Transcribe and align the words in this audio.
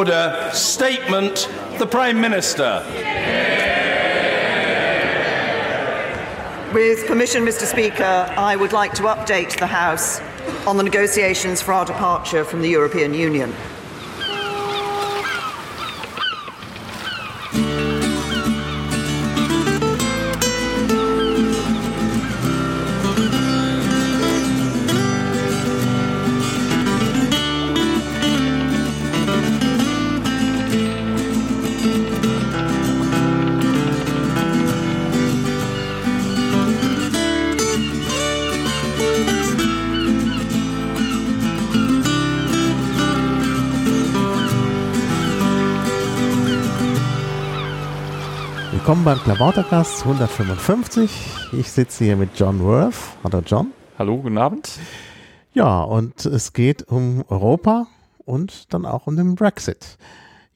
order. 0.00 0.48
Statement, 0.54 1.46
the 1.78 1.86
Prime 1.86 2.18
Minister. 2.18 2.82
With 6.72 7.06
permission, 7.06 7.44
Mr. 7.44 7.66
Speaker, 7.66 8.32
I 8.38 8.56
would 8.56 8.72
like 8.72 8.94
to 8.94 9.02
update 9.02 9.58
the 9.58 9.66
House 9.66 10.22
on 10.66 10.78
the 10.78 10.82
negotiations 10.82 11.60
for 11.60 11.74
our 11.74 11.84
departure 11.84 12.44
from 12.44 12.62
the 12.62 12.70
European 12.70 13.12
Union. 13.12 13.52
Willkommen 48.90 49.04
beim 49.04 49.20
Klabautercast 49.20 50.02
155. 50.02 51.10
Ich 51.52 51.70
sitze 51.70 52.02
hier 52.02 52.16
mit 52.16 52.30
John 52.34 52.58
Worth. 52.58 52.96
Hallo 53.22 53.40
John. 53.46 53.72
Hallo, 53.96 54.16
guten 54.16 54.36
Abend. 54.36 54.80
Ja, 55.52 55.82
und 55.82 56.26
es 56.26 56.52
geht 56.52 56.88
um 56.88 57.24
Europa 57.28 57.86
und 58.24 58.74
dann 58.74 58.86
auch 58.86 59.06
um 59.06 59.14
den 59.14 59.36
Brexit. 59.36 59.96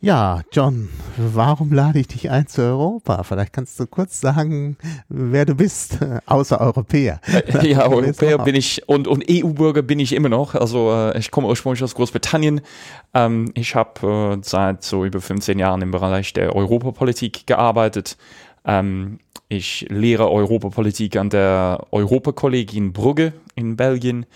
Ja, 0.05 0.43
John, 0.53 0.91
warum 1.17 1.73
lade 1.73 1.99
ich 1.99 2.09
dich 2.09 2.31
ein 2.31 2.47
zu 2.47 2.61
Europa? 2.61 3.23
Vielleicht 3.23 3.55
kannst 3.55 3.81
du 3.81 3.87
kurz 3.87 4.21
sagen, 4.21 4.77
wer 5.09 5.47
du 5.47 5.55
bist, 5.55 5.99
außer 6.27 6.61
Europäer. 6.61 7.23
Äh, 7.27 7.71
ja, 7.71 7.89
Europäer 7.89 8.37
bin 8.37 8.55
ich 8.55 8.87
und, 8.87 9.09
und 9.09 9.25
EU-Bürger 9.31 9.81
bin 9.81 10.01
ich 10.01 10.13
immer 10.13 10.29
noch. 10.29 10.55
Also 10.57 10.93
äh, 10.93 11.19
ich 11.19 11.31
komme 11.31 11.49
ursprünglich 11.49 11.83
aus 11.83 11.95
Großbritannien. 11.95 12.61
Ähm, 13.15 13.51
ich 13.55 13.75
habe 13.75 14.37
äh, 14.37 14.39
seit 14.43 14.83
so 14.83 15.07
über 15.07 15.23
15 15.23 15.59
Jahren 15.59 15.81
im 15.81 15.91
Bereich 15.91 16.35
der 16.35 16.55
Europapolitik 16.55 17.47
gearbeitet. 17.47 18.19
Ähm, 18.67 19.21
ich 19.49 19.87
lehre 19.89 20.31
Europapolitik 20.31 21.17
an 21.17 21.31
der 21.31 21.87
Europakollegin 21.91 22.93
Brugge 22.93 23.33
in 23.55 23.77
Belgien. 23.77 24.27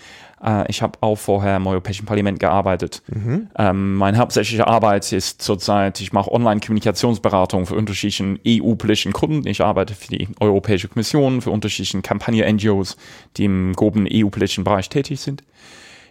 Äh, 0.43 0.69
ich 0.69 0.81
habe 0.81 0.99
auch 1.01 1.17
vorher 1.17 1.57
im 1.57 1.67
Europäischen 1.67 2.05
Parlament 2.05 2.39
gearbeitet. 2.39 3.01
Mhm. 3.07 3.47
Ähm, 3.57 3.95
meine 3.95 4.17
hauptsächliche 4.17 4.67
Arbeit 4.67 5.11
ist 5.11 5.41
zurzeit, 5.41 5.99
ich 5.99 6.13
mache 6.13 6.31
Online-Kommunikationsberatung 6.31 7.65
für 7.65 7.75
unterschiedliche 7.75 8.39
EU-politischen 8.47 9.13
Kunden. 9.13 9.47
Ich 9.47 9.61
arbeite 9.61 9.93
für 9.93 10.15
die 10.15 10.27
Europäische 10.39 10.87
Kommission, 10.87 11.41
für 11.41 11.51
unterschiedliche 11.51 12.01
Kampagne-NGOs, 12.01 12.95
die 13.37 13.45
im 13.45 13.73
groben 13.73 14.07
EU-politischen 14.11 14.63
Bereich 14.63 14.89
tätig 14.89 15.19
sind. 15.19 15.43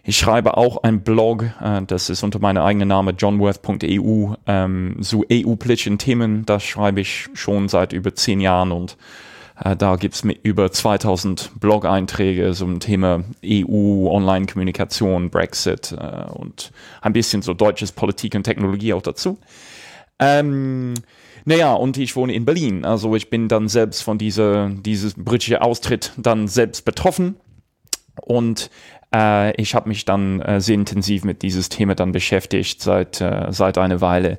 Ich 0.09 0.17
schreibe 0.17 0.57
auch 0.57 0.85
ein 0.85 1.03
Blog, 1.03 1.45
äh, 1.63 1.83
das 1.87 2.09
ist 2.09 2.23
unter 2.23 2.39
meinem 2.39 2.63
eigenen 2.63 2.89
Namen 2.89 3.15
johnworth.eu, 3.19 4.37
ähm, 4.47 4.97
zu 5.03 5.27
EU-politischen 5.31 5.99
Themen. 5.99 6.47
Das 6.47 6.65
schreibe 6.65 7.03
ich 7.03 7.29
schon 7.35 7.69
seit 7.69 7.93
über 7.93 8.15
zehn 8.15 8.41
Jahren 8.41 8.73
und 8.73 8.97
äh, 9.63 9.77
da 9.77 9.97
gibt's 9.97 10.25
mit 10.25 10.41
über 10.45 10.73
2000 10.73 11.51
Blog-Einträge 11.61 12.55
zum 12.55 12.81
Thema 12.81 13.23
EU, 13.45 14.09
Online-Kommunikation, 14.09 15.29
Brexit 15.29 15.93
äh, 15.93 16.31
und 16.31 16.73
ein 17.03 17.13
bisschen 17.13 17.43
so 17.43 17.53
deutsches 17.53 17.93
Politik 17.93 18.35
und 18.35 18.45
Technologie 18.45 18.95
auch 18.95 19.03
dazu. 19.03 19.37
Ähm, 20.19 20.95
naja, 21.45 21.75
und 21.75 21.99
ich 21.99 22.17
wohne 22.17 22.33
in 22.33 22.47
Berlin. 22.47 22.87
Also 22.87 23.15
ich 23.15 23.29
bin 23.29 23.49
dann 23.49 23.69
selbst 23.69 24.03
von 24.03 24.17
dieser, 24.17 24.71
dieses 24.71 25.13
britische 25.13 25.61
Austritt 25.61 26.13
dann 26.17 26.49
selbst 26.49 26.87
betroffen. 26.87 27.37
Und 28.23 28.71
äh, 29.15 29.55
ich 29.61 29.75
habe 29.75 29.89
mich 29.89 30.05
dann 30.05 30.41
äh, 30.43 30.61
sehr 30.61 30.75
intensiv 30.75 31.25
mit 31.25 31.43
dieses 31.43 31.69
Thema 31.69 31.95
dann 31.95 32.13
beschäftigt 32.13 32.83
seit, 32.83 33.21
äh, 33.21 33.47
seit 33.51 33.79
einer 33.79 34.01
Weile. 34.01 34.39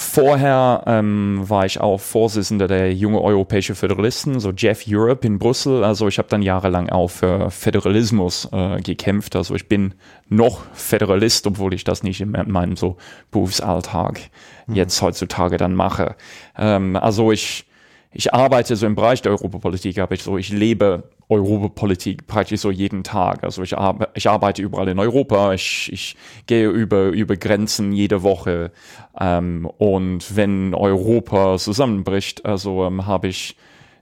Vorher 0.00 0.84
ähm, 0.86 1.40
war 1.42 1.66
ich 1.66 1.80
auch 1.80 1.98
Vorsitzender 1.98 2.68
der 2.68 2.94
Junge 2.94 3.20
Europäische 3.20 3.74
Föderalisten, 3.74 4.38
so 4.38 4.52
Jeff 4.52 4.84
Europe 4.86 5.26
in 5.26 5.40
Brüssel. 5.40 5.82
Also 5.82 6.06
ich 6.06 6.18
habe 6.18 6.28
dann 6.28 6.40
jahrelang 6.40 6.88
auch 6.88 7.08
für 7.08 7.50
Föderalismus 7.50 8.48
äh, 8.52 8.80
gekämpft. 8.80 9.34
Also 9.34 9.56
ich 9.56 9.66
bin 9.66 9.94
noch 10.28 10.60
Föderalist, 10.72 11.48
obwohl 11.48 11.74
ich 11.74 11.82
das 11.82 12.04
nicht 12.04 12.20
in 12.20 12.30
meinem 12.30 12.76
so 12.76 12.96
Berufsalltag 13.32 14.20
mhm. 14.68 14.76
jetzt 14.76 15.02
heutzutage 15.02 15.56
dann 15.56 15.74
mache. 15.74 16.14
Ähm, 16.56 16.94
also 16.94 17.32
ich 17.32 17.67
ich 18.10 18.32
arbeite 18.32 18.74
so 18.74 18.86
im 18.86 18.94
Bereich 18.94 19.20
der 19.20 19.32
Europapolitik, 19.32 19.98
aber 19.98 20.14
ich 20.14 20.22
so, 20.22 20.38
ich 20.38 20.48
lebe 20.50 21.10
Europapolitik 21.28 22.26
praktisch 22.26 22.60
so 22.60 22.70
jeden 22.70 23.04
Tag. 23.04 23.44
Also 23.44 23.62
ich, 23.62 23.76
arbe 23.76 24.08
ich 24.14 24.28
arbeite 24.28 24.62
überall 24.62 24.88
in 24.88 24.98
Europa, 24.98 25.52
ich, 25.52 25.92
ich 25.92 26.16
gehe 26.46 26.68
über, 26.68 27.08
über 27.08 27.36
Grenzen 27.36 27.92
jede 27.92 28.22
Woche. 28.22 28.72
Ähm, 29.20 29.66
und 29.76 30.36
wenn 30.36 30.74
Europa 30.74 31.58
zusammenbricht, 31.58 32.46
also 32.46 32.86
ähm, 32.86 33.06
habe 33.06 33.28
ich 33.28 33.56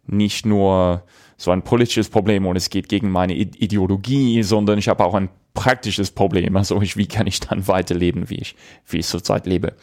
nicht 0.06 0.46
nur 0.46 1.02
so 1.36 1.50
ein 1.50 1.62
politisches 1.62 2.08
Problem 2.08 2.46
und 2.46 2.56
es 2.56 2.70
geht 2.70 2.88
gegen 2.88 3.10
meine 3.10 3.34
Ideologie, 3.34 4.42
sondern 4.44 4.78
ich 4.78 4.88
habe 4.88 5.04
auch 5.04 5.14
ein 5.14 5.28
praktisches 5.52 6.12
Problem. 6.12 6.56
Also 6.56 6.80
ich, 6.80 6.96
wie 6.96 7.06
kann 7.08 7.26
ich 7.26 7.40
dann 7.40 7.66
weiterleben, 7.66 8.30
wie 8.30 8.36
ich, 8.36 8.54
wie 8.86 8.98
ich 8.98 9.06
zurzeit 9.06 9.46
lebe. 9.46 9.74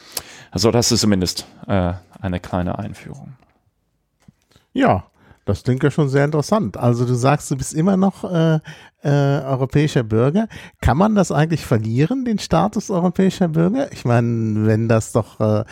Also 0.50 0.72
das 0.72 0.92
ist 0.92 1.02
zumindest 1.02 1.46
äh, 1.68 1.94
eine 2.22 2.40
kleine 2.40 2.80
Einführung. 2.80 3.34
Ja, 4.74 5.06
das 5.46 5.64
klingt 5.64 5.84
ja 5.84 5.92
schon 5.92 6.10
sehr 6.10 6.26
interessant. 6.26 6.78
Also 6.78 7.06
du 7.06 7.14
sagst, 7.14 7.50
du 7.52 7.58
bist 7.58 7.74
immer 7.74 7.98
noch 7.98 8.24
äh, 8.24 8.60
äh, 9.04 9.10
europäischer 9.10 10.04
Bürger. 10.04 10.48
Kann 10.82 10.98
man 10.98 11.16
das 11.16 11.32
eigentlich 11.32 11.66
verlieren, 11.66 12.26
den 12.26 12.40
Status 12.40 12.90
europäischer 12.90 13.50
Bürger? 13.50 13.92
Ich 13.92 14.06
meine, 14.06 14.66
wenn 14.66 14.88
das 14.88 15.12
doch 15.12 15.40
äh, 15.40 15.64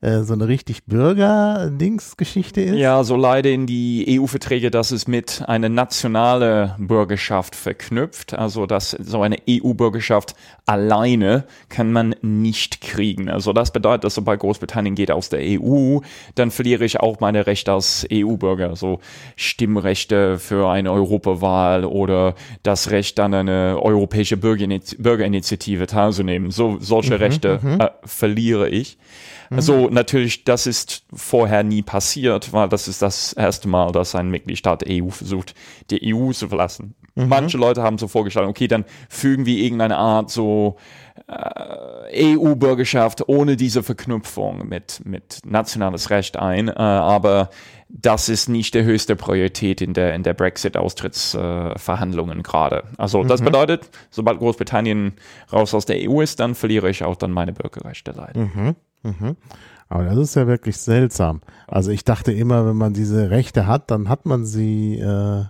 äh, 0.00 0.22
so 0.22 0.32
eine 0.32 0.48
richtig 0.48 0.84
Bürger-Dings-Geschichte 0.86 2.62
ist. 2.62 2.76
Ja, 2.76 3.04
so 3.04 3.16
leider 3.16 3.50
in 3.50 3.66
die 3.66 4.18
EU-Verträge, 4.18 4.70
dass 4.70 4.92
es 4.92 5.06
mit 5.06 5.42
einer 5.46 5.68
nationale 5.68 6.74
Bürgerschaft 6.78 7.54
verknüpft. 7.54 8.32
Also 8.34 8.66
dass 8.66 8.90
so 8.90 9.20
eine 9.22 9.36
EU-Bürgerschaft 9.48 10.34
alleine 10.64 11.44
kann 11.68 11.92
man 11.92 12.14
nicht 12.22 12.80
kriegen. 12.80 13.28
Also 13.28 13.52
das 13.52 13.72
bedeutet, 13.72 14.04
dass 14.04 14.14
sobald 14.14 14.40
Großbritannien 14.40 14.94
geht 14.94 15.10
aus 15.10 15.28
der 15.28 15.40
EU, 15.42 15.98
dann 16.34 16.50
verliere 16.50 16.84
ich 16.84 17.00
auch 17.00 17.20
meine 17.20 17.46
Rechte 17.46 17.72
als 17.72 18.06
EU-Bürger. 18.10 18.76
So 18.76 19.00
Stimmrechte 19.36 20.38
für 20.38 20.70
eine 20.70 20.92
Europawahl 20.92 21.84
oder 21.84 22.34
das 22.62 22.79
Recht 22.88 23.20
an 23.20 23.34
eine 23.34 23.78
europäische 23.80 24.36
Bürgerinitiative 24.36 25.86
teilzunehmen. 25.86 26.50
So 26.50 26.78
solche 26.80 27.14
mhm, 27.14 27.20
Rechte 27.20 27.58
mhm. 27.62 27.80
äh, 27.80 27.90
verliere 28.04 28.68
ich. 28.68 28.96
Also 29.56 29.88
natürlich, 29.88 30.44
das 30.44 30.66
ist 30.66 31.04
vorher 31.12 31.64
nie 31.64 31.82
passiert, 31.82 32.52
weil 32.52 32.68
das 32.68 32.86
ist 32.86 33.02
das 33.02 33.32
erste 33.32 33.68
Mal, 33.68 33.90
dass 33.90 34.14
ein 34.14 34.30
Mitgliedstaat 34.30 34.82
der 34.82 35.02
EU 35.02 35.10
versucht, 35.10 35.54
die 35.90 36.14
EU 36.14 36.30
zu 36.32 36.48
verlassen. 36.48 36.94
Mhm. 37.16 37.28
Manche 37.28 37.58
Leute 37.58 37.82
haben 37.82 37.98
so 37.98 38.06
vorgeschlagen, 38.06 38.48
okay, 38.48 38.68
dann 38.68 38.84
fügen 39.08 39.46
wir 39.46 39.58
irgendeine 39.58 39.96
Art 39.96 40.30
so 40.30 40.76
äh, 41.26 42.36
EU-Bürgerschaft 42.36 43.28
ohne 43.28 43.56
diese 43.56 43.82
Verknüpfung 43.82 44.68
mit, 44.68 45.04
mit 45.04 45.40
nationales 45.44 46.10
Recht 46.10 46.36
ein, 46.36 46.68
äh, 46.68 46.74
aber 46.74 47.50
das 47.88 48.28
ist 48.28 48.48
nicht 48.48 48.74
der 48.74 48.84
höchste 48.84 49.16
Priorität 49.16 49.80
in 49.80 49.94
der, 49.94 50.14
in 50.14 50.22
der 50.22 50.34
Brexit-Austrittsverhandlungen 50.34 52.38
äh, 52.38 52.42
gerade. 52.42 52.84
Also 52.98 53.24
das 53.24 53.40
mhm. 53.40 53.46
bedeutet, 53.46 53.90
sobald 54.10 54.38
Großbritannien 54.38 55.14
raus 55.52 55.74
aus 55.74 55.86
der 55.86 56.08
EU 56.08 56.20
ist, 56.20 56.38
dann 56.38 56.54
verliere 56.54 56.88
ich 56.88 57.02
auch 57.02 57.16
dann 57.16 57.32
meine 57.32 57.52
Bürgerrechte 57.52 58.12
leider. 58.12 58.38
Mhm. 58.38 58.76
Mhm. 59.02 59.36
Aber 59.88 60.04
das 60.04 60.18
ist 60.18 60.36
ja 60.36 60.46
wirklich 60.46 60.76
seltsam. 60.76 61.40
Also 61.66 61.90
ich 61.90 62.04
dachte 62.04 62.32
immer, 62.32 62.66
wenn 62.66 62.76
man 62.76 62.94
diese 62.94 63.30
Rechte 63.30 63.66
hat, 63.66 63.90
dann 63.90 64.08
hat 64.08 64.24
man 64.24 64.44
sie. 64.44 64.98
Äh 64.98 65.44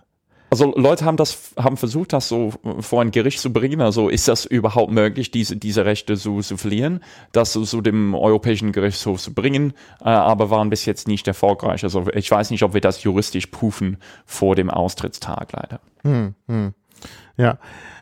also 0.52 0.74
Leute 0.76 1.04
haben 1.04 1.16
das, 1.16 1.52
haben 1.56 1.76
versucht, 1.76 2.12
das 2.12 2.28
so 2.28 2.52
vor 2.80 3.02
ein 3.02 3.12
Gericht 3.12 3.38
zu 3.38 3.52
bringen. 3.52 3.80
Also 3.80 4.08
ist 4.08 4.26
das 4.26 4.46
überhaupt 4.46 4.90
möglich, 4.90 5.30
diese, 5.30 5.56
diese 5.56 5.84
Rechte 5.84 6.16
zu, 6.16 6.40
zu 6.40 6.56
verlieren, 6.56 7.00
das 7.30 7.52
zu, 7.52 7.62
zu 7.64 7.80
dem 7.82 8.14
Europäischen 8.14 8.72
Gerichtshof 8.72 9.20
zu 9.20 9.32
bringen, 9.32 9.74
äh, 10.00 10.08
aber 10.08 10.50
waren 10.50 10.70
bis 10.70 10.86
jetzt 10.86 11.06
nicht 11.06 11.28
erfolgreich. 11.28 11.84
Also 11.84 12.08
ich 12.14 12.28
weiß 12.30 12.50
nicht, 12.50 12.64
ob 12.64 12.74
wir 12.74 12.80
das 12.80 13.04
juristisch 13.04 13.46
prüfen 13.46 13.98
vor 14.26 14.56
dem 14.56 14.70
Austrittstag 14.70 15.52
leider. 15.52 15.80
Hm, 16.02 16.34
hm. 16.48 16.74
Ja. 17.36 17.58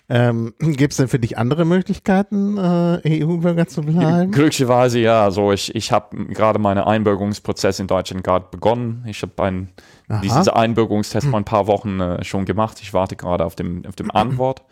Ähm, 0.08 0.54
Gibt 0.58 0.92
es 0.92 0.96
denn 0.96 1.08
für 1.08 1.18
dich 1.18 1.36
andere 1.38 1.64
Möglichkeiten, 1.64 2.56
äh, 2.56 3.24
EU-Bürger 3.24 3.66
zu 3.66 3.82
bleiben? 3.82 4.30
Glücklicherweise 4.30 4.98
ja. 5.00 5.22
Also 5.24 5.52
ich, 5.52 5.74
ich 5.74 5.92
habe 5.92 6.16
gerade 6.26 6.58
meinen 6.58 6.82
Einbürgerungsprozess 6.82 7.80
in 7.80 7.86
Deutschland 7.86 8.24
gerade 8.24 8.46
begonnen. 8.50 9.04
Ich 9.06 9.22
habe 9.22 9.42
einen 9.42 9.68
diesen 10.22 10.48
Einbürgerungstest 10.48 11.24
hm. 11.24 11.30
vor 11.30 11.40
ein 11.40 11.44
paar 11.44 11.66
Wochen 11.66 12.00
äh, 12.00 12.24
schon 12.24 12.46
gemacht. 12.46 12.78
Ich 12.80 12.94
warte 12.94 13.16
gerade 13.16 13.44
auf 13.44 13.54
dem, 13.54 13.84
auf 13.86 13.96
dem 13.96 14.10
Antwort. 14.10 14.62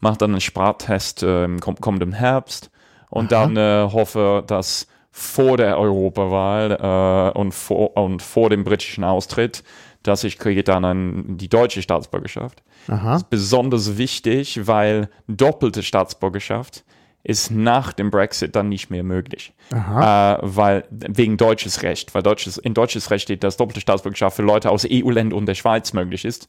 Mache 0.00 0.18
dann 0.18 0.32
einen 0.32 0.40
Sprachtest 0.40 1.22
äh, 1.22 1.44
im 1.44 1.60
kommenden 1.60 2.12
Herbst 2.12 2.70
und 3.10 3.32
dann 3.32 3.56
äh, 3.56 3.88
hoffe, 3.92 4.42
dass 4.46 4.86
vor 5.12 5.56
der 5.56 5.78
Europawahl 5.78 7.32
äh, 7.34 7.38
und, 7.38 7.52
vor, 7.52 7.96
und 7.96 8.22
vor 8.22 8.48
dem 8.48 8.64
britischen 8.64 9.04
Austritt, 9.04 9.62
dass 10.02 10.24
ich 10.24 10.38
kriege 10.38 10.64
dann 10.64 10.84
ein, 10.84 11.36
die 11.36 11.48
deutsche 11.48 11.82
Staatsbürgerschaft. 11.82 12.62
Aha. 12.88 13.12
Das 13.12 13.22
ist 13.22 13.30
besonders 13.30 13.98
wichtig, 13.98 14.66
weil 14.66 15.08
doppelte 15.28 15.82
Staatsbürgerschaft 15.82 16.84
ist 17.22 17.50
nach 17.50 17.92
dem 17.92 18.10
Brexit 18.10 18.56
dann 18.56 18.68
nicht 18.70 18.90
mehr 18.90 19.02
möglich. 19.02 19.52
Äh, 20.00 20.38
weil 20.40 20.84
wegen 20.90 21.36
deutsches 21.36 21.82
Recht, 21.82 22.14
weil 22.14 22.22
deutsches, 22.22 22.56
in 22.56 22.72
deutsches 22.72 23.10
Recht 23.10 23.24
steht, 23.24 23.44
dass 23.44 23.58
doppelte 23.58 23.80
Staatsbürgerschaft 23.80 24.36
für 24.36 24.42
Leute 24.42 24.70
aus 24.70 24.86
EU-Ländern 24.90 25.38
und 25.38 25.46
der 25.46 25.54
Schweiz 25.54 25.92
möglich 25.92 26.24
ist. 26.24 26.48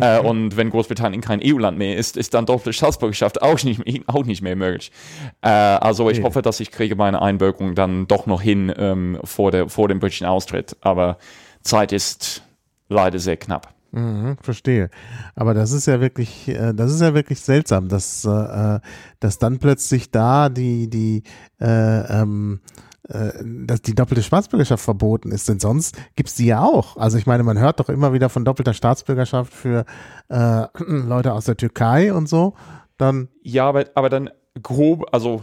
Äh, 0.00 0.20
und 0.20 0.56
wenn 0.56 0.70
Großbritannien 0.70 1.20
kein 1.20 1.40
EU-Land 1.44 1.76
mehr 1.76 1.96
ist, 1.96 2.16
ist 2.16 2.34
dann 2.34 2.46
doppelte 2.46 2.72
Staatsbürgerschaft 2.72 3.42
auch 3.42 3.62
nicht, 3.64 3.82
auch 4.06 4.24
nicht 4.24 4.42
mehr 4.42 4.56
möglich. 4.56 4.92
Äh, 5.42 5.48
also 5.48 6.08
ich 6.08 6.22
hoffe, 6.22 6.40
dass 6.40 6.60
ich 6.60 6.70
kriege 6.70 6.96
meine 6.96 7.20
Einbürgerung 7.20 7.74
dann 7.74 8.06
doch 8.06 8.26
noch 8.26 8.40
hin 8.40 8.72
ähm, 8.76 9.18
vor, 9.24 9.50
der, 9.50 9.68
vor 9.68 9.88
dem 9.88 9.98
britischen 9.98 10.26
Austritt. 10.26 10.76
Aber 10.80 11.18
Zeit 11.62 11.92
ist 11.92 12.42
leider 12.88 13.18
sehr 13.18 13.36
knapp. 13.36 13.74
Mhm, 13.90 14.36
verstehe. 14.42 14.90
Aber 15.34 15.54
das 15.54 15.72
ist 15.72 15.86
ja 15.86 16.00
wirklich, 16.00 16.48
äh, 16.48 16.74
das 16.74 16.92
ist 16.92 17.00
ja 17.00 17.14
wirklich 17.14 17.40
seltsam, 17.40 17.88
dass, 17.88 18.24
äh, 18.24 18.80
dass 19.20 19.38
dann 19.38 19.58
plötzlich 19.58 20.10
da 20.10 20.50
die, 20.50 20.90
die, 20.90 21.22
äh, 21.58 22.20
ähm, 22.20 22.60
äh, 23.08 23.30
dass 23.64 23.80
die 23.80 23.94
doppelte 23.94 24.22
Staatsbürgerschaft 24.22 24.84
verboten 24.84 25.32
ist, 25.32 25.48
denn 25.48 25.58
sonst 25.58 25.96
gibt's 26.16 26.34
die 26.34 26.46
ja 26.46 26.62
auch. 26.62 26.98
Also 26.98 27.16
ich 27.16 27.26
meine, 27.26 27.42
man 27.42 27.58
hört 27.58 27.80
doch 27.80 27.88
immer 27.88 28.12
wieder 28.12 28.28
von 28.28 28.44
doppelter 28.44 28.74
Staatsbürgerschaft 28.74 29.52
für 29.54 29.86
äh, 30.28 30.66
Leute 30.86 31.32
aus 31.32 31.46
der 31.46 31.56
Türkei 31.56 32.12
und 32.12 32.28
so. 32.28 32.54
Dann 32.98 33.28
Ja, 33.42 33.66
aber, 33.66 33.86
aber 33.94 34.10
dann 34.10 34.28
grob, 34.62 35.06
also 35.12 35.42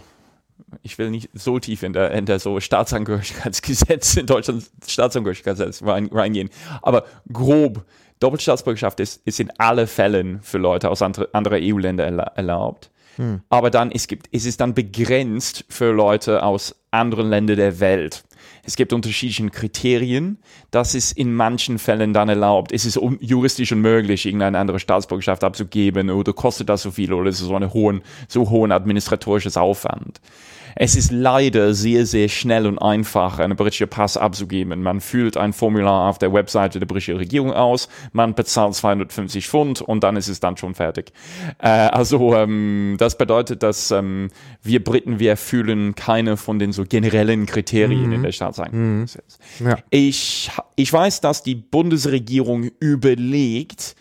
ich 0.83 0.97
will 0.97 1.09
nicht 1.09 1.29
so 1.33 1.59
tief 1.59 1.83
in 1.83 1.93
der, 1.93 2.11
in 2.11 2.25
der 2.25 2.39
so 2.39 2.59
Staatsangehörigkeitsgesetz, 2.59 4.17
in 4.17 4.25
Deutschland 4.25 4.69
Staatsangehörigkeitsgesetz 4.87 5.83
rein, 5.83 6.09
reingehen, 6.11 6.49
aber 6.81 7.05
grob, 7.31 7.85
Doppelstaatsbürgerschaft 8.19 8.99
ist, 8.99 9.21
ist 9.25 9.39
in 9.39 9.51
alle 9.57 9.87
Fällen 9.87 10.41
für 10.41 10.57
Leute 10.57 10.89
aus 10.89 11.01
andere, 11.01 11.29
andere 11.33 11.59
EU-Länder 11.61 12.05
erla 12.05 12.23
erlaubt. 12.35 12.89
Aber 13.49 13.69
dann, 13.69 13.91
es 13.91 14.07
gibt, 14.07 14.27
es 14.31 14.45
ist 14.45 14.59
dann 14.59 14.73
begrenzt 14.73 15.65
für 15.69 15.91
Leute 15.91 16.43
aus 16.43 16.75
anderen 16.91 17.29
Ländern 17.29 17.57
der 17.57 17.79
Welt. 17.79 18.23
Es 18.65 18.75
gibt 18.75 18.93
unterschiedliche 18.93 19.47
Kriterien. 19.49 20.39
Das 20.71 20.95
ist 20.95 21.11
in 21.11 21.33
manchen 21.33 21.77
Fällen 21.77 22.13
dann 22.13 22.29
erlaubt. 22.29 22.71
Es 22.71 22.85
ist 22.85 22.99
juristisch 23.19 23.71
unmöglich, 23.71 24.25
irgendeine 24.25 24.57
andere 24.57 24.79
Staatsbürgerschaft 24.79 25.43
abzugeben 25.43 26.09
oder 26.09 26.33
kostet 26.33 26.69
das 26.69 26.81
so 26.81 26.91
viel 26.91 27.13
oder 27.13 27.29
es 27.29 27.39
ist 27.39 27.47
so, 27.47 27.55
eine 27.55 27.73
hohen, 27.73 28.01
so 28.27 28.49
hohen 28.49 28.71
administratorisches 28.71 29.57
Aufwand. 29.57 30.19
Es 30.75 30.95
ist 30.95 31.11
leider 31.11 31.73
sehr, 31.73 32.05
sehr 32.05 32.27
schnell 32.27 32.67
und 32.67 32.79
einfach, 32.79 33.39
einen 33.39 33.55
britischen 33.55 33.87
Pass 33.87 34.17
abzugeben. 34.17 34.83
Man 34.83 34.99
füllt 34.99 35.37
ein 35.37 35.53
Formular 35.53 36.09
auf 36.09 36.17
der 36.17 36.33
Webseite 36.33 36.79
der 36.79 36.85
britischen 36.85 37.15
Regierung 37.15 37.53
aus, 37.53 37.87
man 38.11 38.35
bezahlt 38.35 38.75
250 38.75 39.47
Pfund 39.47 39.81
und 39.81 40.03
dann 40.03 40.17
ist 40.17 40.27
es 40.27 40.41
dann 40.41 40.57
schon 40.57 40.75
fertig. 40.75 41.13
Äh, 41.59 41.67
also 41.67 42.35
ähm, 42.35 42.95
das 42.99 43.17
bedeutet, 43.17 43.63
dass 43.63 43.91
ähm, 43.91 44.29
wir 44.61 44.83
Briten, 44.83 45.19
wir 45.19 45.31
erfüllen 45.31 45.95
keine 45.95 46.35
von 46.35 46.59
den 46.59 46.73
so 46.73 46.83
generellen 46.83 47.45
Kriterien 47.45 48.11
in 48.11 48.23
der 48.23 48.33
Staatsangehörigkeit. 48.33 49.23
Ja. 49.59 49.77
Ich, 49.89 50.51
ich 50.75 50.91
weiß, 50.91 51.21
dass 51.21 51.41
die 51.41 51.55
Bundesregierung 51.55 52.69
überlegt, 52.79 53.95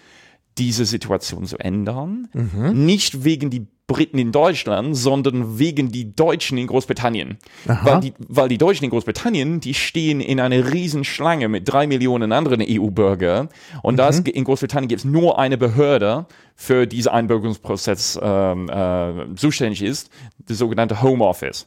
diese 0.59 0.85
Situation 0.85 1.47
zu 1.47 1.59
ändern. 1.59 2.29
Nicht 2.73 3.25
wegen 3.25 3.51
die 3.51 3.67
Briten 3.87 4.19
in 4.19 4.33
Deutschland, 4.33 4.97
sondern 4.97 5.59
wegen 5.59 5.93
die 5.93 6.17
Deutschen 6.17 6.57
in 6.57 6.67
Großbritannien. 6.67 7.39
Weil 7.67 8.01
die, 8.01 8.15
weil 8.19 8.49
die 8.49 8.57
Deutschen 8.57 8.85
in 8.85 8.91
Großbritannien, 8.91 9.61
die 9.61 9.75
stehen 9.75 10.21
in 10.21 10.41
einer 10.41 10.73
Riesenschlange 10.73 11.49
mit 11.49 11.71
drei 11.71 11.87
Millionen 11.87 12.33
anderen 12.33 12.63
EU-Bürger. 12.67 13.49
Und 13.83 13.99
das, 13.99 14.21
in 14.21 14.45
Großbritannien 14.45 14.89
gibt 14.89 15.01
es 15.01 15.05
nur 15.05 15.39
eine 15.39 15.59
Behörde, 15.59 16.27
für 16.57 16.87
diesen 16.87 17.11
Einbürgerungsprozess 17.11 18.19
ähm, 18.23 18.69
äh, 18.69 19.35
zuständig 19.37 19.83
ist, 19.83 20.09
das 20.47 20.59
sogenannte 20.59 21.03
Home 21.03 21.25
Office. 21.25 21.67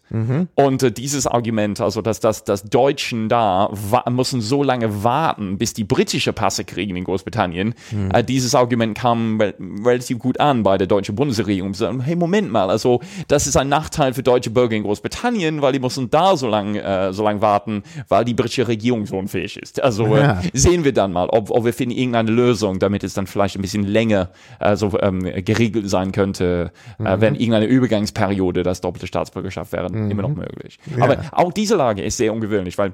Und 0.56 0.84
äh, 0.84 0.92
dieses 0.92 1.28
Argument, 1.28 1.82
also 1.82 2.02
dass, 2.02 2.20
dass, 2.20 2.44
dass 2.44 2.64
Deutschen 2.64 3.28
da 3.28 3.70
wa 3.72 4.10
müssen 4.10 4.40
so 4.40 4.64
lange 4.64 5.04
warten, 5.04 5.58
bis 5.58 5.74
die 5.74 5.84
britische 5.84 6.32
Passe 6.32 6.64
kriegen 6.64 6.96
in 6.96 7.04
Großbritannien, 7.04 7.74
äh, 8.14 8.24
dieses 8.24 8.56
Argument 8.56 8.98
kam 8.98 9.42
re 9.42 9.54
relativ 9.84 10.20
gut 10.20 10.40
an 10.40 10.64
bei 10.64 10.78
der 10.78 10.88
deutschen 10.88 11.16
Bundesregierung. 11.16 11.74
Sie 11.74 11.80
sagen, 11.80 12.00
hey, 12.00 12.16
Moment 12.16 12.52
mal, 12.52 12.70
also 12.70 13.02
das 13.28 13.46
ist 13.48 13.58
ein 13.58 13.68
Nachteil 13.70 14.14
für 14.14 14.24
deutsche 14.24 14.52
Bürger 14.52 14.76
in 14.76 14.84
Großbritannien, 14.84 15.62
weil 15.62 15.74
die 15.74 15.80
müssen 15.80 16.10
da 16.10 16.38
so 16.38 16.48
lange 16.48 16.82
äh, 16.82 17.12
so 17.14 17.24
lang 17.24 17.42
warten, 17.42 17.84
weil 18.08 18.24
die 18.26 18.34
britische 18.34 18.68
Regierung 18.68 19.06
so 19.06 19.18
unfähig 19.18 19.58
ist. 19.58 19.82
Also 19.84 20.16
Ja. 20.16 20.40
äh, 20.40 20.50
sehen 20.54 20.84
wir 20.86 20.94
dann 20.94 21.12
mal, 21.12 21.28
ob, 21.30 21.52
ob 21.52 21.66
wir 21.66 21.74
finden 21.74 21.96
irgendeine 21.96 22.32
Lösung, 22.32 22.80
damit 22.80 23.04
es 23.04 23.14
dann 23.14 23.28
vielleicht 23.28 23.56
ein 23.58 23.62
bisschen 23.62 23.84
länger 23.84 24.30
äh, 24.60 24.77
so 24.78 24.98
ähm, 25.02 25.22
geregelt 25.44 25.90
sein 25.90 26.12
könnte, 26.12 26.72
äh, 27.00 27.20
wenn 27.20 27.36
irgendeine 27.36 27.66
Übergangsperiode 27.66 28.64
das 28.64 28.82
doppelte 28.82 29.08
Staatsbürgerschaft 29.08 29.72
wäre 29.72 29.88
immer 29.88 30.22
noch 30.22 30.36
möglich. 30.36 30.80
Aber 31.00 31.20
auch 31.32 31.52
diese 31.52 31.76
Lage 31.76 32.02
ist 32.02 32.18
sehr 32.18 32.34
ungewöhnlich, 32.34 32.78
weil 32.78 32.94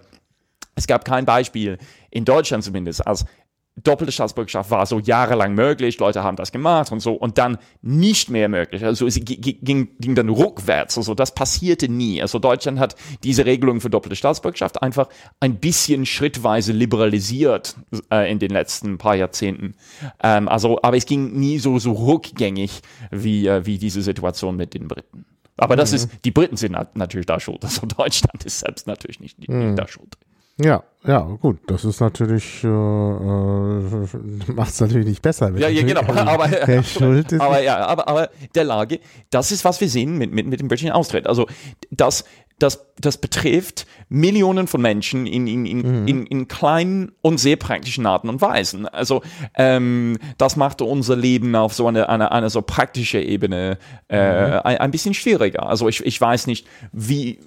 es 0.75 0.88
gab 0.88 1.06
kein 1.06 1.25
Beispiel 1.25 1.77
in 2.09 2.25
Deutschland 2.25 2.63
zumindest, 2.63 3.06
als 3.06 3.25
doppelte 3.75 4.11
Staatsbürgerschaft 4.11 4.69
war 4.69 4.85
so 4.85 4.99
jahrelang 4.99 5.55
möglich, 5.55 5.97
Leute 5.99 6.23
haben 6.23 6.37
das 6.37 6.51
gemacht 6.51 6.91
und 6.91 6.99
so 6.99 7.13
und 7.13 7.39
dann 7.39 7.57
nicht 7.81 8.29
mehr 8.29 8.47
möglich. 8.47 8.85
Also 8.85 9.07
es 9.07 9.15
gi- 9.15 9.37
gi- 9.37 9.59
ging, 9.61 9.89
ging 9.99 10.13
dann 10.13 10.29
rückwärts. 10.29 10.95
Also 10.97 11.15
das 11.15 11.33
passierte 11.33 11.89
nie. 11.89 12.21
Also 12.21 12.37
Deutschland 12.37 12.77
hat 12.79 12.95
diese 13.23 13.45
Regelung 13.47 13.81
für 13.81 13.89
doppelte 13.89 14.15
Staatsbürgerschaft 14.15 14.83
einfach 14.83 15.09
ein 15.39 15.55
bisschen 15.55 16.05
schrittweise 16.05 16.71
liberalisiert 16.71 17.75
äh, 18.11 18.31
in 18.31 18.37
den 18.39 18.51
letzten 18.51 18.97
paar 18.99 19.15
Jahrzehnten. 19.15 19.73
Ähm, 20.21 20.47
also, 20.47 20.79
aber 20.83 20.97
es 20.97 21.05
ging 21.07 21.33
nie 21.33 21.57
so 21.57 21.79
so 21.79 21.93
rückgängig 21.93 22.81
wie 23.09 23.47
äh, 23.47 23.65
wie 23.65 23.79
diese 23.79 24.03
Situation 24.03 24.55
mit 24.55 24.75
den 24.75 24.87
Briten. 24.87 25.25
Aber 25.57 25.75
das 25.75 25.93
ist, 25.93 26.09
die 26.25 26.31
Briten 26.31 26.57
sind 26.57 26.71
nat 26.73 26.95
natürlich 26.97 27.25
da 27.27 27.39
schuld. 27.39 27.63
Also 27.63 27.85
Deutschland 27.87 28.43
ist 28.45 28.59
selbst 28.59 28.85
natürlich 28.87 29.19
nicht, 29.19 29.39
nicht 29.39 29.77
da 29.79 29.87
schuld. 29.87 30.15
Ja, 30.57 30.83
ja, 31.05 31.19
gut, 31.19 31.59
das 31.67 31.83
ist 31.83 32.00
natürlich, 32.00 32.63
äh, 32.63 32.67
äh, 32.67 32.71
macht 34.53 34.69
es 34.69 34.79
natürlich 34.79 35.07
nicht 35.07 35.21
besser. 35.21 35.51
Ja, 35.57 35.67
ja, 35.67 35.83
genau. 35.83 36.01
Aber, 36.01 36.47
der 36.67 36.83
Schuld 36.83 37.31
ist. 37.31 37.41
aber 37.41 37.61
ja, 37.61 37.85
aber, 37.85 38.07
aber 38.07 38.29
der 38.55 38.63
Lage, 38.63 39.00
das 39.29 39.51
ist, 39.51 39.65
was 39.65 39.81
wir 39.81 39.89
sehen 39.89 40.17
mit, 40.17 40.31
mit, 40.31 40.47
mit 40.47 40.61
dem 40.61 40.69
britischen 40.69 40.91
Austritt. 40.91 41.27
Also 41.27 41.47
das, 41.91 42.23
das, 42.57 42.94
das 42.97 43.17
betrifft 43.17 43.85
Millionen 44.07 44.67
von 44.67 44.81
Menschen 44.81 45.27
in, 45.27 45.45
in, 45.45 45.66
in, 45.66 46.07
in, 46.07 46.25
in 46.25 46.47
kleinen 46.47 47.11
und 47.21 47.37
sehr 47.37 47.57
praktischen 47.57 48.06
Arten 48.06 48.30
und 48.30 48.39
Weisen. 48.39 48.87
Also 48.87 49.23
ähm, 49.56 50.18
das 50.37 50.56
macht 50.56 50.81
unser 50.81 51.18
Leben 51.18 51.54
auf 51.57 51.73
so 51.73 51.87
eine, 51.87 52.07
eine, 52.07 52.31
eine 52.31 52.49
so 52.49 52.61
praktische 52.61 53.19
Ebene 53.19 53.78
äh, 54.07 54.18
ein, 54.18 54.78
ein 54.78 54.92
bisschen 54.92 55.13
schwieriger. 55.13 55.68
Also 55.68 55.89
ich, 55.89 56.06
ich 56.06 56.21
weiß 56.21 56.47
nicht, 56.47 56.66
wie 56.94 57.39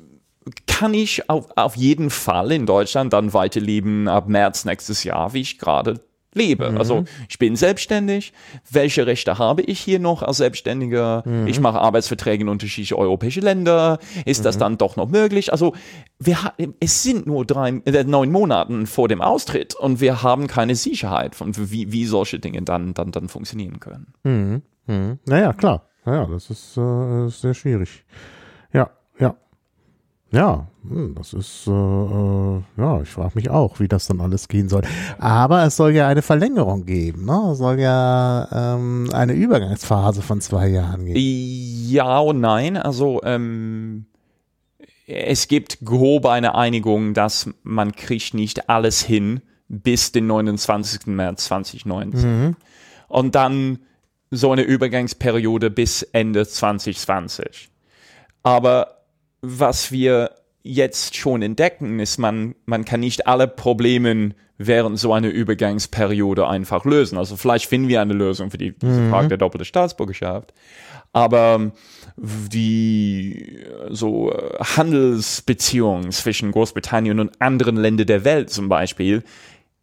kann 0.67 0.95
ich 0.95 1.29
auf, 1.29 1.49
auf 1.57 1.76
jeden 1.76 2.11
Fall 2.11 2.53
in 2.53 2.67
Deutschland 2.67 3.12
dann 3.12 3.33
weiterleben 3.33 4.09
ab 4.09 4.29
März 4.29 4.65
nächstes 4.65 5.05
Jahr, 5.05 5.33
wie 5.33 5.41
ich 5.41 5.59
gerade 5.59 6.00
lebe. 6.37 6.75
Also 6.79 7.05
ich 7.29 7.38
bin 7.38 7.57
selbstständig. 7.57 8.33
Welche 8.71 9.07
Rechte 9.07 9.38
habe 9.38 9.62
ich 9.62 9.81
hier 9.81 9.99
noch 9.99 10.23
als 10.23 10.37
Selbstständiger? 10.37 11.25
Ich 11.47 11.61
mache 11.61 11.81
Arbeitsverträge 11.81 12.43
in 12.43 12.49
unterschiedliche 12.49 12.99
europäische 12.99 13.41
Länder. 13.41 13.99
Ist 14.26 14.45
das 14.45 14.59
dann 14.59 14.76
doch 14.79 14.97
noch 14.97 15.09
möglich? 15.09 15.50
Also 15.50 15.75
wir 16.19 16.38
es 16.79 17.03
sind 17.03 17.26
nur 17.26 17.45
drei, 17.47 17.81
äh, 17.87 18.05
neun 18.05 18.31
Monaten 18.31 18.87
vor 18.87 19.09
dem 19.09 19.23
Austritt 19.23 19.75
und 19.75 20.00
wir 20.00 20.23
haben 20.23 20.47
keine 20.47 20.75
Sicherheit 20.76 21.35
von 21.35 21.57
wie, 21.57 21.91
wie 21.91 22.05
solche 22.05 22.38
Dinge 22.38 22.62
dann, 22.62 22.93
dann, 22.95 23.12
dann 23.12 23.29
funktionieren 23.29 23.81
können. 23.81 24.12
Naja, 25.25 25.53
klar. 25.55 25.88
Naja, 26.05 26.26
das 26.31 26.50
ist, 26.50 26.76
äh, 26.76 27.26
ist 27.26 27.41
sehr 27.41 27.55
schwierig. 27.55 28.05
Ja, 30.33 30.66
hm, 30.88 31.14
das 31.14 31.33
ist, 31.33 31.66
äh, 31.66 31.71
äh, 31.71 32.62
ja, 32.76 33.00
ich 33.00 33.09
frage 33.09 33.33
mich 33.35 33.49
auch, 33.49 33.78
wie 33.78 33.88
das 33.88 34.06
dann 34.06 34.21
alles 34.21 34.49
gehen 34.49 34.68
soll. 34.68 34.83
Aber 35.18 35.64
es 35.64 35.76
soll 35.76 35.92
ja 35.92 36.09
eine 36.09 36.23
Verlängerung 36.23 36.85
geben, 36.85 37.25
ne? 37.25 37.50
Es 37.52 37.59
soll 37.59 37.78
ja 37.78 38.49
ähm, 38.52 39.09
eine 39.12 39.35
Übergangsphase 39.35 40.23
von 40.23 40.40
zwei 40.40 40.68
Jahren 40.68 41.06
geben. 41.06 41.18
Ja 41.18 42.18
und 42.18 42.40
nein. 42.40 42.76
Also 42.76 43.21
ähm, 43.23 44.06
es 45.06 45.47
gibt 45.47 45.85
grob 45.85 46.26
eine 46.26 46.56
Einigung, 46.56 47.14
dass 47.14 47.49
man 47.62 47.92
kriegt 47.92 48.35
nicht 48.35 48.68
alles 48.68 49.02
hin 49.02 49.42
bis 49.68 50.12
den 50.12 50.26
29. 50.26 51.06
März 51.06 51.47
2019. 51.47 52.56
Und 53.09 53.35
dann 53.35 53.78
so 54.30 54.50
eine 54.50 54.62
Übergangsperiode 54.62 55.71
bis 55.71 56.02
Ende 56.02 56.47
2020. 56.47 57.71
Aber 58.42 58.96
was 59.47 59.93
wir 59.93 60.31
jetzt 60.62 61.15
schon 61.17 61.43
entdecken, 61.43 62.00
ist, 62.00 62.19
man, 62.19 62.57
man 62.65 62.85
kann 62.85 63.00
nicht 63.00 63.26
alle 63.26 63.47
Probleme 63.47 64.35
während 64.59 64.99
so 64.99 65.12
einer 65.12 65.29
Übergangsperiode 65.29 66.49
einfach 66.49 66.85
lösen. 66.85 67.19
Also 67.19 67.37
vielleicht 67.37 67.67
finden 67.67 67.88
wir 67.88 68.00
eine 68.00 68.15
Lösung 68.15 68.50
für 68.50 68.59
die, 68.59 68.75
Mhm. 68.83 69.11
Frage 69.11 69.29
der 69.29 69.38
doppelten 69.38 69.65
Staatsbürgerschaft. 69.65 70.53
Aber 71.12 71.73
die 72.17 73.59
so 73.91 74.33
äh, 74.33 74.59
Handelsbeziehungen 74.76 76.11
zwischen 76.11 76.50
Großbritannien 76.50 77.21
und 77.21 77.41
anderen 77.41 77.76
Ländern 77.76 78.07
der 78.07 78.25
Welt 78.25 78.50
zum 78.50 78.69
Beispiel 78.69 79.23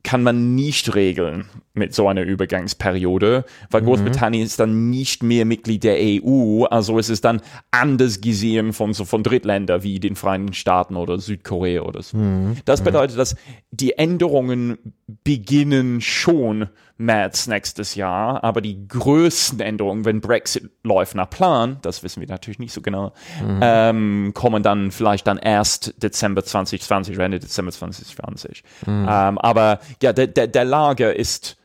kann 0.03 0.22
man 0.22 0.53
nicht 0.53 0.95
regeln 0.95 1.45
mit 1.74 1.95
so 1.95 2.07
einer 2.07 2.24
Übergangsperiode, 2.24 3.45
weil 3.72 3.81
Großbritannien 3.81 4.45
ist 4.45 4.60
dann 4.60 4.89
nicht 4.89 5.24
mehr 5.24 5.45
Mitglied 5.45 5.83
der 5.83 5.98
EU, 5.98 6.65
also 6.65 7.00
es 7.00 7.10
ist 7.10 7.24
dann 7.25 7.41
anders 7.72 8.19
gesehen 8.19 8.74
von 8.74 8.93
so 8.93 9.05
von 9.05 9.24
Drittländern 9.24 9.81
wie 9.81 10.00
den 10.00 10.15
Vereinigten 10.15 10.53
Staaten 10.53 10.98
oder 10.98 11.17
Südkorea 11.19 11.83
oder 11.83 12.01
so. 12.01 12.17
Das 12.65 12.83
bedeutet, 12.83 13.17
dass 13.17 13.36
die 13.72 13.93
Änderungen 13.93 14.77
beginnen 15.24 16.01
schon 16.01 16.67
März 16.97 17.47
nächstes 17.47 17.95
Jahr, 17.95 18.43
aber 18.43 18.62
die 18.62 18.88
größten 18.88 19.59
Änderungen, 19.59 20.05
wenn 20.05 20.21
Brexit 20.21 20.69
läuft 20.83 21.15
nach 21.15 21.29
Plan, 21.29 21.77
das 21.81 22.03
wissen 22.03 22.21
wir 22.21 22.27
natürlich 22.27 22.59
nicht 22.59 22.71
so 22.71 22.81
genau, 22.81 23.13
ähm, 23.62 24.31
kommen 24.33 24.63
dann 24.63 24.91
vielleicht 24.91 25.25
dann 25.27 25.38
erst 25.38 26.01
Dezember 26.01 26.43
2020, 26.43 27.17
Ende 27.17 27.39
Dezember 27.39 27.71
2020. 27.71 28.63
Ähm, 28.88 29.38
aber 29.38 29.79
ja, 30.01 30.13
der, 30.13 30.27
der, 30.27 30.47
der 30.47 30.65
Lager 30.65 31.15
ist 31.15 31.57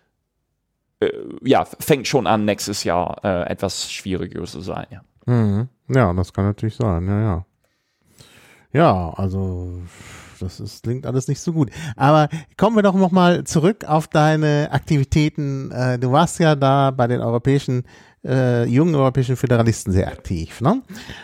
äh, 1.00 1.10
ja, 1.42 1.64
fängt 1.64 2.08
schon 2.08 2.26
an, 2.26 2.44
nächstes 2.44 2.84
Jahr 2.84 3.20
äh, 3.24 3.50
etwas 3.50 3.90
schwieriger 3.92 4.42
zu 4.44 4.60
sein. 4.60 4.86
Ja. 4.90 5.02
Mhm. 5.26 5.68
Ja, 5.88 6.12
das 6.12 6.32
kann 6.32 6.44
natürlich 6.44 6.76
sein, 6.76 7.06
ja, 7.06 7.20
ja. 7.20 7.44
Ja, 8.72 9.10
also 9.16 9.80
das 10.38 10.60
ist, 10.60 10.82
klingt 10.82 11.06
alles 11.06 11.28
nicht 11.28 11.40
so 11.40 11.52
gut. 11.52 11.70
Aber 11.96 12.28
kommen 12.56 12.76
wir 12.76 12.82
doch 12.82 12.94
noch 12.94 13.10
mal 13.10 13.44
zurück 13.44 13.84
auf 13.84 14.08
deine 14.08 14.68
Aktivitäten. 14.70 15.70
Äh, 15.70 15.98
du 15.98 16.12
warst 16.12 16.38
ja 16.40 16.54
da 16.54 16.90
bei 16.90 17.06
den 17.06 17.20
europäischen, 17.20 17.84
äh, 18.24 18.64
jungen 18.64 18.94
europäischen 18.94 19.36
Föderalisten 19.36 19.92
sehr 19.92 20.08
aktiv, 20.08 20.60
ne? 20.60 20.82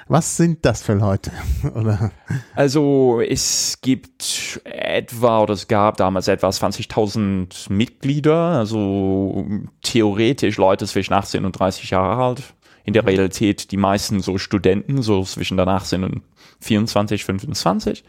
Was 0.09 0.37
sind 0.37 0.65
das 0.65 0.83
für 0.83 0.95
Leute? 0.95 1.33
Oder? 1.75 2.13
Also 2.55 3.21
es 3.21 3.79
gibt 3.81 4.61
etwa, 4.65 5.41
oder 5.43 5.55
es 5.55 5.69
gab 5.69 5.97
damals 5.97 6.29
etwa 6.29 6.49
20.000 6.49 7.73
Mitglieder, 7.73 8.35
also 8.35 9.47
theoretisch 9.83 10.57
Leute 10.57 10.87
zwischen 10.87 11.15
18 11.15 11.45
und 11.45 11.53
30 11.53 11.91
Jahre 11.91 12.23
alt. 12.23 12.43
In 12.87 12.93
der 12.93 13.07
Realität 13.07 13.71
die 13.71 13.79
meisten 13.79 14.21
so 14.21 14.37
Studenten, 14.37 15.01
so 15.01 15.23
zwischen 15.25 15.57
der 15.57 15.67
18 15.67 16.05
und 16.05 16.23
24, 16.65 17.25
25. 17.25 18.05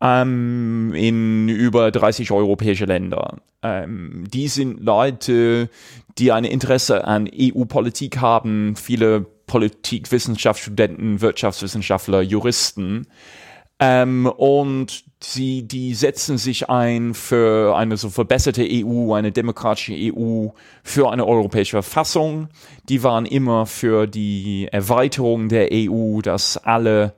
Ähm, 0.00 0.92
in 0.94 1.48
über 1.48 1.90
30 1.90 2.30
europäische 2.30 2.84
Länder. 2.84 3.38
Ähm, 3.62 4.24
die 4.32 4.48
sind 4.48 4.82
Leute, 4.82 5.70
die 6.18 6.32
ein 6.32 6.44
Interesse 6.44 7.06
an 7.06 7.28
EU-Politik 7.32 8.20
haben, 8.20 8.76
viele 8.76 9.26
Politikwissenschaftsstudenten, 9.46 11.20
Wirtschaftswissenschaftler, 11.20 12.22
Juristen. 12.22 13.06
Ähm, 13.78 14.26
und 14.26 15.04
sie, 15.24 15.66
die 15.66 15.94
setzen 15.94 16.38
sich 16.38 16.70
ein 16.70 17.14
für 17.14 17.76
eine 17.76 17.96
so 17.96 18.10
verbesserte 18.10 18.64
EU, 18.64 19.12
eine 19.12 19.32
demokratische 19.32 19.94
EU, 19.94 20.48
für 20.84 21.10
eine 21.10 21.26
europäische 21.26 21.82
Verfassung. 21.82 22.48
Die 22.88 23.02
waren 23.02 23.26
immer 23.26 23.66
für 23.66 24.06
die 24.06 24.68
Erweiterung 24.70 25.48
der 25.48 25.70
EU, 25.72 26.20
dass 26.20 26.56
alle, 26.56 27.14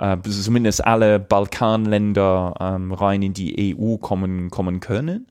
äh, 0.00 0.16
zumindest 0.22 0.84
alle 0.84 1.20
Balkanländer 1.20 2.54
ähm, 2.58 2.92
rein 2.92 3.22
in 3.22 3.34
die 3.34 3.76
EU 3.78 3.98
kommen, 3.98 4.50
kommen 4.50 4.80
können. 4.80 5.26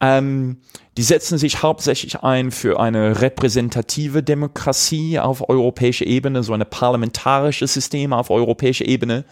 Ähm, 0.00 0.58
die 0.98 1.02
setzen 1.02 1.38
sich 1.38 1.62
hauptsächlich 1.62 2.22
ein 2.22 2.50
für 2.50 2.78
eine 2.78 3.22
repräsentative 3.22 4.22
Demokratie 4.22 5.18
auf 5.18 5.48
europäischer 5.48 6.06
Ebene, 6.06 6.42
so 6.42 6.52
ein 6.52 6.64
parlamentarisches 6.68 7.72
System 7.72 8.12
auf 8.12 8.28
europäischer 8.28 8.84
Ebene 8.84 9.24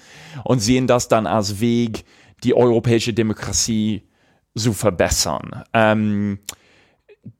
und 0.45 0.61
sehen 0.61 0.87
das 0.87 1.09
dann 1.09 1.27
als 1.27 1.61
Weg, 1.61 2.05
die 2.43 2.55
europäische 2.55 3.13
Demokratie 3.13 4.09
zu 4.57 4.73
verbessern. 4.73 5.65
Ähm, 5.75 6.39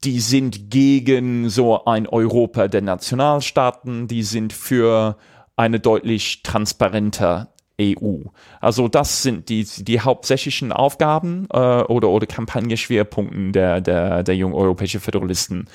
die 0.03 0.21
sind 0.21 0.71
gegen 0.71 1.49
so 1.49 1.85
ein 1.87 2.07
Europa 2.07 2.69
der 2.69 2.83
Nationalstaaten, 2.83 4.09
die 4.09 4.23
sind 4.23 4.53
für 4.53 5.17
eine 5.57 5.81
deutlich 5.81 6.43
transparenter 6.43 7.49
EU. 7.81 8.23
Also 8.61 8.89
das 8.89 9.23
sind 9.23 9.49
die, 9.49 9.65
die 9.65 10.01
hauptsächlichen 10.01 10.73
Aufgaben 10.73 11.49
äh, 11.53 11.57
oder, 11.57 12.09
oder 12.09 12.27
Kampagnenschwerpunkten 12.27 13.53
der, 13.53 13.81
der, 13.81 14.23
der 14.23 14.37
jungen 14.37 14.55
europäischen 14.55 15.01
Föderalisten. 15.01 15.69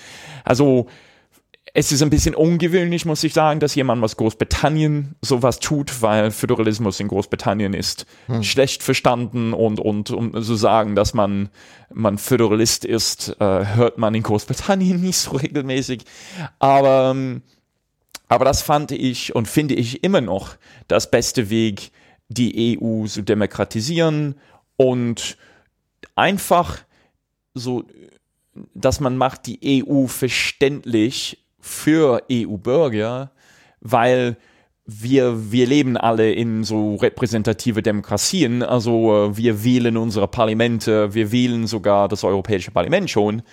Also 0.45 0.87
es 1.73 1.91
ist 1.91 2.01
ein 2.01 2.09
bisschen 2.09 2.35
ungewöhnlich, 2.35 3.05
muss 3.05 3.23
ich 3.23 3.33
sagen, 3.33 3.59
dass 3.59 3.75
jemand 3.75 4.03
aus 4.03 4.17
Großbritannien 4.17 5.15
sowas 5.21 5.59
tut, 5.59 6.01
weil 6.01 6.31
Föderalismus 6.31 6.99
in 6.99 7.07
Großbritannien 7.07 7.73
ist 7.73 8.05
schlecht 8.41 8.81
verstanden 8.81 9.53
und, 9.53 9.79
und 9.79 10.09
um 10.09 10.41
zu 10.41 10.55
sagen, 10.55 10.95
dass 10.95 11.13
man, 11.13 11.49
man 11.93 12.17
Föderalist 12.17 12.85
ist, 12.85 13.35
äh, 13.39 13.65
hört 13.75 13.97
man 13.97 14.15
in 14.15 14.23
Großbritannien 14.23 14.99
nicht 15.01 15.17
so 15.17 15.31
regelmäßig. 15.31 16.05
Aber 16.57 17.11
ähm, 17.13 17.43
aber 18.29 18.45
das 18.45 18.61
fand 18.61 18.91
ich 18.91 19.35
und 19.35 19.47
finde 19.47 19.73
ich 19.73 20.03
immer 20.03 20.21
noch 20.21 20.55
das 20.87 21.11
beste 21.11 21.49
Weg, 21.49 21.91
die 22.29 22.79
EU 22.79 23.05
zu 23.07 23.23
demokratisieren 23.23 24.35
und 24.77 25.37
einfach 26.15 26.79
so, 27.55 27.83
dass 28.73 28.99
man 28.99 29.17
macht 29.17 29.47
die 29.47 29.83
EU 29.83 30.05
verständlich 30.07 31.43
für 31.59 32.23
EU-Bürger, 32.31 33.31
weil 33.81 34.37
wir, 34.85 35.51
wir 35.51 35.67
leben 35.67 35.97
alle 35.97 36.31
in 36.31 36.63
so 36.63 36.95
repräsentative 36.95 37.83
Demokratien, 37.83 38.63
also 38.63 39.27
äh, 39.27 39.37
wir 39.37 39.63
wählen 39.63 39.97
unsere 39.97 40.27
Parlamente, 40.27 41.13
wir 41.13 41.31
wählen 41.31 41.67
sogar 41.67 42.07
das 42.07 42.23
Europäische 42.23 42.71
Parlament 42.71 43.09
schon, 43.09 43.43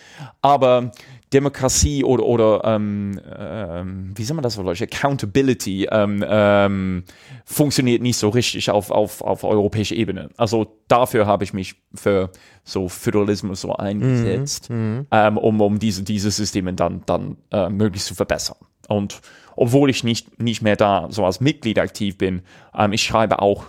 aber 0.40 0.92
Demokratie 1.36 2.02
oder, 2.02 2.24
oder 2.24 2.62
ähm, 2.64 3.20
ähm, 3.38 4.12
wie 4.14 4.24
soll 4.24 4.36
man 4.36 4.42
das 4.42 4.58
auf 4.58 4.64
Deutsch? 4.64 4.80
Accountability 4.80 5.86
ähm, 5.90 6.24
ähm, 6.26 7.04
funktioniert 7.44 8.00
nicht 8.00 8.16
so 8.16 8.30
richtig 8.30 8.70
auf, 8.70 8.90
auf, 8.90 9.20
auf 9.20 9.44
europäischer 9.44 9.94
Ebene. 9.94 10.30
Also 10.38 10.78
dafür 10.88 11.26
habe 11.26 11.44
ich 11.44 11.52
mich 11.52 11.74
für 11.94 12.30
so 12.64 12.88
Föderalismus 12.88 13.60
so 13.60 13.74
eingesetzt, 13.74 14.70
ähm, 14.70 15.36
um, 15.36 15.60
um 15.60 15.78
diese, 15.78 16.04
diese 16.04 16.30
Systeme 16.30 16.72
dann, 16.72 17.02
dann 17.04 17.36
äh, 17.50 17.68
möglichst 17.68 18.08
zu 18.08 18.14
verbessern. 18.14 18.56
Und 18.88 19.20
obwohl 19.56 19.90
ich 19.90 20.02
nicht, 20.02 20.40
nicht 20.40 20.62
mehr 20.62 20.76
da 20.76 21.08
so 21.10 21.26
als 21.26 21.40
Mitglied 21.40 21.78
aktiv 21.78 22.16
bin, 22.16 22.40
ähm, 22.74 22.94
ich 22.94 23.02
schreibe 23.02 23.42
auch 23.42 23.64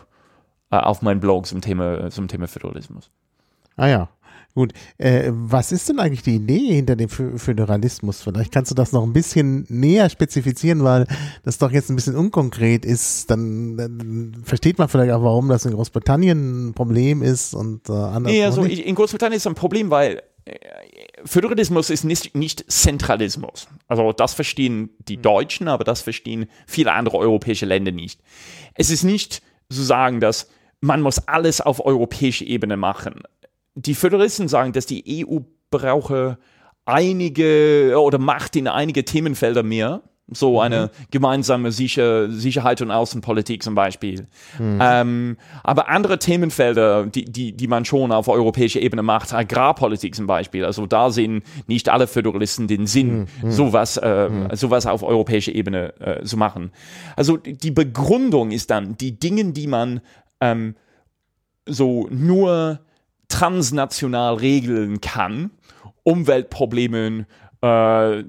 äh, 0.71 0.77
auf 0.77 1.01
meinem 1.01 1.19
Blog 1.19 1.47
zum 1.47 1.59
Thema, 1.59 2.09
zum 2.12 2.29
Thema 2.29 2.47
Föderalismus. 2.47 3.12
Ah 3.75 3.88
ja. 3.88 4.09
Gut, 4.57 4.73
äh, 4.97 5.29
was 5.31 5.71
ist 5.71 5.87
denn 5.87 5.99
eigentlich 5.99 6.23
die 6.23 6.37
Idee 6.37 6.73
hinter 6.73 6.95
dem 6.95 7.09
Fö- 7.09 7.37
Föderalismus? 7.37 8.23
Vielleicht 8.23 8.51
kannst 8.51 8.71
du 8.71 8.75
das 8.75 8.91
noch 8.91 9.03
ein 9.03 9.13
bisschen 9.13 9.67
näher 9.69 10.09
spezifizieren, 10.09 10.83
weil 10.83 11.05
das 11.43 11.59
doch 11.59 11.69
jetzt 11.69 11.91
ein 11.91 11.95
bisschen 11.95 12.15
unkonkret 12.15 12.83
ist. 12.83 13.29
Dann, 13.29 13.77
dann 13.77 14.35
versteht 14.43 14.79
man 14.79 14.89
vielleicht 14.89 15.11
auch, 15.11 15.21
warum 15.21 15.47
das 15.47 15.63
in 15.65 15.73
Großbritannien 15.73 16.69
ein 16.69 16.73
Problem 16.73 17.21
ist 17.21 17.53
und 17.53 17.87
äh, 17.87 17.91
anders. 17.91 18.33
Nee, 18.33 18.43
also 18.43 18.63
in 18.63 18.95
Großbritannien 18.95 19.37
ist 19.37 19.45
ein 19.45 19.53
Problem, 19.53 19.91
weil 19.91 20.23
äh, 20.45 20.55
Föderalismus 21.23 21.91
ist 21.91 22.03
nicht, 22.03 22.35
nicht 22.35 22.65
Zentralismus. 22.67 23.67
Also 23.87 24.11
das 24.11 24.33
verstehen 24.33 24.89
die 25.07 25.17
Deutschen, 25.17 25.67
aber 25.67 25.83
das 25.83 26.01
verstehen 26.01 26.47
viele 26.65 26.93
andere 26.93 27.17
europäische 27.19 27.67
Länder 27.67 27.91
nicht. 27.91 28.21
Es 28.73 28.89
ist 28.89 29.03
nicht 29.03 29.43
zu 29.69 29.83
sagen, 29.83 30.19
dass 30.19 30.47
man 30.81 31.01
muss 31.01 31.19
alles 31.27 31.61
auf 31.61 31.85
europäischer 31.85 32.45
Ebene 32.45 32.75
machen. 32.75 33.21
Die 33.77 33.93
Föderalisten 33.93 34.48
sagen, 34.48 34.74
dass 34.74 34.88
die 34.88 35.25
EU 35.27 35.39
brauche 35.69 36.39
einige 36.86 37.93
oder 38.00 38.17
macht 38.17 38.55
in 38.55 38.67
einige 38.67 39.05
Themenfelder 39.05 39.62
mehr. 39.62 40.01
So 40.29 40.60
eine 40.60 40.91
gemeinsame 41.10 41.72
Sicher 41.72 42.29
Sicherheit 42.29 42.81
und 42.81 42.91
Außenpolitik 42.91 43.63
zum 43.63 43.75
Beispiel. 43.75 44.27
Ähm, 44.60 45.38
aber 45.63 45.88
andere 45.88 46.19
Themenfelder, 46.19 47.05
die, 47.05 47.24
die, 47.24 47.55
die 47.55 47.67
man 47.67 47.86
schon 47.86 48.12
auf 48.12 48.27
europäischer 48.27 48.81
Ebene 48.81 49.03
macht, 49.03 49.34
Agrarpolitik 49.34 50.15
zum 50.15 50.27
Beispiel, 50.27 50.65
also 50.65 50.86
da 50.86 51.12
sehen 51.12 51.43
nicht 51.67 51.88
alle 51.88 52.07
Föderalisten 52.07 52.67
den 52.67 52.88
Sinn, 52.88 53.27
sowas, 53.48 53.96
äh, 53.96 54.29
sowas 54.51 54.86
auf 54.86 55.01
europäischer 55.01 55.55
Ebene 55.55 55.93
äh, 56.01 56.24
zu 56.24 56.36
machen. 56.36 56.72
Also 57.15 57.38
die 57.38 57.72
Begründung 57.72 58.51
ist 58.51 58.69
dann, 58.69 58.98
die 58.98 59.17
Dinge, 59.17 59.53
die 59.53 59.67
man 59.67 60.01
ähm, 60.41 60.75
so 61.65 62.07
nur 62.10 62.81
transnational 63.27 64.36
regeln 64.36 65.01
kann, 65.01 65.51
Umweltproblemen, 66.03 67.25
äh, 67.62 68.24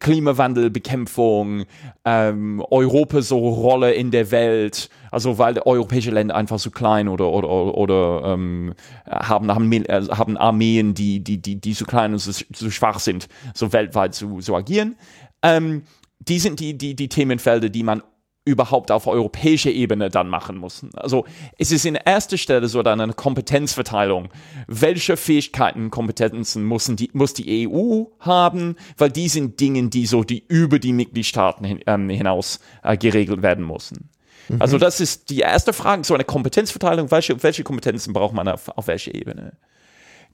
Klimawandelbekämpfung, 0.00 1.64
ähm, 2.04 2.64
Europa 2.70 3.22
so 3.22 3.38
Rolle 3.38 3.92
in 3.92 4.10
der 4.10 4.30
Welt, 4.30 4.90
also 5.10 5.38
weil 5.38 5.58
europäische 5.60 6.10
Länder 6.10 6.34
einfach 6.34 6.58
so 6.58 6.70
klein 6.70 7.08
oder 7.08 7.30
oder 7.30 7.48
oder 7.48 8.22
ähm, 8.34 8.74
haben 9.06 9.50
haben, 9.52 9.72
äh, 9.72 10.06
haben 10.10 10.36
Armeen, 10.36 10.94
die 10.94 11.20
die 11.20 11.40
die 11.40 11.60
die 11.60 11.72
so 11.72 11.84
klein 11.84 12.12
und 12.12 12.18
so, 12.18 12.32
so 12.52 12.70
schwach 12.70 12.98
sind, 12.98 13.28
so 13.54 13.72
weltweit 13.72 14.14
zu 14.14 14.40
so 14.40 14.56
agieren. 14.56 14.96
Ähm, 15.42 15.82
die 16.18 16.38
sind 16.40 16.58
die 16.58 16.76
die 16.76 16.96
die 16.96 17.08
Themenfelder, 17.08 17.68
die 17.68 17.84
man 17.84 18.02
überhaupt 18.44 18.90
auf 18.90 19.06
europäischer 19.06 19.70
Ebene 19.70 20.08
dann 20.08 20.28
machen 20.28 20.56
muss. 20.56 20.84
Also 20.96 21.24
es 21.58 21.70
ist 21.70 21.86
in 21.86 21.94
erster 21.94 22.36
Stelle 22.36 22.66
so 22.68 22.82
dann 22.82 23.00
eine 23.00 23.12
Kompetenzverteilung. 23.12 24.30
Welche 24.66 25.16
Fähigkeiten, 25.16 25.90
Kompetenzen 25.90 26.66
müssen 26.66 26.96
die, 26.96 27.10
muss 27.12 27.34
die 27.34 27.68
EU 27.68 28.04
haben, 28.18 28.76
weil 28.98 29.10
die 29.10 29.28
sind 29.28 29.60
Dinge, 29.60 29.88
die 29.88 30.06
so 30.06 30.24
die 30.24 30.44
über 30.48 30.80
die 30.80 30.92
Mitgliedstaaten 30.92 31.64
hin, 31.64 31.80
ähm, 31.86 32.08
hinaus 32.08 32.58
äh, 32.82 32.96
geregelt 32.96 33.42
werden 33.42 33.64
müssen. 33.64 34.10
Mhm. 34.48 34.60
Also 34.60 34.76
das 34.76 35.00
ist 35.00 35.30
die 35.30 35.40
erste 35.40 35.72
Frage, 35.72 36.02
so 36.02 36.14
eine 36.14 36.24
Kompetenzverteilung, 36.24 37.12
welche, 37.12 37.40
welche 37.44 37.62
Kompetenzen 37.62 38.12
braucht 38.12 38.34
man 38.34 38.48
auf, 38.48 38.68
auf 38.76 38.88
welcher 38.88 39.14
Ebene? 39.14 39.52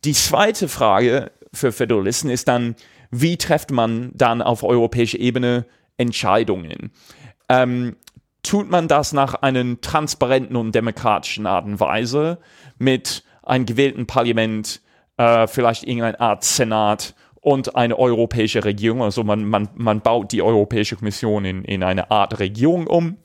Die 0.04 0.12
zweite 0.12 0.68
Frage 0.68 1.30
für 1.52 1.72
Föderalisten 1.72 2.30
ist 2.30 2.48
dann, 2.48 2.74
wie 3.10 3.36
trifft 3.36 3.70
man 3.70 4.12
dann 4.14 4.40
auf 4.40 4.62
europäischer 4.62 5.18
Ebene 5.18 5.66
Entscheidungen? 5.96 6.92
Ähm, 7.48 7.96
tut 8.42 8.70
man 8.70 8.88
das 8.88 9.12
nach 9.12 9.34
einer 9.34 9.80
transparenten 9.80 10.56
und 10.56 10.74
demokratischen 10.74 11.46
Art 11.46 11.66
und 11.66 11.80
Weise 11.80 12.38
mit 12.78 13.24
einem 13.42 13.66
gewählten 13.66 14.06
Parlament, 14.06 14.80
äh, 15.16 15.46
vielleicht 15.46 15.84
irgendeine 15.84 16.20
Art 16.20 16.44
Senat 16.44 17.14
und 17.40 17.76
eine 17.76 17.98
europäische 17.98 18.64
Regierung. 18.64 19.02
Also 19.02 19.24
man, 19.24 19.44
man, 19.44 19.68
man 19.74 20.00
baut 20.00 20.32
die 20.32 20.42
Europäische 20.42 20.96
Kommission 20.96 21.44
in, 21.44 21.64
in 21.64 21.82
eine 21.82 22.10
Art 22.10 22.38
Regierung 22.38 22.86
um. 22.86 23.16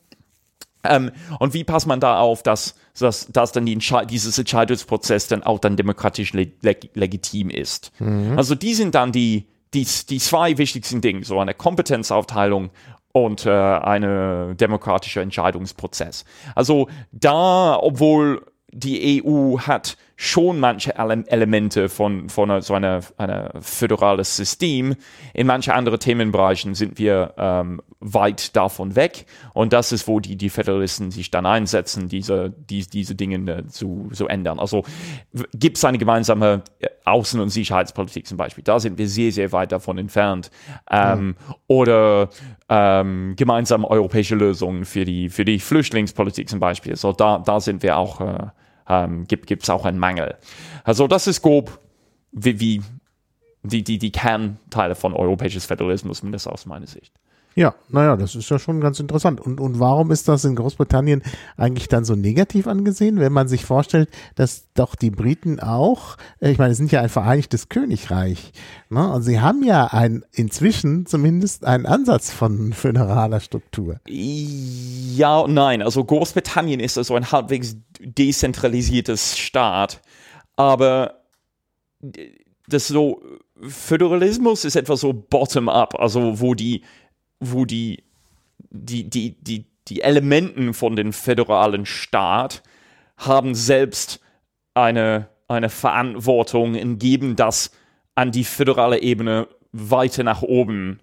Ähm, 0.83 1.11
und 1.39 1.53
wie 1.53 1.63
passt 1.63 1.87
man 1.87 1.99
da 1.99 2.19
auf, 2.19 2.43
dass, 2.43 2.75
dass, 2.97 3.27
dass 3.27 3.51
dann 3.51 3.65
die 3.65 3.77
dieses 4.09 4.37
Entscheidungsprozess 4.37 5.27
dann 5.27 5.43
auch 5.43 5.59
dann 5.59 5.77
demokratisch 5.77 6.33
leg 6.33 6.89
legitim 6.93 7.49
ist? 7.49 7.91
Mhm. 7.99 8.37
Also 8.37 8.55
die 8.55 8.73
sind 8.73 8.95
dann 8.95 9.11
die, 9.11 9.47
die, 9.73 9.87
die 10.09 10.19
zwei 10.19 10.57
wichtigsten 10.57 11.01
Dinge, 11.01 11.23
so 11.23 11.39
eine 11.39 11.53
Kompetenzaufteilung 11.53 12.69
und 13.13 13.45
äh, 13.45 13.49
eine 13.49 14.55
demokratische 14.55 15.21
Entscheidungsprozess. 15.21 16.25
Also 16.55 16.89
da, 17.11 17.77
obwohl 17.79 18.45
die 18.71 19.23
EU 19.23 19.59
hat 19.59 19.97
schon 20.15 20.59
manche 20.59 20.97
Ele 20.97 21.23
Elemente 21.27 21.89
von, 21.89 22.29
von 22.29 22.61
so 22.61 22.73
einer, 22.73 23.01
einer 23.17 23.51
föderales 23.59 24.35
System. 24.35 24.95
In 25.33 25.47
manchen 25.47 25.73
anderen 25.73 25.99
Themenbereichen 25.99 26.75
sind 26.75 26.99
wir 26.99 27.33
ähm, 27.37 27.81
weit 27.99 28.55
davon 28.55 28.95
weg. 28.95 29.25
Und 29.53 29.73
das 29.73 29.91
ist, 29.91 30.07
wo 30.07 30.19
die, 30.19 30.35
die 30.35 30.49
Föderalisten 30.49 31.11
sich 31.11 31.31
dann 31.31 31.45
einsetzen, 31.45 32.09
diese, 32.09 32.51
die, 32.51 32.85
diese 32.85 33.15
Dinge 33.15 33.51
äh, 33.51 33.67
zu, 33.67 34.09
zu 34.13 34.27
ändern. 34.27 34.59
Also 34.59 34.83
gibt 35.53 35.77
es 35.77 35.85
eine 35.85 35.97
gemeinsame 35.97 36.63
äh, 36.79 36.87
Außen- 37.05 37.39
und 37.39 37.49
Sicherheitspolitik 37.49 38.27
zum 38.27 38.37
Beispiel. 38.37 38.63
Da 38.63 38.79
sind 38.79 38.97
wir 38.97 39.07
sehr, 39.07 39.31
sehr 39.31 39.51
weit 39.51 39.71
davon 39.71 39.97
entfernt. 39.97 40.51
Ähm, 40.89 41.27
mhm. 41.27 41.35
Oder 41.67 42.29
ähm, 42.69 43.33
gemeinsame 43.35 43.89
europäische 43.89 44.35
Lösungen 44.35 44.85
für 44.85 45.05
die, 45.05 45.29
für 45.29 45.45
die 45.45 45.59
Flüchtlingspolitik 45.59 46.49
zum 46.49 46.59
Beispiel. 46.59 46.95
So 46.95 47.13
da, 47.13 47.39
da 47.39 47.59
sind 47.59 47.83
wir 47.83 47.97
auch 47.97 48.21
äh, 48.21 48.47
ähm, 48.87 49.25
gibt 49.27 49.51
es 49.51 49.69
auch 49.69 49.85
einen 49.85 49.99
Mangel. 49.99 50.37
Also 50.83 51.07
das 51.07 51.27
ist 51.27 51.41
grob 51.41 51.79
wie, 52.31 52.59
wie 52.59 52.81
die, 53.63 53.83
die, 53.83 53.97
die 53.97 54.11
Kernteile 54.11 54.95
von 54.95 55.13
europäisches 55.13 55.65
Föderalismus, 55.65 56.23
mindestens 56.23 56.51
aus 56.51 56.65
meiner 56.65 56.87
Sicht. 56.87 57.13
Ja, 57.55 57.75
naja, 57.89 58.15
das 58.17 58.33
ist 58.33 58.49
ja 58.49 58.57
schon 58.57 58.81
ganz 58.81 58.99
interessant. 58.99 59.39
Und, 59.39 59.59
und 59.59 59.79
warum 59.79 60.11
ist 60.11 60.27
das 60.27 60.43
in 60.43 60.55
Großbritannien 60.55 61.21
eigentlich 61.55 61.87
dann 61.87 62.03
so 62.03 62.15
negativ 62.15 62.67
angesehen, 62.67 63.19
wenn 63.19 63.31
man 63.31 63.47
sich 63.47 63.63
vorstellt, 63.65 64.09
dass 64.35 64.71
doch 64.73 64.95
die 64.95 65.11
Briten 65.11 65.59
auch, 65.59 66.17
äh, 66.39 66.51
ich 66.51 66.57
meine, 66.57 66.71
es 66.71 66.77
sind 66.77 66.91
ja 66.91 67.01
ein 67.01 67.09
vereinigtes 67.09 67.69
Königreich, 67.69 68.53
ne? 68.89 69.11
und 69.11 69.21
sie 69.21 69.39
haben 69.39 69.63
ja 69.63 69.85
ein, 69.87 70.25
inzwischen 70.31 71.05
zumindest 71.05 71.63
einen 71.65 71.85
Ansatz 71.85 72.31
von 72.31 72.73
föderaler 72.73 73.39
Struktur. 73.39 73.99
Ja 74.07 75.39
und 75.39 75.53
nein. 75.53 75.83
Also 75.83 76.03
Großbritannien 76.03 76.79
ist 76.79 76.97
also 76.97 77.15
ein 77.15 77.31
halbwegs 77.31 77.77
dezentralisiertes 77.99 79.37
Staat, 79.37 80.01
aber 80.55 81.19
das 82.67 82.87
so 82.87 83.21
Föderalismus 83.61 84.65
ist 84.65 84.75
etwas 84.75 85.01
so 85.01 85.13
bottom-up, 85.13 85.99
also 85.99 86.39
wo 86.39 86.53
die 86.53 86.83
wo 87.51 87.65
die, 87.65 88.03
die, 88.69 89.09
die, 89.09 89.35
die, 89.41 89.65
die 89.87 90.01
Elementen 90.01 90.73
von 90.73 90.95
dem 90.95 91.13
föderalen 91.13 91.85
Staat 91.85 92.63
haben 93.17 93.55
selbst 93.55 94.19
eine, 94.73 95.29
eine 95.47 95.69
Verantwortung 95.69 96.79
und 96.79 96.99
geben 96.99 97.35
das 97.35 97.71
an 98.15 98.31
die 98.31 98.43
föderale 98.43 99.01
Ebene 99.01 99.47
weiter 99.71 100.23
nach 100.23 100.41
oben. 100.41 100.99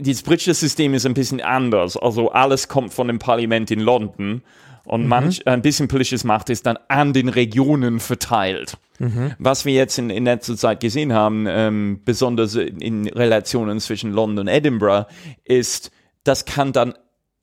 Das 0.00 0.22
britische 0.22 0.54
System 0.54 0.94
ist 0.94 1.06
ein 1.06 1.14
bisschen 1.14 1.40
anders. 1.40 1.96
Also 1.96 2.30
alles 2.30 2.68
kommt 2.68 2.92
von 2.92 3.06
dem 3.06 3.18
Parlament 3.18 3.70
in 3.70 3.80
London 3.80 4.42
und 4.84 5.02
mhm. 5.02 5.08
manch, 5.08 5.46
ein 5.46 5.62
bisschen 5.62 5.88
politisches 5.88 6.24
Macht 6.24 6.50
ist 6.50 6.66
dann 6.66 6.78
an 6.88 7.12
den 7.12 7.28
Regionen 7.28 8.00
verteilt. 8.00 8.76
Mhm. 8.98 9.34
Was 9.38 9.64
wir 9.64 9.74
jetzt 9.74 9.98
in, 9.98 10.10
in 10.10 10.24
letzter 10.24 10.56
Zeit 10.56 10.80
gesehen 10.80 11.12
haben, 11.12 11.46
ähm, 11.48 12.00
besonders 12.04 12.54
in 12.54 13.08
Relationen 13.08 13.80
zwischen 13.80 14.12
London 14.12 14.46
und 14.46 14.48
Edinburgh, 14.48 15.06
ist, 15.44 15.90
das 16.24 16.44
kann 16.44 16.72
dann 16.72 16.94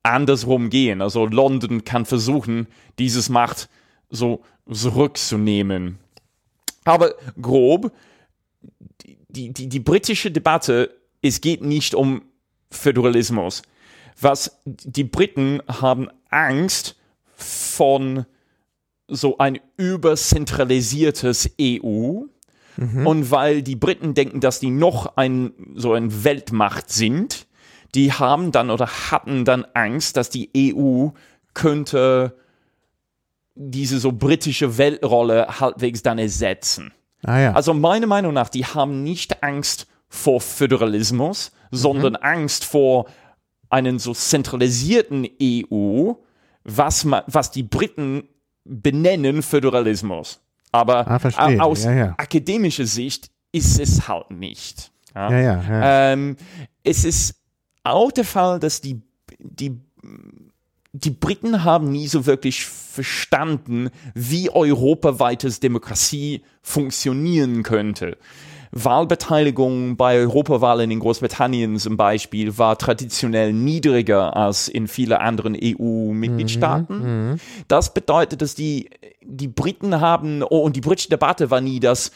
andersrum 0.03 0.69
gehen. 0.69 1.01
Also 1.01 1.25
London 1.25 1.83
kann 1.83 2.05
versuchen, 2.05 2.67
dieses 2.99 3.29
Macht 3.29 3.69
so 4.09 4.43
zurückzunehmen. 4.71 5.99
Aber 6.85 7.15
grob, 7.41 7.91
die, 9.29 9.51
die, 9.51 9.67
die 9.67 9.79
britische 9.79 10.31
Debatte, 10.31 10.95
es 11.21 11.41
geht 11.41 11.61
nicht 11.61 11.93
um 11.95 12.21
Föderalismus. 12.71 13.61
Was 14.19 14.59
die 14.65 15.03
Briten 15.03 15.61
haben 15.67 16.09
Angst 16.29 16.96
von 17.37 18.25
so 19.07 19.37
ein 19.37 19.59
überzentralisiertes 19.77 21.51
EU. 21.61 22.23
Mhm. 22.75 23.07
Und 23.07 23.31
weil 23.31 23.61
die 23.61 23.75
Briten 23.75 24.13
denken, 24.13 24.39
dass 24.41 24.59
die 24.59 24.69
noch 24.69 25.15
ein, 25.15 25.53
so 25.75 25.93
ein 25.93 26.23
Weltmacht 26.23 26.91
sind, 26.91 27.47
die 27.95 28.11
haben 28.11 28.51
dann 28.51 28.69
oder 28.69 28.87
hatten 28.87 29.45
dann 29.45 29.65
Angst, 29.73 30.17
dass 30.17 30.29
die 30.29 30.51
EU 30.55 31.09
könnte 31.53 32.35
diese 33.55 33.99
so 33.99 34.11
britische 34.11 34.77
Weltrolle 34.77 35.59
halbwegs 35.59 36.03
dann 36.03 36.19
ersetzen. 36.19 36.91
Ah, 37.23 37.39
ja. 37.39 37.53
Also 37.53 37.73
meiner 37.73 38.05
Meinung 38.05 38.33
nach, 38.33 38.49
die 38.49 38.65
haben 38.65 39.03
nicht 39.03 39.41
Angst 39.41 39.87
vor 40.09 40.41
Föderalismus, 40.41 41.51
mhm. 41.71 41.77
sondern 41.77 42.15
Angst 42.17 42.65
vor 42.65 43.07
einen 43.69 43.99
so 43.99 44.13
zentralisierten 44.13 45.27
EU, 45.41 46.13
was, 46.67 47.05
man, 47.05 47.23
was 47.27 47.49
die 47.49 47.63
Briten 47.63 48.27
benennen 48.63 49.41
Föderalismus. 49.41 50.41
Aber 50.71 51.07
ah, 51.07 51.59
aus 51.59 51.85
ja, 51.85 51.93
ja. 51.93 52.15
akademischer 52.17 52.85
Sicht 52.85 53.31
ist 53.51 53.79
es 53.79 54.07
halt 54.07 54.29
nicht. 54.29 54.91
Ja? 55.15 56.11
Ähm, 56.11 56.35
es 56.83 57.05
ist 57.05 57.35
auch 57.83 58.11
der 58.11 58.25
Fall, 58.25 58.59
dass 58.59 58.81
die, 58.81 59.01
die, 59.39 59.79
die 60.91 61.09
Briten 61.09 61.63
haben 61.63 61.89
nie 61.89 62.07
so 62.07 62.25
wirklich 62.25 62.65
verstanden, 62.65 63.89
wie 64.13 64.49
europaweites 64.49 65.61
Demokratie 65.61 66.43
funktionieren 66.61 67.63
könnte. 67.63 68.17
Wahlbeteiligung 68.71 69.97
bei 69.97 70.17
Europawahlen 70.17 70.91
in 70.91 70.99
Großbritannien 70.99 71.77
zum 71.77 71.97
Beispiel 71.97 72.57
war 72.57 72.77
traditionell 72.77 73.53
niedriger 73.53 74.35
als 74.35 74.67
in 74.67 74.87
vielen 74.87 75.13
anderen 75.13 75.55
EU-Mitgliedstaaten. 75.55 76.99
Mhm, 76.99 77.31
mhm, 77.31 77.39
das 77.67 77.93
bedeutet, 77.93 78.41
dass 78.41 78.55
die, 78.55 78.89
die 79.21 79.47
Briten 79.47 79.99
haben, 79.99 80.43
oh, 80.43 80.59
und 80.59 80.75
die 80.75 80.81
britische 80.81 81.09
Debatte 81.09 81.51
war 81.51 81.61
nie, 81.61 81.79
dass 81.79 82.11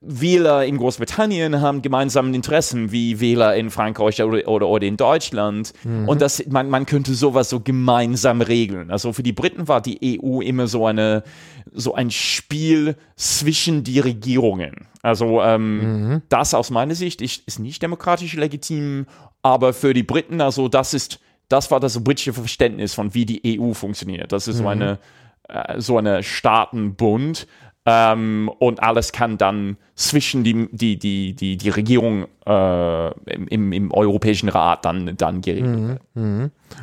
Wähler 0.00 0.64
in 0.64 0.76
Großbritannien 0.76 1.60
haben 1.60 1.82
gemeinsame 1.82 2.32
Interessen 2.34 2.92
wie 2.92 3.18
Wähler 3.18 3.56
in 3.56 3.68
Frankreich 3.70 4.22
oder, 4.22 4.46
oder, 4.46 4.68
oder 4.68 4.86
in 4.86 4.96
Deutschland. 4.96 5.72
Mhm. 5.82 6.08
Und 6.08 6.22
das, 6.22 6.46
man, 6.46 6.70
man 6.70 6.86
könnte 6.86 7.14
sowas 7.14 7.50
so 7.50 7.58
gemeinsam 7.58 8.40
regeln. 8.40 8.92
Also 8.92 9.12
für 9.12 9.24
die 9.24 9.32
Briten 9.32 9.66
war 9.66 9.80
die 9.80 10.20
EU 10.22 10.40
immer 10.40 10.68
so 10.68 10.86
eine, 10.86 11.24
so 11.72 11.94
ein 11.94 12.12
Spiel 12.12 12.94
zwischen 13.16 13.82
die 13.82 13.98
Regierungen. 13.98 14.86
Also 15.02 15.42
ähm, 15.42 16.10
mhm. 16.10 16.22
das 16.28 16.54
aus 16.54 16.70
meiner 16.70 16.94
Sicht 16.94 17.20
ist, 17.20 17.42
ist 17.48 17.58
nicht 17.58 17.82
demokratisch 17.82 18.34
legitim, 18.34 19.06
aber 19.42 19.72
für 19.72 19.94
die 19.94 20.04
Briten, 20.04 20.40
also 20.40 20.68
das 20.68 20.94
ist, 20.94 21.18
das 21.48 21.72
war 21.72 21.80
das 21.80 22.02
britische 22.04 22.32
Verständnis 22.32 22.94
von 22.94 23.14
wie 23.14 23.26
die 23.26 23.58
EU 23.60 23.72
funktioniert. 23.72 24.30
Das 24.30 24.46
ist 24.46 24.58
mhm. 24.58 24.62
so 24.62 24.68
eine, 24.68 24.98
äh, 25.48 25.80
so 25.80 25.98
eine 25.98 26.22
Staatenbund 26.22 27.48
Ähm, 27.88 28.50
und 28.58 28.82
alles 28.82 29.12
kann 29.12 29.38
dann 29.38 29.76
zwischen 29.94 30.44
die, 30.44 30.68
die, 30.70 30.98
die, 30.98 31.34
die, 31.34 31.56
die 31.56 31.68
Regierung 31.70 32.26
äh, 32.46 33.10
im, 33.30 33.72
im 33.72 33.90
Europäischen 33.92 34.48
Rat 34.48 34.84
dann, 34.84 35.16
dann 35.16 35.40
geregelt 35.40 35.76
werden. 35.76 35.98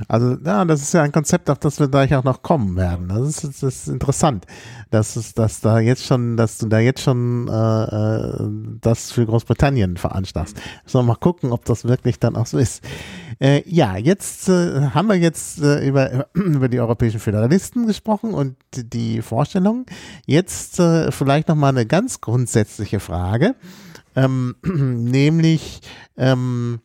Also, 0.07 0.35
ja, 0.43 0.65
das 0.65 0.81
ist 0.81 0.93
ja 0.93 1.03
ein 1.03 1.11
Konzept, 1.11 1.49
auf 1.49 1.59
das 1.59 1.79
wir 1.79 1.87
gleich 1.87 2.13
auch 2.15 2.23
noch 2.23 2.41
kommen 2.41 2.75
werden. 2.75 3.07
Das 3.07 3.21
ist, 3.21 3.43
das 3.43 3.63
ist 3.63 3.87
interessant, 3.87 4.45
dass 4.89 5.15
es, 5.15 5.33
dass 5.33 5.61
da 5.61 5.79
jetzt 5.79 6.05
schon, 6.05 6.35
dass 6.37 6.57
du 6.57 6.67
da 6.67 6.79
jetzt 6.79 7.01
schon 7.01 7.47
äh, 7.47 7.83
äh, 7.83 8.49
das 8.81 9.11
für 9.11 9.25
Großbritannien 9.25 9.97
veranschlagst. 9.97 10.59
So, 10.85 11.01
mal 11.03 11.15
gucken, 11.15 11.51
ob 11.51 11.63
das 11.65 11.85
wirklich 11.85 12.19
dann 12.19 12.35
auch 12.35 12.47
so 12.47 12.57
ist. 12.57 12.83
Äh, 13.39 13.63
ja, 13.69 13.97
jetzt 13.97 14.47
äh, 14.49 14.89
haben 14.93 15.07
wir 15.07 15.15
jetzt 15.15 15.61
äh, 15.61 15.85
über, 15.85 16.27
über 16.33 16.69
die 16.69 16.79
europäischen 16.79 17.19
Föderalisten 17.19 17.87
gesprochen 17.87 18.33
und 18.33 18.55
die 18.75 19.21
Vorstellungen. 19.21 19.85
Jetzt 20.25 20.79
äh, 20.79 21.11
vielleicht 21.11 21.49
noch 21.49 21.55
mal 21.55 21.69
eine 21.69 21.85
ganz 21.85 22.21
grundsätzliche 22.21 22.99
Frage, 22.99 23.55
ähm, 24.15 24.55
nämlich 24.63 25.81
ähm, 26.17 26.79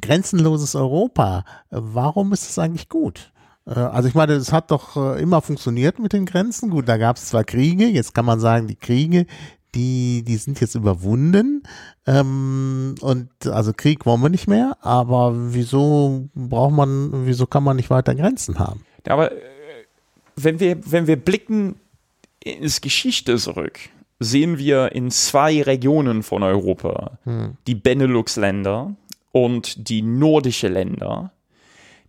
grenzenloses 0.00 0.74
Europa. 0.74 1.44
Warum 1.70 2.32
ist 2.32 2.48
es 2.50 2.58
eigentlich 2.58 2.88
gut? 2.88 3.32
Äh, 3.66 3.74
Also 3.74 4.08
ich 4.08 4.14
meine, 4.14 4.34
es 4.34 4.52
hat 4.52 4.70
doch 4.70 4.96
äh, 4.96 5.22
immer 5.22 5.40
funktioniert 5.40 5.98
mit 5.98 6.12
den 6.12 6.26
Grenzen. 6.26 6.70
Gut, 6.70 6.88
da 6.88 6.96
gab 6.96 7.16
es 7.16 7.26
zwar 7.26 7.44
Kriege, 7.44 7.86
jetzt 7.86 8.14
kann 8.14 8.24
man 8.24 8.40
sagen, 8.40 8.66
die 8.66 8.76
Kriege, 8.76 9.26
die, 9.74 10.22
die 10.22 10.36
sind 10.36 10.60
jetzt 10.60 10.74
überwunden. 10.74 11.62
Ähm, 12.06 12.94
und 13.00 13.30
also 13.46 13.72
Krieg 13.72 14.06
wollen 14.06 14.20
wir 14.22 14.28
nicht 14.28 14.48
mehr, 14.48 14.76
aber 14.80 15.32
wieso 15.34 16.28
braucht 16.34 16.72
man, 16.72 17.26
wieso 17.26 17.46
kann 17.46 17.64
man 17.64 17.76
nicht 17.76 17.90
weiter 17.90 18.14
Grenzen 18.14 18.58
haben? 18.58 18.84
Aber 19.06 19.32
äh, 19.32 19.36
wenn 20.36 20.60
wir, 20.60 20.78
wenn 20.90 21.06
wir 21.06 21.16
blicken 21.16 21.76
ins 22.42 22.80
Geschichte 22.80 23.36
zurück, 23.36 23.78
sehen 24.18 24.58
wir 24.58 24.92
in 24.92 25.10
zwei 25.10 25.62
Regionen 25.62 26.22
von 26.22 26.42
Europa, 26.42 27.18
die 27.66 27.74
Benelux-Länder 27.74 28.94
und 29.32 29.88
die 29.88 30.02
nordische 30.02 30.68
Länder, 30.68 31.32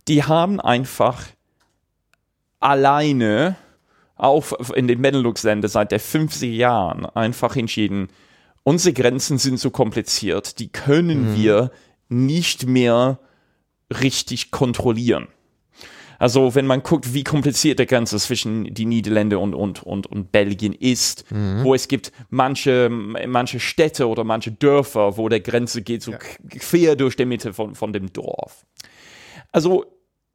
die 0.08 0.22
haben 0.22 0.60
einfach 0.60 1.26
alleine, 2.60 3.56
auch 4.22 4.70
in 4.70 4.86
den 4.86 5.02
Benelux-Ländern 5.02 5.70
seit 5.70 5.92
der 5.92 6.00
50er 6.00 6.46
Jahren, 6.46 7.06
einfach 7.06 7.56
entschieden, 7.56 8.08
unsere 8.62 8.92
Grenzen 8.92 9.38
sind 9.38 9.58
so 9.58 9.70
kompliziert, 9.70 10.58
die 10.60 10.68
können 10.68 11.36
wir 11.36 11.72
nicht 12.08 12.66
mehr 12.66 13.18
richtig 13.90 14.50
kontrollieren. 14.50 15.28
Also 16.20 16.54
wenn 16.54 16.66
man 16.66 16.84
guckt, 16.84 17.14
wie 17.14 17.24
kompliziert 17.24 17.80
der 17.80 17.86
Grenze 17.86 18.16
zwischen 18.18 18.72
die 18.72 18.84
Niederlande 18.84 19.40
und, 19.40 19.54
und, 19.54 19.82
und, 19.82 20.06
und 20.06 20.30
Belgien 20.30 20.72
ist, 20.72 21.24
wo 21.64 21.74
es 21.74 21.88
gibt 21.88 22.12
manche, 22.30 22.88
manche 22.90 23.58
Städte 23.58 24.06
oder 24.06 24.22
manche 24.22 24.52
Dörfer, 24.52 25.16
wo 25.16 25.28
der 25.28 25.40
Grenze 25.40 25.82
geht 25.82 26.02
so 26.02 26.12
quer 26.48 26.94
durch 26.94 27.16
die 27.16 27.24
Mitte 27.24 27.52
von, 27.52 27.74
von 27.74 27.92
dem 27.92 28.12
Dorf. 28.12 28.64
Also 29.50 29.84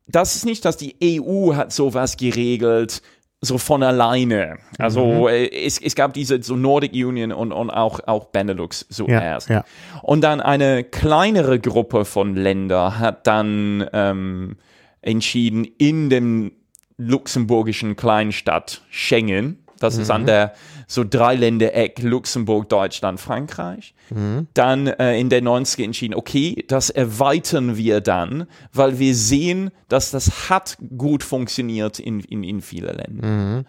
das 0.07 0.35
ist 0.35 0.45
nicht, 0.45 0.65
dass 0.65 0.75
die 0.75 0.95
EU 1.01 1.53
hat 1.55 1.71
sowas 1.71 2.17
geregelt, 2.17 3.01
so 3.41 3.57
von 3.57 3.83
alleine. 3.83 4.57
Also 4.79 5.27
äh, 5.27 5.47
es, 5.47 5.79
es 5.79 5.95
gab 5.95 6.13
diese 6.13 6.41
so 6.41 6.55
Nordic 6.55 6.93
Union 6.93 7.31
und, 7.31 7.51
und 7.51 7.69
auch, 7.69 7.99
auch 8.07 8.25
Benelux 8.25 8.87
zuerst. 8.89 9.49
ja. 9.49 9.63
Und 10.01 10.21
dann 10.21 10.41
eine 10.41 10.83
kleinere 10.83 11.59
Gruppe 11.59 12.05
von 12.05 12.35
Ländern 12.35 12.99
hat 12.99 13.27
dann 13.27 13.87
ähm, 13.93 14.57
entschieden, 15.01 15.65
in 15.77 16.09
dem 16.09 16.51
luxemburgischen 16.97 17.95
Kleinstadt 17.95 18.81
Schengen, 18.89 19.63
das 19.79 19.97
ist 19.97 20.09
an 20.11 20.25
der 20.25 20.53
so 20.87 21.03
Dreiländereck 21.03 22.01
Luxemburg, 22.01 22.69
Deutschland, 22.69 23.19
Frankreich, 23.19 23.93
dann 24.53 24.87
äh, 24.87 25.19
in 25.19 25.29
der 25.29 25.41
90er 25.43 25.83
entschieden, 25.83 26.13
okay, 26.15 26.63
das 26.67 26.89
erweitern 26.89 27.75
wir 27.77 27.99
dann, 28.01 28.47
weil 28.73 28.99
wir 28.99 29.13
sehen, 29.15 29.71
dass 29.89 30.11
das 30.11 30.49
hat 30.49 30.77
gut 30.97 31.23
funktioniert 31.23 31.99
in, 31.99 32.21
in, 32.21 32.43
in 32.43 32.61
vielen 32.61 32.95
Ländern. 32.95 33.65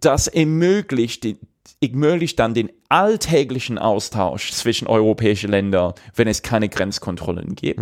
Das 0.00 0.26
ermöglicht, 0.26 1.24
die- 1.24 1.38
ermöglicht 1.80 2.38
dann 2.40 2.54
den 2.54 2.70
alltäglichen 2.88 3.78
Austausch 3.78 4.50
zwischen 4.52 4.88
europäischen 4.88 5.50
Ländern, 5.50 5.92
wenn 6.16 6.26
es 6.26 6.42
keine 6.42 6.68
Grenzkontrollen 6.68 7.54
gibt. 7.54 7.78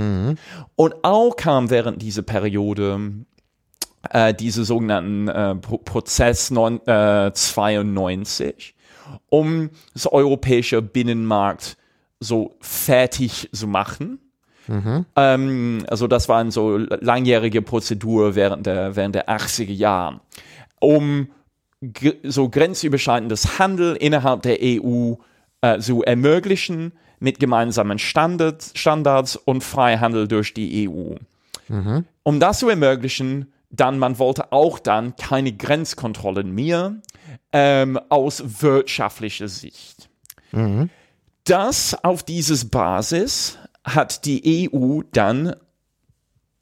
Und 0.74 0.94
auch 1.02 1.34
kam 1.36 1.70
während 1.70 2.02
dieser 2.02 2.22
Periode 2.22 3.00
äh, 4.10 4.34
diese 4.34 4.64
sogenannten 4.64 5.28
äh, 5.28 5.54
Pro 5.56 5.78
Prozess 5.78 6.50
neun, 6.50 6.80
äh, 6.86 7.32
92, 7.32 8.74
um 9.28 9.70
das 9.92 10.06
europäische 10.06 10.82
Binnenmarkt 10.82 11.76
so 12.20 12.56
fertig 12.60 13.48
zu 13.52 13.66
machen. 13.66 14.18
Ähm, 15.14 15.84
also 15.88 16.06
das 16.06 16.28
war 16.28 16.40
eine 16.40 16.50
so 16.50 16.76
langjährige 16.76 17.62
Prozedur 17.62 18.34
während 18.34 18.66
der, 18.66 18.96
während 18.96 19.14
der 19.14 19.28
80er 19.28 19.72
Jahre, 19.72 20.20
um 20.80 21.28
so 22.24 22.48
grenzüberschreitendes 22.48 23.58
Handel 23.58 23.96
innerhalb 23.96 24.42
der 24.42 24.58
EU 24.60 25.14
äh, 25.60 25.78
zu 25.78 26.02
ermöglichen 26.02 26.92
mit 27.20 27.38
gemeinsamen 27.38 27.98
Standards, 27.98 28.72
Standards 28.74 29.36
und 29.36 29.62
Freihandel 29.62 30.26
durch 30.26 30.52
die 30.52 30.88
EU. 30.88 31.14
Um 32.22 32.40
das 32.40 32.60
zu 32.60 32.68
ermöglichen, 32.68 33.52
dann 33.76 33.98
man 33.98 34.18
wollte 34.18 34.52
auch 34.52 34.78
dann 34.78 35.16
keine 35.16 35.52
Grenzkontrollen 35.52 36.50
mehr 36.50 36.96
ähm, 37.52 37.98
aus 38.08 38.62
wirtschaftlicher 38.62 39.48
Sicht. 39.48 40.08
Das 41.44 42.02
auf 42.02 42.22
dieses 42.22 42.68
Basis 42.68 43.58
hat 43.84 44.24
die 44.24 44.70
EU 44.72 45.02
dann, 45.12 45.54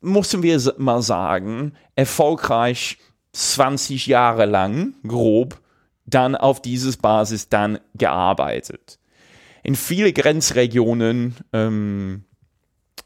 müssen 0.00 0.42
wir 0.42 0.60
mal 0.78 1.00
sagen, 1.02 1.72
erfolgreich 1.94 2.98
20 3.32 4.06
Jahre 4.06 4.46
lang, 4.46 4.94
grob, 5.06 5.60
dann 6.06 6.36
auf 6.36 6.60
dieses 6.60 6.96
Basis 6.96 7.48
dann 7.48 7.78
gearbeitet. 7.94 8.98
In 9.62 9.74
viele 9.74 10.12
Grenzregionen, 10.12 11.34
ähm, 11.52 12.24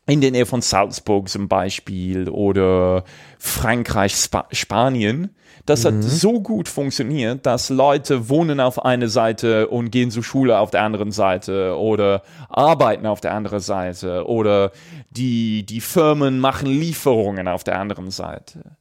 in 0.08 0.22
der 0.22 0.30
Nähe 0.30 0.46
von 0.46 0.62
Salzburg 0.62 1.28
zum 1.28 1.48
Beispiel 1.48 2.30
oder 2.30 3.04
Frankreich, 3.38 4.14
Spa 4.14 4.48
Spanien, 4.52 5.34
das 5.66 5.84
hat 5.84 6.02
so 6.02 6.40
gut 6.40 6.66
funktioniert, 6.66 7.44
dass 7.44 7.68
Leute 7.68 8.30
wohnen 8.30 8.58
auf 8.58 8.82
einer 8.82 9.08
Seite 9.08 9.68
und 9.68 9.90
gehen 9.90 10.10
zur 10.10 10.24
Schule 10.24 10.58
auf 10.58 10.70
der 10.70 10.82
anderen 10.82 11.12
Seite 11.12 11.76
oder 11.76 12.22
arbeiten 12.48 13.04
auf 13.04 13.20
der 13.20 13.34
anderen 13.34 13.60
Seite 13.60 14.26
oder 14.26 14.72
die, 15.10 15.66
die 15.66 15.82
Firmen 15.82 16.40
machen 16.40 16.68
Lieferungen 16.68 17.46
auf 17.46 17.64
der 17.64 17.78
anderen 17.78 18.10
Seite. 18.10 18.78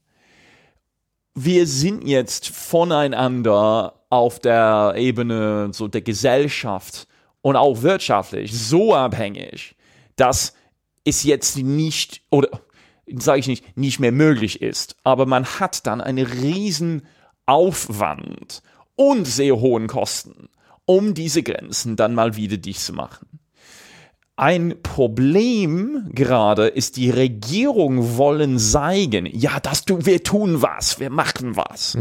Wir 1.35 1.67
sind 1.67 2.07
jetzt 2.07 2.47
voneinander 2.47 3.95
auf 4.09 4.39
der 4.39 4.93
Ebene 4.95 5.69
so 5.73 5.89
der 5.89 6.01
Gesellschaft 6.01 7.05
und 7.41 7.57
auch 7.57 7.81
wirtschaftlich 7.81 8.57
so 8.57 8.95
abhängig, 8.95 9.75
dass 10.15 10.53
es 11.07 11.23
jetzt 11.23 11.57
nicht 11.57 12.21
oder 12.29 12.61
sage 13.15 13.39
ich 13.39 13.47
nicht 13.47 13.77
nicht 13.77 13.99
mehr 13.99 14.11
möglich 14.11 14.61
ist, 14.61 14.95
aber 15.03 15.25
man 15.25 15.45
hat 15.45 15.87
dann 15.87 16.01
einen 16.01 16.25
riesen 16.25 17.03
Aufwand 17.45 18.61
und 18.95 19.25
sehr 19.25 19.59
hohen 19.59 19.87
Kosten, 19.87 20.49
um 20.85 21.13
diese 21.13 21.43
Grenzen 21.43 21.95
dann 21.95 22.13
mal 22.13 22.35
wieder 22.35 22.57
dicht 22.57 22.81
zu 22.81 22.93
machen. 22.93 23.27
Ein 24.35 24.75
Problem 24.83 26.11
gerade 26.11 26.67
ist, 26.67 26.97
die 26.97 27.09
Regierung 27.09 28.17
wollen 28.17 28.59
zeigen, 28.59 29.25
ja, 29.25 29.59
das 29.59 29.85
tu, 29.85 30.05
wir 30.05 30.21
tun 30.21 30.61
was, 30.61 30.99
wir 30.99 31.09
machen 31.09 31.55
was. 31.55 31.95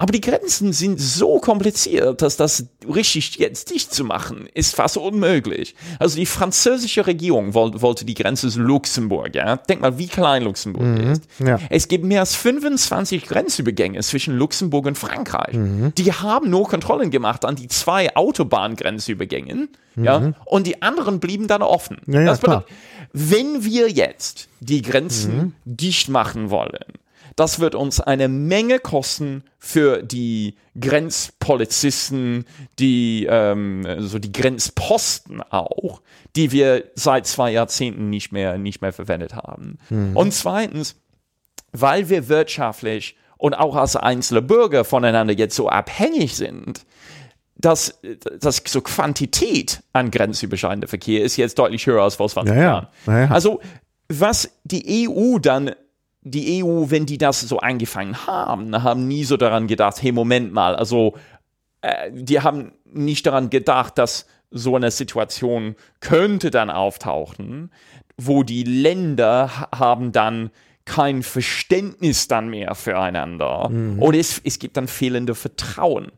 Aber 0.00 0.12
die 0.12 0.20
Grenzen 0.20 0.72
sind 0.72 1.00
so 1.00 1.40
kompliziert, 1.40 2.22
dass 2.22 2.36
das 2.36 2.66
richtig 2.88 3.36
jetzt 3.38 3.70
dicht 3.70 3.92
zu 3.92 4.04
machen, 4.04 4.48
ist 4.54 4.76
fast 4.76 4.96
unmöglich. 4.96 5.74
Also 5.98 6.16
die 6.16 6.24
französische 6.26 7.06
Regierung 7.06 7.52
woll, 7.54 7.82
wollte 7.82 8.04
die 8.04 8.14
Grenze 8.14 8.48
zu 8.48 8.60
Luxemburg, 8.60 9.34
ja. 9.34 9.56
Denk 9.56 9.80
mal, 9.80 9.98
wie 9.98 10.06
klein 10.06 10.44
Luxemburg 10.44 10.98
ist. 11.00 11.22
ja. 11.44 11.58
Es 11.68 11.88
gibt 11.88 12.04
mehr 12.04 12.20
als 12.20 12.36
25 12.36 13.26
Grenzübergänge 13.26 14.00
zwischen 14.00 14.36
Luxemburg 14.36 14.86
und 14.86 14.96
Frankreich. 14.96 15.54
Mhm. 15.54 15.92
Die 15.98 16.12
haben 16.12 16.48
nur 16.48 16.68
Kontrollen 16.68 17.10
gemacht 17.10 17.44
an 17.44 17.56
die 17.56 17.66
zwei 17.68 18.14
Autobahngrenzübergängen, 18.14 19.68
ja. 19.96 20.32
Und 20.44 20.66
die 20.68 20.80
anderen 20.80 21.18
blieben 21.18 21.48
dann 21.48 21.62
offen. 21.62 21.98
Mhm. 22.06 22.14
Ja, 22.14 22.20
ja, 22.22 22.34
bedeutet, 22.34 22.68
wenn 23.12 23.64
wir 23.64 23.88
jetzt 23.90 24.48
die 24.60 24.82
Grenzen 24.82 25.36
Mhm. 25.36 25.52
dicht 25.64 26.08
machen 26.08 26.50
wollen, 26.50 26.84
das 27.38 27.60
wird 27.60 27.74
uns 27.74 28.00
eine 28.00 28.28
Menge 28.28 28.78
kosten 28.80 29.44
für 29.58 30.02
die 30.02 30.56
Grenzpolizisten, 30.78 32.44
die 32.78 33.26
ähm, 33.30 33.86
so 34.00 34.18
die 34.18 34.32
Grenzposten 34.32 35.42
auch, 35.42 36.00
die 36.36 36.52
wir 36.52 36.84
seit 36.94 37.26
zwei 37.26 37.52
Jahrzehnten 37.52 38.10
nicht 38.10 38.32
mehr 38.32 38.58
nicht 38.58 38.80
mehr 38.82 38.92
verwendet 38.92 39.34
haben. 39.34 39.78
Und 40.14 40.32
zweitens, 40.34 40.96
weil 41.72 42.08
wir 42.08 42.28
wirtschaftlich 42.28 43.16
und 43.36 43.54
auch 43.54 43.76
als 43.76 43.94
einzelne 43.96 44.42
Bürger 44.42 44.84
voneinander 44.84 45.32
jetzt 45.32 45.54
so 45.54 45.68
abhängig 45.68 46.36
sind, 46.36 46.84
dass, 47.56 48.00
dass 48.40 48.62
so 48.66 48.80
Quantität 48.80 49.82
an 49.92 50.10
grenzüberschreitendem 50.10 50.88
Verkehr 50.88 51.22
ist 51.22 51.36
jetzt 51.36 51.58
deutlich 51.58 51.86
höher 51.86 52.02
als 52.02 52.16
vor 52.16 52.28
20 52.28 52.54
Ja, 52.54 52.60
ja. 52.60 52.66
Jahren. 52.68 52.86
Ja, 53.06 53.18
ja. 53.20 53.30
Also 53.30 53.60
was 54.08 54.50
die 54.64 55.08
EU 55.08 55.38
dann, 55.38 55.72
die 56.22 56.62
EU, 56.62 56.86
wenn 56.88 57.06
die 57.06 57.18
das 57.18 57.40
so 57.40 57.58
angefangen 57.58 58.26
haben, 58.26 58.82
haben 58.82 59.06
nie 59.08 59.24
so 59.24 59.36
daran 59.36 59.66
gedacht, 59.66 60.02
hey, 60.02 60.12
Moment 60.12 60.52
mal, 60.52 60.74
also 60.76 61.14
äh, 61.82 62.10
die 62.12 62.40
haben 62.40 62.72
nicht 62.84 63.26
daran 63.26 63.50
gedacht, 63.50 63.98
dass 63.98 64.26
so 64.50 64.76
eine 64.76 64.90
Situation 64.90 65.76
könnte 66.00 66.50
dann 66.50 66.70
auftauchen, 66.70 67.70
wo 68.16 68.42
die 68.42 68.64
Länder 68.64 69.50
ha- 69.60 69.78
haben 69.78 70.10
dann 70.12 70.50
kein 70.84 71.22
Verständnis 71.22 72.28
dann 72.28 72.48
mehr 72.48 72.74
füreinander. 72.74 73.68
Und 74.00 74.14
es, 74.14 74.40
es 74.42 74.58
gibt 74.58 74.76
dann 74.78 74.88
fehlende 74.88 75.34
Vertrauen. 75.34 76.10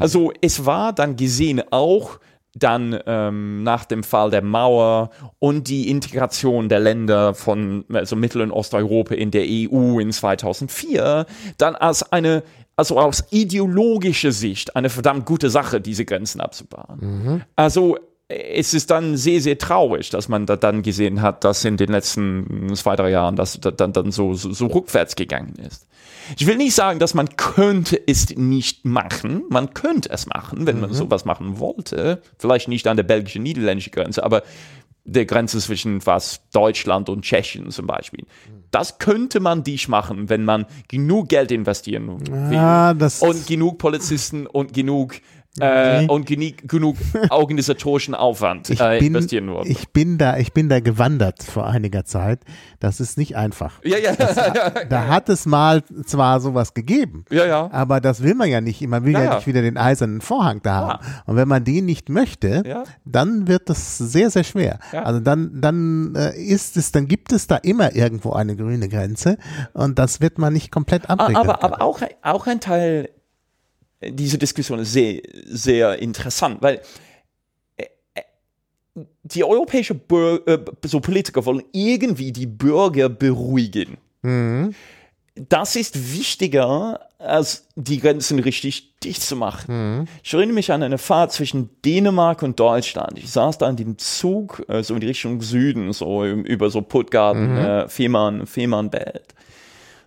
Also 0.00 0.32
es 0.40 0.64
war 0.64 0.92
dann 0.94 1.16
gesehen 1.16 1.62
auch 1.70 2.18
dann 2.54 2.98
ähm, 3.06 3.62
nach 3.62 3.84
dem 3.84 4.02
Fall 4.02 4.30
der 4.30 4.42
Mauer 4.42 5.10
und 5.38 5.68
die 5.68 5.90
Integration 5.90 6.68
der 6.68 6.80
Länder 6.80 7.34
von 7.34 7.84
also 7.92 8.16
Mittel- 8.16 8.42
und 8.42 8.50
Osteuropa 8.52 9.14
in 9.14 9.30
der 9.30 9.44
EU 9.46 9.98
in 9.98 10.12
2004 10.12 11.26
dann 11.56 11.74
als 11.76 12.12
eine 12.12 12.42
also 12.76 12.98
aus 13.00 13.24
ideologischer 13.30 14.30
Sicht 14.30 14.76
eine 14.76 14.88
verdammt 14.88 15.26
gute 15.26 15.50
Sache, 15.50 15.80
diese 15.80 16.04
Grenzen 16.04 16.40
abzubauen. 16.40 17.00
Also 17.56 17.98
es 18.28 18.74
ist 18.74 18.90
dann 18.90 19.16
sehr, 19.16 19.40
sehr 19.40 19.56
traurig, 19.56 20.10
dass 20.10 20.28
man 20.28 20.44
da 20.44 20.56
dann 20.56 20.82
gesehen 20.82 21.22
hat, 21.22 21.44
dass 21.44 21.64
in 21.64 21.76
den 21.78 21.88
letzten 21.88 22.74
zwei, 22.74 22.94
drei 22.94 23.10
Jahren 23.10 23.36
das 23.36 23.58
da- 23.60 23.70
dann, 23.70 23.92
dann 23.94 24.10
so, 24.12 24.34
so, 24.34 24.52
so 24.52 24.66
rückwärts 24.66 25.16
gegangen 25.16 25.54
ist. 25.66 25.86
Ich 26.36 26.46
will 26.46 26.56
nicht 26.58 26.74
sagen, 26.74 26.98
dass 26.98 27.14
man 27.14 27.36
könnte 27.36 27.98
es 28.06 28.28
nicht 28.36 28.84
machen. 28.84 29.44
Man 29.48 29.72
könnte 29.72 30.10
es 30.10 30.26
machen, 30.26 30.66
wenn 30.66 30.78
man 30.78 30.92
sowas 30.92 31.24
machen 31.24 31.58
wollte. 31.58 32.20
Vielleicht 32.38 32.68
nicht 32.68 32.86
an 32.86 32.98
der 32.98 33.04
belgischen-niederländischen 33.04 33.92
Grenze, 33.92 34.22
aber 34.22 34.42
der 35.06 35.24
Grenze 35.24 35.58
zwischen 35.58 36.04
was 36.04 36.42
Deutschland 36.52 37.08
und 37.08 37.22
Tschechien 37.22 37.70
zum 37.70 37.86
Beispiel. 37.86 38.26
Das 38.70 38.98
könnte 38.98 39.40
man 39.40 39.64
dies 39.64 39.88
machen, 39.88 40.28
wenn 40.28 40.44
man 40.44 40.66
genug 40.88 41.30
Geld 41.30 41.50
investieren 41.50 42.20
will 42.20 42.54
Ah, 42.58 42.90
und 43.20 43.46
genug 43.46 43.78
Polizisten 43.78 44.46
und 44.46 44.74
genug 44.74 45.14
äh, 45.60 46.06
und 46.08 46.26
genie- 46.28 46.56
genug 46.66 46.96
organisatorischen 47.30 48.14
Aufwand 48.14 48.70
Ich 48.70 48.80
äh, 48.80 48.98
bin, 48.98 49.08
investieren 49.08 49.48
würden. 49.48 49.70
ich 49.70 49.88
bin 49.90 50.18
da, 50.18 50.36
ich 50.38 50.52
bin 50.52 50.68
da 50.68 50.80
gewandert 50.80 51.42
vor 51.42 51.66
einiger 51.66 52.04
Zeit. 52.04 52.40
Das 52.80 53.00
ist 53.00 53.18
nicht 53.18 53.36
einfach. 53.36 53.80
ja, 53.84 53.98
ja, 53.98 54.12
Da 54.88 55.08
hat 55.08 55.28
es 55.28 55.46
mal 55.46 55.82
zwar 56.06 56.40
sowas 56.40 56.74
gegeben, 56.74 57.24
ja, 57.30 57.46
ja. 57.46 57.68
aber 57.72 58.00
das 58.00 58.22
will 58.22 58.34
man 58.34 58.48
ja 58.48 58.60
nicht. 58.60 58.80
Man 58.86 59.04
will 59.04 59.12
Ja, 59.14 59.24
ja, 59.24 59.34
nicht 59.36 59.46
wieder 59.46 59.62
den 59.62 59.76
eisernen 59.76 60.20
Vorhang 60.20 60.60
da 60.62 60.74
haben. 60.74 61.06
Und 61.26 61.36
wenn 61.36 61.48
man 61.48 61.64
den 61.64 61.86
nicht 61.86 62.08
möchte, 62.08 62.84
dann 63.04 63.46
wird 63.48 63.68
das 63.68 63.98
sehr, 63.98 64.30
sehr 64.30 64.44
schwer. 64.44 64.78
Also 64.92 65.20
dann, 65.20 65.60
dann 65.60 66.14
äh, 66.14 66.36
ist 66.40 66.76
es, 66.76 66.92
dann 66.92 67.06
gibt 67.08 67.32
es 67.32 67.46
da 67.46 67.56
immer 67.56 67.94
irgendwo 67.94 68.32
eine 68.32 68.56
grüne 68.56 68.88
Grenze 68.88 69.38
und 69.72 69.98
das 69.98 70.20
wird 70.20 70.38
man 70.38 70.52
nicht 70.52 70.70
komplett 70.70 71.08
abriegeln. 71.10 71.36
Aber, 71.36 71.54
können. 71.58 71.72
aber 71.74 71.82
auch, 71.82 72.00
auch 72.22 72.46
ein 72.46 72.60
Teil 72.60 73.08
dieser 74.02 74.38
Diskussion 74.38 74.78
ist 74.78 74.92
sehr, 74.92 75.20
sehr 75.44 75.98
interessant, 75.98 76.58
weil 76.60 76.80
äh, 77.76 77.84
äh, 78.14 79.02
die 79.22 79.44
europäische 79.44 79.94
Bür 79.94 80.42
äh, 80.46 80.58
so 80.84 81.00
Politiker 81.00 81.44
wollen 81.44 81.64
irgendwie 81.72 82.32
die 82.32 82.46
Bürger 82.46 83.08
beruhigen. 83.08 83.98
Das 85.34 85.76
ist 85.76 86.12
wichtiger, 86.14 87.00
als 87.18 87.68
die 87.76 88.00
Grenzen 88.00 88.40
richtig 88.40 88.98
dicht 89.00 89.22
zu 89.22 89.36
machen. 89.36 90.08
Ich 90.24 90.34
erinnere 90.34 90.54
mich 90.54 90.72
an 90.72 90.82
eine 90.82 90.98
Fahrt 90.98 91.32
zwischen 91.32 91.70
Dänemark 91.84 92.42
und 92.42 92.58
Deutschland. 92.58 93.18
Ich 93.18 93.30
saß 93.30 93.58
da 93.58 93.68
in 93.70 93.76
dem 93.76 93.98
Zug, 93.98 94.64
äh, 94.68 94.82
so 94.82 94.94
in 94.94 95.00
die 95.00 95.06
Richtung 95.06 95.40
Süden, 95.40 95.92
so 95.92 96.24
über 96.24 96.70
so 96.70 96.82
Puttgarten, 96.82 97.56
äh, 97.56 97.88
Fehmarn, 97.88 98.46
Fehmarnbelt. 98.46 99.34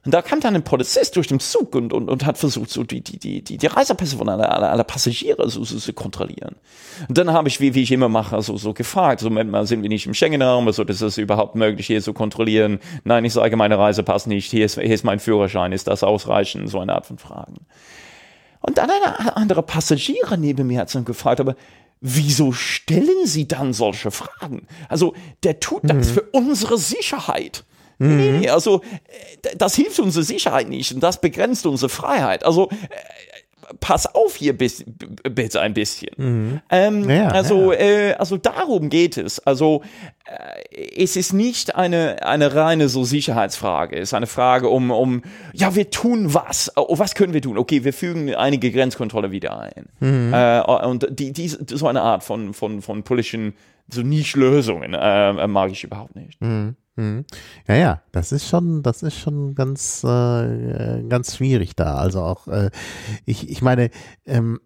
Und 0.04 0.16
da 0.16 0.24
kam 0.24 0.40
dann 0.40 0.56
ein 0.56 0.64
Polizist 0.64 1.16
durch 1.16 1.28
den 1.28 1.40
Zug 1.40 1.76
und, 1.76 1.94
und, 1.94 2.10
und 2.10 2.26
hat 2.26 2.40
versucht, 2.40 2.72
so 2.72 2.84
die, 2.84 3.02
die, 3.02 3.20
die, 3.20 3.44
die, 3.44 3.58
die 3.58 3.68
Reisepässe 3.68 4.18
von 4.18 4.28
aller, 4.30 4.52
aller, 4.52 4.72
aller 4.72 4.84
Passagiere 4.84 5.48
so, 5.48 5.64
so 5.64 5.78
zu 5.78 5.94
kontrollieren. 5.94 6.56
Und 7.08 7.18
dann 7.20 7.32
habe 7.32 7.48
ich, 7.48 7.60
wie, 7.60 7.76
wie 7.76 7.84
ich 7.84 7.92
immer 7.92 8.10
mache, 8.10 8.42
so, 8.42 8.58
so 8.58 8.74
gefragt, 8.74 9.20
so, 9.22 9.30
Moment 9.30 9.52
mal, 9.52 9.68
sind 9.68 9.84
wir 9.84 9.90
nicht 9.90 10.08
im 10.08 10.16
Schengen-Raum, 10.16 10.66
also 10.66 10.84
ist 10.84 11.02
es 11.02 11.20
überhaupt 11.20 11.54
möglich, 11.56 11.86
hier 11.86 12.02
zu 12.02 12.14
kontrollieren? 12.14 12.80
Nein, 13.04 13.26
ich 13.26 13.34
sage, 13.34 13.56
meine 13.56 13.78
Reisepass 13.78 14.26
nicht, 14.26 14.50
hier 14.50 14.66
ist, 14.66 14.80
hier 14.80 14.94
ist 14.94 15.04
mein 15.04 15.20
Führerschein, 15.20 15.72
ist 15.72 15.88
das 15.88 16.04
ausreichend? 16.04 16.68
So 16.70 16.80
eine 16.80 16.96
Art 16.96 17.06
von 17.06 17.20
Fragen. 17.20 17.66
Und 18.62 18.80
dann 18.80 18.90
eine 18.90 19.38
andere 19.38 19.62
Passagiere 19.62 20.38
neben 20.38 20.66
mir 20.68 20.80
hat 20.80 20.94
dann 20.96 21.06
gefragt, 21.06 21.40
aber 21.40 21.56
wieso 22.00 22.52
stellen 22.52 23.26
Sie 23.26 23.48
dann 23.48 23.74
solche 23.74 24.10
Fragen? 24.10 24.68
Also, 24.90 25.14
der 25.44 25.60
tut 25.60 25.84
das 25.84 26.10
für 26.12 26.22
unsere 26.32 26.80
Sicherheit. 26.80 27.64
Nee, 28.08 28.40
nee, 28.40 28.50
also, 28.50 28.82
äh, 29.44 29.56
das 29.58 29.76
hilft 29.76 30.00
unserer 30.00 30.24
Sicherheit 30.24 30.70
nicht 30.70 30.94
und 30.94 31.02
das 31.02 31.22
begrenzt 31.22 31.66
unsere 31.66 31.90
Freiheit. 31.90 32.44
Also, 32.46 32.70
äh, 32.70 32.76
pass 33.80 34.14
auf 34.16 34.36
hier 34.36 34.58
bis, 34.58 34.84
bitte 35.30 35.62
ein 35.62 35.74
bisschen. 35.74 36.62
Ähm, 36.70 37.10
Ja, 37.10 37.28
also, 37.30 37.72
Äh, 37.72 38.14
also 38.14 38.36
darum 38.38 38.90
geht 38.90 39.16
es. 39.18 39.40
Also 39.40 39.82
äh, 40.26 41.02
es 41.04 41.16
ist 41.16 41.32
nicht 41.32 41.76
eine, 41.76 42.26
eine 42.26 42.54
reine 42.54 42.90
so 42.90 43.04
Sicherheitsfrage. 43.06 43.96
Es 43.96 44.10
ist 44.10 44.14
eine 44.14 44.28
Frage 44.28 44.68
um, 44.68 44.92
um, 44.92 45.22
ja, 45.54 45.74
wir 45.74 45.90
tun 45.90 46.34
was. 46.34 46.72
Oh, 46.76 47.00
was 47.00 47.16
können 47.16 47.34
wir 47.34 47.42
tun? 47.42 47.58
Okay, 47.58 47.84
wir 47.86 47.94
fügen 47.94 48.34
einige 48.36 48.72
Grenzkontrolle 48.72 49.32
wieder 49.32 49.58
ein. 49.58 49.88
Äh, 50.34 50.62
und 50.86 51.08
die, 51.10 51.32
die, 51.32 51.48
so 51.48 51.88
eine 51.88 52.02
Art 52.02 52.24
von, 52.24 52.54
von, 52.54 52.82
von 52.82 53.04
politischen 53.04 53.54
so 53.90 54.02
Nischlösungen 54.02 54.94
äh, 54.94 55.48
mag 55.48 55.72
ich 55.72 55.84
überhaupt 55.84 56.16
nicht. 56.16 56.38
Ja, 57.68 57.76
ja, 57.76 58.02
das 58.12 58.32
ist 58.32 58.48
schon, 58.48 58.84
das 58.84 59.04
ist 59.04 59.18
schon 59.18 59.56
ganz, 59.56 60.04
äh, 60.04 61.04
ganz 61.08 61.36
schwierig 61.36 61.76
da. 61.76 61.96
Also 61.96 62.22
auch, 62.22 62.48
äh, 62.48 62.70
ich, 63.26 63.50
ich 63.50 63.62
meine, 63.62 63.90
ähm, 64.26 64.60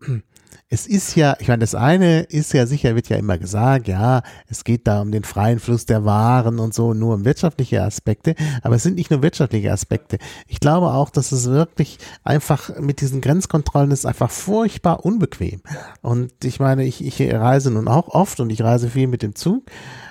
es 0.67 0.87
ist 0.87 1.15
ja, 1.15 1.37
ich 1.39 1.47
meine, 1.47 1.59
das 1.59 1.75
eine 1.75 2.21
ist 2.21 2.53
ja 2.53 2.65
sicher, 2.65 2.95
wird 2.95 3.09
ja 3.09 3.17
immer 3.17 3.37
gesagt, 3.37 3.87
ja, 3.87 4.23
es 4.47 4.63
geht 4.63 4.87
da 4.87 5.01
um 5.01 5.11
den 5.11 5.23
freien 5.23 5.59
Fluss 5.59 5.85
der 5.85 6.05
Waren 6.05 6.59
und 6.59 6.73
so, 6.73 6.93
nur 6.93 7.13
um 7.13 7.25
wirtschaftliche 7.25 7.83
Aspekte, 7.83 8.35
aber 8.63 8.75
es 8.75 8.83
sind 8.83 8.95
nicht 8.95 9.11
nur 9.11 9.21
wirtschaftliche 9.21 9.71
Aspekte. 9.71 10.17
Ich 10.47 10.59
glaube 10.59 10.87
auch, 10.87 11.11
dass 11.11 11.31
es 11.31 11.47
wirklich 11.49 11.99
einfach 12.23 12.79
mit 12.79 13.01
diesen 13.01 13.21
Grenzkontrollen 13.21 13.91
ist 13.91 14.05
einfach 14.05 14.31
furchtbar 14.31 15.05
unbequem. 15.05 15.61
Und 16.01 16.43
ich 16.43 16.59
meine, 16.59 16.83
ich, 16.83 17.05
ich 17.05 17.21
reise 17.31 17.69
nun 17.69 17.87
auch 17.87 18.07
oft 18.07 18.39
und 18.39 18.49
ich 18.49 18.63
reise 18.63 18.89
viel 18.89 19.07
mit 19.07 19.21
dem 19.21 19.35
Zug. 19.35 19.65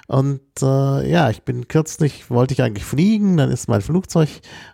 Und 0.06 0.40
äh, 0.60 1.10
ja, 1.10 1.30
ich 1.30 1.42
bin 1.42 1.66
kürzlich, 1.66 2.28
wollte 2.30 2.52
ich 2.52 2.62
eigentlich 2.62 2.84
fliegen, 2.84 3.38
dann 3.38 3.50
ist 3.50 3.68
mein 3.68 3.80
Flugzeug, 3.80 4.28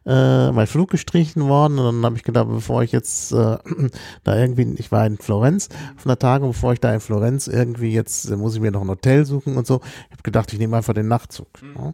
äh, 0.05 0.51
mein 0.51 0.67
Flug 0.67 0.91
gestrichen 0.91 1.49
worden 1.49 1.79
und 1.79 1.97
dann 1.97 2.05
habe 2.05 2.17
ich 2.17 2.25
gedacht, 2.25 2.49
bevor 2.49 2.83
ich 2.83 2.91
jetzt 2.91 3.33
äh, 3.33 3.59
da 4.25 4.37
irgendwie, 4.37 4.75
ich 4.79 4.91
war 4.91 5.07
in 5.07 5.19
Florenz 5.19 5.69
auf 5.97 6.05
einer 6.05 6.19
Tagung, 6.19 6.51
bevor 6.51 6.73
ich 6.73 6.81
da 6.81 6.93
in 6.93 7.01
Florenz 7.01 7.47
irgendwie 7.47 7.93
jetzt, 7.93 8.29
äh, 8.29 8.37
muss 8.37 8.57
ich 8.57 8.61
mir 8.61 8.73
noch 8.73 8.83
ein 8.83 8.89
Hotel 8.89 9.25
suchen 9.25 9.57
und 9.57 9.67
so, 9.69 9.81
ich 9.85 10.13
habe 10.13 10.23
gedacht, 10.25 10.53
ich 10.53 10.59
nehme 10.59 10.77
einfach 10.77 10.95
den 10.95 11.09
Nachtzug. 11.09 11.49
Ja. 11.77 11.93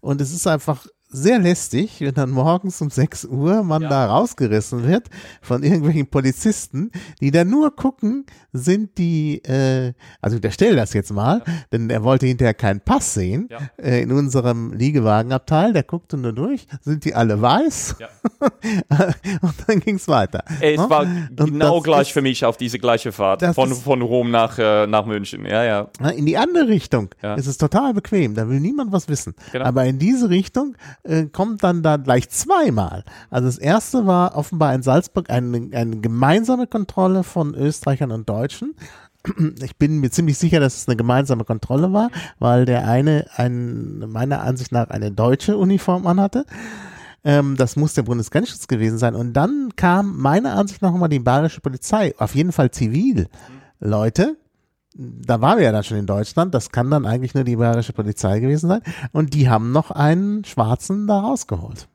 Und 0.00 0.20
es 0.20 0.32
ist 0.32 0.46
einfach 0.46 0.86
sehr 1.16 1.38
lästig, 1.38 2.00
wenn 2.00 2.14
dann 2.14 2.30
morgens 2.30 2.80
um 2.82 2.90
6 2.90 3.24
Uhr 3.26 3.62
man 3.62 3.82
da 3.82 4.06
rausgerissen 4.06 4.86
wird 4.86 5.08
von 5.42 5.62
irgendwelchen 5.62 6.06
Polizisten, 6.08 6.90
die 7.20 7.30
dann 7.30 7.48
nur 7.48 7.74
gucken, 7.74 8.26
sind 8.52 8.96
die, 8.98 9.42
äh, 9.44 9.92
also 10.20 10.34
ich 10.36 10.38
unterstelle 10.38 10.76
das 10.76 10.92
jetzt 10.94 11.12
mal, 11.12 11.42
denn 11.72 11.90
er 11.90 12.02
wollte 12.04 12.26
hinterher 12.26 12.54
keinen 12.54 12.80
Pass 12.80 13.14
sehen 13.14 13.48
Ja. 13.50 13.58
äh, 13.82 14.02
in 14.02 14.12
unserem 14.12 14.72
Liegewagenabteil, 14.72 15.72
der 15.72 15.82
guckte 15.82 16.16
nur 16.16 16.32
durch, 16.32 16.66
sind 16.82 17.04
die 17.04 17.14
alle 17.14 17.40
weiß? 17.40 17.96
Ja. 17.98 18.08
und 19.42 19.54
dann 19.66 19.80
ging's 19.80 20.08
weiter. 20.08 20.44
Es 20.60 20.76
Ja? 20.76 20.90
war 20.90 21.06
genau 21.30 21.80
gleich 21.80 22.08
ist- 22.08 22.12
für 22.12 22.22
mich 22.22 22.44
auf 22.44 22.56
diese 22.56 22.78
gleiche 22.78 23.12
Fahrt 23.12 23.42
von, 23.54 23.70
ist- 23.70 23.82
von 23.82 24.02
Rom 24.02 24.30
nach, 24.30 24.58
äh, 24.58 24.86
nach 24.86 25.06
München. 25.06 25.44
Ja, 25.44 25.64
ja. 25.64 25.88
Ja, 26.00 26.08
In 26.10 26.26
die 26.26 26.36
andere 26.36 26.68
Richtung 26.68 27.10
Ja. 27.22 27.34
ist 27.34 27.46
es 27.46 27.58
total 27.58 27.94
bequem, 27.94 28.34
da 28.34 28.48
will 28.48 28.60
niemand 28.60 28.92
was 28.92 29.08
wissen. 29.08 29.34
Genau. 29.52 29.64
Aber 29.64 29.84
in 29.84 29.98
diese 29.98 30.28
Richtung 30.30 30.76
äh, 31.08 31.26
kommt 31.26 31.62
dann 31.62 31.82
da 31.82 31.96
gleich 31.96 32.28
zweimal. 32.28 33.04
Also 33.30 33.46
das 33.46 33.58
erste 33.58 34.06
war 34.06 34.36
offenbar 34.36 34.74
in 34.74 34.82
Salzburg 34.82 35.30
eine, 35.30 35.68
eine 35.72 36.00
gemeinsame 36.00 36.66
Kontrolle 36.66 37.22
von 37.22 37.54
Österreichern 37.54 38.12
und 38.12 38.28
Deutschen. 38.28 38.74
Ich 39.60 39.76
bin 39.76 39.98
mir 39.98 40.10
ziemlich 40.10 40.38
sicher, 40.38 40.60
dass 40.60 40.76
es 40.76 40.88
eine 40.88 40.96
gemeinsame 40.96 41.44
Kontrolle 41.44 41.92
war, 41.92 42.10
weil 42.38 42.64
der 42.64 42.86
eine 42.86 43.26
ein, 43.34 43.98
meiner 44.08 44.42
Ansicht 44.42 44.70
nach 44.70 44.90
eine 44.90 45.10
deutsche 45.10 45.56
Uniform 45.56 46.06
anhatte. 46.06 46.46
Ähm, 47.24 47.56
das 47.56 47.74
muss 47.74 47.94
der 47.94 48.02
Bundesgrenzschutz 48.02 48.68
gewesen 48.68 48.98
sein. 48.98 49.16
Und 49.16 49.32
dann 49.32 49.70
kam 49.74 50.16
meiner 50.16 50.54
Ansicht 50.54 50.80
nach 50.80 50.92
nochmal 50.92 51.08
die 51.08 51.18
bayerische 51.18 51.60
Polizei, 51.60 52.14
auf 52.18 52.36
jeden 52.36 52.52
Fall 52.52 52.70
zivil. 52.70 53.26
Da 54.98 55.40
waren 55.42 55.58
wir 55.58 55.64
ja 55.64 55.72
dann 55.72 55.84
schon 55.84 55.98
in 55.98 56.06
Deutschland, 56.06 56.54
das 56.54 56.70
kann 56.70 56.90
dann 56.90 57.04
eigentlich 57.04 57.34
nur 57.34 57.44
die 57.44 57.56
bayerische 57.56 57.92
Polizei 57.92 58.40
gewesen 58.40 58.68
sein. 58.68 58.80
Und 59.12 59.34
die 59.34 59.48
haben 59.48 59.72
noch 59.72 59.90
einen 59.90 60.44
Schwarzen 60.44 61.06
da 61.06 61.20
rausgeholt. 61.20 61.86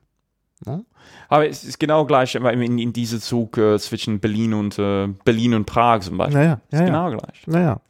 Ne? 0.64 0.84
Aber 1.28 1.48
es 1.48 1.64
ist 1.64 1.80
genau 1.80 2.04
gleich 2.04 2.34
in, 2.34 2.78
in 2.78 2.92
diese 2.92 3.20
Zug 3.20 3.58
äh, 3.58 3.78
zwischen 3.78 4.20
Berlin 4.20 4.54
und 4.54 4.78
äh, 4.78 5.08
Berlin 5.24 5.54
und 5.54 5.64
Prag 5.66 6.00
zum 6.00 6.18
Beispiel. 6.18 6.38
Naja, 6.38 6.60
ist 6.70 6.78
ja, 6.78 6.84
genau 6.86 7.10
ja. 7.10 7.16
gleich. 7.16 7.46
Naja. 7.46 7.80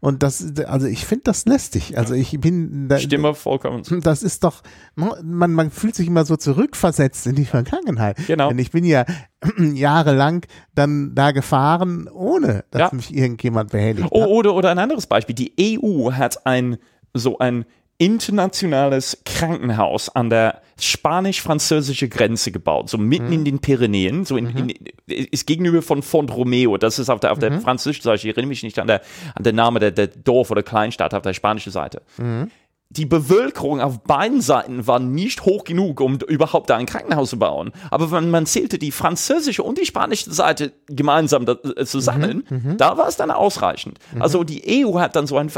Und 0.00 0.22
das, 0.22 0.54
also 0.66 0.86
ich 0.86 1.04
finde 1.06 1.24
das 1.24 1.44
lästig. 1.46 1.96
Also 1.98 2.14
ich 2.14 2.38
bin 2.40 2.88
da, 2.88 2.98
Stimme 2.98 3.34
vollkommen. 3.34 3.82
Das 4.02 4.22
ist 4.22 4.44
doch, 4.44 4.62
man, 4.94 5.52
man 5.52 5.70
fühlt 5.70 5.94
sich 5.94 6.06
immer 6.06 6.24
so 6.24 6.36
zurückversetzt 6.36 7.26
in 7.26 7.34
die 7.34 7.44
Vergangenheit. 7.44 8.18
Genau. 8.26 8.48
Denn 8.48 8.58
ich 8.58 8.70
bin 8.70 8.84
ja 8.84 9.04
jahrelang 9.58 10.46
dann 10.74 11.14
da 11.14 11.32
gefahren, 11.32 12.08
ohne 12.08 12.64
dass 12.70 12.80
Ja. 12.80 12.90
mich 12.92 13.14
irgendjemand 13.14 13.70
behelligt 13.72 14.08
Oh, 14.10 14.22
hat. 14.22 14.28
oder, 14.28 14.54
oder 14.54 14.70
ein 14.70 14.78
anderes 14.78 15.06
Beispiel. 15.06 15.34
Die 15.34 15.78
EU 15.80 16.12
hat 16.12 16.46
ein 16.46 16.78
so 17.14 17.38
ein 17.38 17.64
internationales 18.04 19.18
Krankenhaus 19.24 20.08
an 20.08 20.28
der 20.30 20.60
spanisch-französischen 20.80 22.10
Grenze 22.10 22.50
gebaut, 22.50 22.88
so 22.88 22.98
mitten 22.98 23.26
Mhm. 23.26 23.32
in 23.32 23.44
den 23.44 23.58
Pyrenäen, 23.60 24.24
so 24.24 24.36
in, 24.36 24.48
in, 24.56 24.74
ist 25.06 25.46
gegenüber 25.46 25.82
von 25.82 26.02
Font 26.02 26.34
Romeo, 26.34 26.76
das 26.76 26.98
ist 26.98 27.08
auf 27.10 27.20
der, 27.20 27.30
auf 27.32 27.38
Mhm. 27.38 27.42
der 27.42 27.60
französischen 27.60 28.02
Seite, 28.02 28.16
ich 28.26 28.26
erinnere 28.34 28.48
mich 28.48 28.62
nicht 28.62 28.78
an 28.78 28.88
der, 28.88 29.02
an 29.34 29.44
den 29.44 29.54
Namen 29.54 29.78
der, 29.80 29.92
der 29.92 30.08
Dorf 30.08 30.50
oder 30.50 30.62
Kleinstadt 30.62 31.14
auf 31.14 31.22
der 31.22 31.34
spanischen 31.34 31.70
Seite. 31.72 32.02
Mhm. 32.18 32.50
Die 32.94 33.06
Bevölkerung 33.06 33.80
auf 33.80 34.00
beiden 34.02 34.40
Seiten 34.40 34.86
war 34.86 34.98
nicht 34.98 35.44
hoch 35.44 35.64
genug, 35.64 36.00
um 36.00 36.18
überhaupt 36.28 36.68
da 36.70 36.76
ein 36.76 36.86
Krankenhaus 36.86 37.30
zu 37.30 37.38
bauen. 37.38 37.72
Aber 37.90 38.10
wenn 38.10 38.30
man 38.30 38.44
zählte 38.46 38.78
die 38.78 38.92
französische 38.92 39.62
und 39.62 39.78
die 39.78 39.86
spanische 39.86 40.30
Seite 40.32 40.72
gemeinsam 40.86 41.46
äh, 41.46 41.84
zusammen, 41.84 42.44
Mhm, 42.50 42.76
da 42.76 42.98
war 42.98 43.08
es 43.08 43.16
dann 43.16 43.30
ausreichend. 43.30 43.98
Also 44.18 44.44
die 44.44 44.84
EU 44.84 44.98
hat 44.98 45.16
dann 45.16 45.26
so 45.26 45.38
ein, 45.38 45.50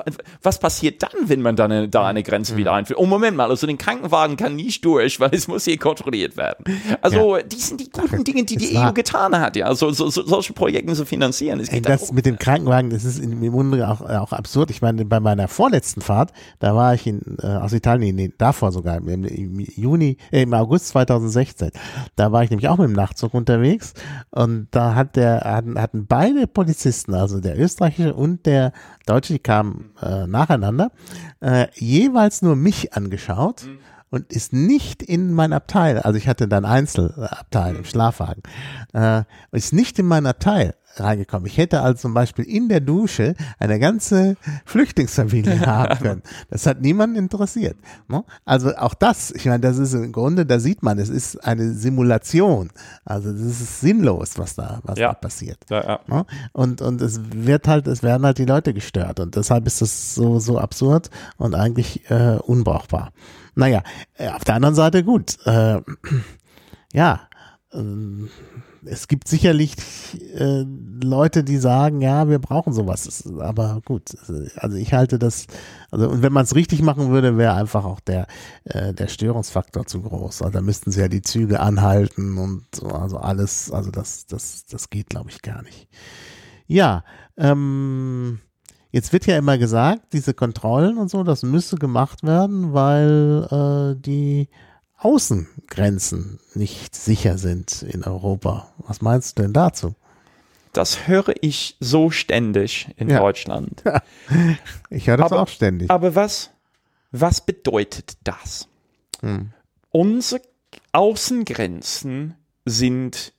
was 0.43 0.59
passiert 0.59 1.03
dann, 1.03 1.11
wenn 1.29 1.43
man 1.43 1.57
dann 1.57 1.73
eine, 1.73 1.89
da 1.89 2.07
eine 2.07 2.21
Mhm. 2.21 2.25
Grenze 2.25 2.57
wieder 2.57 2.73
einführt? 2.73 2.99
Oh, 3.01 3.07
Moment 3.07 3.37
mal, 3.37 3.51
also 3.51 3.67
den 3.67 3.79
Krankenwagen 3.79 4.37
kann 4.37 4.55
nicht 4.55 4.85
durch, 4.85 5.19
weil 5.19 5.31
es 5.33 5.49
muss 5.49 5.65
hier 5.65 5.79
kontrolliert 5.79 6.37
werden. 6.37 6.65
Also 7.03 7.39
die 7.45 7.57
sind 7.57 7.81
die 7.81 7.91
guten 7.91 8.23
Dinge, 8.25 8.45
die 8.45 8.57
die 8.57 8.77
EU 8.77 8.93
getan 8.93 9.39
hat, 9.41 9.57
ja, 9.57 9.67
also 9.67 9.91
so, 9.91 10.09
so, 10.09 10.23
solche 10.25 10.53
Projekte 10.53 10.95
zu 10.95 11.05
finanzieren. 11.05 11.61
Ey, 11.61 11.83
das 11.83 12.13
mit 12.13 12.27
dem 12.27 12.39
Krankenwagen, 12.39 12.91
das 12.91 13.05
ist 13.05 13.19
im 13.19 13.51
Grunde 13.51 13.89
auch, 13.89 14.01
auch 14.03 14.33
absurd. 14.33 14.71
Ich 14.71 14.83
meine, 14.83 15.05
bei 15.05 15.19
meiner 15.21 15.49
vorletzten 15.49 16.01
Fahrt, 16.01 16.33
da 16.61 16.75
war 16.77 16.95
ich 16.95 17.07
in, 17.07 17.21
äh, 17.43 17.47
aus 17.47 17.73
Italien, 17.73 18.17
nee, 18.17 18.33
davor 18.37 18.73
sogar, 18.73 18.97
im, 18.99 19.25
im 19.25 19.61
Juni, 19.61 20.17
äh, 20.31 20.43
im 20.43 20.55
August 20.55 20.89
2016. 20.89 21.71
Da 22.17 22.33
war 22.33 22.43
ich 22.43 22.51
nämlich 22.51 22.69
auch 22.69 22.79
mit 22.79 22.89
dem 22.89 22.95
Nachtzug 22.95 23.35
unterwegs 23.35 23.95
und 24.31 24.69
da 24.71 24.95
hat 24.95 25.17
der, 25.17 25.41
hatten, 25.41 25.81
hatten 25.81 26.07
beide 26.07 26.47
Polizisten, 26.47 27.15
also 27.15 27.41
der 27.41 27.59
österreichische 27.59 28.15
und 28.15 28.47
der 28.47 28.73
deutsche, 29.07 29.35
die 29.35 29.39
kamen 29.39 29.91
äh, 30.03 30.27
nacheinander, 30.27 30.91
äh, 31.41 31.67
jeweils 31.75 32.43
nur 32.43 32.57
mich 32.57 32.95
angeschaut. 32.95 33.67
Und 34.11 34.33
ist 34.33 34.53
nicht 34.53 35.03
in 35.03 35.33
mein 35.33 35.53
Abteil, 35.53 35.99
also 35.99 36.17
ich 36.17 36.29
hatte 36.29 36.47
dann 36.47 36.65
Einzelabteil 36.65 37.75
im 37.75 37.85
Schlafwagen, 37.85 38.45
äh, 38.93 39.25
ist 39.51 39.73
nicht 39.73 39.99
in 39.99 40.07
mein 40.07 40.27
Abteil 40.27 40.75
reingekommen. 40.97 41.47
Ich 41.47 41.59
hätte 41.59 41.81
also 41.83 42.03
zum 42.03 42.15
Beispiel 42.15 42.45
in 42.45 42.69
der 42.69 42.81
Dusche 42.81 43.35
eine 43.59 43.79
ganze 43.79 44.37
Flüchtlingsfamilie 44.65 45.61
haben 45.67 45.99
können. 45.99 46.23
Das 46.51 46.67
hat 46.67 46.81
niemanden 46.81 47.17
interessiert. 47.17 47.77
ne? 48.09 48.25
Also 48.45 48.75
auch 48.77 48.95
das, 48.95 49.31
ich 49.31 49.47
meine, 49.47 49.61
das 49.61 49.79
ist 49.79 49.95
im 49.95 50.13
Grunde, 50.13 50.47
da 50.47 50.59
sieht 50.61 50.83
man, 50.83 50.99
es 50.99 51.09
ist 51.09 51.37
eine 51.45 51.73
Simulation. 51.73 52.71
Also 53.05 53.33
das 53.33 53.41
ist 53.43 53.81
sinnlos, 53.81 54.39
was 54.39 54.55
da, 54.55 54.81
was 54.85 54.99
Ja. 54.99 55.09
da 55.09 55.15
passiert. 55.15 55.59
Ja, 55.71 55.83
ja. 55.85 56.01
Ne? 56.07 56.27
Und, 56.53 56.81
und 56.83 57.01
es 57.01 57.21
wird 57.35 57.69
halt, 57.69 57.87
es 57.87 58.03
werden 58.03 58.25
halt 58.25 58.39
die 58.39 58.45
Leute 58.45 58.75
gestört 58.75 59.21
und 59.21 59.37
deshalb 59.37 59.67
ist 59.67 59.81
das 59.83 60.15
so, 60.15 60.39
so 60.39 60.59
absurd 60.59 61.11
und 61.37 61.55
eigentlich 61.55 62.09
äh, 62.11 62.39
unbrauchbar. 62.43 63.13
Naja, 63.57 63.83
äh, 64.15 64.29
auf 64.29 64.45
der 64.45 64.57
anderen 64.57 64.75
Seite 64.75 65.05
gut. 65.05 65.37
Äh, 65.47 65.81
ja, 66.93 67.21
ähm, 67.73 68.29
es 68.87 69.09
gibt 69.09 69.29
sicherlich 69.29 69.75
äh, 70.35 70.65
Leute, 71.03 71.45
die 71.45 71.59
sagen, 71.59 72.01
ja, 72.01 72.29
wir 72.29 72.39
brauchen 72.39 72.73
sowas. 72.73 73.25
Aber 73.39 73.81
gut, 73.85 74.17
also 74.57 74.77
ich 74.77 74.93
halte 74.93 75.19
das, 75.19 75.47
also 75.91 76.09
und 76.09 76.23
wenn 76.23 76.33
man 76.33 76.45
es 76.45 76.55
richtig 76.55 76.83
machen 76.83 77.11
würde, 77.11 77.37
wäre 77.37 77.55
einfach 77.55 77.85
auch 77.85 78.01
der, 78.01 78.27
äh, 78.65 78.93
der 78.93 79.09
Störungsfaktor 79.09 79.87
zu 79.87 80.03
groß. 80.03 80.43
Also 80.43 80.53
da 80.53 80.61
müssten 80.61 80.91
sie 80.91 81.01
ja 81.01 81.09
die 81.09 81.23
Züge 81.23 81.61
anhalten 81.61 82.39
und 82.39 82.65
so, 82.75 82.89
also 82.89 83.19
alles, 83.19 83.71
also 83.71 83.91
das, 83.91 84.27
das, 84.27 84.67
das 84.67 84.91
geht, 84.91 85.11
glaube 85.11 85.31
ich, 85.31 85.43
gar 85.43 85.63
nicht. 85.63 85.89
Ja, 86.67 87.05
ähm, 87.37 88.41
jetzt 88.91 89.13
wird 89.13 89.27
ja 89.27 89.37
immer 89.37 89.59
gesagt, 89.59 90.13
diese 90.13 90.35
Kontrollen 90.35 90.99
und 90.99 91.11
so, 91.11 91.23
das 91.25 91.43
müsse 91.43 91.77
gemacht 91.77 92.23
werden, 92.23 92.73
weil 92.73 93.47
äh, 93.51 94.01
die 94.01 94.49
Außengrenzen 94.99 96.39
nicht 96.55 96.95
sicher 96.95 97.39
sind 97.39 97.83
in 97.83 98.05
Europa. 98.05 98.73
Was 98.79 99.03
meinst 99.03 99.39
du 99.39 99.43
denn 99.43 99.53
dazu? 99.53 99.95
Das 100.73 101.07
höre 101.07 101.35
ich 101.41 101.77
so 101.79 102.11
ständig 102.11 102.89
in 102.97 103.09
Ja. 103.09 103.21
Deutschland. 103.21 103.83
Ich 104.91 105.07
höre 105.09 105.17
das 105.17 105.33
Aber- 105.33 105.43
auch 105.43 105.49
ständig. 105.49 105.91
Aber 105.91 106.15
was, 106.15 106.51
was 107.13 107.41
bedeutet 107.41 108.15
das? 108.25 108.69
Hm. 109.21 109.51
Unsere 109.91 110.41
Außengrenzen 110.93 112.35
sind 112.65 113.33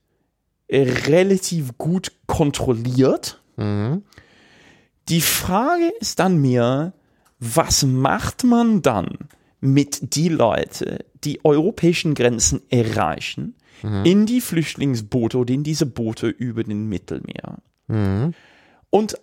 relativ 0.69 1.77
gut 1.77 2.11
kontrolliert. 2.27 3.41
Mhm. 3.57 4.03
Die 5.09 5.21
Frage 5.21 5.91
ist 5.99 6.19
dann 6.19 6.37
mir, 6.41 6.93
was 7.39 7.83
macht 7.83 8.43
man 8.43 8.81
dann 8.81 9.17
mit 9.61 10.15
die 10.15 10.29
Leute, 10.29 11.05
die 11.23 11.43
europäischen 11.43 12.13
Grenzen 12.13 12.61
erreichen, 12.69 13.55
Mhm. 13.83 14.05
in 14.05 14.25
die 14.25 14.39
Flüchtlingsboote 14.41 15.37
oder 15.37 15.53
in 15.53 15.63
diese 15.63 15.85
Boote 15.85 16.27
über 16.27 16.63
den 16.63 16.87
Mittelmeer? 16.87 17.57
Mhm. 17.87 18.33
Und 18.89 19.15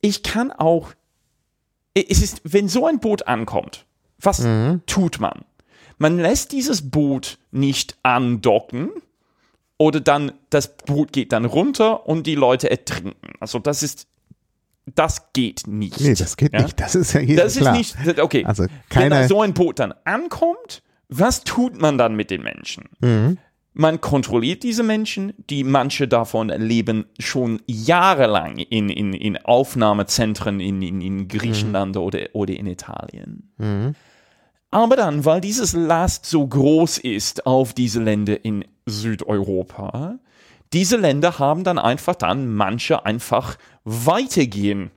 ich 0.00 0.22
kann 0.22 0.50
auch, 0.50 0.92
es 1.94 2.22
ist, 2.22 2.40
wenn 2.44 2.68
so 2.68 2.86
ein 2.86 3.00
Boot 3.00 3.26
ankommt, 3.28 3.84
was 4.20 4.40
Mhm. 4.40 4.80
tut 4.86 5.20
man? 5.20 5.44
Man 5.98 6.18
lässt 6.18 6.52
dieses 6.52 6.90
Boot 6.90 7.38
nicht 7.50 7.96
andocken 8.02 8.90
oder 9.78 10.00
dann, 10.00 10.32
das 10.50 10.76
Boot 10.76 11.12
geht 11.12 11.32
dann 11.32 11.44
runter 11.44 12.06
und 12.06 12.26
die 12.26 12.34
Leute 12.34 12.70
ertrinken. 12.70 13.32
Also 13.40 13.58
das 13.58 13.82
ist, 13.82 14.06
das 14.94 15.32
geht 15.32 15.66
nicht. 15.66 16.00
Nee, 16.00 16.14
das 16.14 16.36
geht 16.36 16.52
Ja? 16.52 16.62
nicht. 16.62 16.78
Das 16.80 16.94
ist 16.94 17.12
ja 17.12 17.20
hier 17.20 17.36
Das 17.36 17.56
klar. 17.56 17.78
ist 17.78 17.98
nicht, 18.04 18.20
okay. 18.20 18.44
Also 18.44 18.62
Wenn 18.64 18.70
keine- 18.88 19.10
da 19.10 19.28
so 19.28 19.42
ein 19.42 19.54
Boot 19.54 19.78
dann 19.78 19.92
ankommt, 20.04 20.82
was 21.08 21.44
tut 21.44 21.80
man 21.80 21.98
dann 21.98 22.14
mit 22.16 22.30
den 22.30 22.42
Menschen? 22.42 22.84
Mhm. 23.00 23.38
Man 23.74 24.00
kontrolliert 24.00 24.64
diese 24.64 24.82
Menschen, 24.82 25.32
die 25.50 25.62
manche 25.62 26.08
davon 26.08 26.48
leben 26.48 27.06
schon 27.20 27.60
jahrelang 27.66 28.56
in, 28.58 28.88
in, 28.88 29.12
in 29.12 29.36
Aufnahmezentren 29.36 30.58
in, 30.58 30.82
in, 30.82 31.00
in 31.00 31.28
Griechenland 31.28 31.96
oder, 31.96 32.20
oder 32.32 32.54
in 32.54 32.66
Italien. 32.66 33.52
Aber 34.72 34.96
dann, 34.96 35.24
weil 35.24 35.40
dieses 35.40 35.74
Last 35.74 36.26
so 36.26 36.44
groß 36.46 36.98
ist 36.98 37.46
auf 37.46 37.72
diese 37.72 38.02
Länder 38.02 38.44
in 38.44 38.64
Südeuropa, 38.86 40.18
diese 40.72 40.96
Länder 40.96 41.38
haben 41.38 41.64
dann 41.64 41.78
einfach 41.78 42.14
dann 42.14 42.52
manche 42.52 43.06
einfach 43.06 43.56
weitergehen 43.88 44.90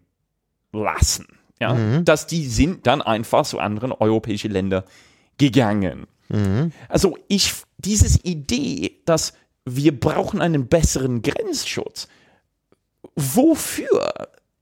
lassen. 0.74 1.28
Ja? 1.60 1.76
Dass 2.02 2.28
die 2.28 2.46
sind 2.48 2.88
dann 2.88 3.02
einfach 3.02 3.46
zu 3.46 3.60
anderen 3.60 3.92
europäischen 3.92 4.52
Ländern 4.52 4.84
gegangen. 5.38 6.08
Also 6.88 7.18
ich, 7.28 7.54
dieses 7.78 8.24
Idee, 8.24 9.02
dass 9.06 9.34
wir 9.66 9.98
brauchen 10.00 10.42
einen 10.42 10.68
besseren 10.68 11.22
Grenzschutz. 11.22 12.08
Wofür? 13.16 14.14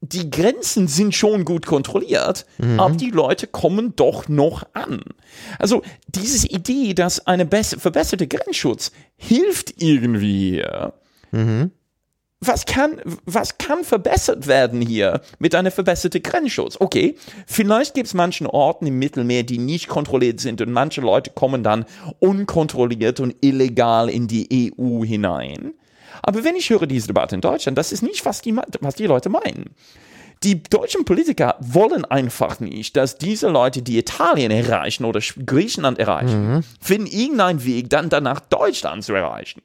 Die 0.02 0.30
Grenzen 0.32 0.88
sind 0.88 1.14
schon 1.14 1.44
gut 1.46 1.66
kontrolliert, 1.66 2.46
aber 2.78 2.96
die 2.96 3.12
Leute 3.12 3.48
kommen 3.48 3.96
doch 3.98 4.30
noch 4.30 4.64
an. 4.74 5.02
Also 5.60 5.84
diese 6.08 6.48
Idee, 6.48 6.94
dass 6.94 7.28
eine 7.28 7.46
bess- 7.46 7.76
verbesserte 7.78 8.28
Grenzschutz 8.28 8.92
hilft 9.18 9.82
irgendwie. 9.82 10.64
Was 12.42 12.66
kann, 12.66 13.02
was 13.26 13.58
kann 13.58 13.84
verbessert 13.84 14.48
werden 14.48 14.80
hier 14.80 15.20
mit 15.40 15.56
einer 15.56 15.72
verbesserten 15.72 16.24
Grenzschutz? 16.24 16.78
Okay, 16.80 17.16
vielleicht 17.46 17.96
gibt 17.96 18.08
es 18.08 18.14
manchen 18.14 18.48
Orten 18.48 18.88
im 18.88 18.98
Mittelmeer, 18.98 19.44
die 19.44 19.58
nicht 19.58 19.90
kontrolliert 19.90 20.40
sind 20.40 20.62
und 20.62 20.72
manche 20.72 21.02
Leute 21.02 21.32
kommen 21.32 21.64
dann 21.64 21.84
unkontrolliert 22.20 23.20
und 23.20 23.36
illegal 23.42 24.10
in 24.10 24.28
die 24.28 24.74
EU 24.80 25.04
hinein. 25.04 25.74
Aber 26.22 26.46
wenn 26.46 26.56
ich 26.56 26.70
höre 26.70 26.88
diese 26.88 27.08
Debatte 27.08 27.36
in 27.36 27.42
Deutschland, 27.42 27.78
das 27.78 27.92
ist 27.92 28.04
nicht, 28.04 28.26
was 28.26 28.42
die, 28.42 28.56
was 28.80 28.96
die 28.96 29.06
Leute 29.06 29.28
meinen. 29.28 29.76
Die 30.44 30.64
deutschen 30.64 31.04
Politiker 31.04 31.58
wollen 31.60 32.06
einfach 32.06 32.62
nicht, 32.62 32.96
dass 32.96 33.18
diese 33.18 33.50
Leute, 33.50 33.82
die 33.82 33.98
Italien 33.98 34.52
erreichen 34.52 35.04
oder 35.04 35.20
Griechenland 35.46 36.00
erreichen, 36.00 36.64
finden 36.80 37.08
irgendeinen 37.08 37.66
Weg, 37.66 37.90
dann 37.90 38.10
danach 38.10 38.40
Deutschland 38.40 39.04
zu 39.04 39.14
erreichen. 39.14 39.62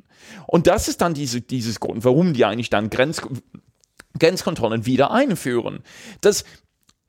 Und 0.47 0.66
das 0.66 0.89
ist 0.89 1.01
dann 1.01 1.14
diese, 1.14 1.41
dieses 1.41 1.79
Grund, 1.79 2.05
warum 2.05 2.33
die 2.33 2.45
eigentlich 2.45 2.70
dann 2.70 2.91
Grenz, 2.91 3.22
Grenzkontrollen 4.18 4.85
wieder 4.85 5.12
einführen. 5.12 5.81
Das 6.20 6.45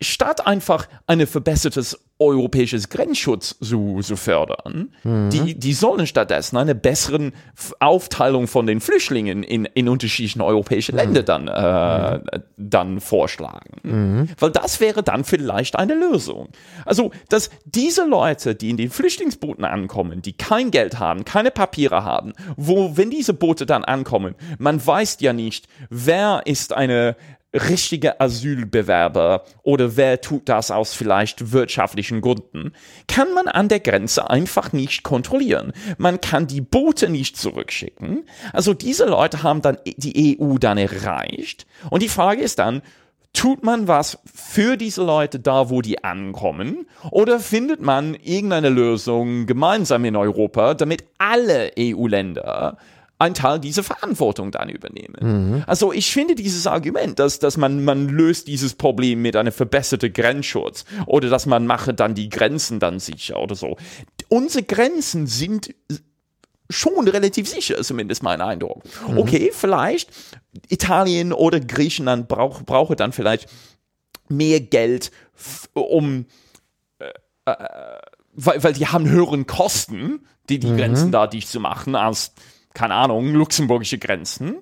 statt 0.02 0.46
einfach 0.46 0.88
ein 1.08 1.26
verbessertes 1.26 2.05
europäisches 2.18 2.90
Grenzschutz 2.90 3.58
zu, 3.60 4.00
zu 4.02 4.16
fördern. 4.16 4.94
Mhm. 5.04 5.30
Die, 5.32 5.60
die 5.60 5.74
sollen 5.74 6.08
stattdessen 6.08 6.56
eine 6.56 6.74
bessere 6.74 7.34
Aufteilung 7.80 8.48
von 8.48 8.66
den 8.66 8.80
Flüchtlingen 8.80 9.44
in, 9.44 9.66
in 9.66 9.90
unterschiedlichen 9.90 10.42
europäischen 10.42 10.94
mhm. 10.96 11.02
Länder 11.02 11.24
dann, 11.24 11.48
äh, 11.50 12.18
mhm. 12.18 12.44
dann 12.56 13.00
vorschlagen. 13.02 13.82
Mhm. 13.84 14.30
Weil 14.40 14.52
das 14.52 14.80
wäre 14.80 15.04
dann 15.04 15.26
vielleicht 15.26 15.78
eine 15.78 15.94
Lösung. 15.94 16.50
Also, 16.86 17.12
dass 17.28 17.50
diese 17.66 18.06
Leute, 18.06 18.56
die 18.56 18.70
in 18.70 18.78
den 18.78 18.90
Flüchtlingsbooten 18.90 19.66
ankommen, 19.66 20.22
die 20.22 20.34
kein 20.34 20.72
Geld 20.72 21.00
haben, 21.00 21.26
keine 21.26 21.52
Papiere 21.52 22.06
haben, 22.06 22.32
wo, 22.56 22.96
wenn 22.96 23.10
diese 23.10 23.34
Boote 23.34 23.66
dann 23.66 23.84
ankommen, 23.84 24.36
man 24.58 24.86
weiß 24.86 25.18
ja 25.20 25.34
nicht, 25.34 25.68
wer 25.90 26.44
ist 26.46 26.72
eine 26.72 27.18
richtige 27.56 28.20
Asylbewerber 28.20 29.44
oder 29.64 29.96
wer 29.96 30.22
tut 30.22 30.50
das 30.50 30.72
aus 30.72 30.94
vielleicht 30.94 31.52
wirtschaftlichen 31.52 32.22
Gründen, 32.22 32.74
kann 33.08 33.34
man 33.34 33.48
an 33.48 33.70
der 33.70 33.80
Grenze 33.80 34.30
einfach 34.30 34.74
nicht 34.74 35.04
kontrollieren. 35.04 35.74
Man 35.98 36.22
kann 36.22 36.48
die 36.48 36.62
Boote 36.62 37.10
nicht 37.10 37.38
zurückschicken. 37.38 38.26
Also 38.54 38.74
diese 38.74 39.06
Leute 39.06 39.44
haben 39.44 39.62
dann 39.62 39.78
die 39.86 40.38
EU 40.40 40.58
dann 40.58 40.78
erreicht. 40.78 41.66
Und 41.90 42.04
die 42.04 42.10
Frage 42.10 42.42
ist 42.42 42.60
dann, 42.60 42.82
tut 43.36 43.64
man 43.64 43.88
was 43.88 44.18
für 44.34 44.78
diese 44.78 45.04
Leute 45.04 45.40
da, 45.40 45.70
wo 45.70 45.82
die 45.82 46.04
ankommen? 46.04 46.88
Oder 47.12 47.40
findet 47.40 47.82
man 47.82 48.16
irgendeine 48.16 48.70
Lösung 48.70 49.46
gemeinsam 49.46 50.06
in 50.06 50.16
Europa, 50.16 50.74
damit 50.74 51.04
alle 51.18 51.72
EU-Länder 51.78 52.78
ein 53.18 53.34
Teil 53.34 53.60
dieser 53.60 53.84
Verantwortung 53.84 54.52
dann 54.52 54.70
übernehmen. 54.70 55.16
Mhm. 55.22 55.64
Also 55.68 55.94
ich 55.94 56.12
finde 56.12 56.36
dieses 56.36 56.68
Argument, 56.68 57.18
dass, 57.18 57.40
dass 57.40 57.56
man, 57.56 57.84
man 57.84 58.10
löst 58.10 58.48
dieses 58.48 58.74
Problem 58.74 59.22
mit 59.22 59.36
einem 59.36 59.54
verbesserten 59.54 60.12
Grenzschutz 60.12 60.86
oder 61.06 61.30
dass 61.30 61.46
man 61.46 61.66
mache 61.66 61.94
dann 61.94 62.14
die 62.14 62.30
Grenzen 62.30 62.80
dann 62.80 63.00
sicher 63.00 63.42
oder 63.42 63.56
so. 63.56 63.78
Unsere 64.28 64.64
Grenzen 64.64 65.28
sind 65.28 65.74
schon 66.70 67.08
relativ 67.08 67.48
sicher, 67.48 67.82
zumindest 67.84 68.22
mein 68.24 68.42
Eindruck. 68.42 68.84
Mhm. 69.08 69.18
Okay, 69.18 69.52
vielleicht 69.54 70.10
Italien 70.68 71.32
oder 71.32 71.60
Griechenland 71.60 72.28
braucht 72.28 72.66
brauche 72.66 72.96
dann 72.96 73.14
vielleicht 73.14 73.48
mehr 74.28 74.60
Geld, 74.60 75.12
um 75.74 76.26
äh, 77.00 77.12
äh, 77.46 78.00
weil, 78.34 78.64
weil 78.64 78.74
die 78.74 78.88
haben 78.88 79.08
höheren 79.10 79.48
Kosten, 79.48 80.26
die 80.50 80.60
die 80.60 80.68
mhm. 80.68 80.78
Grenzen 80.78 81.12
da 81.12 81.28
dicht 81.28 81.48
zu 81.48 81.60
machen, 81.60 81.96
als 81.96 82.34
keine 82.76 82.94
Ahnung, 82.94 83.34
luxemburgische 83.34 83.98
Grenzen. 83.98 84.58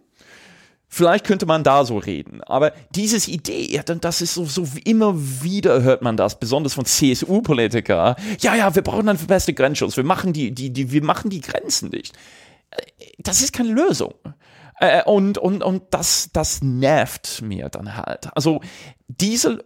Vielleicht 0.88 1.26
könnte 1.26 1.48
man 1.48 1.64
da 1.64 1.86
so 1.86 1.98
reden. 1.98 2.44
Aber 2.44 2.72
dieses 2.92 3.28
Idee, 3.28 3.66
ja, 3.66 3.82
das 3.82 4.22
ist 4.22 4.36
so, 4.36 4.46
so 4.46 4.68
immer 4.86 5.16
wieder 5.18 5.82
hört 5.82 6.04
man 6.04 6.18
das, 6.18 6.40
besonders 6.40 6.76
von 6.76 6.86
CSU-Politiker. 6.86 8.16
Ja, 8.40 8.56
ja, 8.56 8.76
wir 8.76 8.84
brauchen 8.84 9.10
einen 9.10 9.18
verbesserten 9.18 9.56
Grenzschutz. 9.56 9.98
Wir 9.98 10.04
machen 10.04 10.34
die, 10.34 10.54
die, 10.54 10.72
die, 10.72 10.92
wir 10.92 11.04
machen 11.04 11.32
die 11.32 11.42
Grenzen 11.42 11.90
dicht. 11.90 12.14
Das 13.18 13.42
ist 13.42 13.54
keine 13.54 13.72
Lösung. 13.74 14.14
Äh, 14.80 15.04
und, 15.04 15.40
und, 15.40 15.64
und 15.64 15.84
das, 15.90 16.30
das 16.32 16.62
nervt 16.62 17.42
mir 17.42 17.70
dann 17.70 17.98
halt. 17.98 18.30
Also, 18.36 18.62
diese 19.08 19.66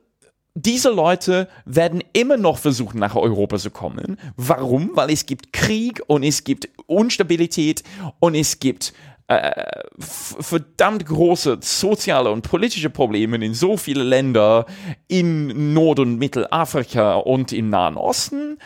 diese 0.59 0.89
Leute 0.89 1.47
werden 1.65 2.03
immer 2.13 2.35
noch 2.35 2.57
versuchen, 2.57 2.99
nach 2.99 3.15
Europa 3.15 3.57
zu 3.57 3.69
kommen. 3.69 4.17
Warum? 4.37 4.91
Weil 4.95 5.11
es 5.11 5.27
gibt 5.27 5.53
Krieg 5.53 6.01
und 6.07 6.23
es 6.23 6.43
gibt 6.43 6.67
Unstabilität 6.87 7.83
und 8.19 8.33
es 8.33 8.59
gibt 8.59 8.93
äh, 9.27 9.83
verdammt 9.99 11.05
große 11.05 11.59
soziale 11.61 12.31
und 12.31 12.41
politische 12.41 12.89
Probleme 12.89 13.35
in 13.45 13.53
so 13.53 13.77
viele 13.77 14.03
Länder 14.03 14.65
in 15.07 15.73
Nord- 15.73 15.99
und 15.99 16.17
Mittelafrika 16.17 17.15
und 17.15 17.51
im 17.51 17.69
Nahen 17.69 17.95
Osten. 17.95 18.57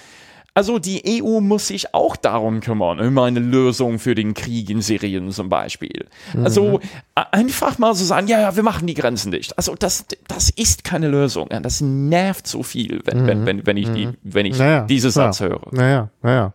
Also 0.54 0.80
die 0.80 1.24
EU 1.24 1.40
muss 1.40 1.68
sich 1.68 1.94
auch 1.94 2.18
darum 2.18 2.60
kümmern, 2.60 3.00
um 3.00 3.18
eine 3.20 3.40
Lösung 3.40 4.00
für 4.00 4.16
den 4.16 4.34
Krieg 4.34 4.70
in 4.70 4.82
Syrien 4.82 5.32
zum 5.32 5.48
Beispiel. 5.48 6.08
Mhm. 6.34 6.44
Also 6.44 6.80
einfach 7.16 7.78
mal 7.78 7.96
so 7.96 8.04
sagen, 8.04 8.28
ja, 8.28 8.42
ja, 8.42 8.56
wir 8.56 8.64
machen 8.64 8.86
die 8.86 8.94
Grenzen 8.94 9.32
dicht. 9.32 9.58
Also 9.58 9.76
das, 9.76 10.06
das 10.28 10.50
ist 10.50 10.84
keine 10.84 11.08
Lösung. 11.08 11.48
Das 11.62 11.80
nervt 11.80 12.48
so 12.48 12.64
viel, 12.64 13.02
wenn, 13.06 13.24
mhm. 13.24 13.28
wenn, 13.28 13.46
wenn, 13.46 13.66
wenn 13.66 13.78
ich, 13.78 13.90
die, 13.92 14.08
mhm. 14.08 14.18
wenn 14.24 14.46
ich 14.46 14.58
naja, 14.58 14.82
diese 14.82 15.10
Satz 15.10 15.40
höre. 15.40 15.62
Naja, 15.72 16.10
naja. 16.22 16.54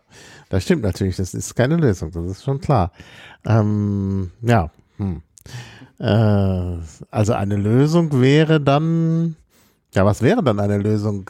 Das 0.49 0.62
stimmt 0.62 0.82
natürlich, 0.82 1.16
das 1.16 1.34
ist 1.34 1.57
keine 1.57 1.76
Lösung, 1.76 2.11
das 2.12 2.24
ist 2.24 2.44
schon 2.44 2.61
klar. 2.61 2.92
Ähm, 3.44 4.30
ja. 4.42 4.70
Hm. 4.99 5.22
Äh, 5.99 6.78
also 7.11 7.32
eine 7.32 7.57
Lösung 7.57 8.20
wäre 8.20 8.61
dann, 8.61 9.36
ja, 9.97 10.05
was 10.05 10.20
wäre 10.20 10.42
dann 10.42 10.61
eine 10.61 10.76
Lösung? 10.76 11.28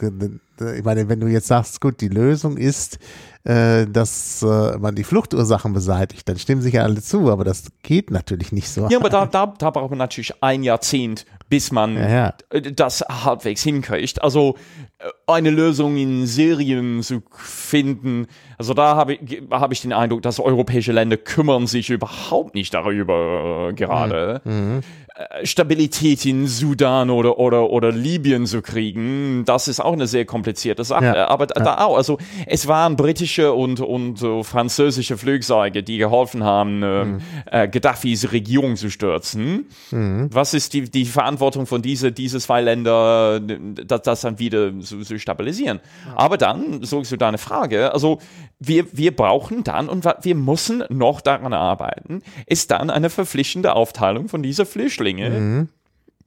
ich 0.59 0.83
meine, 0.83 1.07
wenn 1.07 1.19
du 1.21 1.27
jetzt 1.27 1.47
sagst, 1.47 1.79
gut, 1.79 2.01
die 2.01 2.09
Lösung 2.09 2.57
ist, 2.57 2.99
äh, 3.45 3.85
dass 3.87 4.43
äh, 4.43 4.77
man 4.77 4.93
die 4.93 5.05
Fluchtursachen 5.05 5.71
beseitigt, 5.71 6.27
dann 6.27 6.37
stimmen 6.37 6.61
sich 6.61 6.73
ja 6.73 6.83
alle 6.83 7.01
zu, 7.01 7.31
aber 7.31 7.45
das 7.45 7.71
geht 7.81 8.11
natürlich 8.11 8.51
nicht 8.51 8.67
so. 8.67 8.87
Ja, 8.89 8.99
aber 8.99 9.09
da, 9.09 9.25
da, 9.31 9.53
da 9.57 9.69
braucht 9.69 9.91
man 9.91 9.99
natürlich 9.99 10.43
ein 10.43 10.63
Jahrzehnt, 10.63 11.25
bis 11.47 11.71
man 11.71 11.95
ja, 11.95 12.33
ja. 12.51 12.59
das 12.59 13.01
halbwegs 13.01 13.63
hinkriegt. 13.63 14.21
Also 14.21 14.55
äh, 14.97 15.05
eine 15.27 15.49
Lösung 15.49 15.95
in 15.95 16.27
Syrien 16.27 17.01
zu 17.03 17.23
finden, 17.31 18.27
also 18.57 18.73
da 18.73 18.97
habe 18.97 19.13
ich, 19.13 19.43
hab 19.49 19.71
ich 19.71 19.81
den 19.81 19.93
Eindruck, 19.93 20.23
dass 20.23 20.41
europäische 20.41 20.91
Länder 20.91 21.15
kümmern 21.15 21.67
sich 21.67 21.89
überhaupt 21.89 22.53
nicht 22.53 22.73
darüber 22.73 23.69
äh, 23.69 23.73
gerade. 23.73 24.41
Mhm. 24.43 24.81
Äh, 25.17 25.45
Stabilität 25.45 26.25
in 26.25 26.47
Sudan 26.47 27.09
oder, 27.09 27.39
oder, 27.39 27.71
oder 27.71 27.91
Libyen 27.91 28.45
zu 28.45 28.61
kriegen, 28.61 29.43
das 29.45 29.67
ist 29.67 29.79
auch 29.79 29.93
eine 29.93 30.05
sehr 30.05 30.25
komplizierte 30.25 30.83
Sache. 30.83 31.05
Ja. 31.05 31.27
Aber 31.27 31.47
ja. 31.55 31.63
da 31.63 31.77
auch, 31.79 31.97
also 31.97 32.19
es 32.45 32.67
waren 32.67 32.95
britische 32.95 33.53
und, 33.53 33.79
und 33.79 34.21
uh, 34.21 34.43
französische 34.43 35.17
Flugzeuge, 35.17 35.81
die 35.81 35.97
geholfen 35.97 36.43
haben, 36.43 36.83
äh, 36.83 37.05
mhm. 37.05 37.21
äh, 37.51 37.67
Gaddafis 37.67 38.31
Regierung 38.31 38.75
zu 38.75 38.91
stürzen. 38.91 39.65
Mhm. 39.89 40.29
Was 40.31 40.53
ist 40.53 40.73
die, 40.73 40.83
die 40.83 41.05
Verantwortung 41.05 41.65
von 41.65 41.81
diese, 41.81 42.11
diese 42.11 42.39
zwei 42.39 42.61
Länder, 42.61 43.39
das, 43.39 44.01
das 44.03 44.21
dann 44.21 44.37
wieder 44.37 44.79
zu, 44.81 45.01
zu 45.01 45.17
stabilisieren? 45.17 45.79
Ja. 46.05 46.13
Aber 46.15 46.37
dann, 46.37 46.83
so 46.83 47.01
ist 47.01 47.15
deine 47.19 47.39
Frage, 47.39 47.91
also 47.91 48.19
wir, 48.59 48.85
wir 48.91 49.15
brauchen 49.15 49.63
dann 49.63 49.87
und 49.89 50.05
wir 50.05 50.35
müssen 50.35 50.83
noch 50.89 51.21
daran 51.21 51.53
arbeiten, 51.53 52.21
ist 52.45 52.71
dann 52.71 52.89
eine 52.89 53.09
verpflichtende 53.09 53.73
Aufteilung 53.73 54.29
von 54.29 54.41
dieser 54.41 54.65
Flüchtlinge 55.07 55.29
mhm. 55.29 55.69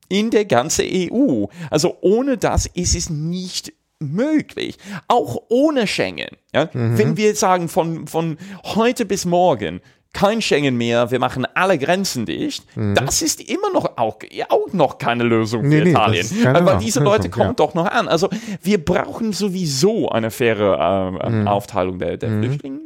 in 0.08 0.30
der 0.30 0.44
ganzen 0.44 0.86
EU. 0.88 1.46
Also 1.70 1.98
ohne 2.00 2.36
das 2.36 2.66
ist 2.66 2.94
es 2.94 3.10
nicht 3.10 3.72
möglich. 3.98 4.76
Auch 5.08 5.42
ohne 5.48 5.86
Schengen. 5.86 6.30
Ja? 6.54 6.68
Mhm. 6.72 6.98
Wenn 6.98 7.16
wir 7.16 7.34
sagen, 7.34 7.68
von, 7.68 8.06
von 8.06 8.38
heute 8.64 9.04
bis 9.04 9.24
morgen 9.24 9.80
kein 10.12 10.42
Schengen 10.42 10.76
mehr, 10.76 11.12
wir 11.12 11.20
machen 11.20 11.46
alle 11.54 11.78
Grenzen 11.78 12.26
dicht, 12.26 12.64
mhm. 12.76 12.96
das 12.96 13.22
ist 13.22 13.40
immer 13.48 13.72
noch 13.72 13.96
auch, 13.96 14.16
auch 14.48 14.72
noch 14.72 14.98
keine 14.98 15.22
Lösung 15.22 15.62
für 15.62 15.68
nee, 15.68 15.90
Italien. 15.90 16.26
Nee, 16.32 16.44
weil 16.46 16.78
diese 16.78 16.98
Leute 16.98 17.28
Lösung, 17.28 17.30
kommen 17.30 17.50
ja. 17.50 17.54
doch 17.54 17.74
noch 17.74 17.86
an. 17.86 18.08
Also 18.08 18.28
wir 18.60 18.84
brauchen 18.84 19.32
sowieso 19.32 20.08
eine 20.08 20.32
faire 20.32 21.20
äh, 21.22 21.30
mhm. 21.30 21.46
Aufteilung 21.46 22.00
der, 22.00 22.16
der 22.16 22.28
mhm. 22.28 22.42
Flüchtlinge. 22.42 22.80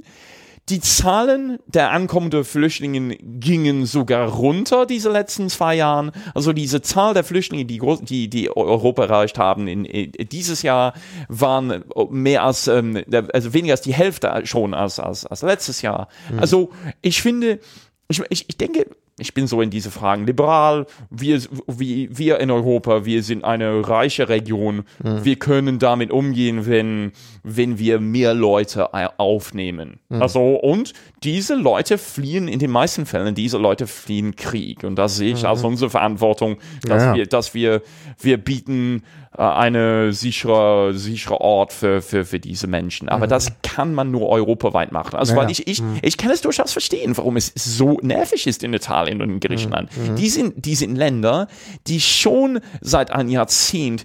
Die 0.71 0.81
Zahlen 0.81 1.59
der 1.67 1.91
ankommenden 1.91 2.43
Flüchtlinge 2.43 3.17
gingen 3.19 3.85
sogar 3.85 4.29
runter 4.29 4.87
diese 4.87 5.11
letzten 5.11 5.51
zwei 5.51 5.75
Jahren. 5.75 6.11
Also 6.35 6.55
diese 6.55 6.81
Zahl 6.81 7.13
der 7.13 7.23
Flüchtlinge, 7.23 7.67
die, 7.67 7.81
die, 8.03 8.31
die 8.31 8.57
Europa 8.57 9.05
erreicht 9.05 9.39
haben 9.39 9.69
in, 9.69 9.85
in 9.85 10.29
dieses 10.29 10.63
Jahr, 10.63 10.95
waren 11.29 11.85
mehr 12.09 12.45
als, 12.45 12.67
ähm, 12.69 13.03
also 13.35 13.53
weniger 13.53 13.75
als 13.75 13.83
die 13.83 13.93
Hälfte 13.93 14.41
schon 14.45 14.73
als, 14.73 14.99
als, 14.99 15.27
als 15.27 15.43
letztes 15.43 15.83
Jahr. 15.83 16.09
Mhm. 16.33 16.39
Also 16.39 16.71
ich 17.03 17.21
finde, 17.21 17.61
ich, 18.09 18.23
ich, 18.31 18.49
ich 18.49 18.57
denke, 18.57 18.87
ich 19.19 19.33
bin 19.33 19.47
so 19.47 19.61
in 19.61 19.71
diese 19.71 19.93
Fragen 19.93 20.27
liberal. 20.27 20.87
Wir, 21.09 21.41
wie, 21.69 22.09
wir 22.17 22.41
in 22.41 22.51
Europa, 22.51 23.05
wir 23.05 23.23
sind 23.23 23.45
eine 23.45 23.89
reiche 23.89 24.29
Region. 24.29 24.85
Mhm. 25.03 25.25
Wir 25.25 25.37
können 25.37 25.79
damit 25.79 26.11
umgehen, 26.11 26.67
wenn, 26.67 27.13
wenn 27.45 27.79
wir 27.79 28.01
mehr 28.01 28.35
Leute 28.35 28.93
aufnehmen. 29.19 30.01
Mhm. 30.09 30.21
Also, 30.21 30.57
und 30.57 30.95
diese 31.23 31.55
Leute 31.55 31.97
fliehen 31.97 32.49
in 32.49 32.59
den 32.59 32.73
meisten 32.73 33.07
Fällen, 33.07 33.37
diese 33.37 33.59
Leute 33.59 33.87
fliehen 33.87 34.35
Krieg. 34.35 34.83
Und 34.83 34.97
das 34.97 35.17
sehe 35.17 35.33
ich 35.33 35.43
mhm. 35.43 35.49
als 35.49 35.63
unsere 35.63 35.91
Verantwortung, 35.91 36.59
dass 36.83 37.05
ja. 37.05 37.15
wir, 37.15 37.27
dass 37.27 37.55
wir, 37.55 37.83
wir 38.21 38.39
bieten 38.39 39.05
äh, 39.37 39.43
eine 39.43 40.13
sichere, 40.13 40.95
sichere 40.95 41.41
Ort 41.41 41.73
für, 41.73 42.03
für, 42.03 42.25
für 42.25 42.39
diese 42.39 42.67
Menschen. 42.67 43.09
Aber 43.09 43.27
mhm. 43.27 43.31
das 43.31 43.53
kann 43.63 43.95
man 43.95 44.11
nur 44.11 44.29
europaweit 44.29 44.93
machen. 44.93 45.17
Also, 45.17 45.35
ja, 45.35 45.41
weil 45.41 45.51
ich, 45.51 45.67
ich, 45.67 45.83
mhm. 45.83 45.99
ich 46.03 46.17
kann 46.17 46.31
es 46.31 46.41
durchaus 46.41 46.73
verstehen, 46.73 47.17
warum 47.17 47.37
es 47.37 47.53
so 47.55 47.99
nervig 48.03 48.47
ist 48.47 48.63
in 48.63 48.73
Italien 48.73 49.21
und 49.23 49.31
in 49.31 49.41
Griechenland. 49.41 49.91
Mhm. 49.97 50.13
mhm. 50.13 50.17
Die 50.17 50.29
sind, 50.29 50.65
die 50.65 50.75
sind 50.75 50.97
Länder, 50.97 51.49
die 51.87 52.01
schon 52.01 52.61
seit 52.81 53.11
einem 53.11 53.29
Jahrzehnt 53.29 54.05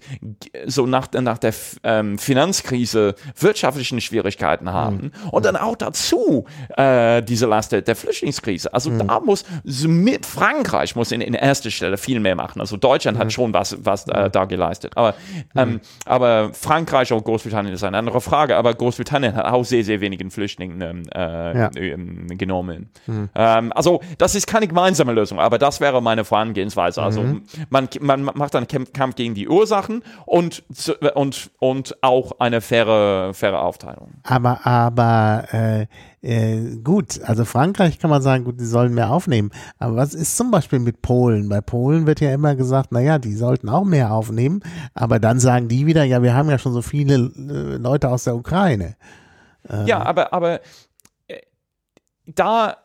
so 0.65 0.85
nach, 0.85 1.11
nach 1.11 1.37
der 1.37 1.53
ähm, 1.83 2.17
Finanzkrise 2.17 3.15
wirtschaftlichen 3.39 4.01
Schwierigkeiten 4.01 4.71
haben. 4.71 4.95
Mhm. 4.95 5.29
Und 5.31 5.45
dann 5.45 5.55
auch 5.55 5.75
dazu 5.75 6.45
äh, 6.75 7.21
diese 7.21 7.45
Last 7.45 7.71
der, 7.71 7.81
der 7.81 7.95
Flüchtlingskrise. 7.95 8.73
Also 8.73 8.89
mhm. 8.89 9.07
da 9.07 9.19
muss 9.19 9.45
mit 9.63 10.25
Frankreich 10.25 10.95
muss 10.95 11.11
in, 11.11 11.21
in 11.21 11.33
erster 11.33 11.69
Stelle 11.69 11.97
viel 11.97 12.19
mehr 12.19 12.35
machen. 12.35 12.59
Also 12.61 12.77
Deutschland 12.77 13.17
hat 13.17 13.31
schon 13.31 13.53
was, 13.53 13.77
was 13.83 14.07
äh, 14.07 14.29
da 14.29 14.45
geleistet. 14.45 14.93
Aber 14.95 15.13
Ähm, 15.55 15.81
aber 16.05 16.51
Frankreich 16.53 17.11
und 17.13 17.23
Großbritannien 17.23 17.73
ist 17.73 17.83
eine 17.83 17.97
andere 17.97 18.21
Frage. 18.21 18.55
Aber 18.57 18.73
Großbritannien 18.73 19.35
hat 19.35 19.45
auch 19.45 19.63
sehr, 19.63 19.83
sehr 19.83 20.01
wenigen 20.01 20.31
Flüchtlingen 20.31 20.81
ähm, 20.81 21.03
äh, 21.13 21.57
Ja. 21.59 21.69
ähm, 21.75 22.27
genommen. 22.37 22.89
Ähm, 23.35 23.71
also 23.73 24.01
das 24.17 24.35
ist 24.35 24.47
keine 24.47 24.67
gemeinsame 24.67 25.13
Lösung, 25.13 25.39
aber 25.39 25.57
das 25.57 25.79
wäre 25.81 26.01
meine 26.01 26.23
Vorangehensweise. 26.25 27.01
Also 27.01 27.23
man, 27.69 27.89
man 27.99 28.23
macht 28.23 28.55
einen 28.55 28.67
Kampf 28.67 29.15
gegen 29.15 29.33
die 29.33 29.47
Ursachen 29.47 30.03
und, 30.25 30.63
und, 31.15 31.49
und 31.59 31.97
auch 32.01 32.33
eine 32.39 32.61
faire, 32.61 33.33
faire 33.33 33.61
Aufteilung. 33.61 34.11
Aber, 34.23 34.65
aber 34.65 35.45
äh, 35.51 35.85
äh, 36.21 36.75
gut, 36.83 37.21
also 37.23 37.45
Frankreich 37.45 37.99
kann 37.99 38.09
man 38.09 38.21
sagen, 38.21 38.43
gut, 38.43 38.59
die 38.59 38.65
sollen 38.65 38.93
mehr 38.93 39.11
aufnehmen. 39.11 39.51
Aber 39.77 39.95
was 39.95 40.13
ist 40.13 40.35
zum 40.35 40.51
Beispiel 40.51 40.79
mit 40.79 41.01
Polen? 41.01 41.47
Bei 41.47 41.61
Polen 41.61 42.07
wird 42.07 42.19
ja 42.19 42.33
immer 42.33 42.55
gesagt, 42.55 42.91
naja, 42.91 43.19
die 43.19 43.33
sollten 43.33 43.69
auch 43.69 43.85
mehr 43.85 44.11
aufnehmen. 44.11 44.61
Aber 44.93 45.19
dann 45.19 45.39
sagen 45.39 45.69
die 45.69 45.85
wieder, 45.85 46.03
ja, 46.03 46.21
wir 46.21 46.33
haben 46.33 46.49
ja 46.49 46.57
schon 46.57 46.73
so 46.73 46.81
viele 46.81 47.15
äh, 47.15 47.77
Leute 47.77 48.09
aus 48.09 48.25
der 48.25 48.35
Ukraine. 48.35 48.95
Ja, 49.85 50.01
aber, 50.03 50.33
aber 50.33 50.61
äh, 51.27 51.41
da, 52.25 52.77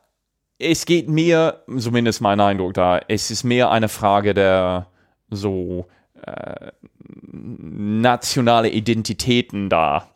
es 0.59 0.87
geht 0.87 1.09
mir, 1.09 1.62
zumindest 1.78 2.20
mein 2.20 2.41
Eindruck 2.41 2.74
da, 2.74 3.01
es 3.09 3.30
ist 3.30 3.45
mehr 3.45 3.70
eine 3.70 3.89
Frage 3.89 4.35
der 4.35 4.87
so 5.30 5.87
äh, 6.22 6.72
nationale 7.32 8.68
Identitäten 8.68 9.68
da, 9.68 10.09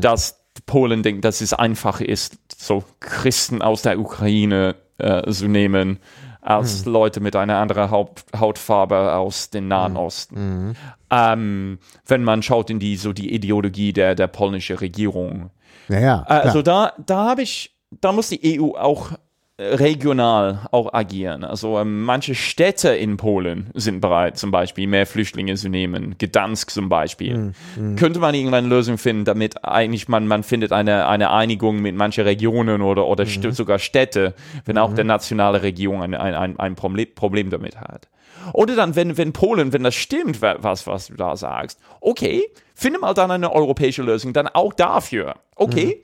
dass 0.00 0.45
Polen 0.66 1.02
denkt, 1.02 1.24
dass 1.24 1.40
es 1.40 1.52
einfach 1.52 2.00
ist, 2.00 2.38
so 2.56 2.84
Christen 3.00 3.62
aus 3.62 3.82
der 3.82 3.98
Ukraine 3.98 4.74
äh, 4.98 5.30
zu 5.30 5.48
nehmen, 5.48 5.98
als 6.40 6.84
Leute 6.84 7.20
mit 7.20 7.34
einer 7.34 7.56
anderen 7.56 7.90
Haut, 7.90 8.24
Hautfarbe 8.38 9.14
aus 9.14 9.50
dem 9.50 9.66
Nahen 9.68 9.96
Osten. 9.96 10.76
Ähm, 11.10 11.78
wenn 12.06 12.22
man 12.22 12.42
schaut 12.42 12.70
in 12.70 12.78
die 12.78 12.96
so 12.96 13.12
die 13.12 13.32
Ideologie 13.34 13.92
der, 13.92 14.14
der 14.14 14.28
polnischen 14.28 14.76
Regierung. 14.76 15.50
Naja, 15.88 16.24
Äh, 16.28 16.32
Also 16.32 16.62
da, 16.62 16.92
da 17.04 17.30
habe 17.30 17.42
ich, 17.42 17.76
da 18.00 18.12
muss 18.12 18.28
die 18.28 18.60
EU 18.60 18.76
auch 18.76 19.12
regional 19.58 20.60
auch 20.70 20.92
agieren. 20.92 21.42
Also 21.44 21.78
ähm, 21.78 22.02
manche 22.02 22.34
Städte 22.34 22.90
in 22.90 23.16
Polen 23.16 23.70
sind 23.74 24.00
bereit, 24.00 24.36
zum 24.36 24.50
Beispiel 24.50 24.86
mehr 24.86 25.06
Flüchtlinge 25.06 25.54
zu 25.54 25.68
nehmen. 25.68 26.16
Gdansk 26.18 26.70
zum 26.70 26.88
Beispiel. 26.88 27.52
Könnte 27.96 28.20
man 28.20 28.34
irgendeine 28.34 28.68
Lösung 28.68 28.98
finden, 28.98 29.24
damit 29.24 29.64
eigentlich 29.64 30.08
man, 30.08 30.26
man 30.26 30.42
findet 30.42 30.72
eine, 30.72 31.06
eine 31.08 31.30
Einigung 31.30 31.80
mit 31.80 31.94
manchen 31.96 32.24
Regionen 32.24 32.82
oder, 32.82 33.06
oder 33.06 33.24
st- 33.24 33.52
sogar 33.52 33.78
Städte, 33.78 34.34
wenn 34.66 34.78
auch 34.78 34.92
der 34.92 35.04
nationale 35.04 35.62
Regierung 35.62 36.02
ein, 36.02 36.14
ein, 36.14 36.34
ein, 36.34 36.58
ein 36.58 36.74
Problem, 36.74 37.48
damit 37.50 37.80
hat. 37.80 38.08
Oder 38.52 38.76
dann, 38.76 38.94
wenn, 38.94 39.16
wenn 39.16 39.32
Polen, 39.32 39.72
wenn 39.72 39.82
das 39.82 39.94
stimmt, 39.94 40.40
wa- 40.42 40.56
was, 40.60 40.86
was 40.86 41.08
du 41.08 41.14
da 41.14 41.34
sagst, 41.34 41.80
okay, 42.00 42.44
finde 42.74 43.00
mal 43.00 43.14
dann 43.14 43.30
eine 43.30 43.50
europäische 43.52 44.02
Lösung, 44.02 44.32
dann 44.32 44.46
auch 44.48 44.72
dafür. 44.74 45.34
Okay, 45.56 46.02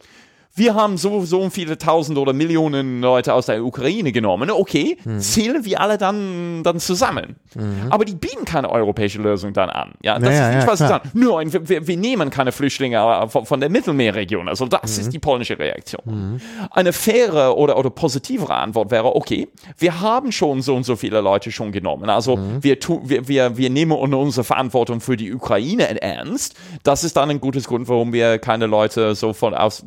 wir 0.55 0.75
haben 0.75 0.99
so, 0.99 1.25
so 1.25 1.49
viele 1.49 1.79
tausend 1.79 2.19
oder 2.19 2.33
Millionen 2.33 3.01
Leute 3.01 3.33
aus 3.33 3.47
der 3.47 3.65
Ukraine 3.65 4.13
genommen. 4.13 4.51
Okay, 4.51 4.99
zählen 5.19 5.65
wir 5.65 5.81
alle 5.81 5.97
dann, 5.97 6.63
dann 6.63 6.79
zusammen. 6.79 7.37
Aber 7.91 8.05
die 8.05 8.15
bieten 8.15 8.45
keine 8.45 8.71
europäische 8.71 9.21
Lösung 9.21 9.53
dann 9.53 9.71
an. 9.71 9.93
Ja, 10.03 10.19
das 10.19 10.29
Naja, 10.29 10.49
ist 10.49 10.55
nicht, 10.55 10.65
ja, 10.65 10.71
was 10.71 10.79
sie 10.79 10.89
sagen. 10.89 11.11
Nein, 11.15 11.53
wir, 11.69 11.87
wir, 11.87 11.97
nehmen 11.97 12.31
keine 12.31 12.53
Flüchtlinge 12.53 12.97
äh, 12.97 13.29
von, 13.29 13.47
von 13.47 13.61
der 13.61 13.71
Mittelmeerregion. 13.71 14.49
Also 14.49 14.67
das 14.67 14.99
ist 14.99 15.13
die 15.13 15.19
polnische 15.19 15.59
Reaktion. 15.59 16.41
Eine 16.71 16.93
faire 16.93 17.57
oder, 17.57 17.79
oder 17.79 17.91
positivere 17.91 18.55
Antwort 18.55 18.91
wäre, 18.91 19.15
okay, 19.15 19.49
wir 19.79 20.01
haben 20.01 20.33
schon 20.33 20.63
so 20.63 20.75
und 20.77 20.85
so 20.85 20.97
viele 20.97 21.21
Leute 21.21 21.51
schon 21.53 21.73
genommen. 21.73 22.11
Also 22.11 22.39
wir, 22.61 22.81
tu, 22.81 23.01
wir, 23.05 23.29
wir, 23.29 23.57
wir 23.57 23.71
nehmen 23.71 23.93
unsere 23.93 24.45
Verantwortung 24.45 25.01
für 25.01 25.17
die 25.17 25.33
Ukraine 25.33 26.01
ernst. 26.01 26.55
Das 26.83 27.05
ist 27.05 27.17
dann 27.17 27.31
ein 27.31 27.41
gutes 27.41 27.69
Grund, 27.69 27.89
warum 27.89 28.13
wir 28.13 28.39
keine 28.39 28.67
Leute 28.67 29.15
so 29.15 29.33
von 29.33 29.55
aus 29.55 29.85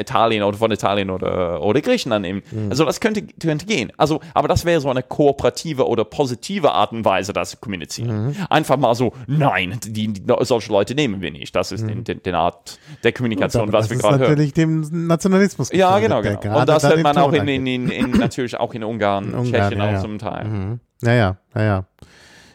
Italien 0.00 0.42
oder 0.42 0.56
von 0.56 0.70
Italien 0.70 1.10
oder, 1.10 1.62
oder 1.62 1.80
Griechenland 1.80 2.22
nehmen. 2.22 2.42
Also 2.68 2.84
das 2.84 3.00
könnte, 3.00 3.22
könnte 3.22 3.66
gehen. 3.66 3.92
Also, 3.96 4.20
aber 4.34 4.48
das 4.48 4.64
wäre 4.64 4.80
so 4.80 4.90
eine 4.90 5.02
kooperative 5.02 5.86
oder 5.86 6.04
positive 6.04 6.72
Art 6.72 6.92
und 6.92 7.04
Weise, 7.04 7.32
das 7.32 7.50
zu 7.50 7.56
kommunizieren. 7.58 8.36
Einfach 8.48 8.76
mal 8.76 8.94
so, 8.94 9.12
nein, 9.26 9.78
die, 9.84 10.08
die, 10.08 10.22
solche 10.40 10.72
Leute 10.72 10.94
nehmen 10.94 11.20
wir 11.20 11.30
nicht. 11.30 11.54
Das 11.54 11.72
ist 11.72 11.86
die, 11.86 12.02
die, 12.02 12.22
die 12.22 12.32
Art 12.32 12.78
der 13.04 13.12
Kommunikation, 13.12 13.64
Aber 13.64 13.72
was 13.74 13.84
das 13.84 13.90
wir 13.90 13.96
ist 13.96 14.02
gerade 14.02 14.18
hören. 14.18 14.30
natürlich 14.30 14.52
dem 14.54 15.06
Nationalismus 15.06 15.70
Ja, 15.72 15.98
genau, 15.98 16.22
genau. 16.22 16.60
Und 16.60 16.68
das 16.68 16.82
da 16.82 16.88
hört 16.88 16.98
den 16.98 17.02
man 17.02 17.18
auch 17.18 17.32
in, 17.32 17.46
in, 17.48 17.66
in, 17.66 17.90
in 17.90 18.10
natürlich 18.12 18.58
auch 18.58 18.74
in 18.74 18.84
Ungarn, 18.84 19.26
Ungarn, 19.26 19.44
Tschechien 19.44 19.78
ja, 19.78 19.88
auch 19.88 19.92
ja. 19.92 20.00
zum 20.00 20.18
Teil. 20.18 20.78
Naja, 21.02 21.36
naja. 21.54 21.84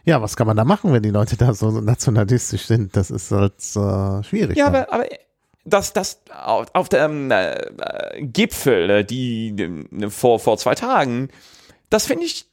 Ja, 0.06 0.22
was 0.22 0.36
kann 0.36 0.46
man 0.46 0.56
da 0.56 0.64
machen, 0.64 0.94
wenn 0.94 1.02
die 1.02 1.10
Leute 1.10 1.36
da 1.36 1.54
so 1.54 1.72
nationalistisch 1.82 2.66
sind? 2.68 2.96
Das 2.96 3.10
ist 3.10 3.32
halt 3.32 3.54
äh, 3.76 4.24
schwierig. 4.24 4.56
Ja, 4.56 4.70
dann. 4.70 4.84
aber, 4.84 4.94
aber 4.94 5.06
das, 5.66 5.94
das 5.94 6.22
auf, 6.32 6.68
auf 6.74 6.90
dem 6.90 7.32
äh, 7.32 7.54
äh, 7.54 8.22
Gipfel, 8.22 8.90
äh, 8.90 9.04
die 9.04 9.50
äh, 9.50 10.10
vor, 10.10 10.40
vor 10.40 10.58
zwei 10.58 10.76
Tagen, 10.76 11.30
das 11.90 12.06
finde 12.06 12.26
ich 12.26 12.46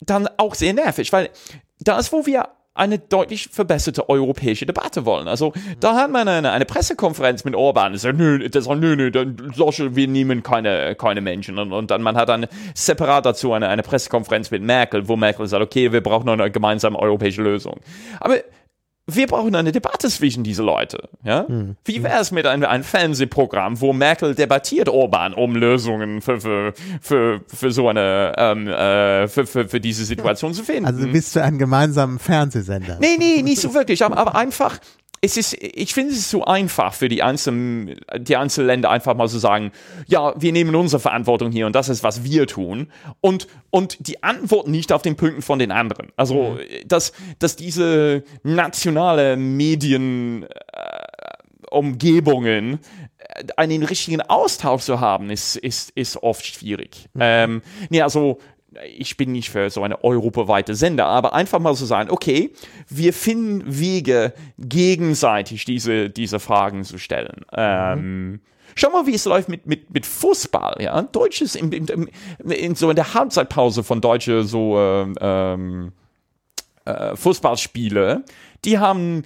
dann 0.00 0.28
auch 0.38 0.54
sehr 0.54 0.72
nervig, 0.72 1.12
weil 1.12 1.30
da 1.78 1.98
ist, 1.98 2.12
wo 2.12 2.26
wir 2.26 2.48
eine 2.76 2.98
deutlich 2.98 3.48
verbesserte 3.48 4.08
europäische 4.08 4.66
Debatte 4.66 5.06
wollen. 5.06 5.28
Also 5.28 5.52
da 5.78 5.94
hat 5.94 6.10
man 6.10 6.26
eine, 6.26 6.50
eine 6.50 6.64
Pressekonferenz 6.64 7.44
mit 7.44 7.54
Orban, 7.54 7.92
das 7.92 8.02
sagt, 8.02 8.18
nö, 8.18 8.48
das 8.48 8.64
sagt, 8.64 8.80
nö, 8.80 8.96
nö, 8.96 9.12
dann 9.12 9.52
solche, 9.54 9.94
wir 9.94 10.08
nehmen 10.08 10.42
keine, 10.42 10.96
keine 10.96 11.20
Menschen. 11.20 11.58
Und, 11.58 11.72
und 11.72 11.92
dann 11.92 12.02
man 12.02 12.16
hat 12.16 12.28
dann 12.28 12.46
separat 12.74 13.26
dazu 13.26 13.52
eine, 13.52 13.68
eine 13.68 13.82
Pressekonferenz 13.82 14.50
mit 14.50 14.62
Merkel, 14.62 15.06
wo 15.06 15.14
Merkel 15.14 15.46
sagt, 15.46 15.62
okay, 15.62 15.92
wir 15.92 16.02
brauchen 16.02 16.28
eine 16.28 16.50
gemeinsame 16.50 16.98
europäische 16.98 17.42
Lösung. 17.42 17.78
Aber 18.18 18.38
wir 19.06 19.26
brauchen 19.26 19.54
eine 19.54 19.70
Debatte 19.70 20.08
zwischen 20.08 20.44
diese 20.44 20.62
Leute. 20.62 21.08
Ja? 21.22 21.46
Wie 21.84 22.02
wäre 22.02 22.20
es 22.20 22.30
mit 22.30 22.46
einem, 22.46 22.64
einem 22.64 22.84
Fernsehprogramm, 22.84 23.80
wo 23.80 23.92
Merkel 23.92 24.34
debattiert 24.34 24.88
Orban 24.88 25.34
um 25.34 25.56
Lösungen 25.56 26.22
für, 26.22 26.40
für, 26.40 26.72
für, 27.02 27.40
für 27.46 27.70
so 27.70 27.88
eine 27.88 28.32
ähm, 28.38 28.66
äh, 28.66 29.28
für, 29.28 29.46
für, 29.46 29.68
für 29.68 29.80
diese 29.80 30.04
Situation 30.04 30.54
zu 30.54 30.64
finden? 30.64 30.86
also 30.86 31.00
du 31.04 31.12
bist 31.12 31.34
für 31.34 31.42
einen 31.42 31.58
gemeinsamen 31.58 32.18
Fernsehsender. 32.18 32.98
Nee, 33.00 33.16
nee, 33.18 33.42
nicht 33.42 33.60
so 33.60 33.74
wirklich, 33.74 34.02
aber, 34.02 34.16
aber 34.16 34.36
einfach, 34.36 34.78
es 35.24 35.38
ist, 35.38 35.56
ich 35.58 35.94
finde 35.94 36.12
es 36.12 36.18
ist 36.18 36.30
so 36.30 36.44
einfach 36.44 36.92
für 36.92 37.08
die 37.08 37.22
einzelnen, 37.22 37.98
die 38.18 38.36
einzelnen 38.36 38.66
Länder 38.66 38.90
einfach 38.90 39.16
mal 39.16 39.26
zu 39.26 39.38
sagen, 39.38 39.72
ja, 40.06 40.34
wir 40.36 40.52
nehmen 40.52 40.74
unsere 40.74 41.00
Verantwortung 41.00 41.50
hier 41.50 41.64
und 41.66 41.74
das 41.74 41.88
ist, 41.88 42.02
was 42.02 42.24
wir 42.24 42.46
tun 42.46 42.88
und, 43.22 43.48
und 43.70 44.06
die 44.06 44.22
Antworten 44.22 44.70
nicht 44.70 44.92
auf 44.92 45.00
den 45.00 45.16
Punkten 45.16 45.40
von 45.40 45.58
den 45.58 45.72
anderen. 45.72 46.12
Also, 46.16 46.58
dass, 46.84 47.14
dass 47.38 47.56
diese 47.56 48.22
nationale 48.42 49.38
Medien, 49.38 50.42
äh, 50.42 50.48
äh, 53.18 53.44
einen 53.56 53.82
richtigen 53.82 54.20
Austausch 54.20 54.82
zu 54.82 55.00
haben, 55.00 55.30
ist, 55.30 55.56
ist, 55.56 55.90
ist 55.94 56.22
oft 56.22 56.44
schwierig. 56.44 57.08
Ähm, 57.18 57.62
nee, 57.88 58.02
also 58.02 58.40
ich 58.96 59.16
bin 59.16 59.32
nicht 59.32 59.50
für 59.50 59.70
so 59.70 59.82
eine 59.82 60.02
europaweite 60.02 60.74
Sender, 60.74 61.06
aber 61.06 61.34
einfach 61.34 61.58
mal 61.58 61.74
so 61.74 61.86
sagen, 61.86 62.10
okay, 62.10 62.52
wir 62.88 63.12
finden 63.12 63.62
Wege, 63.78 64.32
gegenseitig 64.58 65.64
diese, 65.64 66.10
diese 66.10 66.40
Fragen 66.40 66.84
zu 66.84 66.98
stellen. 66.98 67.44
Ähm, 67.52 68.40
Schau 68.76 68.90
mal, 68.90 69.06
wie 69.06 69.14
es 69.14 69.24
läuft 69.24 69.48
mit, 69.48 69.66
mit, 69.66 69.92
mit 69.92 70.04
Fußball, 70.04 70.78
ja. 70.80 71.00
Deutsches, 71.02 71.54
in, 71.54 71.70
in, 71.70 72.10
in, 72.44 72.74
so 72.74 72.90
in 72.90 72.96
der 72.96 73.14
Halbzeitpause 73.14 73.84
von 73.84 74.00
deutsche 74.00 74.42
so 74.42 74.78
ähm, 74.78 75.14
ähm, 75.20 75.92
äh, 76.84 77.14
Fußballspiele, 77.14 78.24
die 78.64 78.78
haben 78.78 79.22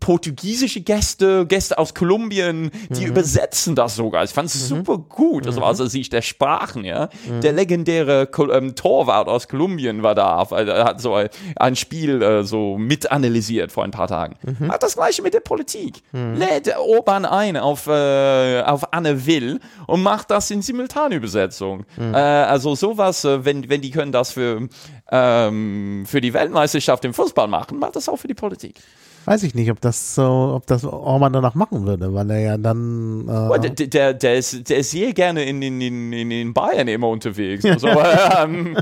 portugiesische 0.00 0.80
Gäste, 0.80 1.46
Gäste 1.46 1.78
aus 1.78 1.94
Kolumbien, 1.94 2.70
die 2.88 3.04
übersetzen 3.04 3.74
das 3.74 3.96
sogar. 3.96 4.24
Ich 4.24 4.30
fand 4.30 4.48
es 4.48 4.68
super 4.68 4.98
gut, 4.98 5.46
also 5.46 5.60
aus 5.60 5.76
der 5.76 5.88
Sicht 5.88 6.12
der 6.12 6.22
Sprachen, 6.22 6.84
ja. 6.84 7.10
Der 7.42 7.52
legendäre 7.52 8.26
Kol 8.26 8.50
ähm, 8.50 8.74
Torwart 8.74 9.28
aus 9.28 9.48
Kolumbien 9.48 10.02
war 10.02 10.14
da, 10.14 10.42
äh, 10.52 10.84
hat 10.84 11.00
so 11.00 11.14
ein, 11.14 11.28
ein 11.56 11.76
Spiel 11.76 12.22
äh, 12.22 12.44
so 12.44 12.78
mit 12.78 13.10
analysiert 13.10 13.70
vor 13.70 13.84
ein 13.84 13.90
paar 13.90 14.08
Tagen. 14.08 14.36
Hat 14.68 14.82
das 14.82 14.94
gleiche 14.94 15.22
mit 15.22 15.34
der 15.34 15.40
Politik. 15.40 16.02
Lädt 16.12 16.74
Orban 16.78 17.24
ein 17.24 17.56
auf, 17.56 17.86
äh, 17.86 18.62
auf 18.62 18.92
Anne 18.92 19.26
Will 19.26 19.60
und 19.86 20.02
macht 20.02 20.30
das 20.30 20.50
in 20.50 20.62
Simultanübersetzung. 20.62 21.84
Äh, 21.98 22.16
also 22.16 22.74
sowas, 22.74 23.24
äh, 23.24 23.44
wenn, 23.44 23.68
wenn 23.68 23.82
die 23.82 23.90
können 23.90 24.12
das 24.12 24.32
für, 24.32 24.68
ähm, 25.10 26.04
für 26.06 26.20
die 26.20 26.32
Weltmeisterschaft 26.32 27.04
im 27.04 27.12
Fußball 27.12 27.48
machen, 27.48 27.78
macht 27.78 27.96
das 27.96 28.08
auch 28.08 28.16
für 28.16 28.28
die 28.28 28.34
Politik. 28.34 28.76
Weiß 29.24 29.42
ich 29.42 29.54
nicht, 29.54 29.70
ob 29.70 29.80
das 29.80 30.14
so, 30.14 30.52
ob 30.56 30.66
das 30.66 30.84
Orban 30.84 31.32
danach 31.32 31.54
machen 31.54 31.86
würde, 31.86 32.14
weil 32.14 32.30
er 32.30 32.38
ja 32.40 32.56
dann. 32.58 33.28
Oh, 33.28 33.52
Äh, 33.54 33.60
der, 33.70 33.86
der, 33.86 34.14
der, 34.14 34.36
ist, 34.38 34.68
der 34.70 34.78
ist 34.78 34.90
sehr 34.92 35.12
gerne 35.12 35.44
in, 35.44 35.60
in, 35.60 35.80
in, 35.82 36.30
in- 36.30 36.54
Bayern 36.54 36.88
immer 36.88 37.08
unterwegs. 37.08 37.64
Also, 37.64 37.88
ähm, 38.38 38.76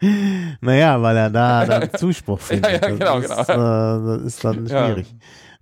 naja, 0.60 1.00
weil 1.02 1.16
er 1.16 1.30
da 1.30 1.64
dann 1.66 1.90
Zuspruch 1.96 2.40
findet. 2.40 2.70
ja, 2.82 2.88
genau, 2.88 3.20
das, 3.20 3.30
ist, 3.40 3.48
äh, 3.48 3.54
das 3.56 4.22
ist 4.22 4.44
dann 4.44 4.66
Ja. 4.66 4.86
schwierig. 4.86 5.14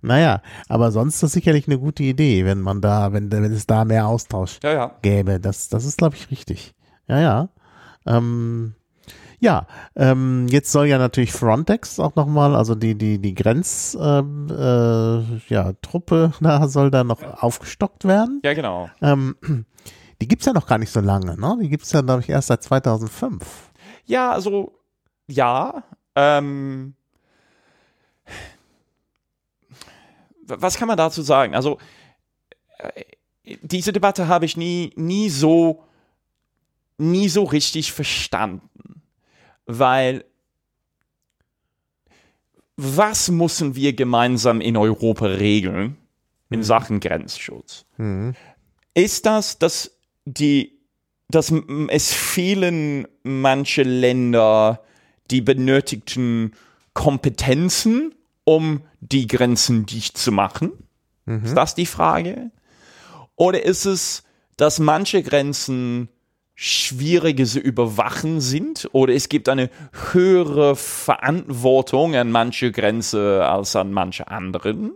Naja, 0.03 0.41
aber 0.67 0.91
sonst 0.91 1.15
ist 1.15 1.23
das 1.23 1.31
sicherlich 1.33 1.67
eine 1.67 1.77
gute 1.77 2.01
Idee, 2.03 2.43
wenn 2.45 2.59
man 2.61 2.81
da, 2.81 3.13
wenn, 3.13 3.31
wenn 3.31 3.43
es 3.45 3.67
da 3.67 3.85
mehr 3.85 4.07
Austausch 4.07 4.59
ja, 4.63 4.73
ja. 4.73 4.95
gäbe. 5.03 5.39
Das, 5.39 5.69
das 5.69 5.85
ist, 5.85 5.97
glaube 5.99 6.15
ich, 6.15 6.31
richtig. 6.31 6.73
Ja, 7.07 7.19
ja. 7.19 7.49
Ähm, 8.07 8.73
Ja, 9.41 9.65
ähm, 9.95 10.45
jetzt 10.49 10.71
soll 10.71 10.85
ja 10.85 10.99
natürlich 10.99 11.33
Frontex 11.33 11.99
auch 11.99 12.13
nochmal, 12.13 12.55
also 12.55 12.75
die, 12.75 12.95
die, 12.95 13.17
die 13.17 13.33
Grenztruppe, 13.33 15.25
äh, 15.49 15.51
ja, 15.51 15.73
Truppe, 15.81 16.33
da 16.41 16.67
soll 16.67 16.91
da 16.91 17.03
noch 17.03 17.23
aufgestockt 17.41 18.05
werden. 18.05 18.39
Ja, 18.43 18.53
genau. 18.53 18.91
Ähm, 19.01 19.35
die 20.21 20.27
gibt's 20.27 20.45
ja 20.45 20.53
noch 20.53 20.67
gar 20.67 20.77
nicht 20.77 20.91
so 20.91 20.99
lange, 20.99 21.37
ne? 21.39 21.57
Die 21.59 21.69
gibt's 21.69 21.91
ja, 21.91 22.01
glaube 22.01 22.21
ich, 22.21 22.29
erst 22.29 22.49
seit 22.49 22.61
2005. 22.61 23.71
Ja, 24.05 24.31
also, 24.31 24.77
ja. 25.27 25.85
Ähm, 26.15 26.93
was 30.45 30.77
kann 30.77 30.87
man 30.87 30.97
dazu 30.97 31.23
sagen? 31.23 31.55
Also, 31.55 31.79
äh, 32.77 33.57
diese 33.63 33.91
Debatte 33.91 34.27
habe 34.27 34.45
ich 34.45 34.55
nie, 34.55 34.93
nie 34.95 35.31
so, 35.31 35.83
nie 36.99 37.27
so 37.27 37.43
richtig 37.43 37.91
verstanden. 37.91 39.00
Weil, 39.79 40.25
was 42.75 43.29
müssen 43.29 43.75
wir 43.75 43.93
gemeinsam 43.93 44.59
in 44.59 44.75
Europa 44.75 45.25
regeln 45.25 45.97
in 46.49 46.63
Sachen 46.63 46.99
Grenzschutz? 46.99 47.85
Ist 48.93 49.25
das, 49.25 49.59
dass 49.59 49.97
die, 50.25 50.79
dass 51.29 51.53
es 51.89 52.13
fehlen 52.13 53.07
manche 53.23 53.83
Länder 53.83 54.83
die 55.29 55.41
benötigten 55.41 56.53
Kompetenzen, 56.93 58.13
um 58.43 58.81
die 58.99 59.27
Grenzen 59.27 59.85
dicht 59.85 60.17
zu 60.17 60.31
machen? 60.31 60.71
Ist 61.45 61.55
das 61.55 61.75
die 61.75 61.85
Frage? 61.85 62.51
Oder 63.35 63.63
ist 63.63 63.85
es, 63.85 64.23
dass 64.57 64.79
manche 64.79 65.23
Grenzen 65.23 66.09
schwieriger 66.55 67.45
zu 67.45 67.59
überwachen 67.59 68.41
sind 68.41 68.87
oder 68.91 69.13
es 69.13 69.29
gibt 69.29 69.49
eine 69.49 69.69
höhere 70.11 70.75
Verantwortung 70.75 72.15
an 72.15 72.31
manche 72.31 72.71
Grenze 72.71 73.45
als 73.45 73.75
an 73.75 73.91
manche 73.91 74.27
anderen? 74.27 74.91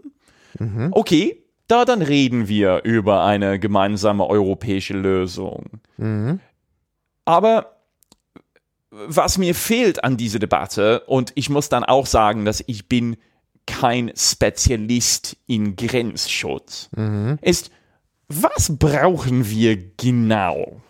Okay, 0.92 1.44
da 1.68 1.84
dann 1.86 2.02
reden 2.02 2.48
wir 2.48 2.84
über 2.84 3.24
eine 3.24 3.60
gemeinsame 3.60 4.28
europäische 4.28 4.94
Lösung. 4.94 5.82
Aber 7.26 7.72
was 8.92 9.38
mir 9.38 9.56
fehlt 9.56 10.04
an 10.04 10.16
dieser 10.16 10.40
Debatte, 10.40 11.02
und 11.08 11.32
ich 11.36 11.50
muss 11.50 11.68
dann 11.70 11.84
auch 11.84 12.06
sagen, 12.06 12.46
dass 12.46 12.64
ich 12.68 12.88
bin 12.88 13.18
kein 13.66 14.12
Spezialist 14.16 15.36
in 15.48 15.76
Grenzschutz, 15.76 16.90
ist, 17.42 17.72
was 18.28 18.78
brauchen 18.78 19.50
wir 19.50 19.76
genau? 19.98 20.82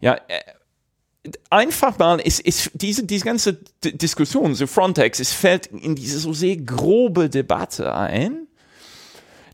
Ja, 0.00 0.14
äh, 0.28 1.32
einfach 1.50 1.98
mal, 1.98 2.20
ist, 2.20 2.40
ist 2.40 2.70
diese, 2.74 3.04
diese 3.04 3.24
ganze 3.24 3.54
D 3.84 3.92
Diskussion, 3.92 4.54
so 4.54 4.66
Frontex, 4.66 5.20
es 5.20 5.32
fällt 5.32 5.66
in 5.66 5.94
diese 5.94 6.18
so 6.18 6.32
sehr 6.32 6.56
grobe 6.56 7.28
Debatte 7.28 7.94
ein, 7.94 8.46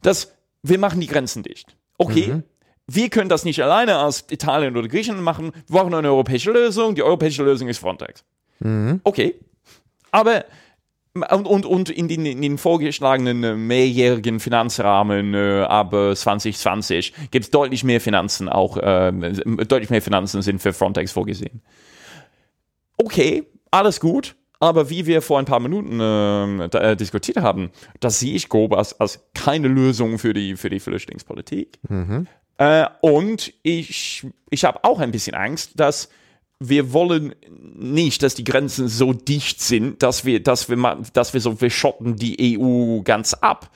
dass 0.03 0.33
wir 0.63 0.79
machen 0.79 1.01
die 1.01 1.07
Grenzen 1.07 1.43
dicht. 1.43 1.77
Okay, 1.99 2.43
wir 2.87 3.09
können 3.09 3.29
das 3.29 3.45
nicht 3.45 3.63
alleine 3.63 4.01
aus 4.01 4.25
Italien 4.31 4.77
oder 4.77 4.89
Griechenland 4.89 5.25
machen, 5.25 5.53
wir 5.67 5.79
brauchen 5.79 5.95
eine 5.95 6.09
europäische 6.09 6.53
Lösung, 6.53 6.95
die 6.95 7.03
europäische 7.03 7.43
Lösung 7.43 7.69
ist 7.69 7.79
Frontex. 7.79 8.25
Okay, 9.05 9.35
aber 10.11 10.45
und, 11.15 11.47
und, 11.47 11.65
und 11.65 11.91
in, 11.91 12.09
den, 12.09 12.27
in 12.27 12.43
den 12.43 12.59
vorgeschlagenen 12.59 13.45
äh, 13.45 13.55
mehrjährigen 13.55 14.41
Finanzrahmen 14.41 15.35
äh, 15.35 15.63
ab 15.63 15.93
äh, 15.93 16.15
2020 16.15 17.15
gibt 17.31 17.45
es 17.45 17.51
deutlich 17.51 17.85
mehr 17.85 18.01
Finanzen 18.01 18.49
auch, 18.49 18.77
äh, 18.77 19.13
deutlich 19.13 19.91
mehr 19.91 20.03
Finanzen 20.03 20.43
sind 20.43 20.61
für 20.61 20.73
Frontex 20.73 21.13
vorgesehen. 21.13 21.63
Okay, 22.97 23.45
alles 23.71 24.01
gut, 24.01 24.35
aber 24.59 24.91
wie 24.91 25.07
wir 25.07 25.23
vor 25.23 25.39
ein 25.39 25.45
paar 25.45 25.61
Minuten 25.61 26.01
äh, 26.01 26.69
da, 26.69 26.95
diskutiert 26.97 27.37
haben, 27.37 27.71
das 28.01 28.19
sehe 28.19 28.35
ich 28.35 28.49
grob 28.49 28.73
als, 28.73 28.99
als 29.01 29.25
keine 29.35 29.69
Lösung 29.69 30.19
für 30.19 30.33
die, 30.33 30.57
für 30.57 30.71
die 30.71 30.81
Flüchtlingspolitik. 30.81 31.79
Äh, 32.59 32.87
und 33.03 33.53
ich, 33.63 34.27
ich 34.51 34.65
habe 34.65 34.83
auch 34.83 34.99
ein 35.01 35.13
bisschen 35.13 35.35
Angst, 35.35 35.79
dass 35.79 36.09
wir 36.61 36.93
wollen 36.93 37.35
nicht, 37.77 38.23
dass 38.23 38.35
die 38.35 38.45
Grenzen 38.45 38.89
so 38.89 39.13
dicht 39.13 39.61
sind, 39.61 40.03
dass 40.03 40.25
wir, 40.25 40.43
dass 40.43 40.69
wir, 40.69 40.99
dass 41.13 41.35
wir 41.35 41.41
so, 41.41 41.61
wir 41.61 41.71
schotten 41.71 42.17
die 42.17 42.59
EU 42.59 43.01
ganz 43.03 43.35
ab. 43.35 43.71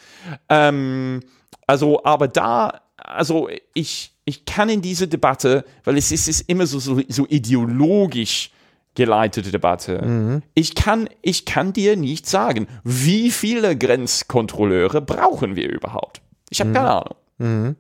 Ähm, 0.49 1.21
also, 1.67 2.03
aber 2.05 2.29
da, 2.29 2.81
also 2.97 3.49
ich, 3.75 4.13
ich 4.25 4.45
kann 4.45 4.69
in 4.69 4.81
diese 4.81 5.09
Debatte, 5.09 5.65
weil 5.85 5.97
es 5.97 6.13
ist, 6.13 6.29
es 6.29 6.41
ist 6.41 6.49
immer 6.49 6.67
so, 6.67 6.79
so, 6.79 7.01
so 7.09 7.27
ideologisch 7.29 8.51
geleitete 8.95 9.51
Debatte. 9.53 10.43
Ich 10.55 10.75
kann, 10.75 11.09
ich 11.23 11.45
kann 11.45 11.73
dir 11.73 11.97
nicht 11.97 12.27
sagen, 12.27 12.67
wie 12.83 13.31
viele 13.31 13.77
Grenzkontrolleure 13.77 15.01
brauchen 15.01 15.55
wir 15.57 15.71
überhaupt. 15.71 16.21
Ich 16.51 16.61
habe 16.61 16.73
keine 16.73 16.91
Ahnung. 16.91 17.15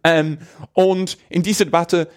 Ähm, 0.04 0.38
und 0.72 1.18
in 1.28 1.42
dieser 1.42 1.64
Debatte 1.64 2.08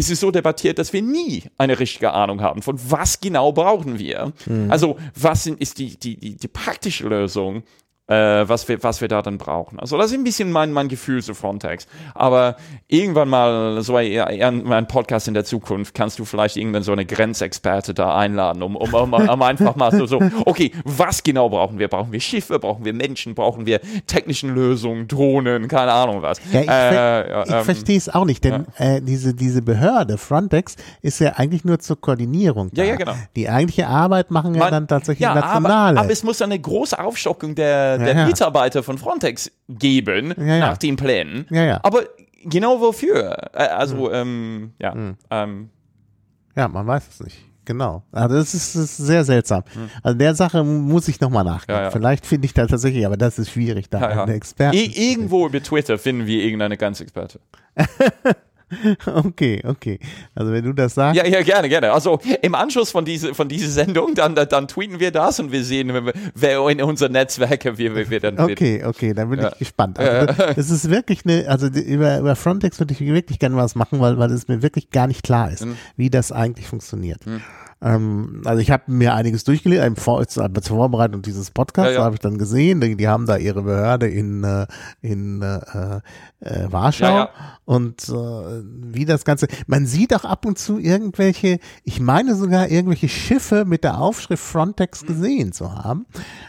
ist 0.00 0.10
es 0.10 0.20
so 0.20 0.30
debattiert, 0.30 0.78
dass 0.78 0.92
wir 0.92 1.02
nie 1.02 1.44
eine 1.58 1.78
richtige 1.78 2.12
Ahnung 2.12 2.40
haben, 2.40 2.62
von 2.62 2.78
was 2.90 3.20
genau 3.20 3.52
brauchen 3.52 3.98
wir. 3.98 4.32
Also, 4.70 4.96
was 5.14 5.44
sind, 5.44 5.60
ist 5.60 5.78
die, 5.78 5.96
die, 5.96 6.16
die, 6.16 6.36
die 6.36 6.48
praktische 6.48 7.06
Lösung, 7.08 7.62
äh, 8.10 8.48
was, 8.48 8.68
wir, 8.68 8.82
was 8.82 9.00
wir 9.00 9.08
da 9.08 9.22
dann 9.22 9.38
brauchen. 9.38 9.78
Also, 9.78 9.96
das 9.96 10.10
ist 10.10 10.18
ein 10.18 10.24
bisschen 10.24 10.50
mein, 10.50 10.72
mein 10.72 10.88
Gefühl 10.88 11.22
zu 11.22 11.34
Frontex. 11.34 11.86
Aber 12.14 12.56
irgendwann 12.88 13.28
mal, 13.28 13.82
so 13.82 13.94
ein, 13.96 14.72
ein, 14.72 14.88
Podcast 14.88 15.28
in 15.28 15.34
der 15.34 15.44
Zukunft, 15.44 15.94
kannst 15.94 16.18
du 16.18 16.24
vielleicht 16.24 16.56
irgendwann 16.56 16.82
so 16.82 16.90
eine 16.90 17.06
Grenzexperte 17.06 17.94
da 17.94 18.16
einladen, 18.16 18.62
um, 18.62 18.74
um, 18.74 18.92
um, 18.92 19.12
um 19.14 19.42
einfach 19.42 19.76
mal 19.76 19.92
so, 19.92 20.06
so, 20.06 20.20
okay, 20.44 20.72
was 20.84 21.22
genau 21.22 21.48
brauchen 21.48 21.78
wir? 21.78 21.86
Brauchen 21.86 22.10
wir 22.10 22.20
Schiffe? 22.20 22.58
Brauchen 22.58 22.84
wir 22.84 22.92
Menschen? 22.92 23.34
Brauchen 23.34 23.64
wir 23.64 23.80
technischen 24.06 24.54
Lösungen, 24.54 25.06
Drohnen? 25.06 25.68
Keine 25.68 25.92
Ahnung 25.92 26.22
was. 26.22 26.40
Ja, 26.50 26.60
ich, 26.60 26.66
ver 26.66 27.26
Äh, 27.26 27.30
ja, 27.30 27.42
ich 27.44 27.50
ähm, 27.52 27.64
verstehe 27.64 27.96
es 27.96 28.08
auch 28.08 28.24
nicht, 28.24 28.42
denn 28.42 28.66
äh, 28.78 29.00
diese, 29.00 29.34
diese 29.34 29.62
Behörde, 29.62 30.18
Frontex, 30.18 30.74
ist 31.02 31.20
ja 31.20 31.34
eigentlich 31.36 31.64
nur 31.64 31.78
zur 31.78 32.00
Koordinierung. 32.00 32.70
Ja, 32.72 32.82
da. 32.82 32.90
ja, 32.90 32.96
genau. 32.96 33.14
Die 33.36 33.48
eigentliche 33.48 33.86
Arbeit 33.86 34.32
machen 34.32 34.54
ja 34.54 34.60
Man- 34.60 34.72
dann 34.72 34.88
tatsächlich 34.88 35.20
ja, 35.20 35.34
Nationale. 35.34 35.98
Aber, 35.98 36.06
aber 36.06 36.12
es 36.12 36.24
muss 36.24 36.42
eine 36.42 36.58
große 36.58 36.98
Aufstockung 36.98 37.54
der, 37.54 37.99
der 38.04 38.16
ja. 38.16 38.26
Mitarbeiter 38.26 38.82
von 38.82 38.98
Frontex 38.98 39.50
geben, 39.68 40.34
nach 40.36 40.76
den 40.78 40.96
Plänen. 40.96 41.46
Aber 41.82 42.04
genau 42.44 42.80
wofür? 42.80 43.54
Also, 43.54 44.12
ähm, 44.12 44.72
ja. 44.78 44.94
Ähm, 45.30 45.70
ja, 46.56 46.68
man 46.68 46.86
weiß 46.86 47.08
es 47.08 47.20
nicht. 47.20 47.50
Genau. 47.64 48.02
Also 48.10 48.34
das 48.34 48.54
ist, 48.54 48.74
das 48.74 48.82
ist 48.82 48.96
sehr 48.96 49.22
seltsam. 49.22 49.62
Also 50.02 50.18
der 50.18 50.34
Sache 50.34 50.64
muss 50.64 51.06
ich 51.06 51.20
nochmal 51.20 51.44
nachgehen. 51.44 51.76
Ja, 51.76 51.84
ja. 51.84 51.90
Vielleicht 51.90 52.26
finde 52.26 52.46
ich 52.46 52.54
da 52.54 52.66
tatsächlich, 52.66 53.06
aber 53.06 53.16
das 53.16 53.38
ist 53.38 53.50
schwierig, 53.50 53.88
da 53.88 54.00
ja, 54.00 54.24
Experten. 54.24 54.76
Ir 54.76 54.96
irgendwo 54.96 55.46
über 55.46 55.62
Twitter 55.62 55.96
finden 55.96 56.26
wir 56.26 56.42
irgendeine 56.42 56.76
Grenzexperte. 56.76 57.38
Okay, 59.06 59.60
okay. 59.64 59.98
Also 60.34 60.52
wenn 60.52 60.64
du 60.64 60.72
das 60.72 60.94
sagst. 60.94 61.16
Ja, 61.16 61.26
ja, 61.26 61.42
gerne, 61.42 61.68
gerne. 61.68 61.92
Also 61.92 62.20
im 62.42 62.54
Anschluss 62.54 62.90
von, 62.90 63.04
diese, 63.04 63.34
von 63.34 63.48
dieser 63.48 63.68
Sendung, 63.68 64.14
dann, 64.14 64.34
dann, 64.34 64.68
tweeten 64.68 65.00
wir 65.00 65.10
das 65.10 65.40
und 65.40 65.52
wir 65.52 65.64
sehen, 65.64 65.92
wer- 66.34 66.68
in 66.68 66.82
unser 66.82 67.08
Netzwerke 67.08 67.78
wir, 67.78 67.94
wir, 67.96 68.10
wir 68.10 68.20
dann 68.20 68.38
Okay, 68.38 68.84
okay, 68.84 69.12
dann 69.14 69.30
bin 69.30 69.40
ich 69.40 69.58
gespannt. 69.58 69.98
Also 69.98 70.26
das, 70.54 70.70
ist 70.70 70.90
wirklich 70.90 71.24
eine, 71.24 71.48
also 71.48 71.66
über, 71.66 72.18
über 72.18 72.36
Frontex 72.36 72.78
würde 72.78 72.94
ich 72.94 73.00
wirklich 73.00 73.38
gerne 73.38 73.56
was 73.56 73.74
machen, 73.74 74.00
weil, 74.00 74.18
weil 74.18 74.30
es 74.30 74.48
mir 74.48 74.62
wirklich 74.62 74.90
gar 74.90 75.06
nicht 75.06 75.22
klar 75.22 75.48
Mhm. 75.48 75.52
ist, 75.54 75.66
wie 75.96 76.10
das 76.10 76.30
eigentlich 76.32 76.66
funktioniert. 76.66 77.20
Ähm, 77.82 78.42
also 78.44 78.60
ich 78.60 78.70
habe 78.70 78.84
mir 78.92 79.14
einiges 79.14 79.44
durchgelesen, 79.44 79.96
Vor 79.96 80.26
zur 80.26 80.50
Vorbereitung 80.62 81.22
dieses 81.22 81.50
Podcasts 81.50 81.92
Ja, 81.94 82.00
ja. 82.00 82.04
habe 82.04 82.16
ich 82.16 82.20
dann 82.20 82.36
gesehen, 82.36 82.80
die, 82.80 82.96
die 82.96 83.08
haben 83.08 83.26
da 83.26 83.36
ihre 83.36 83.62
Behörde 83.62 84.06
in, 84.06 84.44
äh, 84.44 84.66
in 85.00 85.40
äh, 85.40 86.00
äh, 86.40 86.70
Warschau 86.70 87.06
Ja, 87.06 87.30
und 87.64 88.08
äh, 88.08 88.12
wie 88.12 89.06
das 89.06 89.24
Ganze, 89.24 89.46
man 89.66 89.86
sieht 89.86 90.14
auch 90.14 90.24
ab 90.24 90.44
und 90.44 90.58
zu 90.58 90.78
irgendwelche, 90.78 91.58
ich 91.84 92.00
meine 92.00 92.34
sogar 92.34 92.68
irgendwelche 92.68 93.08
Schiffe 93.08 93.64
mit 93.64 93.84
der 93.84 93.98
Aufschrift 93.98 94.42
Mhm. 94.44 94.48
Frontex 94.50 95.06
gesehen 95.06 95.52
zu 95.52 95.74
haben, 95.74 96.06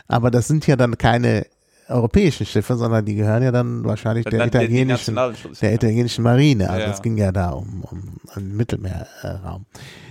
aber 0.07 0.31
das 0.31 0.47
sind 0.47 0.67
ja 0.67 0.75
dann 0.75 0.97
keine 0.97 1.45
europäischen 1.91 2.45
Schiffe, 2.45 2.75
sondern 2.75 3.05
die 3.05 3.15
gehören 3.15 3.43
ja 3.43 3.51
dann 3.51 3.83
wahrscheinlich 3.83 4.25
der 4.25 4.39
Dann 4.39 4.47
italienischen, 4.47 5.15
der 5.61 5.73
italienischen 5.73 6.23
Marine. 6.23 6.69
Also 6.69 6.87
Ja, 6.87 6.93
es 6.93 7.01
ging 7.01 7.17
ja 7.17 7.31
da 7.31 7.51
um, 7.51 7.83
um 7.83 8.17
einen 8.33 8.55
Mittelmeerraum. 8.55 9.65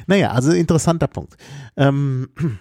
Naja, 0.06 0.30
also 0.32 0.52
interessanter 0.52 1.08
Punkt. 1.08 1.36
Ähm, 1.76 2.28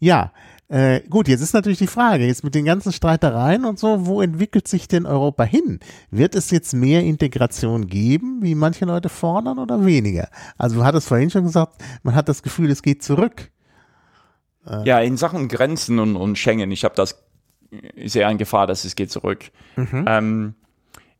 ja, 0.00 0.32
äh, 0.70 1.00
gut, 1.10 1.26
jetzt 1.26 1.40
ist 1.40 1.52
natürlich 1.52 1.78
die 1.80 1.88
Frage, 1.88 2.24
jetzt 2.26 2.44
mit 2.44 2.54
den 2.54 2.64
ganzen 2.64 2.92
Streitereien 2.92 3.64
und 3.64 3.80
so, 3.80 4.06
wo 4.06 4.22
entwickelt 4.22 4.68
sich 4.68 4.86
denn 4.86 5.04
Europa 5.04 5.42
hin? 5.42 5.80
Wird 6.12 6.36
es 6.36 6.52
jetzt 6.52 6.74
mehr 6.74 7.02
Integration 7.02 7.88
geben, 7.88 8.38
wie 8.42 8.54
manche 8.54 8.84
Leute 8.84 9.08
fordern, 9.08 9.58
oder 9.58 9.84
weniger? 9.84 10.28
Also 10.58 10.76
du 10.76 10.84
hattest 10.84 11.08
vorhin 11.08 11.30
schon 11.30 11.42
gesagt, 11.42 11.82
man 12.04 12.14
hat 12.14 12.28
das 12.28 12.44
Gefühl, 12.44 12.70
es 12.70 12.82
geht 12.82 13.02
zurück. 13.02 13.50
Ja, 14.84 15.00
in 15.00 15.16
Sachen 15.16 15.48
Grenzen 15.48 15.98
und, 15.98 16.14
und 16.14 16.36
Schengen, 16.38 16.70
ich 16.70 16.84
habe 16.84 16.94
das, 16.94 17.20
ich 17.94 18.12
sehe 18.12 18.26
eine 18.26 18.38
Gefahr, 18.38 18.66
dass 18.66 18.84
es 18.84 18.96
geht 18.96 19.10
zurück. 19.10 19.50
Ähm, 20.06 20.54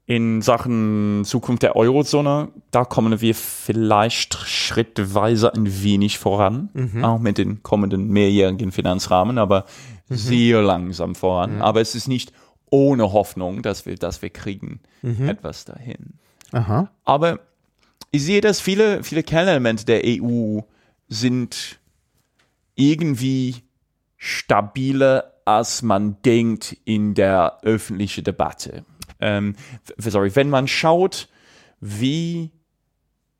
in 0.06 0.42
Sachen 0.42 1.24
Zukunft 1.24 1.62
der 1.62 1.76
Eurozone, 1.76 2.48
da 2.72 2.84
kommen 2.84 3.20
wir 3.20 3.34
vielleicht 3.34 4.34
schrittweise 4.34 5.54
ein 5.54 5.82
wenig 5.84 6.18
voran, 6.18 6.68
auch 7.04 7.20
mit 7.20 7.38
den 7.38 7.62
kommenden 7.62 8.08
mehrjährigen 8.08 8.72
Finanzrahmen, 8.72 9.38
aber 9.38 9.66
sehr 10.08 10.62
langsam 10.62 11.14
voran. 11.14 11.62
Aber 11.62 11.80
es 11.80 11.94
ist 11.94 12.08
nicht 12.08 12.32
ohne 12.70 13.12
Hoffnung, 13.12 13.62
dass 13.62 13.86
wir, 13.86 13.94
dass 13.94 14.20
wir 14.20 14.30
kriegen 14.30 14.80
etwas 15.28 15.64
dahin. 15.64 16.14
Aha. 16.50 16.90
Aber 17.04 17.38
ich 18.10 18.24
sehe, 18.24 18.40
dass 18.40 18.60
viele, 18.60 19.04
viele 19.04 19.22
Kernelemente 19.22 19.84
der 19.84 20.02
EU 20.04 20.60
sind 21.08 21.78
irgendwie 22.74 23.62
stabiler, 24.16 25.34
als 25.56 25.82
man 25.82 26.16
denkt 26.22 26.76
in 26.84 27.14
der 27.14 27.58
öffentlichen 27.62 28.24
Debatte. 28.24 28.84
Ähm, 29.20 29.56
sorry, 29.98 30.34
wenn 30.34 30.48
man 30.48 30.68
schaut, 30.68 31.28
wie, 31.80 32.50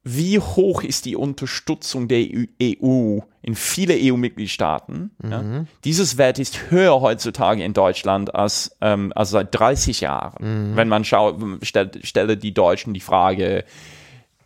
wie 0.02 0.38
hoch 0.38 0.82
ist 0.82 1.04
die 1.04 1.16
Unterstützung 1.16 2.08
der 2.08 2.26
EU 2.62 3.20
in 3.42 3.54
viele 3.54 3.94
EU-Mitgliedstaaten, 3.96 5.12
ja? 5.22 5.64
dieses 5.84 6.18
Wert 6.18 6.38
ist 6.38 6.70
höher 6.70 7.00
heutzutage 7.00 7.64
in 7.64 7.72
Deutschland 7.72 8.34
als, 8.34 8.76
ähm, 8.80 9.12
als 9.14 9.30
seit 9.30 9.54
30 9.54 10.02
Jahren. 10.02 10.76
Wenn 10.76 10.88
man 10.88 11.04
schaut, 11.04 11.36
stellt, 11.62 12.06
stelle 12.06 12.36
die 12.36 12.52
Deutschen 12.52 12.92
die 12.92 13.00
Frage, 13.00 13.64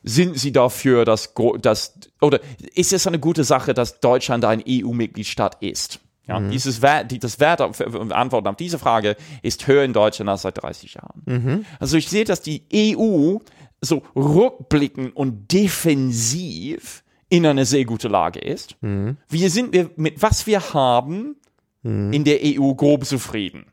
sind 0.05 0.39
Sie 0.39 0.53
dafür, 0.53 1.05
dass, 1.05 1.33
dass 1.61 1.95
oder 2.21 2.39
ist 2.75 2.93
es 2.93 3.07
eine 3.07 3.19
gute 3.19 3.43
Sache, 3.43 3.73
dass 3.73 4.01
Deutschland 4.01 4.45
ein 4.45 4.63
EU-Mitgliedstaat 4.69 5.63
ist? 5.63 5.99
Ja, 6.27 6.41
dieses 6.41 6.81
Wert, 6.81 7.11
die, 7.11 7.19
das 7.19 7.39
Wert 7.39 7.61
auf, 7.61 7.81
auf- 7.81 8.11
Antwort 8.13 8.47
auf 8.49 8.57
diese 8.57 8.79
Frage 8.79 9.17
ist 9.43 9.67
höher 9.67 9.85
in 9.85 9.93
Deutschland 9.93 10.31
als 10.31 10.43
seit 10.43 10.63
30 10.63 10.95
Jahren. 10.95 11.67
Also 11.79 11.97
ich 11.99 12.09
sehe, 12.09 12.25
dass 12.25 12.41
die 12.41 12.63
EU 12.73 13.37
so 13.83 14.03
rückblickend 14.17 15.15
und 15.15 15.53
defensiv 15.53 17.03
in 17.29 17.47
einer 17.47 17.65
sehr 17.65 17.85
guten 17.85 18.11
Lage 18.11 18.39
ist. 18.41 18.77
Wir 19.29 19.51
sind 19.51 19.73
wir 19.73 19.91
mit 19.97 20.23
was 20.23 20.47
wir 20.47 20.61
haben 20.73 21.37
in 21.83 22.25
der 22.25 22.39
EU 22.43 22.73
grob 22.75 23.05
zufrieden. 23.05 23.67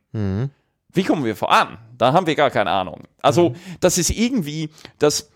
Wie 0.94 1.04
kommen 1.04 1.24
wir 1.24 1.38
voran? 1.38 1.78
Da 1.98 2.12
haben 2.12 2.28
wir 2.28 2.36
gar 2.36 2.50
keine 2.52 2.70
Ahnung. 2.72 3.04
Also, 3.22 3.54
das 3.80 3.98
ist 3.98 4.10
irgendwie, 4.10 4.70
das, 5.00 5.31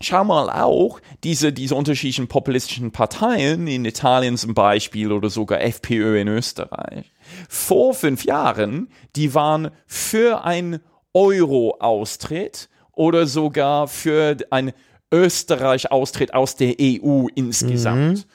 schau 0.00 0.24
mal 0.24 0.50
auch, 0.50 1.00
diese, 1.24 1.52
diese 1.52 1.74
unterschiedlichen 1.74 2.28
populistischen 2.28 2.90
Parteien 2.92 3.66
in 3.66 3.84
Italien 3.84 4.36
zum 4.36 4.54
Beispiel 4.54 5.12
oder 5.12 5.30
sogar 5.30 5.60
FPÖ 5.60 6.20
in 6.20 6.28
Österreich. 6.28 7.12
Vor 7.48 7.94
fünf 7.94 8.24
Jahren, 8.24 8.88
die 9.16 9.34
waren 9.34 9.70
für 9.86 10.44
ein 10.44 10.80
Euro-Austritt 11.14 12.68
oder 12.92 13.26
sogar 13.26 13.88
für 13.88 14.36
ein 14.50 14.72
Österreich-Austritt 15.12 16.34
aus 16.34 16.56
der 16.56 16.74
EU 16.80 17.26
insgesamt. 17.34 18.26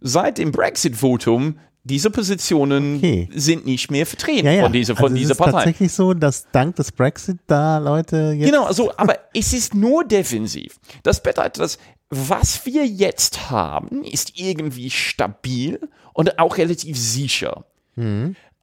Seit 0.00 0.38
dem 0.38 0.52
Brexit-Votum, 0.52 1.58
diese 1.88 2.10
Positionen 2.10 2.96
Okay. 2.98 3.28
sind 3.34 3.66
nicht 3.66 3.90
mehr 3.90 4.06
vertreten 4.06 4.46
Ja, 4.46 4.52
ja. 4.52 4.62
von 4.62 4.72
dieser, 4.72 4.94
von 4.94 5.04
also 5.06 5.16
dieser 5.16 5.32
es 5.32 5.38
ist 5.38 5.38
Partei. 5.38 5.52
tatsächlich 5.52 5.92
so, 5.92 6.14
dass 6.14 6.46
dank 6.52 6.76
des 6.76 6.92
Brexit 6.92 7.38
da 7.46 7.78
Leute 7.78 8.34
jetzt. 8.36 8.50
Genau, 8.50 8.64
also, 8.64 8.92
aber 8.96 9.16
es 9.34 9.52
ist 9.52 9.74
nur 9.74 10.04
defensiv. 10.04 10.78
Das 11.02 11.22
bedeutet, 11.22 11.58
dass 11.58 11.78
was 12.10 12.64
wir 12.64 12.86
jetzt 12.86 13.50
haben, 13.50 14.02
ist 14.04 14.38
irgendwie 14.38 14.88
stabil 14.90 15.78
und 16.14 16.38
auch 16.38 16.56
relativ 16.56 16.96
sicher. 16.98 17.64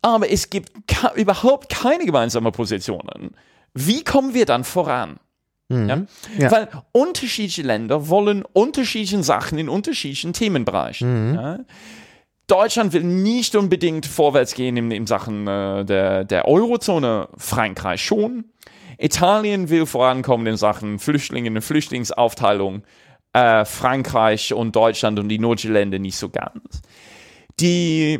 Aber 0.02 0.32
es 0.32 0.50
gibt 0.50 0.72
überhaupt 1.16 1.70
keine 1.70 2.06
gemeinsamen 2.06 2.52
Positionen. 2.54 3.32
Wie 3.74 4.04
kommen 4.04 4.34
wir 4.34 4.46
dann 4.46 4.64
voran? 4.64 5.20
Ja? 5.70 6.06
Ja. 6.40 6.52
Weil 6.52 6.70
unterschiedliche 6.92 7.64
Länder 7.64 8.08
wollen 8.08 8.44
unterschiedliche 8.54 9.22
Sachen 9.24 9.58
in 9.58 9.68
unterschiedlichen 9.68 10.32
Themenbereichen. 10.34 11.36
Ja? 11.36 11.60
Deutschland 12.48 12.94
will 12.94 13.04
nicht 13.04 13.56
unbedingt 13.56 14.06
vorwärts 14.06 14.54
gehen 14.54 14.78
in, 14.78 14.92
in 14.92 15.08
Sachen 15.08 15.48
äh, 15.48 15.84
der, 15.84 16.26
der 16.26 16.48
Eurozone, 16.48 17.30
Frankreich 17.38 18.04
schon. 18.04 18.46
Italien 18.98 19.70
will 19.70 19.86
vorankommen 19.86 20.48
in 20.48 20.58
Sachen 20.58 21.00
Flüchtlinge 21.00 21.50
und 21.50 21.62
Flüchtlingsaufteilung, 21.62 22.84
äh, 23.34 23.66
Frankreich 23.66 24.54
und 24.54 24.76
Deutschland 24.76 25.20
und 25.20 25.30
die 25.30 25.40
Nordländer 25.40 26.00
nicht 26.00 26.18
so 26.18 26.30
ganz. 26.30 26.82
Die 27.60 28.20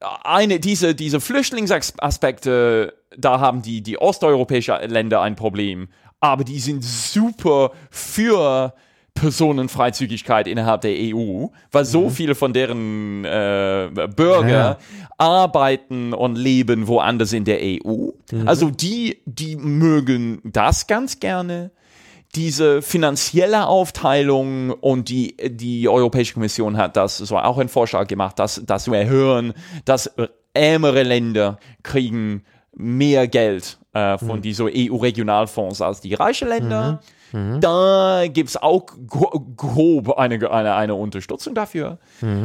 eine, 0.00 0.60
diese, 0.60 0.94
diese 0.94 1.20
Flüchtlingsaspekte, 1.20 2.94
da 3.16 3.40
haben 3.40 3.62
die, 3.62 3.82
die 3.82 3.98
osteuropäischen 3.98 4.76
Länder 4.88 5.20
ein 5.20 5.36
Problem, 5.36 5.88
aber 6.20 6.44
die 6.44 6.60
sind 6.60 6.84
super 6.84 7.72
für 7.90 8.74
Personenfreizügigkeit 9.14 10.46
innerhalb 10.46 10.82
der 10.82 10.92
EU, 10.96 11.46
weil 11.72 11.84
so 11.84 12.10
viele 12.10 12.34
von 12.34 12.52
deren 12.52 13.24
äh, 13.24 13.88
Bürger 14.14 14.48
Ja. 14.48 14.78
arbeiten 15.18 16.12
und 16.14 16.36
leben 16.36 16.86
woanders 16.88 17.32
in 17.32 17.44
der 17.44 17.58
EU. 17.62 18.10
Also 18.46 18.70
die, 18.70 19.18
die 19.26 19.56
mögen 19.56 20.40
das 20.44 20.86
ganz 20.86 21.20
gerne 21.20 21.70
diese 22.36 22.80
finanzielle 22.80 23.66
Aufteilung 23.66 24.70
und 24.70 25.08
die, 25.08 25.36
die 25.44 25.88
Europäische 25.88 26.34
Kommission 26.34 26.76
hat 26.76 26.96
das 26.96 27.18
so 27.18 27.36
auch 27.36 27.58
einen 27.58 27.68
Vorschlag 27.68 28.06
gemacht, 28.06 28.38
dass, 28.38 28.62
dass 28.64 28.88
wir 28.88 28.98
erhöhen, 28.98 29.52
dass 29.84 30.08
ärmere 30.54 31.02
Länder 31.02 31.58
kriegen 31.82 32.44
mehr 32.72 33.26
Geld 33.26 33.78
äh, 33.94 34.16
von 34.16 34.42
diesen 34.42 34.68
EU-Regionalfonds 34.72 35.82
als 35.82 36.00
die 36.00 36.14
reichen 36.14 36.48
Länder. 36.48 37.00
Da 37.60 38.24
gibt's 38.28 38.56
auch 38.56 38.86
gro- 39.06 39.46
grob 39.56 40.18
eine, 40.18 40.50
eine, 40.50 40.74
eine 40.74 40.94
Unterstützung 40.94 41.54
dafür. 41.54 41.98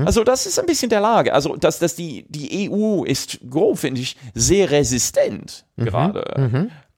Also 0.05 0.23
das 0.23 0.45
ist 0.45 0.59
ein 0.59 0.65
bisschen 0.65 0.89
der 0.89 1.01
Lage. 1.01 1.33
Also 1.33 1.55
dass, 1.55 1.79
dass 1.79 1.95
die, 1.95 2.25
die 2.29 2.69
EU 2.71 3.03
ist 3.03 3.39
grob, 3.49 3.79
finde 3.79 4.01
ich, 4.01 4.15
sehr 4.33 4.69
resistent 4.71 5.65
gerade. 5.75 6.23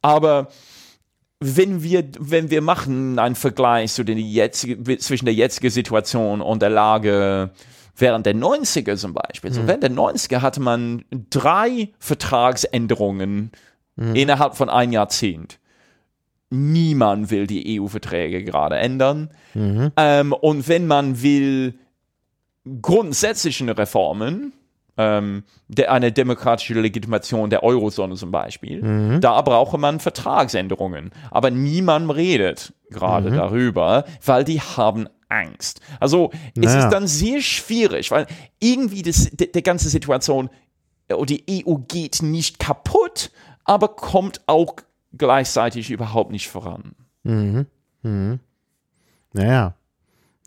Aber 0.02 0.48
wenn 1.40 1.84
wir, 1.84 2.04
wenn 2.20 2.50
wir 2.50 2.62
machen 2.62 3.20
einen 3.20 3.36
Vergleich 3.36 3.94
zu 3.94 4.04
den 4.04 4.18
jetzige, 4.18 4.98
zwischen 4.98 5.26
der 5.26 5.34
jetzigen 5.36 5.70
Situation 5.70 6.42
und 6.42 6.62
der 6.62 6.72
Lage 6.72 7.52
während 7.96 8.26
der 8.26 8.36
90er 8.36 8.96
zum 8.96 9.14
Beispiel. 9.14 9.52
So 9.54 9.62
während 9.68 9.84
der 9.84 9.92
90er 9.92 10.42
hatte 10.42 10.60
man 10.62 11.04
drei 11.30 11.90
Vertragsänderungen 12.00 13.52
innerhalb 14.14 14.56
von 14.56 14.70
ein 14.70 14.92
Jahrzehnt. 14.92 15.58
Niemand 16.50 17.30
will 17.30 17.46
die 17.48 17.80
EU-Verträge 17.80 18.44
gerade 18.44 18.78
ändern. 18.78 19.32
Ähm, 19.98 20.34
und 20.34 20.68
wenn 20.68 20.88
man 20.88 21.22
will 21.22 21.78
grundsätzliche 22.82 23.78
Reformen, 23.78 24.54
ähm, 24.98 25.44
der, 25.68 25.92
eine 25.92 26.12
demokratische 26.12 26.74
Legitimation 26.80 27.50
der 27.50 27.64
Eurozone 27.64 28.16
zum 28.16 28.32
Beispiel, 28.32 28.82
da 29.22 29.42
brauche 29.42 29.78
man 29.78 30.00
Vertragsänderungen. 30.00 31.12
Aber 31.32 31.52
niemand 31.52 32.16
redet 32.16 32.74
gerade 32.90 33.30
darüber, 33.32 34.06
weil 34.26 34.44
die 34.44 34.60
haben 34.62 35.08
Angst. 35.30 35.82
Also 36.00 36.32
es 36.56 36.64
Naja. 36.74 36.80
ist 36.86 36.90
dann 36.92 37.06
sehr 37.08 37.42
schwierig, 37.42 38.12
weil 38.12 38.26
irgendwie 38.60 39.02
das, 39.02 39.30
die, 39.32 39.52
die 39.52 39.62
ganze 39.64 39.90
Situation, 39.90 40.50
äh, 41.10 41.26
die 41.26 41.44
EU 41.68 41.76
geht 41.88 42.22
nicht 42.24 42.60
kaputt, 42.60 43.32
aber 43.66 43.90
kommt 43.90 44.42
auch 44.48 44.76
gleichzeitig 45.14 45.90
überhaupt 45.92 46.32
nicht 46.32 46.50
voran. 46.50 46.94
Naja. 49.34 49.74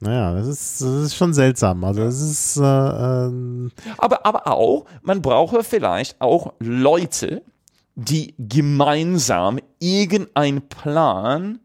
Naja, 0.02 0.34
das 0.34 0.46
ist, 0.46 0.80
das 0.80 1.02
ist 1.04 1.14
schon 1.14 1.34
seltsam. 1.34 1.84
Also, 1.84 2.02
das 2.04 2.20
ist. 2.20 2.56
Äh, 2.56 2.62
ähm, 2.62 3.70
Aber, 3.98 4.24
aber 4.24 4.46
auch, 4.46 4.86
man 5.02 5.20
brauche 5.20 5.62
vielleicht 5.62 6.18
auch 6.22 6.54
Leute, 6.58 7.42
die 7.96 8.34
gemeinsam 8.38 9.58
irgendeinen 9.78 10.68
Plan 10.68 11.60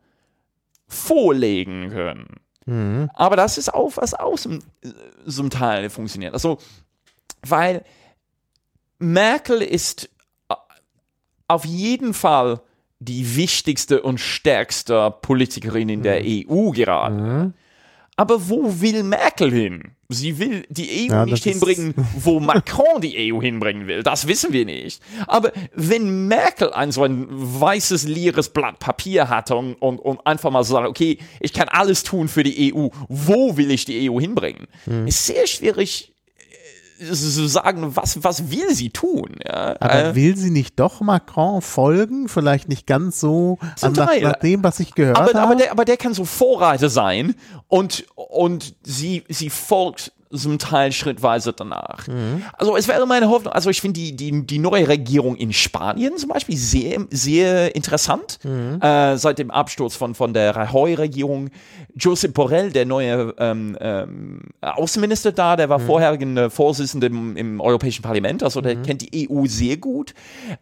vorlegen 0.88 1.90
können. 1.92 2.28
Aber 3.14 3.36
das 3.38 3.58
ist 3.58 3.74
auch 3.74 3.96
was 3.96 4.14
aus 4.14 4.44
dem, 4.44 4.60
zum 5.26 5.50
Teil 5.50 5.90
funktioniert. 5.90 6.34
Also, 6.34 6.58
weil 7.42 7.86
Merkel 9.00 9.62
ist 9.62 10.10
äh, 10.50 10.56
auf 11.48 11.64
jeden 11.64 12.14
Fall 12.14 12.60
die 13.06 13.36
wichtigste 13.36 14.02
und 14.02 14.20
stärkste 14.20 15.14
Politikerin 15.22 15.90
in 15.90 16.04
der 16.04 16.22
EU 16.24 16.72
gerade. 16.72 17.54
Aber 18.18 18.50
wo 18.50 18.82
will 18.82 19.04
Merkel 19.04 19.52
hin? 19.52 19.92
Sie 20.08 20.40
will 20.40 20.66
die 20.70 21.10
EU 21.10 21.14
Ja, 21.14 21.26
nicht 21.26 21.44
hinbringen, 21.44 21.94
wo 22.16 22.40
Macron 22.40 23.02
die 23.02 23.34
EU 23.34 23.42
hinbringen 23.42 23.88
will. 23.88 24.04
Das 24.04 24.28
wissen 24.28 24.54
wir 24.54 24.64
nicht. 24.66 25.02
Aber 25.28 25.52
wenn 25.74 26.28
Merkel 26.28 26.72
ein 26.72 26.92
so 26.92 27.04
ein 27.04 27.28
weißes, 27.30 28.08
leeres 28.08 28.50
Blatt 28.50 28.80
Papier 28.80 29.28
hat 29.28 29.52
und, 29.52 29.74
und, 29.76 30.00
und 30.00 30.26
einfach 30.26 30.52
mal 30.52 30.64
so 30.64 30.76
sagt, 30.76 30.88
okay, 30.88 31.18
ich 31.40 31.52
kann 31.52 31.68
alles 31.68 32.04
tun 32.04 32.28
für 32.28 32.44
die 32.44 32.74
EU, 32.74 32.88
wo 33.10 33.58
will 33.58 33.72
ich 33.72 33.86
die 33.86 34.10
EU 34.10 34.20
hinbringen? 34.20 34.68
Hm. 34.86 35.08
Ist 35.08 35.26
sehr 35.26 35.48
schwierig 35.48 36.15
so 37.00 37.48
sagen, 37.48 37.96
was, 37.96 38.24
was 38.24 38.52
will 38.52 38.74
sie 38.74 38.90
tun? 38.90 39.36
Ja? 39.46 39.76
Aber 39.80 39.94
Äh, 39.94 40.16
will 40.16 40.38
sie 40.38 40.50
nicht 40.50 40.80
doch 40.80 41.02
Macron 41.02 41.62
folgen? 41.62 42.28
Vielleicht 42.30 42.70
nicht 42.70 42.88
ganz 42.88 43.20
so 43.20 43.58
an, 43.82 43.94
nach, 43.94 44.10
nach 44.22 44.40
dem, 44.40 44.64
was 44.64 44.80
ich 44.80 44.96
gehört 44.96 45.18
aber, 45.18 45.28
habe. 45.28 45.40
aber, 45.40 45.56
der, 45.56 45.72
aber 45.72 45.86
der 45.86 45.98
kann 45.98 46.14
so 46.14 46.26
Vorreiter 46.26 46.90
sein 46.90 47.36
und, 47.68 48.06
und 48.16 48.76
sie, 48.84 49.24
sie 49.30 49.50
folgt 49.50 50.14
zum 50.32 50.60
Teil 50.60 50.92
schrittweise 50.92 51.54
danach. 51.54 52.08
Also 52.58 52.76
es 52.76 52.88
wäre 52.88 53.06
meine 53.06 53.30
Hoffnung, 53.30 53.54
also 53.54 53.70
ich 53.70 53.82
finde 53.82 54.00
die, 54.00 54.16
die, 54.16 54.46
die 54.46 54.60
neue 54.60 54.88
Regierung 54.88 55.36
in 55.36 55.54
Spanien 55.54 56.18
zum 56.18 56.30
Beispiel 56.30 56.58
sehr, 56.58 57.06
sehr 57.12 57.76
interessant. 57.76 58.40
Äh, 58.44 59.18
seit 59.18 59.40
dem 59.40 59.52
Absturz 59.52 59.96
von, 59.96 60.16
von 60.16 60.34
der 60.34 60.56
Rajoy-Regierung. 60.56 61.50
Josep 61.98 62.34
Borrell, 62.34 62.72
der 62.72 62.86
neue 62.86 63.34
ähm, 63.38 63.78
ähm, 63.80 64.42
Außenminister 64.62 65.32
da, 65.32 65.56
der 65.56 65.70
war 65.70 65.80
vorher 65.80 66.20
äh, 66.20 66.50
Vorsitzender 66.50 67.08
im, 67.08 67.38
im 67.38 67.62
Europäischen 67.62 68.02
Parlament, 68.02 68.44
also 68.44 68.60
der 68.62 68.76
kennt 68.82 69.02
die 69.02 69.30
EU 69.30 69.46
sehr 69.46 69.78
gut. 69.78 70.14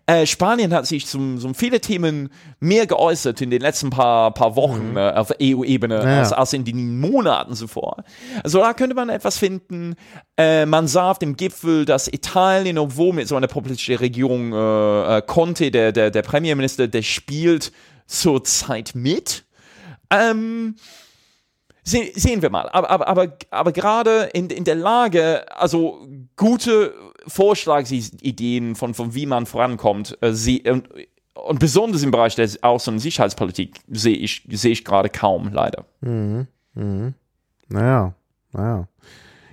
Äh, 0.05 0.25
Spanien 0.25 0.73
hat 0.73 0.85
sich 0.85 1.07
zum, 1.07 1.39
zum 1.39 1.55
viele 1.55 1.79
Themen 1.79 2.29
mehr 2.59 2.85
geäußert 2.85 3.41
in 3.41 3.49
den 3.49 3.61
letzten 3.61 3.89
paar, 3.89 4.31
paar 4.33 4.55
Wochen 4.55 4.95
äh, 4.95 5.11
auf 5.15 5.31
EU-Ebene 5.41 5.95
Ja. 5.95 6.19
als, 6.19 6.33
als 6.33 6.53
in 6.53 6.65
den 6.65 6.99
Monaten 6.99 7.53
zuvor. 7.55 8.03
Also 8.43 8.59
da 8.59 8.73
könnte 8.73 8.95
man 8.95 9.09
etwas 9.09 9.37
finden. 9.37 9.52
Äh, 10.37 10.65
man 10.65 10.87
sah 10.87 11.11
auf 11.11 11.19
dem 11.19 11.35
Gipfel, 11.35 11.85
dass 11.85 12.07
Italien, 12.07 12.77
obwohl 12.77 13.13
mit 13.13 13.27
so 13.27 13.35
einer 13.35 13.47
populistischen 13.47 13.97
Regierung 13.97 14.53
äh, 14.53 15.17
äh, 15.17 15.21
Conte, 15.21 15.71
der, 15.71 15.91
der, 15.91 16.11
der 16.11 16.21
Premierminister, 16.21 16.87
der 16.87 17.01
spielt 17.01 17.71
zurzeit 18.07 18.91
mit. 18.95 19.45
Ähm, 20.09 20.75
se 21.83 22.11
sehen 22.15 22.41
wir 22.41 22.49
mal. 22.49 22.69
Aber, 22.69 22.89
aber, 22.89 23.07
aber, 23.07 23.37
aber 23.51 23.71
gerade 23.71 24.29
in, 24.33 24.49
in 24.49 24.63
der 24.63 24.75
Lage, 24.75 25.45
also 25.55 26.07
gute 26.35 26.93
Vorschlagsideen 27.27 28.75
von, 28.75 28.93
von 28.93 29.13
wie 29.13 29.25
man 29.25 29.45
vorankommt, 29.45 30.17
äh, 30.21 30.33
sie, 30.33 30.61
und, 30.69 30.87
und 31.33 31.59
besonders 31.59 32.03
im 32.03 32.11
Bereich 32.11 32.35
der 32.35 32.47
Außen- 32.47 32.89
und 32.89 32.99
Sicherheitspolitik 32.99 33.79
sehe 33.89 34.15
ich, 34.15 34.47
sehe 34.49 34.71
ich 34.71 34.85
gerade 34.85 35.09
kaum, 35.09 35.51
leider. 35.51 35.85
Naja, 37.69 38.13
naja. 38.51 38.87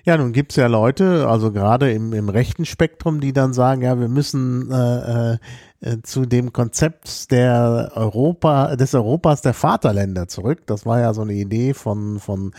Ja, 0.05 0.17
nun 0.17 0.33
gibt's 0.33 0.57
ja 0.57 0.67
Leute, 0.67 1.29
also 1.29 1.53
gerade 1.53 1.93
im, 1.93 2.13
im 2.13 2.29
rechten 2.29 2.65
Spektrum, 2.65 3.21
die 3.21 3.33
dann 3.33 3.53
sagen, 3.53 3.83
ja, 3.83 3.99
wir 4.01 4.09
müssen 4.09 4.71
äh, 4.71 5.37
äh, 5.83 6.03
zu 6.03 6.27
dem 6.27 6.53
Konzept 6.53 7.31
der 7.31 7.93
Europa, 7.95 8.77
des 8.77 8.95
Europas 8.95 9.43
der 9.43 9.55
Vaterländer 9.55 10.29
zurück. 10.29 10.67
Das 10.67 10.87
war 10.87 11.01
ja 11.01 11.15
so 11.15 11.23
eine 11.23 11.33
Idee 11.33 11.75
von, 11.75 12.19
von 12.19 12.53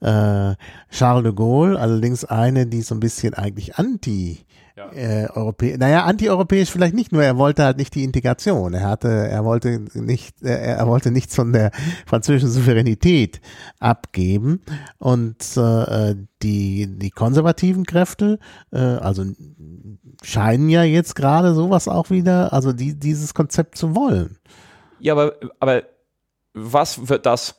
äh, 0.00 0.54
Charles 0.90 1.24
de 1.24 1.32
Gaulle, 1.32 1.78
allerdings 1.78 2.24
eine, 2.24 2.66
die 2.66 2.82
so 2.82 2.94
ein 2.94 3.00
bisschen 3.00 3.34
eigentlich 3.34 3.76
anti 3.76 4.46
äh, 4.76 5.26
Europä 5.34 5.76
naja, 5.78 6.04
antieuropäisch 6.04 6.70
vielleicht 6.70 6.94
nicht, 6.94 7.12
nur 7.12 7.22
er 7.22 7.36
wollte 7.36 7.64
halt 7.64 7.78
nicht 7.78 7.94
die 7.94 8.04
Integration. 8.04 8.74
Er 8.74 8.88
hatte, 8.88 9.08
er 9.08 9.44
wollte 9.44 9.86
nicht, 9.94 10.42
er, 10.42 10.58
er 10.60 10.86
wollte 10.86 11.10
nichts 11.10 11.34
von 11.34 11.52
der 11.52 11.70
französischen 12.06 12.50
Souveränität 12.50 13.40
abgeben. 13.78 14.62
Und 14.98 15.56
äh, 15.56 16.14
die, 16.42 16.86
die 16.98 17.10
konservativen 17.10 17.84
Kräfte, 17.84 18.38
äh, 18.70 18.78
also 18.78 19.24
scheinen 20.22 20.68
ja 20.68 20.84
jetzt 20.84 21.14
gerade 21.14 21.54
sowas 21.54 21.88
auch 21.88 22.10
wieder, 22.10 22.52
also 22.52 22.72
die, 22.72 22.98
dieses 22.98 23.34
Konzept 23.34 23.76
zu 23.76 23.94
wollen. 23.94 24.38
Ja, 24.98 25.14
aber, 25.14 25.34
aber 25.60 25.82
was 26.52 27.08
wird 27.08 27.26
das 27.26 27.54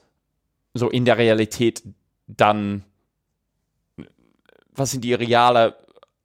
so 0.74 0.90
in 0.90 1.06
der 1.06 1.18
Realität 1.18 1.84
dann, 2.28 2.84
was 4.76 4.92
sind 4.92 5.04
die 5.04 5.14
reale 5.14 5.76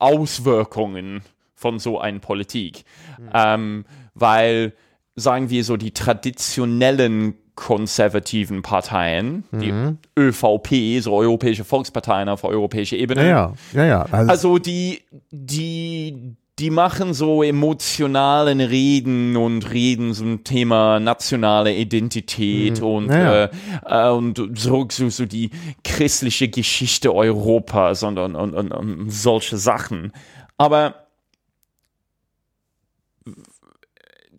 Auswirkungen 0.02 1.22
von 1.54 1.78
so 1.78 2.00
einer 2.00 2.18
Politik? 2.18 2.84
Ähm, 3.32 3.84
weil, 4.14 4.72
sagen 5.14 5.48
wir 5.48 5.64
so, 5.64 5.76
die 5.76 5.92
traditionellen 5.92 7.34
konservativen 7.54 8.62
Parteien, 8.62 9.44
die 9.52 9.72
ÖVP, 10.18 11.02
so 11.02 11.14
Europäische 11.14 11.64
Volksparteien 11.64 12.28
auf 12.28 12.44
europäischer 12.44 12.96
Ebene, 12.96 13.28
Ja, 13.28 13.52
ja, 13.72 13.84
ja. 13.84 13.86
ja. 13.86 14.02
Also, 14.10 14.30
also 14.30 14.58
die, 14.58 15.02
die, 15.30 16.34
die 16.62 16.70
machen 16.70 17.12
so 17.12 17.42
emotionalen 17.42 18.60
Reden 18.60 19.36
und 19.36 19.72
reden 19.72 20.14
zum 20.14 20.44
Thema 20.44 21.00
nationale 21.00 21.74
Identität 21.74 22.80
und, 22.80 23.08
Ja, 23.10 23.46
äh, 23.46 23.50
äh, 23.84 24.10
und 24.12 24.40
so, 24.54 24.86
so, 24.88 25.10
so 25.10 25.26
die 25.26 25.50
christliche 25.82 26.48
Geschichte 26.48 27.12
Europas 27.12 28.04
und, 28.04 28.16
und, 28.16 28.36
und, 28.36 28.54
und, 28.54 28.70
und 28.70 29.10
solche 29.10 29.56
Sachen. 29.56 30.12
Aber 30.56 30.94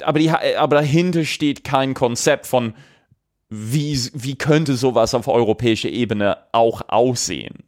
aber, 0.02 0.20
die, 0.20 0.30
aber 0.30 0.78
dahinter 0.78 1.26
steht 1.26 1.66
kein 1.66 1.94
Konzept 1.94 2.48
von, 2.48 2.74
wie, 3.50 4.00
wie 4.14 4.36
könnte 4.36 4.76
sowas 4.76 5.14
auf 5.14 5.28
europäischer 5.28 5.90
Ebene 5.90 6.38
auch 6.54 6.84
aussehen. 6.88 7.66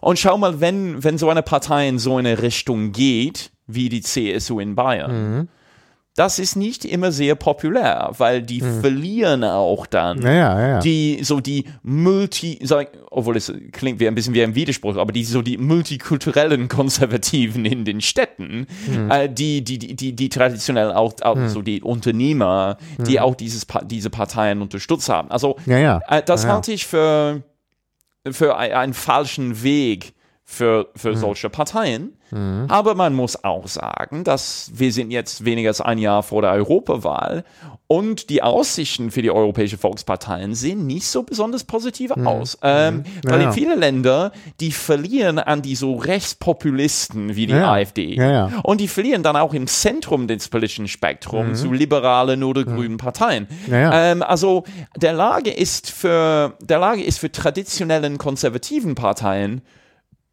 Und 0.00 0.18
schau 0.18 0.38
mal, 0.38 0.60
wenn, 0.60 1.04
wenn 1.04 1.18
so 1.18 1.28
eine 1.28 1.42
Partei 1.42 1.88
in 1.88 1.98
so 1.98 2.16
eine 2.16 2.40
Richtung 2.40 2.92
geht, 2.92 3.50
wie 3.66 3.88
die 3.88 4.00
CSU 4.00 4.60
in 4.60 4.74
Bayern, 4.74 5.48
das 6.18 6.38
ist 6.38 6.56
nicht 6.56 6.86
immer 6.86 7.12
sehr 7.12 7.34
populär, 7.34 8.10
weil 8.16 8.40
die 8.40 8.62
verlieren 8.62 9.44
auch 9.44 9.84
dann 9.84 10.22
ja, 10.22 10.32
ja, 10.32 10.68
ja, 10.68 10.80
die 10.80 11.18
so 11.22 11.40
die 11.40 11.66
multi, 11.82 12.58
sag, 12.62 12.88
obwohl 13.10 13.36
es 13.36 13.52
klingt 13.72 14.00
wie 14.00 14.08
ein 14.08 14.14
bisschen 14.14 14.32
wie 14.32 14.42
ein 14.42 14.54
Widerspruch, 14.54 14.96
aber 14.96 15.12
die 15.12 15.24
so 15.24 15.42
die 15.42 15.58
multikulturellen 15.58 16.68
Konservativen 16.68 17.66
in 17.66 17.84
den 17.84 18.00
Städten, 18.00 18.66
Hm. 18.86 19.10
äh, 19.10 19.28
die, 19.28 19.62
die, 19.62 19.76
die, 19.78 19.94
die, 19.94 20.14
die 20.16 20.28
traditionell 20.30 20.90
auch, 20.92 21.12
auch 21.20 21.36
so 21.48 21.60
die 21.60 21.82
Unternehmer, 21.82 22.78
die 22.96 23.20
auch 23.20 23.34
dieses, 23.34 23.66
diese 23.84 24.08
Parteien 24.08 24.62
unterstützt 24.62 25.10
haben. 25.10 25.30
Also 25.30 25.56
äh, 26.08 26.22
das 26.24 26.46
halte 26.54 26.72
ich 26.72 26.86
für, 26.86 27.42
für 28.30 28.56
ein- 28.56 28.72
einen 28.72 28.94
falschen 28.94 29.62
Weg 29.62 30.14
für, 30.48 30.88
für 30.94 31.10
Hm. 31.10 31.16
solche 31.16 31.50
Parteien. 31.50 32.12
Aber 32.68 32.96
man 32.96 33.14
muss 33.14 33.44
auch 33.44 33.68
sagen, 33.68 34.24
dass 34.24 34.70
wir 34.74 34.92
sind 34.92 35.12
jetzt 35.12 35.44
weniger 35.44 35.68
als 35.70 35.80
ein 35.80 35.98
Jahr 35.98 36.24
vor 36.24 36.42
der 36.42 36.50
Europawahl 36.52 37.44
und 37.86 38.30
die 38.30 38.42
Aussichten 38.42 39.12
für 39.12 39.22
die 39.22 39.30
europäische 39.30 39.78
Volksparteien 39.78 40.54
sehen 40.56 40.86
nicht 40.88 41.06
so 41.06 41.22
besonders 41.22 41.62
positiv 41.62 42.10
aus. 42.10 42.58
Ähm, 42.62 43.04
Weil 43.22 43.42
Ja. 43.42 43.46
in 43.48 43.52
viele 43.52 43.76
Länder, 43.76 44.32
die 44.58 44.72
verlieren 44.72 45.38
an 45.38 45.62
die 45.62 45.76
so 45.76 45.94
Rechtspopulisten 45.94 47.36
wie 47.36 47.46
die 47.46 47.52
Ja. 47.52 47.72
AfD. 47.72 48.14
Ja. 48.16 48.50
Und 48.64 48.80
die 48.80 48.88
verlieren 48.88 49.22
dann 49.22 49.36
auch 49.36 49.54
im 49.54 49.66
Zentrum 49.66 50.26
des 50.26 50.48
politischen 50.48 50.88
Spektrums 50.88 51.60
zu 51.60 51.72
liberalen 51.72 52.42
oder 52.42 52.64
grünen 52.64 52.96
Parteien. 52.96 53.46
Ähm, 53.70 54.22
also 54.22 54.64
der 54.96 55.12
Lage 55.12 55.50
ist 55.50 55.90
für 55.90 56.54
der 56.60 56.78
Lage 56.78 57.02
ist 57.04 57.18
für 57.18 57.30
traditionellen 57.30 58.18
konservativen 58.18 58.94
Parteien 58.94 59.62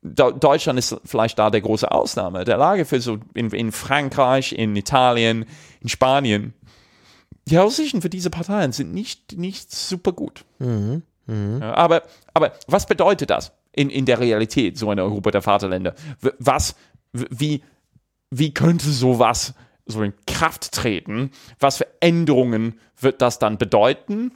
Deutschland 0.04 0.78
ist 0.78 0.96
vielleicht 1.06 1.40
da 1.40 1.50
der 1.50 1.62
große 1.62 1.90
Ausnahme. 1.90 2.44
Der 2.44 2.58
Lage 2.58 2.86
für 2.86 3.00
so 3.00 3.20
in, 3.34 3.50
in 3.52 3.72
Frankreich, 3.72 4.52
in 4.52 4.76
Italien, 4.76 5.46
in 5.80 5.90
Spanien. 5.90 6.54
Die 7.48 7.58
Aussichten 7.58 8.02
für 8.02 8.10
diese 8.10 8.30
Parteien 8.30 8.72
sind 8.72 8.94
nicht, 8.94 9.38
nicht 9.38 9.74
super 9.74 10.12
gut. 10.12 10.46
Ja, 11.60 11.74
aber, 11.74 12.04
aber 12.34 12.54
was 12.68 12.86
bedeutet 12.86 13.30
das 13.30 13.54
in, 13.72 13.90
in 13.90 14.06
der 14.06 14.20
Realität, 14.20 14.78
so 14.78 14.90
eine 14.90 15.04
Europa 15.04 15.32
der 15.32 15.42
Vaterländer? 15.42 15.96
Was, 16.40 16.76
wie, 17.14 17.64
wie 18.30 18.54
könnte 18.54 18.90
sowas 18.90 19.54
so 19.86 20.02
in 20.04 20.14
Kraft 20.28 20.74
treten? 20.74 21.32
Was 21.60 21.78
für 21.78 21.88
Änderungen 22.02 22.80
wird 23.00 23.22
das 23.22 23.40
dann 23.40 23.58
bedeuten? 23.58 24.34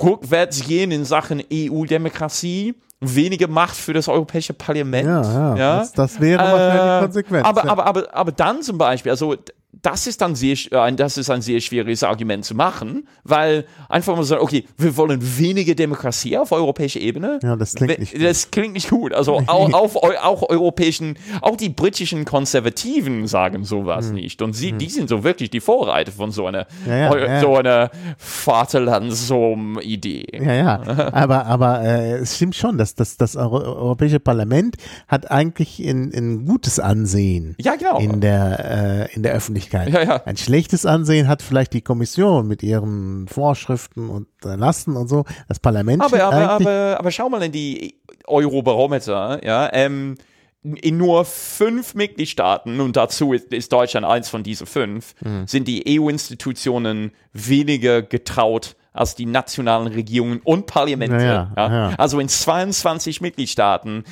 Rückwärts 0.00 0.66
gehen 0.66 0.90
in 0.90 1.04
Sachen 1.04 1.42
EU-Demokratie, 1.52 2.74
weniger 3.00 3.48
Macht 3.48 3.76
für 3.76 3.92
das 3.92 4.08
Europäische 4.08 4.52
Parlament. 4.54 5.06
Ja, 5.06 5.56
ja, 5.56 5.78
das- 5.78 5.92
das 5.92 6.20
wäre 6.20 6.42
wahrscheinlich 6.42 6.96
Äh, 6.96 7.00
Konsequenz, 7.04 7.46
Aber, 7.46 7.64
ja. 7.64 7.70
aber, 7.70 7.86
aber, 7.86 8.14
aber 8.14 8.32
dann 8.32 8.62
zum 8.62 8.76
Beispiel, 8.78 9.10
also 9.10 9.36
das 9.72 10.06
ist 10.06 10.20
dann 10.22 10.34
sehr, 10.34 10.56
äh, 10.72 10.76
ein- 10.78 10.96
das 10.96 11.18
ist 11.18 11.28
ein 11.30 11.42
sehr 11.42 11.60
schwieriges 11.60 12.02
Argument 12.02 12.42
zu 12.44 12.54
machen, 12.54 13.06
weil 13.22 13.66
einfach 13.88 14.16
mal 14.16 14.24
sagen, 14.24 14.42
okay, 14.42 14.64
wir 14.76 14.96
wollen 14.96 15.20
weniger 15.38 15.74
Demokratie 15.74 16.36
auf 16.38 16.52
europäischer 16.52 17.00
Ebene. 17.00 17.38
Ja, 17.42 17.54
das 17.54 17.74
klingt 17.74 17.98
nicht 17.98 18.12
gut. 18.14 18.22
Das 18.24 18.50
klingt 18.50 18.72
nicht 18.74 18.88
gut. 18.90 19.12
Also 19.12 19.36
auch, 19.46 19.72
auf, 19.74 19.94
auch 19.96 20.48
europäischen, 20.48 21.16
auch 21.42 21.56
die 21.56 21.68
britischen 21.68 22.24
Konservativen 22.24 23.26
sagen 23.26 23.64
sowas 23.64 24.10
nicht. 24.10 24.40
Und 24.42 24.54
sie, 24.54 24.72
die 24.72 24.88
sind 24.88 25.08
so 25.10 25.22
wirklich 25.22 25.50
die 25.50 25.60
Vorreiter 25.60 26.12
von 26.12 26.30
so 26.32 26.46
einer, 26.46 26.66
Hm. 26.84 26.92
Ja, 26.92 27.16
ja, 27.16 27.40
so 27.40 27.56
einer 27.56 27.90
Vaterlandsum-Idee. 28.16 30.26
Ja, 30.42 30.52
ja, 30.54 30.80
aber, 31.12 31.46
aber 31.46 31.82
äh, 31.82 32.12
es 32.18 32.36
stimmt 32.36 32.54
schon, 32.56 32.78
dass 32.78 32.94
das, 32.94 33.16
das 33.16 33.36
Euro 33.36 33.58
Europäische 33.58 34.20
Parlament 34.20 34.76
hat 35.06 35.30
eigentlich 35.30 35.78
ein, 35.80 36.12
ein 36.14 36.46
gutes 36.46 36.78
Ansehen 36.80 37.54
Ja, 37.60 37.76
genau. 37.76 37.98
in, 37.98 38.20
der, 38.20 39.08
äh, 39.10 39.14
in 39.14 39.22
der 39.22 39.34
Öffentlichkeit. 39.34 39.57
Ja, 39.88 40.02
ja. 40.02 40.22
Ein 40.24 40.36
schlechtes 40.36 40.86
Ansehen 40.86 41.28
hat 41.28 41.42
vielleicht 41.42 41.72
die 41.72 41.82
Kommission 41.82 42.46
mit 42.46 42.62
ihren 42.62 43.28
Vorschriften 43.28 44.08
und 44.08 44.28
Erlassen 44.44 44.96
und 44.96 45.08
so. 45.08 45.24
Das 45.48 45.58
Parlament 45.60 46.02
Aber, 46.02 46.22
aber, 46.22 46.50
aber, 46.50 46.96
aber 46.98 47.10
schau 47.10 47.28
mal 47.28 47.42
in 47.42 47.52
die 47.52 48.00
Eurobarometer, 48.26 49.44
ja, 49.44 49.70
ähm, 49.72 50.16
in 50.62 50.96
nur 50.98 51.24
fünf 51.24 51.94
Mitgliedstaaten, 51.94 52.80
und 52.80 52.96
dazu 52.96 53.32
ist, 53.32 53.52
ist 53.52 53.72
Deutschland 53.72 54.04
eins 54.04 54.28
von 54.28 54.42
diesen 54.42 54.66
fünf, 54.66 55.14
sind 55.46 55.68
die 55.68 55.98
EU-Institutionen 55.98 57.12
weniger 57.32 58.02
getraut 58.02 58.76
als 58.98 59.14
die 59.14 59.26
nationalen 59.26 59.86
Regierungen 59.86 60.40
und 60.44 60.66
Parlamente. 60.66 61.16
Ja, 61.24 61.52
ja, 61.56 61.72
ja. 61.90 61.94
Also 61.98 62.18
in 62.20 62.28
22 62.28 63.20
Mitgliedstaaten 63.20 64.04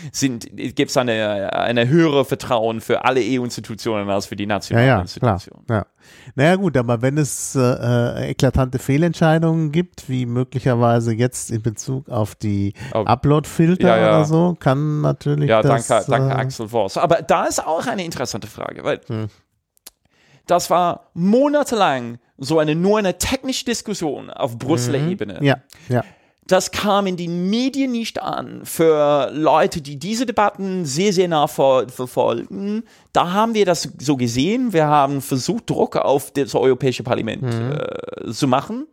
gibt 0.74 0.90
es 0.90 0.96
eine, 0.96 1.52
eine 1.52 1.88
höhere 1.88 2.24
Vertrauen 2.24 2.80
für 2.80 3.04
alle 3.04 3.20
EU-Institutionen 3.20 4.08
als 4.08 4.26
für 4.26 4.36
die 4.36 4.44
Ja, 4.44 4.48
nationalen 4.48 4.86
ja, 4.88 5.04
klar. 5.18 5.34
Institutionen. 5.34 5.66
Ja. 5.68 5.86
Naja 6.36 6.54
gut, 6.56 6.76
aber 6.76 7.02
wenn 7.02 7.18
es 7.18 7.56
äh, 7.56 7.60
äh, 7.60 8.30
eklatante 8.30 8.78
Fehlentscheidungen 8.78 9.72
gibt, 9.72 10.08
wie 10.08 10.24
möglicherweise 10.24 11.12
jetzt 11.12 11.50
in 11.50 11.62
Bezug 11.62 12.08
auf 12.08 12.34
die. 12.36 12.74
Upload-Filter 12.92 13.88
Ja, 13.88 13.96
ja. 13.98 14.08
oder 14.16 14.24
so, 14.24 14.56
kann 14.58 15.00
natürlich 15.00 15.48
Ja, 15.48 15.62
das... 15.62 15.88
danke, 15.88 16.10
danke 16.10 16.28
äh, 16.34 16.38
Axel 16.38 16.68
Voss. 16.70 16.96
Aber 16.96 17.22
da 17.22 17.44
ist 17.46 17.66
auch 17.66 17.86
eine 17.86 18.04
interessante 18.04 18.46
Frage, 18.46 18.84
weil 18.84 19.00
Hm. 19.08 19.26
das 20.46 20.70
war 20.70 21.10
monatelang 21.14 22.18
so 22.38 22.58
eine 22.58 22.74
nur 22.74 22.98
eine 22.98 23.18
technische 23.18 23.64
Diskussion 23.64 24.30
auf 24.30 24.58
Brüsseler 24.58 24.98
Ebene. 25.08 25.38
Mhm. 25.40 25.46
Ja, 25.46 25.56
ja. 25.88 26.04
Das 26.48 26.70
kam 26.70 27.08
in 27.08 27.16
den 27.16 27.50
Medien 27.50 27.90
nicht 27.90 28.22
an 28.22 28.60
für 28.62 29.30
Leute, 29.34 29.80
die 29.80 29.98
diese 29.98 30.26
Debatten 30.26 30.84
sehr, 30.84 31.12
sehr 31.12 31.26
nah 31.26 31.48
ver 31.48 31.88
verfolgen. 31.88 32.84
Da 33.12 33.32
haben 33.32 33.54
wir 33.54 33.64
das 33.64 33.88
so 33.98 34.16
gesehen. 34.16 34.72
Wir 34.72 34.86
haben 34.86 35.22
versucht, 35.22 35.68
Druck 35.68 35.96
auf 35.96 36.30
das 36.30 36.54
Europäische 36.54 37.02
Parlament 37.02 37.42
äh, 37.52 38.30
zu 38.30 38.46
machen. 38.46 38.86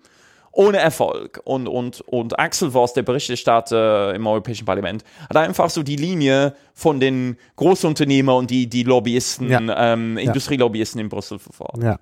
Ohne 0.51 0.77
Erfolg. 0.77 1.41
Und, 1.43 1.67
und, 1.67 2.01
und 2.01 2.39
Axel 2.39 2.71
Voss, 2.71 2.93
der 2.93 3.03
Berichterstatter 3.03 4.13
im 4.15 4.25
Europäischen 4.25 4.65
Parlament, 4.65 5.03
hat 5.29 5.37
einfach 5.37 5.69
so 5.69 5.83
die 5.83 5.95
Linie 5.95 6.55
von 6.73 6.99
den 6.99 7.37
Großunternehmern 7.55 8.35
und 8.35 8.49
die, 8.49 8.67
die 8.67 8.81
Lobbyisten, 8.83 9.49
Ja. 9.49 9.93
ähm, 9.93 10.17
Industrielobbyisten 10.17 10.99
in 11.01 11.09
Brüssel 11.09 11.37
verfolgt. 11.37 11.83
ja. 11.83 11.99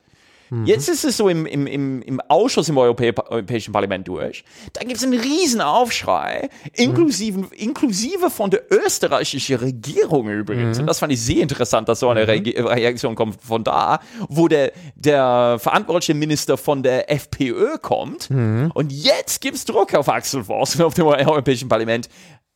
Jetzt 0.66 0.89
ist 0.89 1.06
es 1.06 1.16
so 1.16 1.30
im, 1.30 1.45
im, 1.45 1.66
im, 1.66 2.02
im 2.02 2.20
Ausschuss 2.28 2.68
im 2.68 2.78
Europä 2.78 3.14
Europäischen 3.30 3.72
Parlament 3.72 4.06
durch. 4.08 4.43
Da 4.74 4.82
gibt 4.82 4.97
es 4.97 5.04
einen 5.04 5.18
riesen 5.18 5.62
Aufschrei, 5.62 6.49
inklusive, 6.74 7.47
inklusive 7.56 8.30
von 8.30 8.49
der 8.52 8.64
österreichischen 8.70 9.56
Regierung 9.56 10.28
übrigens. 10.30 10.78
Und 10.78 10.88
das 10.88 10.99
fand 10.99 11.14
ich 11.14 11.22
sehr 11.22 11.41
interessant, 11.41 11.88
dass 11.88 12.02
so 12.02 12.10
eine 12.10 12.28
Reage- 12.28 12.54
Reaktion 12.58 13.16
kommt 13.16 13.41
von 13.41 13.64
da, 13.64 13.99
wo 14.28 14.49
der, 14.49 14.74
der 14.95 15.58
verantwortliche 15.60 16.16
Minister 16.16 16.58
von 16.58 16.84
der 16.84 17.10
FPÖ 17.10 17.78
kommt. 17.82 18.30
Und 18.74 18.91
jetzt 18.91 19.39
gibt 19.39 19.56
es 19.56 19.64
Druck 19.64 19.93
auf 19.95 20.10
Axel 20.10 20.43
Voss 20.43 20.76
und 20.76 20.82
auf 20.84 20.93
dem 20.95 21.06
Europäischen 21.06 21.70
Parlament 21.70 22.10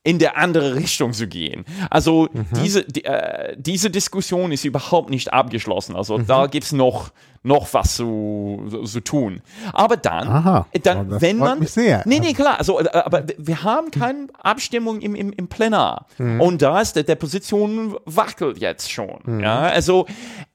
in 0.05 0.19
der 0.19 0.37
andere 0.37 0.75
Richtung 0.75 1.13
zu 1.13 1.27
gehen. 1.27 1.65
Also 1.89 2.29
diese, 2.55 2.83
die, 2.83 3.05
äh, 3.05 3.55
diese 3.57 3.89
Diskussion 3.89 4.51
ist 4.51 4.63
überhaupt 4.63 5.09
nicht 5.09 5.33
abgeschlossen. 5.33 5.95
Also 5.95 6.19
da 6.19 6.45
gibt 6.45 6.65
es 6.67 6.71
noch, 6.73 7.11
noch 7.41 7.73
was 7.73 7.95
zu, 7.95 8.67
zu, 8.69 8.83
zu 8.83 8.99
tun. 9.01 9.41
Aber 9.73 9.97
dann, 9.97 10.27
Aha. 10.27 10.67
dann 10.83 11.11
Oh, 11.11 11.21
wenn 11.21 11.37
man. 11.37 11.57
mich 11.59 11.71
sehr. 11.71 12.03
Nee, 12.05 12.19
nee, 12.19 12.33
klar. 12.33 12.59
Also, 12.59 12.79
äh, 12.79 12.87
aber 12.91 13.23
wir 13.39 13.63
haben 13.63 13.89
keine 13.89 14.27
Abstimmung 14.43 15.01
im, 15.01 15.15
im, 15.15 15.33
im 15.33 15.47
Plenar. 15.47 16.05
Und 16.19 16.61
da 16.61 16.79
ist 16.81 16.95
der, 16.95 17.03
der 17.03 17.15
Position 17.15 17.97
wackelt 18.05 18.59
jetzt 18.59 18.91
schon. 18.91 19.39
Ja, 19.41 19.61
also 19.61 20.05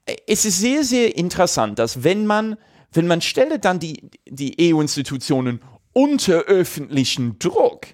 äh, 0.05 0.15
es 0.27 0.45
ist 0.45 0.59
sehr, 0.59 0.85
sehr 0.85 1.17
interessant, 1.17 1.77
dass 1.77 2.05
wenn 2.05 2.25
man, 2.25 2.55
wenn 2.93 3.05
man 3.05 3.19
stelle 3.19 3.59
dann 3.59 3.79
die, 3.79 4.09
die 4.29 4.73
EU-Institutionen 4.73 5.59
unter 5.91 6.43
öffentlichen 6.43 7.37
Druck, 7.37 7.87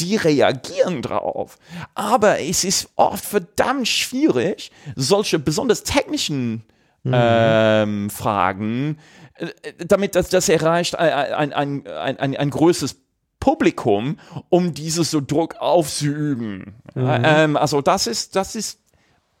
die 0.00 0.16
reagieren 0.16 1.02
drauf. 1.02 1.58
Aber 1.94 2.40
es 2.40 2.64
ist 2.64 2.90
oft 2.96 3.24
verdammt 3.24 3.88
schwierig, 3.88 4.70
solche 4.96 5.38
besonders 5.38 5.82
technischen 5.82 6.62
ähm, 7.04 8.10
Fragen, 8.10 8.98
äh, 9.36 9.46
damit 9.78 10.14
das, 10.14 10.28
das 10.28 10.48
erreicht 10.48 10.98
ein, 10.98 11.52
ein, 11.52 11.86
ein, 11.86 12.18
ein, 12.18 12.36
ein 12.36 12.50
größeres 12.50 12.96
Publikum, 13.38 14.18
um 14.50 14.74
dieses 14.74 15.10
so 15.10 15.20
Druck 15.20 15.56
aufzuüben. 15.56 16.74
Ähm, 16.94 17.56
also 17.56 17.80
das 17.80 18.06
ist, 18.06 18.36
das 18.36 18.54
ist 18.54 18.80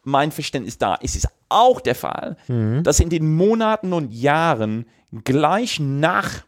mein 0.02 0.32
Verständnis 0.32 0.78
da. 0.78 0.98
Es 1.02 1.16
ist 1.16 1.28
auch 1.50 1.80
der 1.80 1.94
Fall, 1.94 2.36
dass 2.82 3.00
in 3.00 3.10
den 3.10 3.34
Monaten 3.34 3.92
und 3.92 4.12
Jahren 4.12 4.86
gleich 5.24 5.80
nach 5.80 6.44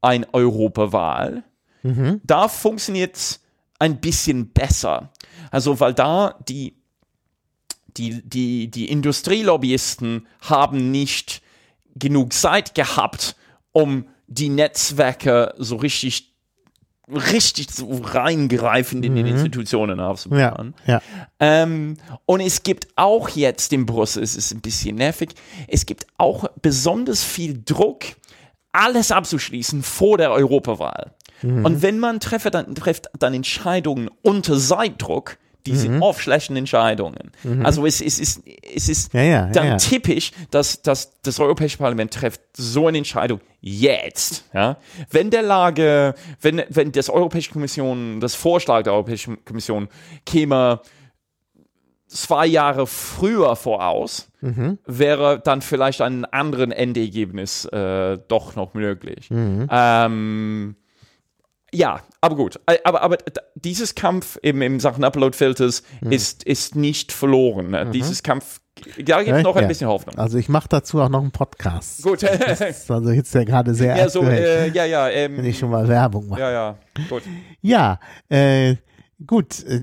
ein 0.00 0.26
Europawahl, 0.32 1.44
da 2.24 2.48
funktioniert 2.48 3.16
es 3.16 3.40
ein 3.78 4.00
bisschen 4.00 4.48
besser. 4.52 5.12
Also, 5.50 5.78
weil 5.80 5.92
da 5.94 6.38
die, 6.48 6.76
die, 7.96 8.22
die, 8.22 8.70
die 8.70 8.88
Industrielobbyisten 8.90 10.26
haben 10.40 10.90
nicht 10.90 11.42
genug 11.94 12.32
Zeit 12.32 12.74
gehabt, 12.74 13.36
um 13.72 14.06
die 14.26 14.48
Netzwerke 14.48 15.54
so 15.58 15.76
richtig 15.76 16.34
richtig 17.06 17.70
so 17.70 18.00
reingreifen 18.02 19.02
in 19.02 19.14
den 19.14 19.26
Institutionen 19.26 19.98
Ja, 19.98 20.08
aufzubauen. 20.08 20.74
ja. 20.86 21.02
Ähm, 21.38 21.98
und 22.24 22.40
es 22.40 22.62
gibt 22.62 22.88
auch 22.96 23.28
jetzt 23.28 23.74
in 23.74 23.84
Brüssel, 23.84 24.22
es 24.22 24.34
ist 24.36 24.52
ein 24.54 24.62
bisschen 24.62 24.96
nervig, 24.96 25.34
es 25.68 25.84
gibt 25.84 26.06
auch 26.16 26.46
besonders 26.62 27.22
viel 27.22 27.62
Druck, 27.62 28.04
alles 28.72 29.10
abzuschließen 29.12 29.82
vor 29.82 30.16
der 30.16 30.32
Europawahl. 30.32 31.12
Mhm. 31.44 31.64
Und 31.64 31.82
wenn 31.82 31.98
man 31.98 32.20
treffe, 32.20 32.50
dann, 32.50 32.74
trifft 32.74 33.08
dann 33.18 33.34
Entscheidungen 33.34 34.08
unter 34.22 34.58
Zeitdruck, 34.58 35.36
die 35.66 35.72
Mhm. 35.72 35.76
sind 35.76 36.02
oft 36.02 36.20
schlechten 36.20 36.56
Entscheidungen. 36.56 37.30
Also 37.62 37.86
es, 37.86 38.02
es 38.02 38.18
ist, 38.18 38.42
es 38.74 38.88
ist 38.90 39.14
Ja, 39.14 39.22
ja, 39.22 39.46
dann 39.46 39.64
ja, 39.64 39.70
ja. 39.72 39.76
typisch, 39.78 40.32
dass, 40.50 40.82
dass 40.82 41.20
das 41.22 41.40
Europäische 41.40 41.78
Parlament 41.78 42.12
trifft 42.12 42.40
so 42.54 42.86
eine 42.88 42.98
Entscheidung 42.98 43.40
jetzt. 43.62 44.44
Ja? 44.52 44.76
Wenn 45.10 45.30
der 45.30 45.40
Lage, 45.42 46.14
wenn, 46.42 46.62
wenn 46.68 46.92
das 46.92 47.08
Europäische 47.08 47.50
Kommission, 47.50 48.20
das 48.20 48.34
Vorschlag 48.34 48.82
der 48.82 48.92
Europäischen 48.92 49.42
Kommission 49.46 49.88
käme 50.26 50.80
zwei 52.08 52.46
Jahre 52.46 52.86
früher 52.86 53.56
voraus, 53.56 54.28
Mhm. 54.42 54.78
wäre 54.84 55.40
dann 55.42 55.62
vielleicht 55.62 56.02
ein 56.02 56.26
anderen 56.26 56.70
Endergebnis 56.72 57.64
äh, 57.64 58.18
doch 58.28 58.54
noch 58.56 58.74
möglich. 58.74 59.28
Ähm, 59.30 60.76
ja, 61.74 62.00
aber 62.20 62.36
gut. 62.36 62.58
Äh, 62.66 62.78
Aber, 62.84 63.02
aber 63.02 63.18
dieses 63.54 63.94
Kampf 63.94 64.38
eben 64.42 64.62
in 64.62 64.80
Sachen 64.80 65.04
Upload-Filters 65.04 65.82
ist, 66.08 66.42
ist 66.44 66.76
nicht 66.76 67.12
verloren. 67.12 67.74
Äh, 67.74 67.90
Dieses 67.90 68.22
Kampf, 68.22 68.60
da 69.04 69.22
gibt 69.22 69.36
es 69.36 69.42
noch 69.42 69.56
ein 69.56 69.62
Ja. 69.62 69.68
bisschen 69.68 69.88
Hoffnung. 69.88 70.16
Also 70.18 70.38
ich 70.38 70.48
mache 70.48 70.68
dazu 70.68 71.00
auch 71.00 71.08
noch 71.08 71.20
einen 71.22 71.30
Podcast. 71.32 72.02
Gut. 72.02 72.22
Das 72.22 72.60
ist 72.60 72.90
also 72.90 73.10
jetzt 73.10 73.34
ja 73.34 73.44
gerade 73.44 73.74
sehr 73.74 73.96
ja, 73.96 74.08
so, 74.08 74.22
äh, 74.22 74.68
ja, 74.70 74.84
ja, 74.84 75.06
wenn 75.06 75.38
ähm, 75.38 75.44
ich 75.44 75.58
schon 75.58 75.70
mal 75.70 75.86
Werbung 75.88 76.28
mache. 76.28 76.40
ja, 76.40 76.50
ja, 76.50 76.78
gut. 77.08 77.22
Ja, 77.60 77.98
äh, 78.28 78.76
gut. 79.26 79.64
äh, 79.64 79.82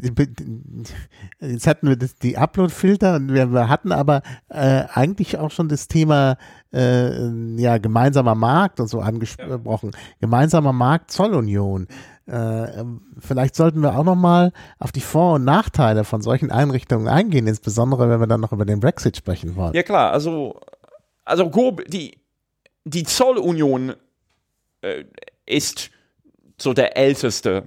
Jetzt 1.39 1.67
hatten 1.67 1.87
wir 1.87 1.95
das, 1.95 2.15
die 2.15 2.37
Upload-Filter 2.37 3.15
und 3.15 3.33
wir, 3.33 3.51
wir 3.51 3.69
hatten 3.69 3.91
aber 3.91 4.21
äh, 4.49 4.83
eigentlich 4.93 5.37
auch 5.37 5.51
schon 5.51 5.69
das 5.69 5.87
Thema 5.87 6.37
äh, 6.73 7.27
ja, 7.57 7.77
gemeinsamer 7.77 8.35
Markt 8.35 8.79
und 8.79 8.87
so 8.87 9.01
angesprochen. 9.01 9.91
Gemeinsamer 10.19 10.73
Markt, 10.73 11.11
Zollunion. 11.11 11.87
Äh, 12.27 12.83
vielleicht 13.19 13.55
sollten 13.55 13.81
wir 13.81 13.97
auch 13.97 14.03
noch 14.03 14.15
mal 14.15 14.53
auf 14.79 14.91
die 14.91 15.01
Vor- 15.01 15.35
und 15.35 15.43
Nachteile 15.43 16.03
von 16.03 16.21
solchen 16.21 16.51
Einrichtungen 16.51 17.07
eingehen, 17.07 17.47
insbesondere 17.47 18.09
wenn 18.09 18.19
wir 18.19 18.27
dann 18.27 18.41
noch 18.41 18.53
über 18.53 18.65
den 18.65 18.79
Brexit 18.79 19.17
sprechen 19.17 19.55
wollen. 19.55 19.73
Ja, 19.73 19.83
klar, 19.83 20.11
also, 20.11 20.59
also 21.25 21.49
grob, 21.49 21.83
die, 21.87 22.19
die 22.85 23.03
Zollunion 23.03 23.95
äh, 24.81 25.03
ist 25.45 25.89
so 26.57 26.73
der 26.73 26.95
älteste. 26.95 27.63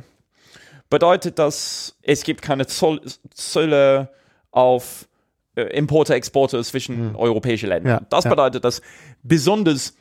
Bedeutet 0.91 1.39
das, 1.39 1.97
es 2.03 2.23
gibt 2.23 2.43
keine 2.43 2.67
Zoll, 2.67 3.01
Zölle 3.33 4.11
auf 4.51 5.09
äh, 5.57 5.63
Importe, 5.77 6.15
Exporte 6.15 6.63
zwischen 6.63 7.17
europäischen 7.17 7.69
Ländern. 7.69 8.01
Ja, 8.03 8.07
das 8.11 8.25
ja. 8.25 8.31
bedeutet, 8.31 8.65
dass 8.65 8.83
besonders 9.23 9.95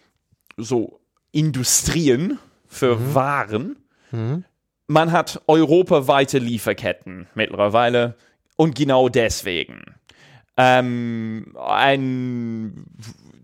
so 0.57 0.99
Industrien 1.31 2.37
für 2.67 3.15
Waren, 3.15 3.77
man 4.87 5.11
hat 5.11 5.41
europaweite 5.47 6.37
Lieferketten 6.37 7.27
mittlerweile 7.33 8.15
und 8.55 8.75
genau 8.75 9.09
deswegen. 9.09 9.83
Ähm, 10.55 11.55
ein, 11.59 12.85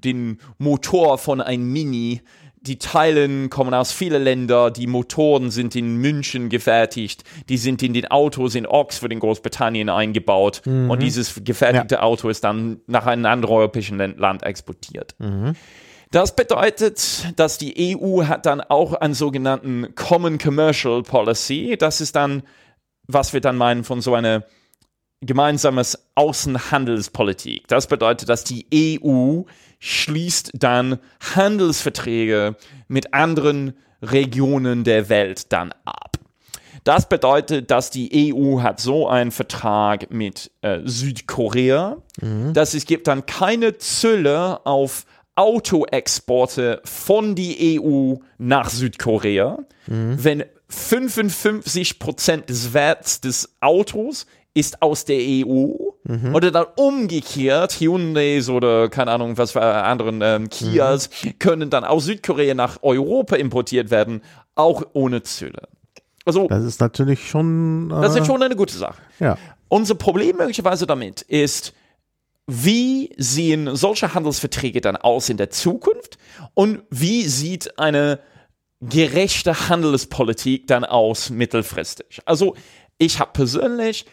den 0.03 0.39
Motor 0.59 1.17
von 1.17 1.41
einem 1.41 1.71
Mini, 1.71 2.21
die 2.61 2.77
Teilen 2.77 3.49
kommen 3.49 3.73
aus 3.73 3.91
vielen 3.91 4.23
Ländern, 4.23 4.73
die 4.73 4.87
Motoren 4.87 5.49
sind 5.51 5.75
in 5.75 5.95
München 5.97 6.49
gefertigt, 6.49 7.23
die 7.47 7.57
sind 7.57 7.81
in 7.83 7.93
den 7.93 8.07
Autos 8.07 8.55
in 8.55 8.65
Oxford 8.65 9.11
in 9.11 9.19
Großbritannien 9.19 9.89
eingebaut. 9.89 10.61
Und 10.65 11.01
dieses 11.01 11.41
gefertigte 11.43 12.03
Auto 12.03 12.29
ist 12.29 12.43
dann 12.43 12.81
nach 12.87 13.05
einem 13.05 13.25
anderen 13.25 13.55
europäischen 13.55 13.97
Land- 13.97 14.43
exportiert. 14.43 15.15
Das 16.11 16.35
bedeutet, 16.35 17.27
dass 17.35 17.57
die 17.59 17.95
EU 17.97 18.23
hat 18.25 18.45
dann 18.45 18.61
auch 18.61 18.93
einen 18.93 19.13
sogenannten 19.13 19.93
Common 19.95 20.37
Commercial 20.39 21.03
Policy. 21.03 21.75
Das 21.77 22.01
ist 22.01 22.15
dann, 22.15 22.43
was 23.07 23.33
wir 23.33 23.41
dann 23.41 23.57
meinen 23.57 23.83
von 23.83 24.01
so 24.01 24.15
einer 24.15 24.43
gemeinsames 25.21 25.97
Außenhandelspolitik. 26.15 27.67
Das 27.67 27.87
bedeutet, 27.87 28.29
dass 28.29 28.43
die 28.43 28.65
EU 28.73 29.41
schließt 29.79 30.51
dann 30.53 30.99
Handelsverträge 31.35 32.55
mit 32.87 33.13
anderen 33.13 33.73
Regionen 34.01 34.83
der 34.83 35.09
Welt 35.09 35.51
dann 35.51 35.73
ab. 35.85 36.17
Das 36.85 37.09
bedeutet, 37.09 37.71
dass 37.71 37.91
die 37.91 38.33
EU 38.33 38.61
hat 38.61 38.79
so 38.79 39.07
einen 39.07 39.31
Vertrag 39.31 40.11
mit 40.11 40.51
äh, 40.61 40.79
Südkorea, 40.85 41.97
mhm. 42.21 42.53
dass 42.53 42.73
es 42.73 42.85
gibt 42.85 43.07
dann 43.07 43.25
keine 43.25 43.77
Zölle 43.77 44.65
auf 44.65 45.05
Autoexporte 45.35 46.81
von 46.83 47.35
die 47.35 47.79
EU 47.79 48.15
nach 48.37 48.69
Südkorea, 48.69 49.59
mhm. 49.87 50.23
wenn 50.23 50.43
55 50.69 51.99
Prozent 51.99 52.49
des 52.49 52.73
Werts 52.73 53.21
des 53.21 53.55
Autos 53.59 54.25
ist 54.53 54.81
aus 54.81 55.05
der 55.05 55.19
EU 55.19 55.73
mhm. 56.03 56.33
oder 56.33 56.51
dann 56.51 56.65
umgekehrt 56.75 57.73
Hyundais 57.79 58.49
oder 58.49 58.89
keine 58.89 59.11
Ahnung 59.11 59.37
was 59.37 59.51
für 59.51 59.61
anderen 59.61 60.21
ähm, 60.21 60.49
Kias 60.49 61.09
mhm. 61.23 61.39
können 61.39 61.69
dann 61.69 61.83
aus 61.83 62.05
Südkorea 62.05 62.53
nach 62.53 62.79
Europa 62.81 63.35
importiert 63.35 63.91
werden, 63.91 64.21
auch 64.55 64.83
ohne 64.93 65.23
Zölle. 65.23 65.67
Also 66.25 66.47
das 66.47 66.63
ist 66.63 66.81
natürlich 66.81 67.29
schon 67.29 67.91
äh, 67.91 68.01
das 68.01 68.15
ist 68.15 68.25
schon 68.25 68.41
eine 68.41 68.55
gute 68.55 68.75
Sache. 68.75 69.01
Ja. 69.19 69.37
Unser 69.67 69.95
Problem 69.95 70.37
möglicherweise 70.37 70.87
damit 70.87 71.21
ist 71.21 71.73
wie 72.51 73.13
sehen 73.17 73.75
solche 73.75 74.15
Handelsverträge 74.15 74.81
dann 74.81 74.97
aus 74.97 75.29
in 75.29 75.37
der 75.37 75.51
Zukunft 75.51 76.17
und 76.55 76.81
wie 76.89 77.23
sieht 77.23 77.77
eine 77.77 78.19
gerechte 78.81 79.69
Handelspolitik 79.69 80.65
dann 80.65 80.83
aus 80.83 81.29
mittelfristig? 81.29 82.21
Also 82.25 82.55
ich 82.97 83.19
habe 83.19 83.31
persönlich 83.33 84.05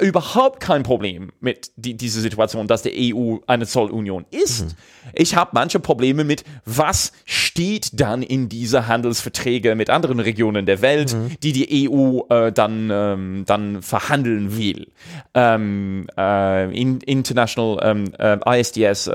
überhaupt 0.00 0.60
kein 0.60 0.82
Problem 0.84 1.32
mit 1.40 1.70
die, 1.76 1.96
dieser 1.96 2.20
Situation, 2.20 2.66
dass 2.66 2.82
die 2.82 3.14
EU 3.14 3.38
eine 3.46 3.66
Zollunion 3.66 4.24
ist. 4.30 4.66
Mhm. 4.66 4.70
Ich 5.12 5.36
habe 5.36 5.50
manche 5.54 5.80
Probleme 5.80 6.24
mit, 6.24 6.44
was 6.64 7.12
steht 7.24 8.00
dann 8.00 8.22
in 8.22 8.48
diese 8.48 8.86
Handelsverträge 8.86 9.74
mit 9.74 9.90
anderen 9.90 10.20
Regionen 10.20 10.66
der 10.66 10.82
Welt, 10.82 11.14
mhm. 11.14 11.32
die 11.42 11.52
die 11.52 11.90
EU 11.90 12.20
äh, 12.30 12.52
dann, 12.52 12.90
ähm, 12.92 13.44
dann 13.46 13.82
verhandeln 13.82 14.56
will. 14.56 14.88
Ähm, 15.34 16.06
äh, 16.16 16.80
in, 16.80 17.00
International 17.00 17.78
ähm, 17.82 18.12
äh, 18.18 18.60
ISDS 18.60 19.10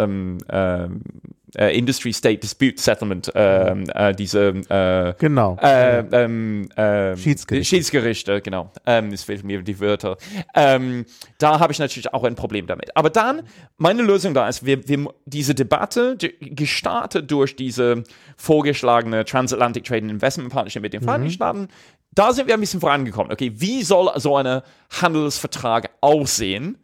äh, 1.57 1.77
Industry 1.77 2.13
State 2.13 2.39
Dispute 2.39 2.81
Settlement, 2.81 3.33
äh, 3.35 3.71
äh, 3.71 4.15
diese 4.15 4.49
äh, 4.69 5.13
genau. 5.17 5.57
Äh, 5.61 5.99
ähm, 6.11 6.69
äh, 6.71 7.15
Schiedsgerichte. 7.17 7.65
Schiedsgerichte, 7.65 8.41
genau. 8.41 8.71
Ähm, 8.85 9.11
es 9.11 9.23
fehlen 9.23 9.45
mir 9.45 9.61
die 9.61 9.79
Wörter. 9.79 10.17
Ähm, 10.55 11.05
da 11.37 11.59
habe 11.59 11.73
ich 11.73 11.79
natürlich 11.79 12.13
auch 12.13 12.23
ein 12.23 12.35
Problem 12.35 12.67
damit. 12.67 12.95
Aber 12.95 13.09
dann, 13.09 13.43
meine 13.77 14.01
Lösung 14.03 14.33
da 14.33 14.47
ist, 14.47 14.65
wir, 14.65 14.87
wir 14.87 15.13
diese 15.25 15.55
Debatte, 15.55 16.17
gestartet 16.39 17.29
durch 17.31 17.55
diese 17.55 18.03
vorgeschlagene 18.37 19.25
Transatlantic 19.25 19.83
Trade 19.83 20.03
and 20.03 20.11
Investment 20.11 20.51
Partnership 20.51 20.81
mit 20.81 20.93
den 20.93 21.01
Vereinigten 21.01 21.31
mhm. 21.31 21.35
Staaten, 21.35 21.67
da 22.13 22.33
sind 22.33 22.47
wir 22.47 22.55
ein 22.55 22.59
bisschen 22.59 22.81
vorangekommen. 22.81 23.31
Okay, 23.31 23.53
wie 23.55 23.83
soll 23.83 24.11
so 24.17 24.35
ein 24.35 24.61
Handelsvertrag 25.01 25.91
aussehen? 26.01 26.77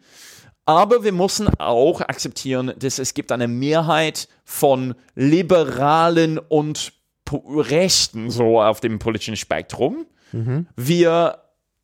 Aber 0.65 1.03
wir 1.03 1.13
müssen 1.13 1.47
auch 1.59 2.01
akzeptieren, 2.01 2.74
dass 2.78 2.99
es 2.99 3.13
gibt 3.13 3.32
eine 3.32 3.47
Mehrheit 3.47 4.28
von 4.48 4.95
Liberalen 5.14 6.39
und 6.39 6.93
Rechten 7.30 8.32
so 8.32 8.62
auf 8.62 8.80
dem 8.80 8.98
politischen 8.98 9.36
Spektrum. 9.36 10.06
Mhm. 10.32 10.68
Wir, 10.78 11.39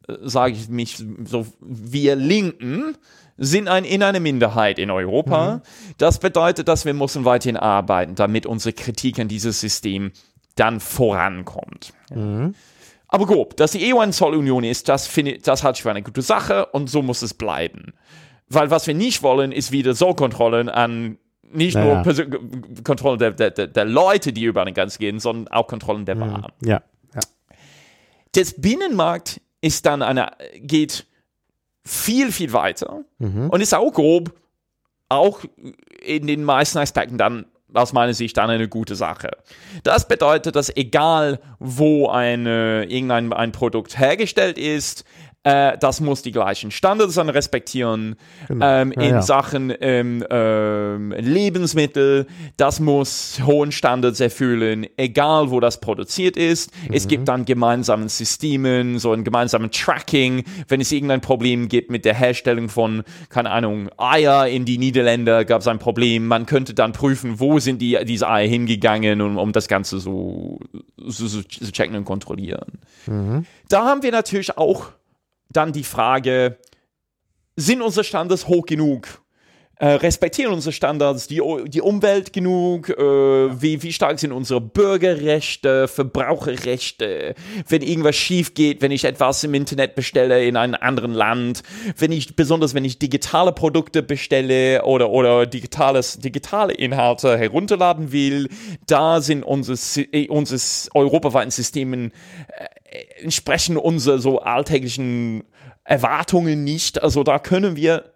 äh, 0.07 0.13
sage 0.21 0.53
ich 0.53 0.69
mich 0.69 1.03
so, 1.25 1.45
wir 1.59 2.15
Linken 2.15 2.97
sind 3.37 3.67
ein, 3.67 3.83
in 3.83 4.01
einer 4.01 4.21
Minderheit 4.21 4.79
in 4.79 4.89
Europa. 4.91 5.55
Mhm. 5.55 5.61
Das 5.97 6.19
bedeutet, 6.19 6.69
dass 6.69 6.85
wir 6.85 6.93
müssen 6.93 7.25
weiterhin 7.25 7.57
arbeiten, 7.57 8.15
damit 8.15 8.45
unsere 8.45 8.71
Kritik 8.71 9.19
an 9.19 9.27
dieses 9.27 9.59
System 9.59 10.13
dann 10.55 10.79
vorankommt. 10.79 11.93
Mhm. 12.11 12.55
Aber 13.09 13.25
gut, 13.25 13.59
dass 13.59 13.71
die 13.71 13.93
EU 13.93 13.99
eine 13.99 14.13
Zollunion 14.13 14.63
ist, 14.63 14.87
das, 14.87 15.05
finde, 15.05 15.37
das 15.39 15.63
halte 15.63 15.79
ich 15.79 15.83
für 15.83 15.91
eine 15.91 16.01
gute 16.01 16.21
Sache 16.21 16.67
und 16.67 16.89
so 16.89 17.01
muss 17.01 17.21
es 17.23 17.33
bleiben. 17.33 17.93
Weil 18.47 18.71
was 18.71 18.87
wir 18.87 18.93
nicht 18.93 19.21
wollen, 19.21 19.51
ist 19.51 19.73
wieder 19.73 19.93
so 19.93 20.13
Kontrollen 20.13 20.69
an 20.69 21.17
nicht 21.53 21.75
naja. 21.75 22.03
nur 22.03 22.83
Kontrollen 22.83 23.19
der, 23.19 23.31
der, 23.31 23.67
der, 23.67 23.85
Leute, 23.85 24.33
die 24.33 24.43
über 24.43 24.65
den 24.65 24.73
Grenzen 24.73 24.99
gehen, 24.99 25.19
sondern 25.19 25.53
auch 25.53 25.67
Kontrollen 25.67 26.05
der 26.05 26.15
mhm. 26.15 26.21
Waren. 26.21 26.51
Ja. 26.61 26.81
ja. 27.13 27.21
Das 28.33 28.59
Binnenmarkt 28.59 29.41
ist 29.61 29.85
dann 29.85 30.01
eine, 30.01 30.31
geht 30.55 31.05
viel, 31.85 32.31
viel 32.31 32.53
weiter 32.53 33.03
mhm. 33.19 33.49
und 33.49 33.61
ist 33.61 33.73
auch 33.73 33.91
grob, 33.91 34.33
auch 35.09 35.41
in 36.01 36.27
den 36.27 36.43
meisten 36.43 36.77
Aspekten 36.79 37.17
dann 37.17 37.45
aus 37.73 37.93
meiner 37.93 38.13
Sicht 38.13 38.37
dann 38.37 38.49
eine 38.49 38.67
gute 38.67 38.95
Sache. 38.95 39.31
Das 39.83 40.07
bedeutet, 40.07 40.55
dass 40.55 40.75
egal 40.75 41.39
wo 41.59 42.07
eine, 42.07 42.85
irgendein 42.87 43.33
ein 43.33 43.51
Produkt 43.51 43.97
hergestellt 43.97 44.57
ist, 44.57 45.05
äh, 45.43 45.77
das 45.77 45.99
muss 45.99 46.21
die 46.21 46.31
gleichen 46.31 46.71
Standards 46.71 47.15
dann 47.15 47.29
respektieren. 47.29 48.15
Genau. 48.47 48.65
Ähm, 48.65 48.93
ja, 48.95 49.01
in 49.01 49.09
ja. 49.15 49.21
Sachen 49.21 49.73
ähm, 49.81 50.25
ähm, 50.29 51.11
Lebensmittel, 51.11 52.27
das 52.55 52.79
muss 52.79 53.41
hohen 53.45 53.73
Standards 53.73 54.21
erfüllen, 54.21 54.87
egal 54.95 55.51
wo 55.51 55.59
das 55.59 55.81
produziert 55.81 56.37
ist. 56.37 56.71
Mhm. 56.87 56.93
Es 56.93 57.07
gibt 57.07 57.27
dann 57.27 57.43
gemeinsame 57.43 58.07
Systemen, 58.07 58.99
so 58.99 59.11
ein 59.11 59.25
gemeinsames 59.25 59.71
Tracking. 59.71 60.45
Wenn 60.69 60.79
es 60.79 60.91
irgendein 60.91 61.21
Problem 61.21 61.67
gibt 61.67 61.91
mit 61.91 62.05
der 62.05 62.13
Herstellung 62.13 62.69
von, 62.69 63.03
keine 63.29 63.51
Ahnung, 63.51 63.89
Eier 63.97 64.47
in 64.47 64.63
die 64.63 64.77
Niederländer, 64.77 65.43
gab 65.43 65.59
es 65.59 65.67
ein 65.67 65.79
Problem. 65.79 66.25
Man 66.27 66.45
könnte 66.45 66.73
dann 66.73 66.93
prüfen, 66.93 67.41
wo 67.41 67.59
sind 67.59 67.81
die, 67.81 67.99
diese 68.05 68.29
Eier 68.29 68.47
hingegangen, 68.47 69.19
um, 69.19 69.37
um 69.37 69.51
das 69.51 69.67
Ganze 69.67 69.99
so, 69.99 70.59
so, 70.97 71.27
so 71.27 71.41
zu 71.43 71.71
checken 71.71 71.97
und 71.97 72.05
kontrollieren. 72.05 72.79
Mhm. 73.07 73.45
Da 73.67 73.83
haben 73.83 74.03
wir 74.03 74.11
natürlich 74.11 74.57
auch 74.57 74.91
dann 75.49 75.73
die 75.73 75.83
Frage, 75.83 76.57
sind 77.55 77.81
unsere 77.81 78.03
Standards 78.03 78.47
hoch 78.47 78.65
genug? 78.65 79.22
Äh, 79.79 79.87
respektieren 79.87 80.53
unsere 80.53 80.71
Standards 80.71 81.27
die, 81.27 81.41
die 81.65 81.81
Umwelt 81.81 82.31
genug? 82.31 82.89
Äh, 82.89 83.01
wie, 83.61 83.81
wie 83.81 83.91
stark 83.91 84.19
sind 84.19 84.31
unsere 84.31 84.61
Bürgerrechte, 84.61 85.87
Verbraucherrechte? 85.87 87.33
Wenn 87.67 87.81
irgendwas 87.81 88.15
schief 88.15 88.53
geht, 88.53 88.83
wenn 88.83 88.91
ich 88.91 89.03
etwas 89.03 89.43
im 89.43 89.55
Internet 89.55 89.95
bestelle 89.95 90.45
in 90.45 90.57
einem 90.57 90.75
anderen 90.79 91.13
Land, 91.13 91.63
wenn 91.97 92.11
ich, 92.11 92.35
besonders 92.35 92.75
wenn 92.75 92.85
ich 92.85 92.99
digitale 92.99 93.51
Produkte 93.51 94.03
bestelle 94.03 94.83
oder, 94.85 95.09
oder 95.09 95.47
digitales, 95.47 96.19
digitale 96.19 96.73
Inhalte 96.73 97.35
herunterladen 97.35 98.11
will, 98.11 98.49
da 98.85 99.21
sind 99.21 99.41
unsere, 99.41 99.77
unsere 100.29 100.61
europaweiten 100.93 101.49
Systemen 101.49 102.11
äh, 102.47 103.23
entsprechen 103.23 103.77
unsere 103.77 104.19
so 104.19 104.39
alltäglichen 104.39 105.43
Erwartungen 105.83 106.63
nicht. 106.63 107.01
Also 107.01 107.23
da 107.23 107.39
können 107.39 107.75
wir 107.75 107.97
äh, 107.97 108.12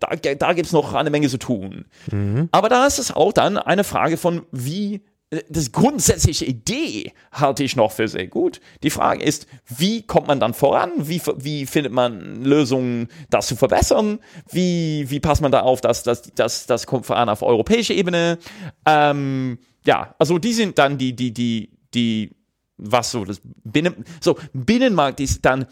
da, 0.00 0.16
da 0.16 0.52
gibt 0.52 0.66
es 0.66 0.72
noch 0.72 0.94
eine 0.94 1.10
Menge 1.10 1.28
zu 1.28 1.38
tun. 1.38 1.86
Mhm. 2.10 2.48
Aber 2.52 2.68
da 2.68 2.86
ist 2.86 2.98
es 2.98 3.12
auch 3.12 3.32
dann 3.32 3.56
eine 3.56 3.84
Frage 3.84 4.16
von, 4.16 4.46
wie 4.50 5.02
äh, 5.30 5.42
das 5.48 5.72
grundsätzliche 5.72 6.44
Idee 6.44 7.12
halte 7.32 7.64
ich 7.64 7.76
noch 7.76 7.92
für 7.92 8.08
sehr 8.08 8.26
gut. 8.26 8.60
Die 8.82 8.90
Frage 8.90 9.22
ist, 9.22 9.46
wie 9.66 10.02
kommt 10.02 10.26
man 10.26 10.40
dann 10.40 10.54
voran? 10.54 10.90
Wie, 10.96 11.20
wie 11.36 11.66
findet 11.66 11.92
man 11.92 12.44
Lösungen, 12.44 13.08
das 13.30 13.46
zu 13.46 13.56
verbessern? 13.56 14.18
Wie, 14.50 15.06
wie 15.08 15.20
passt 15.20 15.42
man 15.42 15.52
da 15.52 15.60
auf, 15.60 15.80
dass 15.80 16.02
das, 16.02 16.22
das, 16.34 16.66
das 16.66 16.86
kommt 16.86 17.06
voran 17.06 17.28
auf 17.28 17.42
europäischer 17.42 17.94
Ebene? 17.94 18.38
Ähm, 18.86 19.58
ja, 19.86 20.14
also 20.18 20.38
die 20.38 20.52
sind 20.52 20.78
dann 20.78 20.98
die, 20.98 21.14
die, 21.14 21.32
die, 21.32 21.70
die, 21.94 22.30
was 22.76 23.10
so 23.12 23.24
das 23.24 23.40
Binnen, 23.62 24.04
so 24.20 24.36
Binnenmarkt 24.52 25.20
ist 25.20 25.44
dann 25.44 25.66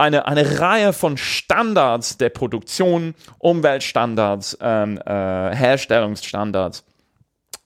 eine, 0.00 0.26
eine 0.26 0.60
Reihe 0.60 0.92
von 0.92 1.16
Standards 1.16 2.18
der 2.18 2.30
Produktion, 2.30 3.14
Umweltstandards, 3.38 4.58
ähm, 4.60 4.98
äh, 4.98 5.54
Herstellungsstandards, 5.54 6.84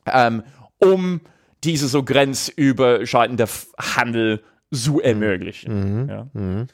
ähm, 0.07 0.43
um 0.79 1.21
diese 1.63 1.89
so 1.89 2.03
grenzüberschreitende 2.03 3.47
Handel 3.79 4.43
zu 4.73 5.01
ermöglichen. 5.01 6.03
Mhm. 6.03 6.09
Ja. 6.09 6.27
Mhm. 6.33 6.67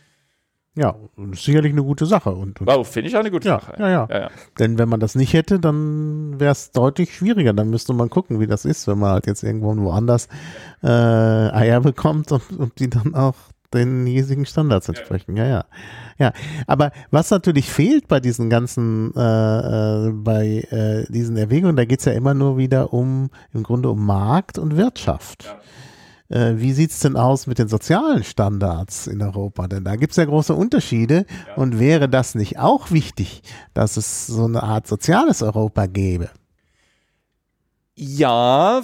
Ja, 0.77 0.95
sicherlich 1.33 1.73
eine 1.73 1.83
gute 1.83 2.07
Sache. 2.07 2.31
Und, 2.31 2.61
und 2.61 2.69
oh, 2.69 2.85
finde 2.85 3.09
ich 3.09 3.17
eine 3.17 3.31
gute 3.31 3.49
ja, 3.49 3.61
Sache. 3.61 3.75
Ja, 3.79 3.89
ja. 3.89 4.07
ja, 4.09 4.21
ja. 4.21 4.31
Denn 4.59 4.79
wenn 4.79 4.89
man 4.89 5.01
das 5.01 5.17
nicht 5.17 5.33
hätte, 5.33 5.59
dann 5.59 6.39
wäre 6.39 6.53
es 6.53 6.71
deutlich 6.71 7.15
schwieriger. 7.15 7.53
Dann 7.53 7.71
müsste 7.71 7.93
man 7.93 8.09
gucken, 8.09 8.39
wie 8.39 8.47
das 8.47 8.65
ist, 8.65 8.87
wenn 8.87 8.99
man 8.99 9.11
halt 9.11 9.27
jetzt 9.27 9.43
irgendwo 9.43 9.77
woanders 9.77 10.29
äh, 10.83 10.87
Eier 10.87 11.81
bekommt 11.81 12.31
und, 12.31 12.53
und 12.57 12.79
die 12.79 12.89
dann 12.89 13.15
auch 13.15 13.35
den 13.73 14.07
hiesigen 14.07 14.47
Standards 14.47 14.89
entsprechen. 14.89 15.37
Ja, 15.37 15.47
ja. 15.47 15.65
Ja, 16.19 16.33
aber 16.67 16.91
was 17.11 17.31
natürlich 17.31 17.71
fehlt 17.71 18.09
bei 18.09 18.21
diesen 18.21 18.51
ganzen, 18.51 19.15
äh, 19.17 19.21
äh, 19.21 20.11
bei 20.13 20.67
äh, 20.71 21.11
diesen 21.11 21.37
Erwägungen, 21.37 21.77
da 21.77 21.85
geht's 21.85 22.05
ja 22.05 22.13
immer 22.13 22.35
nur 22.35 22.59
wieder 22.59 22.93
um, 22.93 23.31
im 23.55 23.63
Grunde 23.63 23.89
um 23.91 24.05
Markt 24.05 24.59
und 24.59 24.77
Wirtschaft. 24.77 25.57
Äh, 26.31 26.55
wie 26.57 26.73
sieht's 26.73 27.01
denn 27.01 27.17
aus 27.17 27.47
mit 27.47 27.59
den 27.59 27.69
sozialen 27.69 28.23
Standards 28.23 29.07
in 29.07 29.21
Europa? 29.21 29.67
Denn 29.67 29.85
da 29.85 29.97
gibt's 29.97 30.17
ja 30.17 30.25
große 30.25 30.55
Unterschiede. 30.55 31.27
Und 31.57 31.81
wäre 31.81 32.09
das 32.09 32.35
nicht 32.35 32.59
auch 32.59 32.91
wichtig, 32.91 33.43
dass 33.75 33.97
es 33.97 34.27
so 34.27 34.45
eine 34.45 34.63
Art 34.63 34.87
soziales 34.87 35.43
Europa 35.43 35.87
gäbe? 35.87 36.31
Ja, 37.95 38.83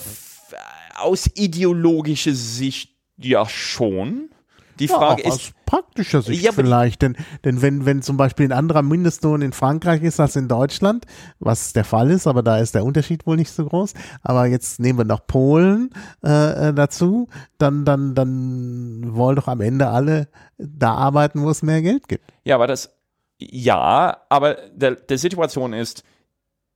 aus 0.97 1.31
ideologischer 1.35 2.35
Sicht 2.35 2.91
ja 3.17 3.49
schon. 3.49 4.31
Die 4.79 4.89
Frage 4.89 5.23
ja, 5.23 5.29
auch 5.31 5.35
ist, 5.35 5.41
aus 5.47 5.53
praktischer 5.65 6.23
Sicht 6.23 6.43
Ja, 6.43 6.51
die- 6.51 6.57
vielleicht, 6.57 7.03
denn, 7.03 7.17
denn 7.45 7.63
wenn, 7.63 7.87
wenn 7.87 8.03
zum 8.03 8.17
Beispiel 8.17 8.47
ein 8.47 8.53
anderer 8.53 8.83
Mindestlohn 8.83 9.43
in 9.43 9.53
Frankreich 9.53 10.03
ist 10.03 10.21
als 10.21 10.37
in 10.37 10.49
Deutschland, 10.49 11.07
was 11.39 11.73
der 11.73 11.85
Fall 11.85 12.11
ist, 12.11 12.27
aber 12.27 12.43
da 12.43 12.59
ist 12.59 12.75
der 12.75 12.85
Unterschied 12.85 13.27
wohl 13.27 13.37
nicht 13.37 13.51
so 13.51 13.65
groß, 13.67 13.95
aber 14.23 14.47
jetzt 14.47 14.79
nehmen 14.81 14.99
wir 14.99 15.05
noch 15.05 15.27
Polen 15.27 15.91
äh, 16.25 16.69
äh, 16.69 16.75
dazu, 16.75 17.29
dann, 17.59 17.85
dann, 17.85 18.15
dann 18.15 19.15
wollen 19.17 19.37
doch 19.37 19.49
am 19.49 19.61
Ende 19.61 19.89
alle 19.89 20.29
da 20.59 20.95
arbeiten, 20.95 21.43
wo 21.43 21.51
es 21.51 21.63
mehr 21.63 21.83
Geld 21.83 22.07
gibt. 22.09 22.25
ja, 22.45 22.55
aber 22.57 22.67
das, 22.67 22.91
ja, 23.39 24.17
aber 24.29 24.55
der, 24.75 24.93
der 24.97 25.19
Situation 25.19 25.73
ist, 25.73 26.03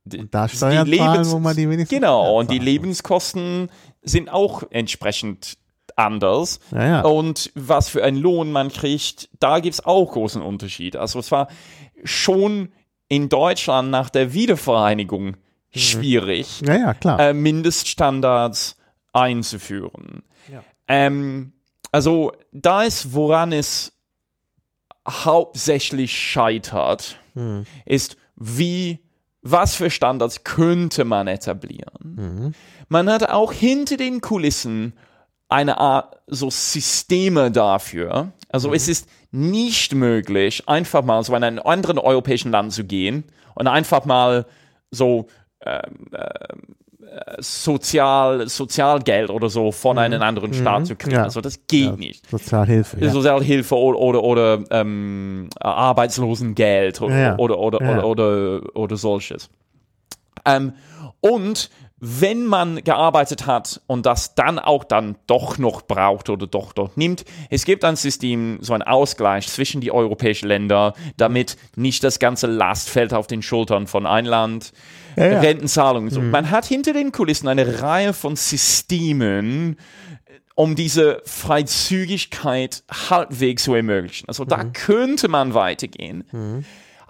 die, 0.03 0.29
Da 0.29 0.47
Steuern 0.47 0.91
zahlen, 0.91 1.31
wo 1.31 1.39
man 1.39 1.55
die 1.55 1.69
wenigsten 1.69 1.93
Genau, 1.95 2.39
und 2.39 2.49
die. 2.49 2.57
Lebenskosten 2.59 3.69
sind 4.01 4.29
auch 4.31 4.63
entsprechend 4.71 5.57
anders. 6.01 6.59
Ja, 6.71 6.85
ja. 6.85 7.01
Und 7.01 7.51
was 7.55 7.89
für 7.89 8.03
einen 8.03 8.17
Lohn 8.17 8.51
man 8.51 8.69
kriegt, 8.69 9.29
da 9.39 9.59
gibt 9.59 9.75
es 9.75 9.85
auch 9.85 10.11
großen 10.11 10.41
Unterschied. 10.41 10.95
Also 10.95 11.19
es 11.19 11.31
war 11.31 11.47
schon 12.03 12.71
in 13.07 13.29
Deutschland 13.29 13.89
nach 13.91 14.09
der 14.09 14.33
Wiedervereinigung 14.33 15.37
schwierig, 15.73 16.61
Ja, 16.61 16.93
äh, 17.19 17.33
Mindeststandards 17.33 18.77
einzuführen. 19.13 20.23
Ähm, 20.87 21.53
also 21.91 22.33
da 22.51 22.83
ist, 22.83 23.13
woran 23.13 23.51
es 23.53 23.93
hauptsächlich 25.07 26.17
scheitert, 26.17 27.17
ist, 27.85 28.17
wie, 28.35 28.99
was 29.41 29.75
für 29.75 29.89
Standards 29.89 30.43
könnte 30.43 31.05
man 31.05 31.27
etablieren. 31.27 32.53
Man 32.89 33.09
hat 33.09 33.29
auch 33.29 33.53
hinter 33.53 33.95
den 33.97 34.19
Kulissen 34.21 34.93
eine 35.51 35.77
Art 35.77 36.17
so 36.27 36.49
Systeme 36.49 37.51
dafür. 37.51 38.31
Also 38.49 38.73
es 38.73 38.87
ist 38.87 39.07
nicht 39.31 39.93
möglich, 39.93 40.67
einfach 40.67 41.03
mal 41.03 41.23
so 41.23 41.35
in 41.35 41.43
einen 41.43 41.59
anderen 41.59 41.97
europäischen 41.99 42.51
Land 42.51 42.73
zu 42.73 42.83
gehen 42.83 43.23
und 43.55 43.67
einfach 43.67 44.05
mal 44.05 44.45
so 44.91 45.27
ähm, 45.65 46.07
äh, 46.11 47.41
Sozial, 47.41 48.47
Sozialgeld 48.47 49.29
oder 49.29 49.49
so 49.49 49.71
von 49.71 49.97
einem 49.97 50.21
anderen 50.21 50.53
Staat 50.53 50.87
zu 50.87 50.95
kriegen. 50.95 51.15
Ja. 51.15 51.23
Also 51.23 51.41
das 51.41 51.67
geht 51.67 51.85
ja, 51.85 51.95
nicht. 51.97 52.29
Sozialhilfe. 52.29 52.99
Ja. 52.99 53.09
Sozialhilfe 53.09 53.75
oder, 53.75 53.99
oder, 53.99 54.23
oder 54.23 54.63
ähm, 54.71 55.49
Arbeitslosengeld 55.59 57.01
oder, 57.01 57.37
oder, 57.37 57.59
oder, 57.59 57.81
oder, 57.81 58.05
oder, 58.05 58.75
oder 58.75 58.95
solches. 58.97 59.49
Ähm, 60.45 60.73
und 61.19 61.69
wenn 62.03 62.45
man 62.47 62.83
gearbeitet 62.83 63.45
hat 63.45 63.79
und 63.85 64.07
das 64.07 64.33
dann 64.33 64.57
auch 64.57 64.83
dann 64.83 65.17
doch 65.27 65.59
noch 65.59 65.83
braucht 65.83 66.29
oder 66.29 66.47
doch 66.47 66.73
doch 66.73 66.95
nimmt, 66.97 67.23
es 67.51 67.63
gibt 67.63 67.85
ein 67.85 67.95
System, 67.95 68.57
so 68.61 68.73
ein 68.73 68.81
Ausgleich 68.81 69.47
zwischen 69.47 69.81
die 69.81 69.91
europäischen 69.91 70.47
Länder, 70.47 70.95
damit 71.17 71.57
nicht 71.75 72.03
das 72.03 72.17
ganze 72.17 72.47
Last 72.47 72.89
fällt 72.89 73.13
auf 73.13 73.27
den 73.27 73.43
Schultern 73.43 73.85
von 73.85 74.07
ein 74.07 74.25
Land. 74.25 74.73
Ja, 75.15 75.27
ja. 75.27 75.39
Rentenzahlungen. 75.41 76.09
So. 76.09 76.21
Man 76.21 76.49
hat 76.49 76.65
hinter 76.65 76.93
den 76.93 77.11
Kulissen 77.11 77.47
eine 77.47 77.81
Reihe 77.81 78.13
von 78.13 78.35
Systemen, 78.35 79.77
um 80.55 80.75
diese 80.75 81.21
Freizügigkeit 81.25 82.83
halbwegs 83.09 83.63
zu 83.63 83.75
ermöglichen. 83.75 84.27
Also 84.27 84.43
da 84.45 84.63
könnte 84.63 85.27
man 85.27 85.53
weitergehen. 85.53 86.23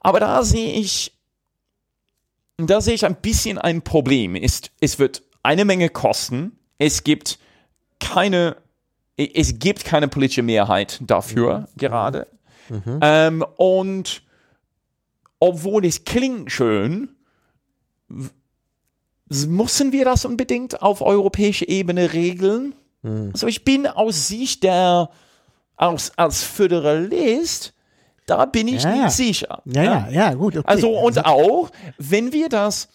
Aber 0.02 0.20
da 0.20 0.44
sehe 0.44 0.74
ich, 0.74 1.14
da 2.58 2.82
sehe 2.82 2.94
ich 2.94 3.06
ein 3.06 3.16
bisschen 3.16 3.58
ein 3.58 3.82
Problem. 3.82 4.36
Ist, 4.36 4.72
es 4.80 5.00
wird 5.00 5.24
eine 5.44 5.66
Menge 5.66 5.90
kosten. 5.90 6.58
Es 6.78 7.04
gibt 7.04 7.40
keine, 8.00 8.58
es 9.18 9.60
gibt 9.60 9.86
keine 9.86 10.08
politische 10.08 10.44
Mehrheit 10.44 11.00
dafür 11.02 11.68
gerade. 11.78 12.28
Ähm, 13.02 13.46
und 13.58 14.24
obwohl 15.40 15.86
es 15.86 16.06
klingt 16.06 16.52
schön, 16.52 17.10
müssen 19.28 19.92
wir 19.92 20.06
das 20.06 20.26
unbedingt 20.26 20.82
auf 20.82 21.02
europäischer 21.02 21.68
Ebene 21.68 22.14
regeln? 22.14 22.76
Also 23.34 23.48
ich 23.48 23.64
bin 23.64 23.88
aus 23.88 24.28
Sicht 24.28 24.64
der, 24.64 25.10
als, 25.76 26.18
als 26.18 26.44
Föderalist, 26.44 27.74
da 28.26 28.46
bin 28.46 28.68
ich 28.68 28.84
Ja, 28.84 28.96
ja. 28.96 29.04
nicht 29.06 29.16
sicher. 29.16 29.62
ja, 29.66 29.84
ja, 29.84 30.08
ja, 30.10 30.34
gut. 30.34 30.58
Okay. 30.58 30.68
Also 30.68 30.90
und 30.98 31.26
auch, 31.26 31.70
wenn 31.98 32.32
wir 32.34 32.50
das 32.50 32.90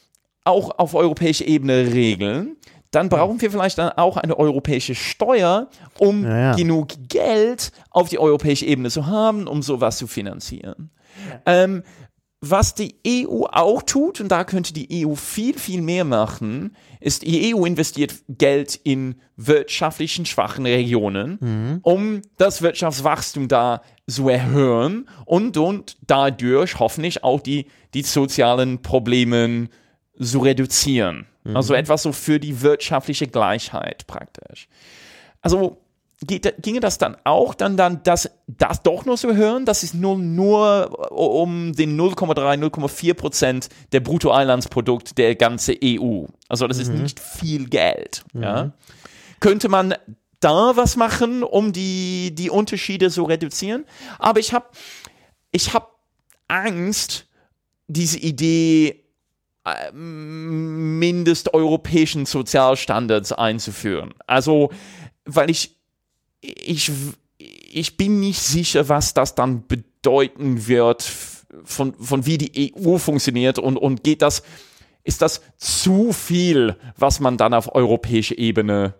auch 0.44 0.78
auf 0.78 0.94
europäischer 0.94 1.47
Ebene 1.47 1.93
regeln, 1.93 2.57
dann 2.93 3.09
brauchen 3.09 3.40
wir 3.40 3.51
vielleicht 3.51 3.78
dann 3.78 3.90
auch 3.93 4.16
eine 4.16 4.39
europäische 4.39 4.94
Steuer, 4.94 5.69
um 5.98 6.24
Ja, 6.24 6.39
ja. 6.39 6.55
genug 6.55 6.89
Geld 7.09 7.73
auf 7.90 8.09
die 8.09 8.19
europäische 8.19 8.65
Ebene 8.65 8.90
zu 8.90 9.07
haben, 9.07 9.47
um 9.48 9.61
sowas 9.62 9.98
zu 9.98 10.07
finanzieren. 10.07 10.90
Ähm, 11.44 11.82
was 12.40 12.74
die 12.74 12.94
EU 13.07 13.44
auch 13.51 13.82
tut, 13.82 14.20
und 14.20 14.28
da 14.28 14.44
könnte 14.44 14.73
die 14.73 15.05
EU 15.07 15.15
viel, 15.15 15.59
viel 15.59 15.82
mehr 15.82 16.05
machen, 16.05 16.77
ist, 17.01 17.23
die 17.23 17.55
EU 17.55 17.65
investiert 17.65 18.15
Geld 18.28 18.78
in 18.85 19.16
wirtschaftlichen 19.36 20.27
schwachen 20.27 20.65
Regionen, 20.66 21.81
um 21.82 22.23
das 22.36 22.62
Wirtschaftswachstum 22.62 23.48
da 23.48 23.81
zu 24.06 24.28
erhöhen 24.28 25.08
und, 25.24 25.56
und 25.56 25.96
dadurch 26.06 26.78
hoffentlich 26.78 27.24
auch 27.24 27.40
die, 27.40 27.66
die 27.94 28.02
sozialen 28.02 28.82
Probleme 28.82 29.68
zu 30.20 30.38
reduzieren. 30.38 31.26
Also 31.54 31.74
etwas 31.74 32.02
so 32.02 32.12
für 32.12 32.40
die 32.40 32.62
wirtschaftliche 32.62 33.28
Gleichheit 33.28 34.06
praktisch. 34.06 34.68
Also 35.42 35.78
geht, 36.24 36.62
ginge 36.62 36.80
das 36.80 36.98
dann 36.98 37.16
auch, 37.24 37.54
dann, 37.54 37.76
dann 37.76 38.02
das, 38.02 38.30
das 38.46 38.82
doch 38.82 39.04
nur 39.04 39.16
zu 39.16 39.36
hören, 39.36 39.64
das 39.64 39.82
ist 39.82 39.94
nur, 39.94 40.18
nur 40.18 41.12
um 41.12 41.72
den 41.74 41.98
0,3, 42.00 42.58
0,4 42.58 43.14
Prozent 43.14 43.68
der 43.92 44.00
Bruttoinlandsprodukt 44.00 45.18
der 45.18 45.36
ganzen 45.36 45.76
EU. 45.82 46.24
Also 46.48 46.66
das 46.66 46.78
ist 46.78 46.90
nicht 46.90 47.20
viel 47.20 47.68
Geld. 47.68 48.24
Ja. 48.34 48.72
Könnte 49.40 49.68
man 49.68 49.94
da 50.40 50.76
was 50.76 50.96
machen, 50.96 51.42
um 51.42 51.72
die, 51.72 52.34
die 52.34 52.50
Unterschiede 52.50 53.10
zu 53.10 53.24
reduzieren? 53.24 53.84
Aber 54.18 54.40
ich 54.40 54.52
habe 54.52 54.66
ich 55.52 55.74
hab 55.74 55.96
Angst, 56.48 57.26
diese 57.88 58.18
Idee 58.18 59.04
mindesteuropäischen 59.92 62.26
Sozialstandards 62.26 63.32
einzuführen. 63.32 64.14
Also, 64.26 64.70
weil 65.24 65.50
ich, 65.50 65.76
ich, 66.40 66.92
ich 67.38 67.96
bin 67.96 68.20
nicht 68.20 68.40
sicher, 68.40 68.88
was 68.88 69.12
das 69.14 69.34
dann 69.34 69.66
bedeuten 69.66 70.68
wird, 70.68 71.02
von, 71.64 71.94
von 71.94 72.26
wie 72.26 72.38
die 72.38 72.72
EU 72.76 72.98
funktioniert 72.98 73.58
und, 73.58 73.76
und 73.76 74.04
geht 74.04 74.22
das, 74.22 74.44
ist 75.02 75.20
das 75.22 75.40
zu 75.56 76.12
viel, 76.12 76.76
was 76.96 77.18
man 77.20 77.36
dann 77.36 77.54
auf 77.54 77.74
europäischer 77.74 78.38
Ebene 78.38 78.94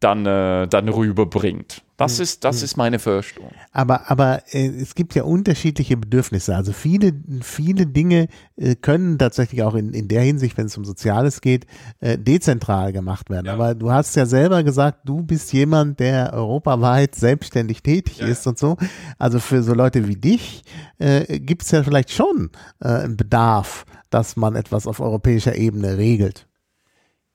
dann, 0.00 0.26
äh, 0.26 0.66
dann 0.66 0.88
rüberbringt. 0.88 1.82
Das 1.98 2.18
ist, 2.18 2.44
das 2.44 2.62
ist 2.62 2.78
meine 2.78 2.98
Fürchtung. 2.98 3.50
Aber, 3.72 4.10
aber 4.10 4.42
äh, 4.54 4.68
es 4.68 4.94
gibt 4.94 5.14
ja 5.14 5.24
unterschiedliche 5.24 5.98
Bedürfnisse. 5.98 6.56
Also 6.56 6.72
viele, 6.72 7.12
viele 7.42 7.84
Dinge 7.84 8.28
äh, 8.56 8.74
können 8.74 9.18
tatsächlich 9.18 9.62
auch 9.62 9.74
in, 9.74 9.92
in 9.92 10.08
der 10.08 10.22
Hinsicht, 10.22 10.56
wenn 10.56 10.64
es 10.64 10.78
um 10.78 10.86
Soziales 10.86 11.42
geht, 11.42 11.66
äh, 12.00 12.16
dezentral 12.16 12.94
gemacht 12.94 13.28
werden. 13.28 13.48
Aber 13.48 13.74
du 13.74 13.92
hast 13.92 14.16
ja 14.16 14.24
selber 14.24 14.62
gesagt, 14.62 15.00
du 15.04 15.22
bist 15.22 15.52
jemand, 15.52 16.00
der 16.00 16.32
europaweit 16.32 17.16
selbstständig 17.16 17.82
tätig 17.82 18.22
ist 18.22 18.46
und 18.46 18.58
so. 18.58 18.78
Also 19.18 19.38
für 19.38 19.62
so 19.62 19.74
Leute 19.74 20.08
wie 20.08 20.16
dich 20.16 20.64
äh, 20.98 21.38
gibt 21.38 21.64
es 21.64 21.70
ja 21.70 21.82
vielleicht 21.82 22.12
schon 22.12 22.48
äh, 22.80 22.88
einen 22.88 23.18
Bedarf, 23.18 23.84
dass 24.08 24.36
man 24.36 24.56
etwas 24.56 24.86
auf 24.86 25.00
europäischer 25.00 25.54
Ebene 25.54 25.98
regelt. 25.98 26.46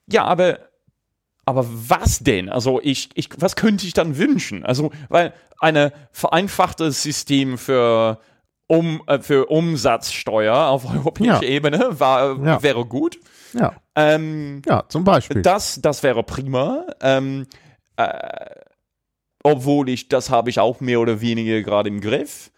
Ja, 0.07 0.25
aber 0.25 0.57
aber 1.45 1.65
was 1.69 2.19
denn? 2.19 2.49
Also 2.49 2.79
ich, 2.81 3.09
ich, 3.13 3.29
was 3.37 3.55
könnte 3.55 3.85
ich 3.85 3.93
dann 3.93 4.17
wünschen? 4.17 4.65
Also, 4.65 4.91
weil 5.09 5.33
eine 5.59 5.93
vereinfachtes 6.11 7.03
System 7.03 7.57
für, 7.57 8.19
um, 8.67 9.01
äh, 9.07 9.19
für 9.19 9.45
Umsatzsteuer 9.47 10.55
auf 10.67 10.85
europäischer 10.93 11.43
Ja. 11.43 11.49
Ebene 11.49 11.99
war, 11.99 12.43
Ja. 12.43 12.63
wäre 12.63 12.85
gut. 12.85 13.19
Ja, 13.53 13.73
Ähm, 13.95 14.61
ja, 14.67 14.83
zum 14.89 15.03
Beispiel. 15.05 15.41
das, 15.41 15.79
das 15.81 16.03
wäre 16.03 16.23
prima. 16.23 16.85
Ähm, 17.01 17.45
äh, 17.95 18.07
obwohl 19.43 19.89
ich, 19.89 20.09
das 20.09 20.29
habe 20.29 20.49
ich 20.49 20.59
auch 20.59 20.81
mehr 20.81 20.99
oder 20.99 21.21
weniger 21.21 21.61
gerade 21.61 21.87
im 21.89 22.01
Griff. 22.01 22.51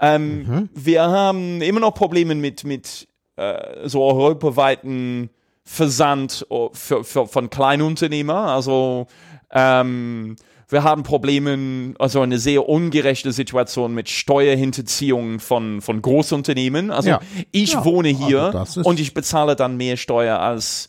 Ähm, 0.00 0.42
Mhm. 0.46 0.68
Wir 0.74 1.02
haben 1.02 1.60
immer 1.62 1.80
noch 1.80 1.94
Probleme 1.94 2.34
mit, 2.36 2.62
mit 2.64 3.08
äh, 3.36 3.88
so 3.88 4.04
europaweiten 4.04 5.30
Versand 5.70 6.46
oh, 6.48 6.70
für, 6.72 7.04
für, 7.04 7.26
von 7.26 7.50
Kleinunternehmer. 7.50 8.46
Also 8.46 9.06
ähm, 9.52 10.36
wir 10.70 10.82
haben 10.82 11.02
Probleme, 11.02 11.94
also 11.98 12.22
eine 12.22 12.38
sehr 12.38 12.66
ungerechte 12.68 13.32
Situation 13.32 13.92
mit 13.92 14.08
Steuerhinterziehung 14.08 15.40
von, 15.40 15.82
von 15.82 16.00
Großunternehmen. 16.00 16.90
Also 16.90 17.10
Ja. 17.10 17.20
ich 17.52 17.74
Ja, 17.74 17.84
wohne 17.84 18.08
hier 18.08 18.44
also 18.44 18.58
das 18.58 18.76
ist- 18.78 18.86
und 18.86 18.98
ich 18.98 19.12
bezahle 19.12 19.56
dann 19.56 19.76
mehr 19.76 19.98
Steuer 19.98 20.38
als 20.38 20.88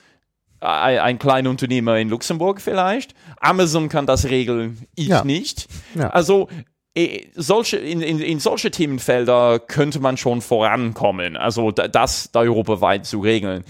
ein, 0.61 0.99
ein 0.99 1.19
Kleinunternehmer 1.19 1.97
in 1.97 2.07
Luxemburg 2.09 2.61
vielleicht. 2.61 3.13
Amazon 3.41 3.89
kann 3.89 4.05
das 4.05 4.25
regeln, 4.29 4.85
ich 4.95 5.07
Ja. 5.07 5.25
nicht. 5.25 5.67
Also 5.97 6.47
eh, 6.95 7.27
solche, 7.35 7.75
in, 7.77 7.99
in, 8.01 8.19
in 8.19 8.39
solche 8.39 8.71
Themenfelder 8.71 9.59
könnte 9.59 9.99
man 9.99 10.15
schon 10.15 10.39
vorankommen, 10.41 11.35
also 11.35 11.71
da- 11.71 11.89
das 11.89 12.31
da 12.31 12.39
europaweit 12.41 13.05
zu 13.05 13.19
regeln. 13.19 13.63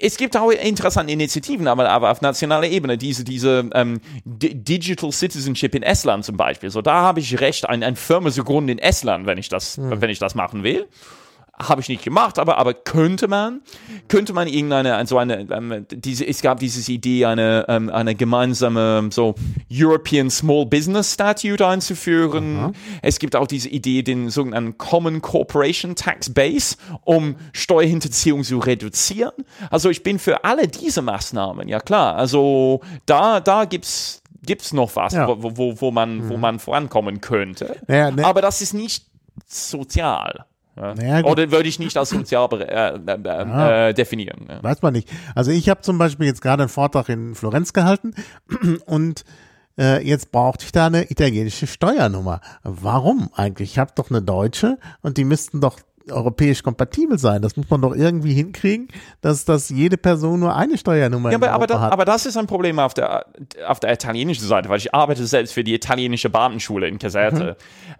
Es 0.00 0.16
gibt 0.16 0.36
auch 0.36 0.50
interessante 0.52 1.12
Initiativen, 1.12 1.66
aber, 1.66 1.90
aber 1.90 2.12
auf 2.12 2.20
nationaler 2.20 2.68
Ebene, 2.68 2.96
diese, 2.96 3.24
diese 3.24 3.68
ähm, 3.74 4.00
Digital 4.24 5.10
Citizenship 5.10 5.74
in 5.74 5.82
Estland 5.82 6.24
zum 6.24 6.36
Beispiel. 6.36 6.70
So, 6.70 6.82
da 6.82 7.02
habe 7.02 7.18
ich 7.18 7.40
recht, 7.40 7.68
ein, 7.68 7.82
ein 7.82 7.96
zu 8.30 8.44
gründen 8.44 8.68
in 8.68 8.78
Estland, 8.78 9.26
wenn 9.26 9.38
ich 9.38 9.48
das, 9.48 9.76
wenn 10.00 10.08
ich 10.08 10.20
das 10.20 10.36
machen 10.36 10.62
will. 10.62 10.86
Habe 11.60 11.80
ich 11.80 11.88
nicht 11.88 12.04
gemacht, 12.04 12.38
aber, 12.38 12.56
aber 12.58 12.72
könnte 12.72 13.26
man, 13.26 13.62
könnte 14.06 14.32
man 14.32 14.46
irgendeine, 14.46 15.04
so 15.06 15.18
eine, 15.18 15.40
ähm, 15.50 15.86
diese, 15.90 16.24
es 16.26 16.40
gab 16.40 16.60
diese 16.60 16.92
Idee, 16.92 17.24
eine, 17.26 17.64
ähm, 17.68 17.90
eine 17.90 18.14
gemeinsame, 18.14 19.08
so 19.12 19.34
European 19.72 20.30
Small 20.30 20.66
Business 20.66 21.14
Statute 21.14 21.66
einzuführen. 21.66 22.74
Es 23.02 23.18
gibt 23.18 23.34
auch 23.34 23.46
diese 23.48 23.68
Idee, 23.70 24.02
den 24.02 24.30
sogenannten 24.30 24.78
Common 24.78 25.20
Corporation 25.20 25.96
Tax 25.96 26.30
Base, 26.32 26.76
um 27.04 27.34
Steuerhinterziehung 27.52 28.44
zu 28.44 28.58
reduzieren. 28.58 29.32
Also 29.70 29.90
ich 29.90 30.02
bin 30.04 30.18
für 30.20 30.44
alle 30.44 30.68
diese 30.68 31.02
Maßnahmen, 31.02 31.66
ja 31.66 31.80
klar. 31.80 32.14
Also 32.14 32.82
da, 33.06 33.40
da 33.40 33.64
gibt's, 33.64 34.22
gibt's 34.44 34.72
noch 34.72 34.94
was, 34.94 35.12
Ja. 35.12 35.26
wo, 35.26 35.56
wo, 35.56 35.80
wo 35.80 35.90
man, 35.90 36.28
wo 36.28 36.36
man 36.36 36.58
vorankommen 36.60 37.20
könnte. 37.20 37.76
Ja, 37.88 38.10
ne- 38.12 38.24
Aber 38.24 38.42
das 38.42 38.60
ist 38.62 38.74
nicht 38.74 39.06
sozial. 39.46 40.44
Ja. 40.80 40.94
Naja. 40.94 41.24
Oder 41.24 41.50
würde 41.50 41.68
ich 41.68 41.78
nicht 41.78 41.96
als 41.96 42.10
sozial 42.10 42.46
bere- 42.46 42.68
äh, 42.68 42.94
äh, 42.96 43.88
äh, 43.90 43.94
definieren. 43.94 44.46
Ja. 44.48 44.62
Weiß 44.62 44.82
man 44.82 44.92
nicht. 44.92 45.08
Also 45.34 45.50
ich 45.50 45.68
habe 45.68 45.80
zum 45.82 45.98
Beispiel 45.98 46.26
jetzt 46.26 46.42
gerade 46.42 46.62
einen 46.62 46.70
Vortrag 46.70 47.08
in 47.08 47.34
Florenz 47.34 47.72
gehalten 47.72 48.14
und 48.86 49.24
äh, 49.78 50.04
jetzt 50.06 50.32
brauchte 50.32 50.64
ich 50.64 50.72
da 50.72 50.86
eine 50.86 51.10
italienische 51.10 51.66
Steuernummer. 51.66 52.40
Warum 52.62 53.30
eigentlich? 53.34 53.72
Ich 53.72 53.78
habe 53.78 53.92
doch 53.94 54.10
eine 54.10 54.22
deutsche 54.22 54.78
und 55.02 55.16
die 55.18 55.24
müssten 55.24 55.60
doch 55.60 55.78
europäisch 56.10 56.62
kompatibel 56.62 57.18
sein. 57.18 57.42
Das 57.42 57.56
muss 57.58 57.68
man 57.68 57.82
doch 57.82 57.94
irgendwie 57.94 58.32
hinkriegen, 58.32 58.88
dass, 59.20 59.44
dass 59.44 59.68
jede 59.68 59.98
Person 59.98 60.40
nur 60.40 60.56
eine 60.56 60.78
Steuernummer 60.78 61.30
Ja, 61.30 61.36
aber, 61.36 61.50
aber, 61.50 61.56
Europa 61.64 61.74
da, 61.74 61.80
hat. 61.80 61.92
aber 61.92 62.04
das 62.06 62.24
ist 62.24 62.36
ein 62.38 62.46
Problem 62.46 62.78
auf 62.78 62.94
der, 62.94 63.26
auf 63.66 63.78
der 63.78 63.92
italienischen 63.92 64.46
Seite, 64.46 64.70
weil 64.70 64.78
ich 64.78 64.94
arbeite 64.94 65.26
selbst 65.26 65.52
für 65.52 65.64
die 65.64 65.74
italienische 65.74 66.30
Beamtenschule 66.30 66.88
in 66.88 66.98
Caserta. 66.98 67.56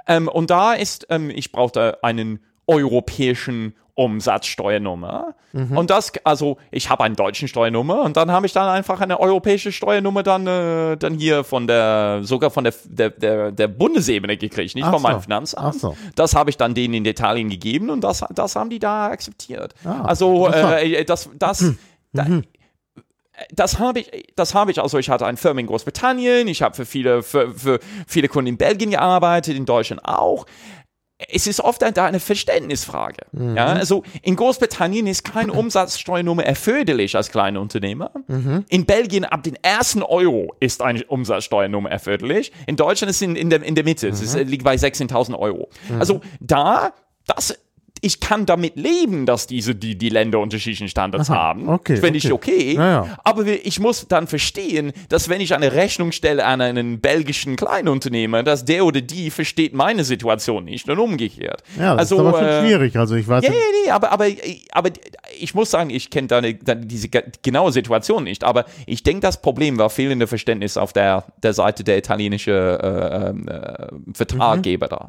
Ähm, 0.07 0.27
und 0.29 0.49
da 0.51 0.73
ist, 0.73 1.07
ähm, 1.11 1.29
ich 1.29 1.53
brauchte 1.53 2.03
einen 2.03 2.41
europäischen 2.69 3.75
Umsatzsteuernummer. 3.99 5.35
Und 5.75 5.91
das, 5.91 6.13
also 6.23 6.59
ich 6.71 6.89
habe 6.89 7.03
einen 7.03 7.17
deutschen 7.17 7.49
Steuernummer 7.49 8.03
und 8.03 8.17
dann 8.17 8.31
habe 8.31 8.47
ich 8.47 8.53
dann 8.53 8.69
einfach 8.69 9.01
eine 9.01 9.19
europäische 9.19 9.73
Steuernummer 9.73 10.23
dann, 10.23 10.47
äh, 10.47 10.97
dann 10.97 11.15
hier 11.15 11.43
von 11.43 11.67
der, 11.67 12.21
sogar 12.23 12.51
von 12.51 12.63
der, 12.63 12.75
der, 12.85 13.11
der, 13.11 13.51
der 13.51 13.67
Bundesebene 13.67 14.37
gekriegt, 14.37 14.77
nicht 14.77 14.85
Ach 14.85 14.93
von 14.93 15.03
meinem 15.03 15.17
so. 15.17 15.23
Finanzamt. 15.23 15.67
Ach 15.67 15.73
so. 15.73 15.97
Das 16.15 16.37
habe 16.37 16.51
ich 16.51 16.57
dann 16.57 16.75
denen 16.75 16.95
in 16.95 17.05
Italien 17.07 17.49
gegeben 17.49 17.91
und 17.91 18.03
das, 18.05 18.25
das 18.33 18.55
haben 18.55 18.71
die 18.71 18.79
da 18.79 19.07
akzeptiert. 19.07 19.75
Ah, 19.85 20.03
also 20.03 20.47
interessant. 20.47 20.83
äh, 20.83 21.05
das, 21.05 21.31
das, 21.37 21.75
da, 22.13 22.27
das 23.51 23.79
habe 23.79 24.01
ich, 24.01 24.11
das 24.37 24.55
habe 24.55 24.71
ich, 24.71 24.81
also 24.81 24.99
ich 24.99 25.11
hatte 25.11 25.27
eine 25.27 25.37
Firma 25.37 25.61
in 25.61 25.67
Großbritannien, 25.67 26.49
ich 26.49 26.63
habe 26.63 26.75
für 26.75 26.87
viele, 26.87 27.23
für, 27.23 27.53
für 27.53 27.81
viele 28.07 28.29
Kunden 28.29 28.49
in 28.49 28.59
Belgien 28.59 28.91
gearbeitet, 28.91 29.57
in 29.57 29.65
Deutschland 29.65 30.05
auch. 30.05 30.47
Es 31.31 31.49
ist 31.49 31.61
oft 31.61 31.83
eine, 31.83 32.01
eine 32.01 32.21
Verständnisfrage. 32.21 33.27
Ja, 33.57 33.67
also 33.67 34.05
in 34.23 34.37
Großbritannien 34.37 35.07
ist 35.09 35.25
keine 35.25 35.53
Umsatzsteuernummer 35.53 36.45
erforderlich 36.45 37.17
als 37.17 37.31
kleiner 37.31 37.61
Unternehmer. 37.61 38.13
In 38.69 38.87
Belgien 38.87 39.25
ab 39.25 39.43
den 39.43 39.57
ersten 39.57 40.03
Euro 40.03 40.55
ist 40.61 40.81
eine 40.81 41.05
Umsatzsteuernummer 41.05 41.91
erforderlich. 41.91 42.53
In 42.67 42.77
Deutschland 42.77 43.11
ist 43.11 43.17
es 43.17 43.23
in, 43.23 43.35
in, 43.35 43.51
der, 43.51 43.63
in 43.63 43.75
der 43.75 43.85
Mitte. 43.85 44.09
Es 44.09 44.35
äh, 44.35 44.45
liegt 44.45 44.63
bei 44.63 44.77
16.000 44.77 45.37
Euro. 45.37 45.71
Also 45.99 46.21
da, 46.41 46.93
das, 47.27 47.59
ich 48.01 48.21
kann 48.21 48.47
damit 48.47 48.77
leben, 48.77 49.27
dass 49.27 49.47
diese, 49.47 49.75
die, 49.75 49.97
die 49.97 50.09
Länder 50.09 50.39
unterschiedliche 50.41 50.89
Standards 50.89 51.31
Aha, 51.31 51.37
haben. 51.39 51.69
okay, 51.69 51.95
Das 51.95 52.01
finde 52.05 52.19
ich 52.19 52.33
okay. 52.33 52.53
okay. 52.53 52.75
Ja, 52.75 52.91
ja. 53.05 53.19
Aber 53.25 53.47
ich 53.47 53.81
muss 53.81 54.07
dann 54.09 54.27
verstehen, 54.27 54.93
dass 55.09 55.29
wenn 55.29 55.41
ich 55.41 55.55
eine 55.55 55.73
Rechnung 55.73 56.13
stelle 56.13 56.45
an 56.45 56.61
einen 56.61 57.01
belgischen 57.01 57.57
Kleinunternehmer, 57.57 58.43
dass 58.43 58.65
der 58.65 58.85
oder 58.85 59.01
die 59.01 59.31
versteht 59.31 59.75
meine 59.75 60.05
Situation 60.05 60.65
nicht 60.65 60.89
und 60.89 60.99
umgekehrt. 60.99 61.63
ja, 61.79 61.95
das 61.97 62.13
also, 62.13 62.17
ist 62.17 62.21
aber 62.21 62.39
schon 62.39 62.49
äh, 62.49 62.61
schwierig. 62.67 62.97
Also 62.97 63.15
ich 63.15 63.27
weiß 63.29 63.45
ja, 63.45 63.51
ja, 63.53 63.59
nee, 63.85 63.91
aber, 63.91 64.13
aber, 64.13 64.27
aber 64.73 64.91
ich 65.39 65.55
muss 65.55 65.71
sagen, 65.71 65.91
ich 65.91 66.11
kenne 66.11 66.29
deine, 66.29 66.55
deine, 66.55 66.87
diese 66.87 67.09
ge- 67.09 67.25
genaue 67.43 67.73
Situation 67.73 68.25
nicht, 68.25 68.45
aber 68.45 68.65
ich 68.87 69.03
denke, 69.03 69.21
das 69.21 69.41
Problem 69.43 69.79
war 69.79 69.91
fehlende 69.91 70.27
Verständnis 70.27 70.77
auf 70.77 70.93
der, 70.93 71.25
der 71.43 71.53
Seite 71.53 71.85
der 71.85 71.99
italienischen 71.99 72.53
äh, 72.55 73.29
ähm, 73.31 73.49
äh, 73.49 73.89
Vertraggeber 74.15 74.89
da. 74.89 75.07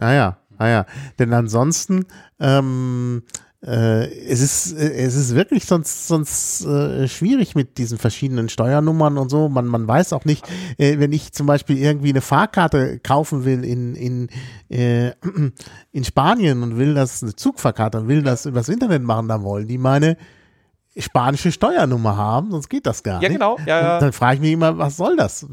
Ah 0.00 0.12
ja, 0.14 0.36
ah 0.58 0.68
ja. 0.68 0.86
Denn 1.18 1.32
ansonsten, 1.32 2.04
ähm, 2.40 3.22
äh, 3.66 4.06
es 4.26 4.40
ist, 4.40 4.72
äh, 4.78 4.92
es 4.92 5.16
ist 5.16 5.34
wirklich 5.34 5.64
sonst, 5.64 6.06
sonst 6.06 6.64
äh, 6.64 7.08
schwierig 7.08 7.56
mit 7.56 7.78
diesen 7.78 7.98
verschiedenen 7.98 8.48
Steuernummern 8.48 9.18
und 9.18 9.30
so. 9.30 9.48
Man, 9.48 9.66
man 9.66 9.88
weiß 9.88 10.12
auch 10.12 10.24
nicht, 10.24 10.46
äh, 10.78 10.98
wenn 10.98 11.12
ich 11.12 11.32
zum 11.32 11.46
Beispiel 11.46 11.76
irgendwie 11.78 12.10
eine 12.10 12.20
Fahrkarte 12.20 13.00
kaufen 13.00 13.44
will 13.44 13.64
in, 13.64 13.96
in, 13.96 14.28
äh, 14.68 15.12
in 15.92 16.04
Spanien 16.04 16.62
und 16.62 16.78
will 16.78 16.94
das, 16.94 17.22
eine 17.22 17.34
Zugfahrkarte 17.34 17.98
und 17.98 18.08
will 18.08 18.22
das 18.22 18.46
übers 18.46 18.68
Internet 18.68 19.02
machen, 19.02 19.26
dann 19.26 19.42
wollen 19.42 19.66
die 19.66 19.78
meine 19.78 20.16
spanische 20.96 21.52
Steuernummer 21.52 22.16
haben, 22.16 22.50
sonst 22.50 22.68
geht 22.68 22.86
das 22.86 23.02
gar 23.02 23.22
Ja, 23.22 23.28
nicht. 23.28 23.38
genau, 23.38 23.56
ja, 23.66 23.80
ja. 23.80 23.94
Und 23.94 24.02
dann 24.02 24.12
frage 24.12 24.36
ich 24.36 24.40
mich 24.40 24.52
immer, 24.52 24.78
was 24.78 24.96
soll 24.96 25.16
das? 25.16 25.46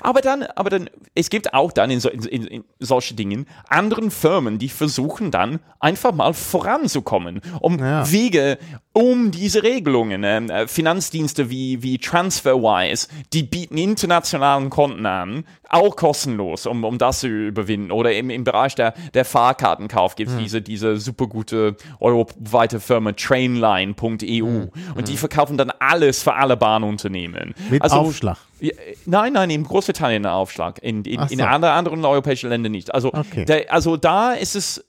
Aber 0.00 0.20
dann, 0.20 0.44
aber 0.54 0.70
dann, 0.70 0.88
es 1.14 1.30
gibt 1.30 1.52
auch 1.52 1.72
dann 1.72 1.90
in, 1.90 2.00
so, 2.00 2.08
in, 2.10 2.22
in, 2.24 2.46
in 2.46 2.64
solche 2.78 3.14
Dingen 3.14 3.46
anderen 3.68 4.10
Firmen, 4.10 4.58
die 4.58 4.68
versuchen 4.68 5.30
dann 5.30 5.58
einfach 5.80 6.12
mal 6.12 6.32
voranzukommen, 6.32 7.40
um 7.60 7.78
Ja. 7.78 8.10
Wege 8.10 8.58
um 8.92 9.32
diese 9.32 9.64
Regelungen. 9.64 10.22
Ähm, 10.24 10.48
äh, 10.50 10.68
Finanzdienste 10.68 11.50
wie, 11.50 11.82
wie 11.82 11.98
TransferWise, 11.98 13.08
die 13.32 13.42
bieten 13.42 13.76
internationalen 13.76 14.70
Konten 14.70 15.04
an, 15.06 15.44
auch 15.68 15.96
kostenlos, 15.96 16.66
um, 16.66 16.84
um 16.84 16.98
das 16.98 17.20
zu 17.20 17.28
überwinden. 17.28 17.90
Oder 17.90 18.12
im, 18.14 18.30
im 18.30 18.44
Bereich 18.44 18.74
der, 18.74 18.94
der 19.14 19.24
Fahrkartenkauf 19.24 20.14
gibt 20.16 20.30
es 20.30 20.36
diese, 20.36 20.62
diese 20.62 20.98
super 20.98 21.26
gute 21.26 21.76
europaweite 22.00 22.80
Firma 22.80 23.12
Trainline.eu 23.12 24.66
und 24.94 25.08
die 25.08 25.16
verkaufen 25.16 25.56
dann 25.56 25.70
alles 25.78 26.22
für 26.22 26.34
alle 26.34 26.56
Bahnunternehmen. 26.56 27.54
Mit 27.70 27.82
also, 27.82 27.96
Aufschlag. 27.96 28.38
Nein, 29.06 29.32
nein, 29.34 29.50
in 29.50 29.64
Großbritannien 29.64 30.24
ein 30.24 30.32
Aufschlag. 30.32 30.78
In, 30.82 31.04
in, 31.04 31.20
Ach 31.20 31.30
in 31.30 31.38
so. 31.38 31.44
anderen, 31.44 31.74
anderen 31.74 32.04
europäischen 32.04 32.48
Ländern 32.50 32.72
nicht. 32.72 32.94
Also, 32.94 33.12
Okay. 33.12 33.44
der, 33.44 33.72
also 33.72 33.96
da 33.96 34.32
ist 34.32 34.54
es, 34.56 34.84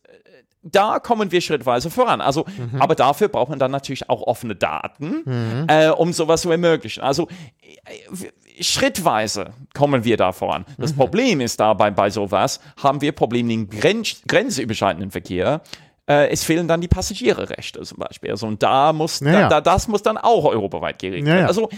da 0.63 0.99
kommen 0.99 1.31
wir 1.31 1.41
schrittweise 1.41 1.89
voran. 1.91 2.21
Also, 2.21 2.45
Mhm. 2.57 2.81
aber 2.81 2.95
dafür 2.95 3.27
braucht 3.27 3.49
man 3.49 3.59
dann 3.59 3.71
natürlich 3.71 4.09
auch 4.09 4.21
offene 4.23 4.55
Daten, 4.55 5.67
äh, 5.67 5.89
um 5.89 6.11
sowas 6.13 6.41
zu 6.41 6.51
ermöglichen. 6.51 7.03
Also 7.03 7.27
äh, 7.61 8.27
schrittweise 8.61 9.53
kommen 9.73 10.03
wir 10.03 10.17
da 10.17 10.31
voran. 10.31 10.65
Das 10.77 10.93
Mhm. 10.93 10.97
Problem 10.97 11.41
ist 11.41 11.59
dabei 11.59 11.91
bei 11.91 12.09
sowas, 12.09 12.59
haben 12.81 13.01
wir 13.01 13.11
Probleme 13.11 13.53
im 13.53 13.69
Grenz, 13.69 14.21
grenzüberschreitenden 14.27 15.11
Verkehr. 15.11 15.61
Äh, 16.07 16.29
es 16.29 16.43
fehlen 16.43 16.67
dann 16.67 16.81
die 16.81 16.87
Passagierrechte 16.87 17.81
zum 17.81 17.97
Beispiel. 17.97 18.31
Also, 18.31 18.45
und 18.47 18.61
da 18.61 18.93
muss, 18.93 19.19
Ja, 19.21 19.31
ja. 19.31 19.41
da, 19.49 19.61
da, 19.61 19.61
das 19.73 19.87
muss 19.87 20.03
dann 20.03 20.17
auch 20.17 20.45
europaweit 20.45 20.99
geregelt 20.99 21.25
werden. 21.25 21.39
ja. 21.41 21.47
Also 21.47 21.69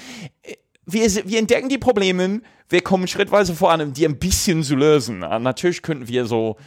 wir, 0.85 1.05
wir 1.25 1.39
entdecken 1.39 1.69
die 1.69 1.77
Probleme, 1.77 2.41
wir 2.69 2.81
kommen 2.81 3.07
schrittweise 3.07 3.53
voran, 3.55 3.81
um 3.81 3.93
die 3.93 4.05
ein 4.05 4.17
bisschen 4.19 4.63
zu 4.63 4.75
lösen. 4.75 5.19
Natürlich 5.19 5.81
könnten 5.81 6.07
wir 6.07 6.25
so 6.25 6.57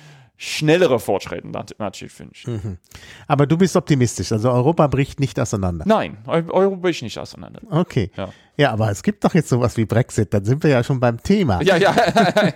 schnellere 0.42 0.98
Fortschritte 0.98 1.46
nat- 1.48 1.74
natürlich 1.78 2.18
wünschen. 2.18 2.78
Aber 3.26 3.46
du 3.46 3.58
bist 3.58 3.76
optimistisch, 3.76 4.32
also 4.32 4.50
Europa 4.50 4.86
bricht 4.86 5.20
nicht 5.20 5.38
auseinander. 5.38 5.84
Nein, 5.86 6.16
Eu- 6.26 6.50
Euro 6.50 6.76
bin 6.76 6.90
ich 6.92 7.02
nicht 7.02 7.18
auseinander. 7.18 7.60
Okay. 7.70 8.10
Ja. 8.16 8.30
Ja. 8.56 8.70
aber 8.72 8.90
es 8.90 9.02
gibt 9.02 9.22
doch 9.22 9.34
jetzt 9.34 9.50
sowas 9.50 9.76
wie 9.76 9.84
Brexit, 9.84 10.32
dann 10.32 10.46
sind 10.46 10.62
wir 10.62 10.70
ja 10.70 10.82
schon 10.82 10.98
beim 10.98 11.22
Thema. 11.22 11.60
Ja, 11.62 11.76
ja, 11.76 11.94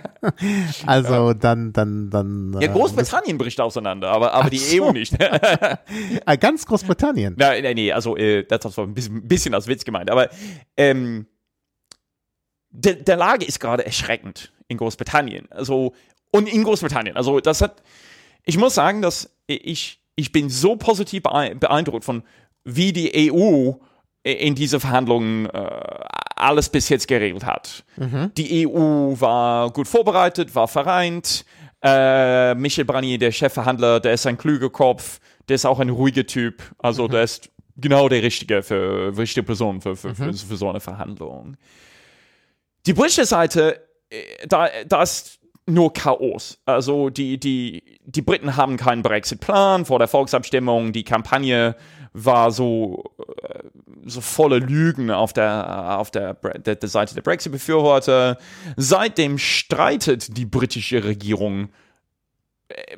Also 0.87 1.33
dann, 1.33 1.73
dann, 1.73 2.09
dann. 2.09 2.57
ja, 2.59 2.71
Großbritannien 2.71 3.37
bricht 3.37 3.61
auseinander, 3.61 4.09
aber, 4.09 4.33
aber 4.33 4.49
die 4.49 4.57
so. 4.57 4.83
EU 4.87 4.91
nicht. 4.91 5.15
Äh, 6.25 6.37
ganz 6.39 6.65
Großbritannien. 6.65 7.35
Nein, 7.37 7.61
nein, 7.63 7.75
nee, 7.75 7.91
also 7.91 8.17
äh, 8.17 8.45
das 8.45 8.75
war 8.77 8.85
ein 8.85 8.95
bisschen, 8.95 9.17
ein 9.17 9.27
bisschen 9.27 9.53
als 9.53 9.67
Witz 9.67 9.85
gemeint, 9.85 10.09
aber 10.09 10.29
ähm, 10.75 11.27
der, 12.71 12.95
der 12.95 13.15
Lage 13.15 13.45
ist 13.45 13.59
gerade 13.59 13.85
erschreckend 13.85 14.51
in 14.67 14.77
Großbritannien. 14.77 15.47
Also, 15.51 15.93
und 16.35 16.47
in 16.47 16.63
Großbritannien. 16.63 17.15
Also, 17.15 17.39
das 17.39 17.61
hat, 17.61 17.81
ich 18.43 18.57
muss 18.57 18.75
sagen, 18.75 19.01
dass 19.01 19.29
ich, 19.47 19.99
ich 20.15 20.31
bin 20.31 20.49
so 20.49 20.75
positiv 20.75 21.23
beein- 21.23 21.59
beeindruckt 21.59 22.05
von, 22.05 22.23
wie 22.63 22.93
die 22.93 23.31
EU 23.31 23.71
in 24.23 24.55
diese 24.55 24.79
Verhandlungen 24.79 25.45
äh, 25.47 25.69
alles 26.35 26.69
bis 26.69 26.89
jetzt 26.89 27.07
geregelt 27.07 27.45
hat. 27.45 27.85
Die 28.37 28.67
EU 28.67 29.13
war 29.19 29.69
gut 29.71 29.87
vorbereitet, 29.87 30.55
war 30.55 30.67
vereint. 30.67 31.45
Äh, 31.83 32.55
Michel 32.55 32.85
Barnier, 32.85 33.19
der 33.19 33.31
Chefverhandler, 33.31 33.99
der 33.99 34.13
ist 34.13 34.25
ein 34.25 34.37
kluger 34.37 34.71
Kopf, 34.71 35.19
der 35.47 35.55
ist 35.55 35.65
auch 35.65 35.79
ein 35.79 35.89
ruhiger 35.89 36.25
Typ. 36.25 36.63
Also 36.79 37.07
der 37.07 37.23
ist 37.23 37.51
genau 37.77 38.09
der 38.09 38.23
richtige 38.23 38.63
für 38.63 39.15
richtige 39.15 39.43
Person 39.43 39.81
für, 39.81 39.95
für, 39.95 40.15
für, 40.15 40.33
für 40.33 40.57
so 40.57 40.69
eine 40.69 40.79
Verhandlung. 40.79 41.55
Die 42.87 42.93
britische 42.93 43.25
Seite, 43.25 43.79
äh, 44.09 44.47
da, 44.47 44.69
da 44.87 45.03
ist 45.03 45.39
nur 45.67 45.93
Chaos. 45.93 46.59
Also 46.65 47.09
die, 47.09 47.39
die, 47.39 47.83
die 48.05 48.21
Briten 48.21 48.55
haben 48.55 48.77
keinen 48.77 49.01
Brexit-Plan 49.01 49.85
vor 49.85 49.99
der 49.99 50.07
Volksabstimmung. 50.07 50.93
Die 50.93 51.03
Kampagne 51.03 51.75
war 52.13 52.51
so, 52.51 53.03
äh, 53.43 53.63
so 54.05 54.21
volle 54.21 54.59
Lügen 54.59 55.11
auf 55.11 55.33
der, 55.33 55.97
auf 55.99 56.11
der, 56.11 56.35
der, 56.35 56.75
der 56.75 56.89
Seite 56.89 57.15
der 57.15 57.23
Brexit-Befürworter. 57.23 58.37
Seitdem 58.77 59.37
streitet 59.37 60.37
die 60.37 60.45
britische 60.45 61.03
Regierung 61.03 61.69
äh, 62.69 62.97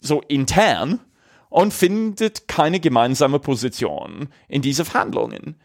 so 0.00 0.20
intern 0.22 1.00
und 1.50 1.74
findet 1.74 2.48
keine 2.48 2.80
gemeinsame 2.80 3.38
Position 3.38 4.28
in 4.48 4.62
diese 4.62 4.84
Verhandlungen. 4.84 5.56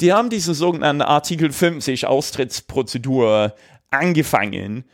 Die 0.00 0.12
haben 0.12 0.30
diese 0.30 0.54
sogenannte 0.54 1.06
Artikel 1.08 1.52
50 1.52 2.06
Austrittsprozedur 2.06 3.54
angefangen, 3.90 4.84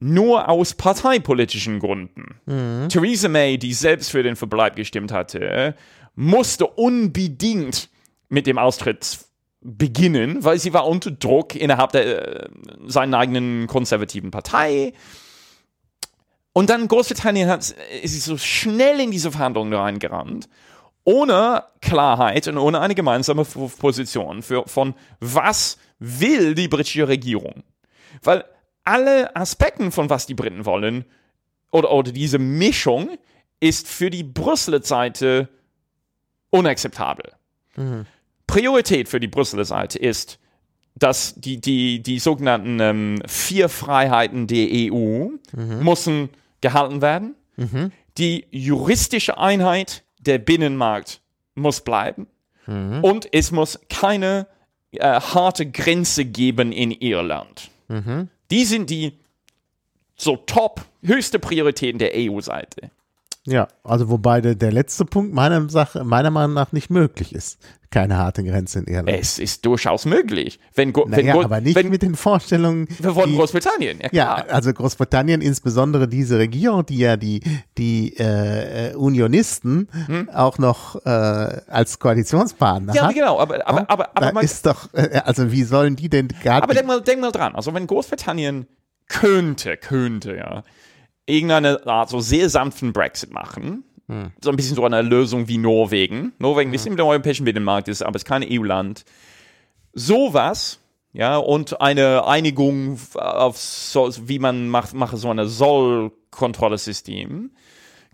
nur 0.00 0.48
aus 0.48 0.74
parteipolitischen 0.74 1.80
Gründen. 1.80 2.40
Theresa 2.88 3.28
May, 3.28 3.58
die 3.58 3.74
selbst 3.74 4.10
für 4.10 4.22
den 4.22 4.36
Verbleib 4.36 4.76
gestimmt 4.76 5.12
hatte, 5.12 5.74
musste 6.14 6.66
unbedingt 6.66 7.88
mit 8.28 8.46
dem 8.46 8.58
Austritt 8.58 9.18
beginnen, 9.60 10.44
weil 10.44 10.58
sie 10.58 10.72
war 10.72 10.86
unter 10.86 11.10
Druck 11.10 11.54
innerhalb 11.54 11.92
der 11.92 12.44
äh, 12.44 12.48
seiner 12.86 13.18
eigenen 13.18 13.66
konservativen 13.66 14.30
Partei. 14.30 14.92
Und 16.52 16.70
dann 16.70 16.88
Großbritannien 16.88 17.48
hat, 17.48 17.74
ist 18.02 18.12
sie 18.12 18.20
so 18.20 18.36
schnell 18.36 19.00
in 19.00 19.10
diese 19.10 19.30
Verhandlungen 19.30 19.72
reingerannt, 19.72 20.48
ohne 21.04 21.64
Klarheit 21.80 22.48
und 22.48 22.58
ohne 22.58 22.80
eine 22.80 22.94
gemeinsame 22.94 23.44
Position 23.44 24.42
für, 24.42 24.66
von 24.66 24.94
was 25.20 25.78
will 25.98 26.54
die 26.54 26.68
britische 26.68 27.08
Regierung. 27.08 27.62
Weil 28.22 28.44
alle 28.88 29.36
Aspekte 29.36 29.90
von 29.90 30.08
was 30.10 30.26
die 30.26 30.34
Briten 30.34 30.64
wollen 30.64 31.04
oder, 31.70 31.92
oder 31.92 32.12
diese 32.12 32.38
Mischung 32.38 33.10
ist 33.60 33.86
für 33.86 34.10
die 34.10 34.24
Brüsseler 34.24 34.82
Seite 34.82 35.48
unakzeptabel. 36.50 37.32
Priorität 38.46 39.08
für 39.08 39.20
die 39.20 39.28
Brüsseler 39.28 39.64
Seite 39.64 39.98
ist, 39.98 40.38
dass 40.94 41.34
die, 41.36 41.60
die, 41.60 42.02
die 42.02 42.18
sogenannten 42.18 42.80
ähm, 42.80 43.22
vier 43.26 43.68
Freiheiten 43.68 44.46
der 44.46 44.66
EU 44.92 45.28
müssen 45.82 46.30
gehalten 46.60 47.02
werden. 47.02 47.34
Die 48.16 48.46
juristische 48.50 49.38
Einheit 49.38 50.02
der 50.18 50.38
Binnenmarkt 50.38 51.20
muss 51.54 51.82
bleiben. 51.82 52.26
Und 53.02 53.28
es 53.32 53.50
muss 53.50 53.78
keine 53.88 54.46
äh, 54.92 55.20
harte 55.20 55.70
Grenze 55.70 56.24
geben 56.24 56.72
in 56.72 56.90
Irland. 56.90 57.70
Die 58.50 58.64
sind 58.64 58.90
die 58.90 59.18
so 60.16 60.36
top, 60.36 60.84
höchste 61.02 61.38
Prioritäten 61.38 61.98
der 61.98 62.12
EU-Seite. 62.14 62.90
Ja, 63.50 63.68
also 63.84 64.08
wobei 64.10 64.40
der, 64.40 64.54
der 64.54 64.72
letzte 64.72 65.04
Punkt 65.04 65.32
meiner, 65.32 65.68
Sache, 65.70 66.04
meiner 66.04 66.30
Meinung 66.30 66.54
nach 66.54 66.72
nicht 66.72 66.90
möglich 66.90 67.34
ist. 67.34 67.58
Keine 67.90 68.18
harte 68.18 68.44
Grenze 68.44 68.80
in 68.80 68.86
Irland. 68.86 69.08
Es 69.18 69.38
ist 69.38 69.64
durchaus 69.64 70.04
möglich. 70.04 70.60
Wenn, 70.74 70.94
wenn, 70.94 71.08
naja, 71.08 71.32
Gro- 71.32 71.44
aber 71.44 71.62
nicht 71.62 71.74
wenn, 71.74 71.88
mit 71.88 72.02
den 72.02 72.14
Vorstellungen. 72.16 72.86
von 72.88 73.30
die- 73.30 73.36
Großbritannien. 73.36 74.00
Ja, 74.02 74.08
Ja, 74.12 74.34
also 74.50 74.72
Großbritannien, 74.74 75.40
insbesondere 75.40 76.06
diese 76.06 76.38
Regierung, 76.38 76.84
die 76.84 76.98
ja 76.98 77.16
die, 77.16 77.40
die 77.78 78.14
äh, 78.18 78.94
Unionisten 78.94 79.88
auch 80.34 80.58
noch 80.58 80.96
äh, 81.06 81.08
als 81.08 81.98
Koalitionspartner 81.98 82.92
Hm? 82.92 82.96
ja 82.96 83.06
hat. 83.08 83.14
genau. 83.14 83.38
Aber, 83.40 83.66
aber, 83.66 83.88
aber, 83.90 84.08
aber, 84.10 84.20
da 84.20 84.32
man, 84.32 84.44
ist 84.44 84.66
doch, 84.66 84.92
äh, 84.92 85.22
also 85.24 85.50
wie 85.50 85.62
sollen 85.64 85.96
die 85.96 86.10
denn 86.10 86.28
gerade. 86.28 86.62
aber 86.64 86.74
denk, 86.74 86.86
mal, 86.86 87.00
denk 87.00 87.20
mal 87.22 87.32
dran. 87.32 87.54
Also, 87.54 87.72
wenn 87.72 87.86
Großbritannien 87.86 88.66
könnte, 89.08 89.78
könnte, 89.78 90.36
ja, 90.36 90.62
irgendeine 91.28 91.86
Art 91.86 92.10
so 92.10 92.20
sehr 92.20 92.48
sanften 92.48 92.92
Brexit 92.92 93.32
machen, 93.32 93.84
so 94.40 94.50
ein 94.50 94.56
bisschen 94.56 94.76
so 94.76 94.84
eine 94.84 95.02
Lösung 95.02 95.48
wie 95.48 95.58
Norwegen. 95.58 96.32
Norwegen 96.38 96.72
ist 96.72 96.86
im 96.86 96.98
europäischen 96.98 97.44
Binnenmarkt, 97.44 97.88
ist 97.88 98.02
aber 98.02 98.16
ist 98.16 98.24
kein 98.24 98.42
EU-Land. 98.42 99.04
Sowas, 99.92 100.80
ja, 101.12 101.36
und 101.36 101.82
eine 101.82 102.26
Einigung 102.26 102.98
auf 103.14 103.58
so, 103.58 104.10
wie 104.26 104.38
man 104.38 104.68
macht, 104.68 104.94
mache 104.94 105.18
so 105.18 105.28
eine 105.28 105.46
Soll-Kontrollsystem, 105.46 107.50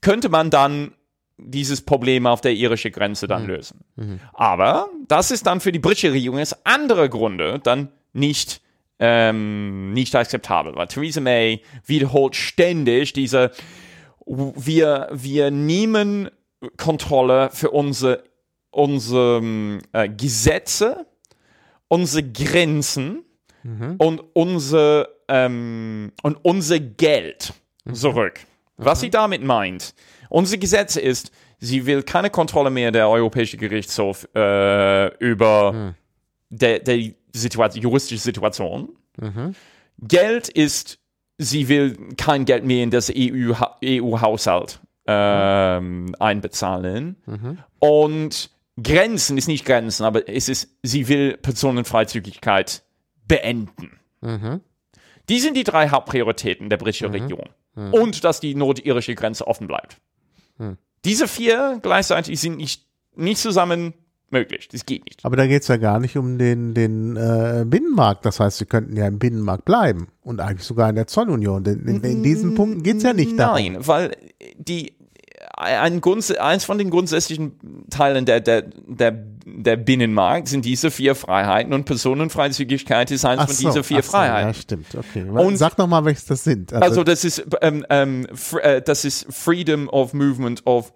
könnte 0.01 0.29
man 0.29 0.51
dann 0.51 0.95
dieses 1.37 1.83
Problem 1.83 2.27
auf 2.27 2.41
der 2.41 2.55
irischen 2.55 2.91
Grenze 2.93 3.29
dann 3.29 3.47
lösen. 3.47 3.85
Aber 4.33 4.89
das 5.07 5.31
ist 5.31 5.47
dann 5.47 5.61
für 5.61 5.71
die 5.73 5.79
britische 5.79 6.13
Regierung 6.13 6.41
aus 6.41 6.57
andere 6.65 7.09
Gründe 7.09 7.61
dann 7.63 7.91
nicht, 8.13 8.61
ähm, 8.99 9.93
nicht 9.93 10.15
akzeptabel, 10.15 10.75
weil 10.77 10.87
Theresa 10.87 11.21
May 11.21 11.63
wiederholt 11.85 12.37
ständig 12.37 13.13
diese, 13.13 13.51
wir, 14.27 15.09
wir 15.13 15.51
nehmen 15.51 16.31
Kontrolle 16.77 17.51
für 17.51 17.71
unsere, 17.71 18.25
unsere 18.71 19.39
ähm, 19.39 19.81
äh, 19.93 20.09
Gesetze, 20.09 21.07
unsere 21.89 22.23
Grenzen 22.23 23.25
und 23.99 24.21
unser, 24.35 25.09
ähm, 25.29 26.13
und 26.23 26.37
unser 26.43 26.79
Geld 26.81 27.55
zurück. 27.93 28.41
Was 28.77 29.01
sie 29.01 29.11
damit 29.11 29.43
meint, 29.43 29.95
unser 30.29 30.59
Gesetz 30.59 30.97
ist, 30.97 31.31
sie 31.59 31.87
will 31.87 32.03
keine 32.03 32.29
Kontrolle 32.31 32.71
mehr 32.71 32.91
der 32.91 33.09
Europäische 33.09 33.57
Gerichtshof 33.57 34.29
äh, 34.35 35.17
über 35.19 35.95
der, 36.51 36.81
der 36.81 37.15
Situation, 37.39 37.83
juristische 37.83 38.23
Situation. 38.23 38.91
Geld 39.99 40.49
ist, 40.49 40.99
sie 41.39 41.69
will 41.69 41.97
kein 42.17 42.45
Geld 42.45 42.65
mehr 42.65 42.83
in 42.83 42.91
das 42.91 43.11
EU 43.15 43.55
EU-Haushalt 43.85 44.81
ähm, 45.07 46.15
einbezahlen. 46.19 47.17
Und 47.79 48.51
Grenzen 48.83 49.39
ist 49.39 49.47
nicht 49.49 49.65
Grenzen, 49.65 50.05
aber 50.05 50.29
es 50.29 50.49
ist, 50.49 50.69
sie 50.83 51.09
will 51.09 51.37
Personenfreizügigkeit 51.37 52.83
beenden. 53.29 53.99
Die 55.29 55.39
sind 55.41 55.57
die 55.57 55.65
drei 55.65 55.89
Hauptprioritäten 55.91 56.69
der 56.71 56.77
britischen 56.77 57.11
Regierung. 57.11 57.51
Und 57.93 58.23
dass 58.25 58.41
die 58.41 58.55
nordirische 58.55 59.15
Grenze 59.15 59.47
offen 59.47 59.67
bleibt. 59.67 59.97
Diese 61.05 61.29
vier 61.29 61.81
gleichzeitig 61.83 62.41
sind 62.41 62.57
nicht, 62.57 62.87
nicht 63.17 63.39
zusammen 63.39 63.95
möglich. 64.35 64.69
Das 64.71 64.85
geht 64.85 65.07
nicht. 65.07 65.25
aber 65.25 65.37
da 65.37 65.47
geht's 65.47 65.69
ja 65.69 65.79
gar 65.79 65.99
nicht 65.99 66.19
um 66.19 66.37
den, 66.37 66.75
den 66.75 67.17
äh, 67.17 67.65
Binnenmarkt. 67.67 68.27
Das 68.27 68.39
heißt, 68.41 68.59
sie 68.59 68.67
könnten 68.67 68.95
ja 68.97 69.07
im 69.07 69.19
Binnenmarkt 69.19 69.65
bleiben 69.65 70.09
und 70.23 70.41
eigentlich 70.41 70.67
sogar 70.67 70.91
in 70.91 70.97
der 70.97 71.07
Zollunion. 71.07 71.65
Denn 71.65 71.81
in, 71.87 72.03
in 72.03 72.23
diesen 72.23 72.55
Punkten 72.55 72.83
geht's 72.83 73.03
ja 73.03 73.15
nicht 73.15 73.39
darum. 73.39 73.57
Nein, 73.57 73.79
weil 73.87 74.11
die 74.59 74.93
ein 75.57 76.01
Grund, 76.01 76.39
eins 76.39 76.65
von 76.65 76.79
den 76.79 76.91
grundsätzlichen 76.91 77.53
Teilen 77.91 78.25
der, 78.25 78.41
der, 78.41 78.63
der, 78.63 79.13
der 79.47 79.77
Binnenmarkt 79.77 80.49
sind 80.49 80.65
diese 80.65 80.91
vier 80.91 81.15
Freiheiten 81.15 81.73
und 81.73 81.85
Personenfreizügigkeit 81.85 83.11
ist 83.11 83.25
eins 83.25 83.41
Ach 83.43 83.47
von 83.47 83.55
so, 83.55 83.69
diesen 83.69 83.85
vier 83.85 83.99
ach 83.99 84.05
so, 84.05 84.11
Freiheiten. 84.11 84.49
Ja, 84.49 84.55
stimmt. 84.55 84.87
Okay. 84.95 85.23
Und- 85.29 85.57
Sag 85.57 85.79
noch 85.79 85.87
mal, 85.87 86.05
welches 86.05 86.27
das 86.27 86.45
sind. 86.45 86.73
Also 86.73 87.05
das 87.05 87.25
ist, 87.25 87.45
ähm, 87.63 87.85
ähm, 87.89 88.27
äh, 88.63 88.83
das 88.83 89.05
ist 89.05 89.27
Freedom 89.33 89.89
of 89.89 90.13
Movement 90.13 90.67
of 90.67 90.93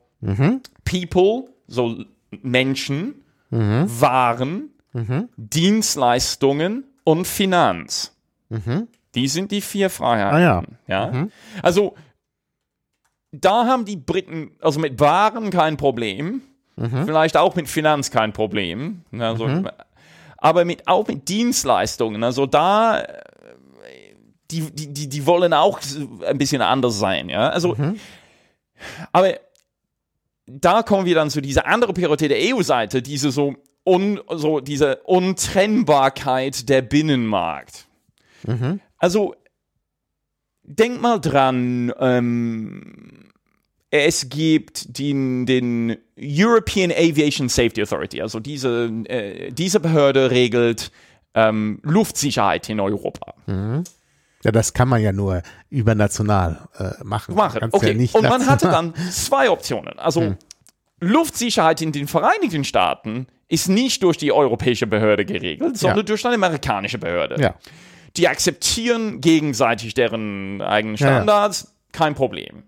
People, 0.84 1.44
so 1.68 2.02
Menschen, 2.42 3.14
Waren, 3.50 4.70
Dienstleistungen 5.36 6.84
und 7.04 7.26
Finanz. 7.26 8.16
Die 9.14 9.28
sind 9.28 9.50
die 9.52 9.60
vier 9.60 9.90
Freiheiten. 9.90 10.36
Ah 10.36 10.40
ja. 10.40 10.62
ja? 10.86 11.26
Also 11.62 11.94
da 13.32 13.66
haben 13.66 13.84
die 13.84 13.96
Briten, 13.96 14.52
also 14.60 14.80
mit 14.80 14.98
Waren 15.00 15.50
kein 15.50 15.76
Problem, 15.76 16.42
vielleicht 17.04 17.36
auch 17.36 17.54
mit 17.56 17.68
Finanz 17.68 18.10
kein 18.10 18.32
Problem. 18.32 19.02
Also, 19.18 19.48
Aber 20.36 20.64
mit, 20.64 20.86
auch 20.86 21.06
mit 21.08 21.28
Dienstleistungen, 21.28 22.22
also 22.22 22.46
da 22.46 23.00
äh, 23.00 23.22
die, 24.50 24.70
die, 24.70 24.94
die, 24.94 25.08
die 25.08 25.26
wollen 25.26 25.52
auch 25.52 25.80
ein 26.26 26.38
bisschen 26.38 26.62
anders 26.62 26.98
sein, 26.98 27.28
ja. 27.28 27.48
Also, 27.48 27.76
aber 29.12 29.34
da 30.48 30.82
kommen 30.82 31.06
wir 31.06 31.14
dann 31.14 31.30
zu 31.30 31.40
dieser 31.40 31.66
anderen 31.66 31.94
Priorität 31.94 32.30
der 32.30 32.38
EU-Seite, 32.40 33.02
diese 33.02 33.30
so, 33.30 33.56
un, 33.84 34.20
so 34.34 34.60
diese 34.60 34.96
Untrennbarkeit 35.04 36.68
der 36.68 36.82
Binnenmarkt. 36.82 37.86
Also, 38.98 39.34
denk 40.62 41.00
mal 41.00 41.20
dran, 41.20 41.92
ähm, 42.00 43.30
es 43.90 44.28
gibt 44.28 44.98
den, 44.98 45.46
den 45.46 45.96
European 46.18 46.90
Aviation 46.90 47.48
Safety 47.48 47.82
Authority, 47.82 48.20
also 48.20 48.40
diese, 48.40 48.86
äh, 49.04 49.50
diese 49.50 49.80
Behörde 49.80 50.30
regelt 50.30 50.90
ähm, 51.34 51.80
Luftsicherheit 51.82 52.68
in 52.68 52.80
Europa. 52.80 53.34
Ja, 54.48 54.52
das 54.52 54.72
kann 54.72 54.88
man 54.88 55.02
ja 55.02 55.12
nur 55.12 55.42
übernational 55.68 56.68
äh, 56.78 57.04
machen. 57.04 57.34
machen. 57.34 57.68
Okay, 57.70 57.92
ja 57.92 58.18
und 58.18 58.28
man 58.28 58.46
hatte 58.46 58.68
dann 58.68 58.94
zwei 59.10 59.50
Optionen. 59.50 59.98
Also 59.98 60.36
Luftsicherheit 61.00 61.82
in 61.82 61.92
den 61.92 62.08
Vereinigten 62.08 62.64
Staaten 62.64 63.26
ist 63.48 63.68
nicht 63.68 64.02
durch 64.02 64.16
die 64.16 64.32
europäische 64.32 64.86
Behörde 64.86 65.26
geregelt, 65.26 65.76
sondern 65.76 65.98
Ja. 65.98 66.02
durch 66.04 66.24
eine 66.24 66.34
amerikanische 66.36 66.96
Behörde. 66.98 67.40
Ja. 67.40 67.54
Die 68.16 68.26
akzeptieren 68.26 69.20
gegenseitig 69.20 69.92
deren 69.92 70.62
eigenen. 70.62 70.96
Standards, 70.96 71.74
kein 71.92 72.14
Problem. 72.14 72.62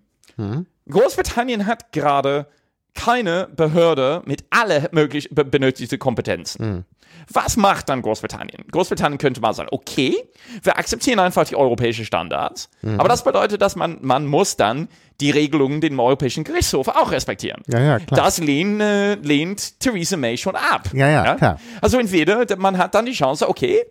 Großbritannien 0.89 1.67
hat 1.67 1.93
gerade 1.93 2.47
keine 2.95 3.49
Behörde 3.55 4.23
mit 4.25 4.45
alle 4.51 4.89
möglich 4.93 5.29
be 5.31 5.45
benötigten 5.45 5.99
Kompetenzen. 5.99 6.85
Was 7.33 7.57
macht 7.57 7.89
dann 7.89 8.03
Großbritannien? 8.03 8.65
Großbritannien 8.71 9.19
könnte 9.19 9.41
mal 9.41 9.53
sagen, 9.53 9.69
okay, 9.73 10.17
wir 10.63 10.79
akzeptieren 10.79 11.19
einfach 11.19 11.45
die 11.45 11.57
europäischen 11.57 12.05
Standards, 12.05 12.69
aber 12.83 13.09
das 13.09 13.25
bedeutet, 13.25 13.61
dass 13.63 13.77
man, 13.77 13.99
man 14.01 14.27
muss 14.27 14.57
dann 14.57 14.89
die 15.21 15.31
Regelungen 15.31 15.81
dem 15.81 16.01
Europäischen 16.01 16.45
Gerichtshof 16.45 16.89
auch 16.89 17.11
respektieren. 17.13 17.63
Ja, 17.69 17.81
ja, 17.81 17.99
klar. 17.99 18.21
Das 18.25 18.39
lehnt, 18.39 18.81
äh, 18.81 19.15
lehnt 19.17 19.79
Theresa 19.81 20.17
May 20.17 20.37
schon 20.39 20.57
ab. 20.57 20.89
Ja, 20.95 21.09
ja, 21.09 21.35
klar. 21.35 21.61
Also 21.83 21.99
entweder 21.99 22.57
man 22.57 22.79
hat 22.79 22.95
dann 22.95 23.05
die 23.07 23.13
Chance, 23.13 23.49
okay, 23.49 23.85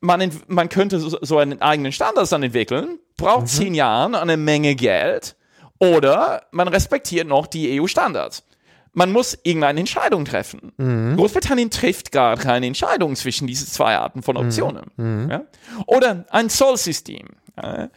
man, 0.00 0.30
man 0.48 0.68
könnte 0.68 0.98
so, 0.98 1.16
so 1.20 1.38
einen 1.38 1.62
eigenen 1.62 1.92
Standard 1.92 2.30
dann 2.32 2.42
entwickeln, 2.42 2.98
braucht 3.16 3.42
Mhm. 3.42 3.46
zehn 3.46 3.74
Jahre 3.74 4.20
eine 4.20 4.36
Menge 4.36 4.74
Geld, 4.74 5.35
oder 5.78 6.42
man 6.50 6.68
respektiert 6.68 7.26
noch 7.28 7.46
die 7.46 7.80
EU-Standards. 7.80 8.44
Man 8.92 9.12
muss 9.12 9.38
irgendeine 9.42 9.80
Entscheidung 9.80 10.24
treffen. 10.24 10.72
Mhm. 10.78 11.16
Großbritannien 11.16 11.70
trifft 11.70 12.12
gar 12.12 12.36
keine 12.36 12.66
Entscheidung 12.66 13.14
zwischen 13.14 13.46
diesen 13.46 13.66
zwei 13.66 13.96
Arten 13.96 14.22
von 14.22 14.36
Mhm. 14.36 14.42
Optionen. 14.42 15.28
Ja? 15.30 15.42
Oder 15.86 16.24
ein 16.30 16.48
Zollsystem. 16.48 17.26
Ja? 17.62 17.90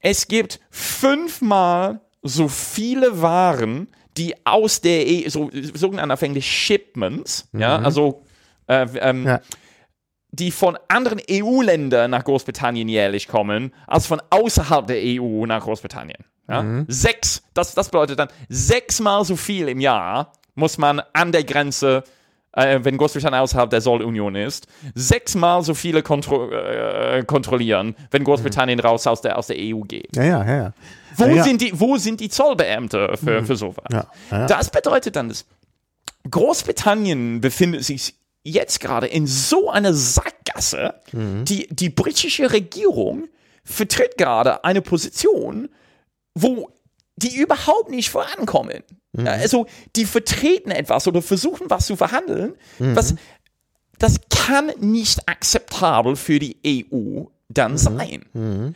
Es 0.00 0.28
gibt 0.28 0.60
fünfmal 0.70 2.00
so 2.22 2.46
viele 2.48 3.20
Waren, 3.22 3.88
die 4.16 4.34
aus 4.46 4.80
der 4.80 5.04
EU, 5.06 5.28
so, 5.28 5.50
sogenannte 5.74 6.40
Shipments, 6.42 7.48
ja, 7.52 7.78
also 7.78 8.22
äh, 8.68 8.86
ähm, 9.00 9.20
Mhm. 9.22 9.26
Ja. 9.26 9.40
Die 10.38 10.50
von 10.50 10.78
anderen 10.88 11.20
EU-Ländern 11.30 12.10
nach 12.10 12.24
Großbritannien 12.24 12.88
jährlich 12.88 13.26
kommen, 13.28 13.72
als 13.86 14.06
von 14.06 14.20
außerhalb 14.30 14.86
der 14.86 14.98
EU 15.02 15.46
nach 15.46 15.62
Großbritannien. 15.64 16.24
Ja? 16.48 16.62
Mhm. 16.62 16.84
Sechs, 16.88 17.42
das, 17.54 17.74
das 17.74 17.88
bedeutet 17.88 18.18
dann 18.18 18.28
sechsmal 18.48 19.24
so 19.24 19.36
viel 19.36 19.68
im 19.68 19.80
Jahr 19.80 20.32
muss 20.54 20.78
man 20.78 21.02
an 21.12 21.32
der 21.32 21.44
Grenze, 21.44 22.02
äh, 22.52 22.80
wenn 22.82 22.96
Großbritannien 22.96 23.40
außerhalb 23.42 23.68
der 23.68 23.80
Zollunion 23.82 24.34
ist, 24.34 24.66
sechsmal 24.94 25.62
so 25.62 25.74
viele 25.74 26.02
kontro 26.02 26.50
äh, 26.50 27.22
kontrollieren, 27.24 27.94
wenn 28.10 28.24
Großbritannien 28.24 28.80
raus 28.80 29.06
aus 29.06 29.20
der, 29.20 29.36
aus 29.36 29.48
der 29.48 29.56
EU 29.58 29.80
geht. 29.82 30.16
Ja, 30.16 30.24
ja, 30.24 30.44
ja. 30.44 30.56
ja. 30.56 30.72
Wo, 31.16 31.24
ja, 31.24 31.34
Mhm. 31.34 31.42
sind, 31.42 31.60
die, 31.62 31.78
wo 31.80 31.96
sind 31.96 32.20
die 32.20 32.28
Zollbeamte 32.28 33.16
für, 33.22 33.44
für 33.44 33.56
sowas? 33.56 33.84
Ja. 33.90 34.46
Das 34.46 34.70
bedeutet 34.70 35.16
dann, 35.16 35.28
dass 35.30 35.44
Großbritannien 36.30 37.40
befindet 37.40 37.84
sich 37.84 38.14
jetzt 38.48 38.80
gerade 38.80 39.06
in 39.06 39.26
so 39.26 39.70
einer 39.70 39.92
Sackgasse. 39.94 40.94
Mhm. 41.12 41.44
Die, 41.44 41.66
die 41.70 41.90
britische 41.90 42.52
Regierung 42.52 43.28
vertritt 43.64 44.16
gerade 44.16 44.64
eine 44.64 44.82
Position, 44.82 45.68
wo 46.34 46.70
die 47.16 47.36
überhaupt 47.36 47.90
nicht 47.90 48.10
vorankommen. 48.10 48.82
Mhm. 49.12 49.26
Also 49.26 49.66
die 49.96 50.04
vertreten 50.04 50.70
etwas 50.70 51.08
oder 51.08 51.22
versuchen 51.22 51.68
was 51.70 51.86
zu 51.86 51.96
verhandeln, 51.96 52.54
Mhm. 52.78 52.96
was 52.96 53.14
das 53.98 54.20
kann 54.28 54.70
nicht 54.78 55.26
akzeptabel 55.28 56.16
für 56.16 56.38
die 56.38 56.58
EU 56.66 57.24
dann 57.48 57.78
sein. 57.78 58.74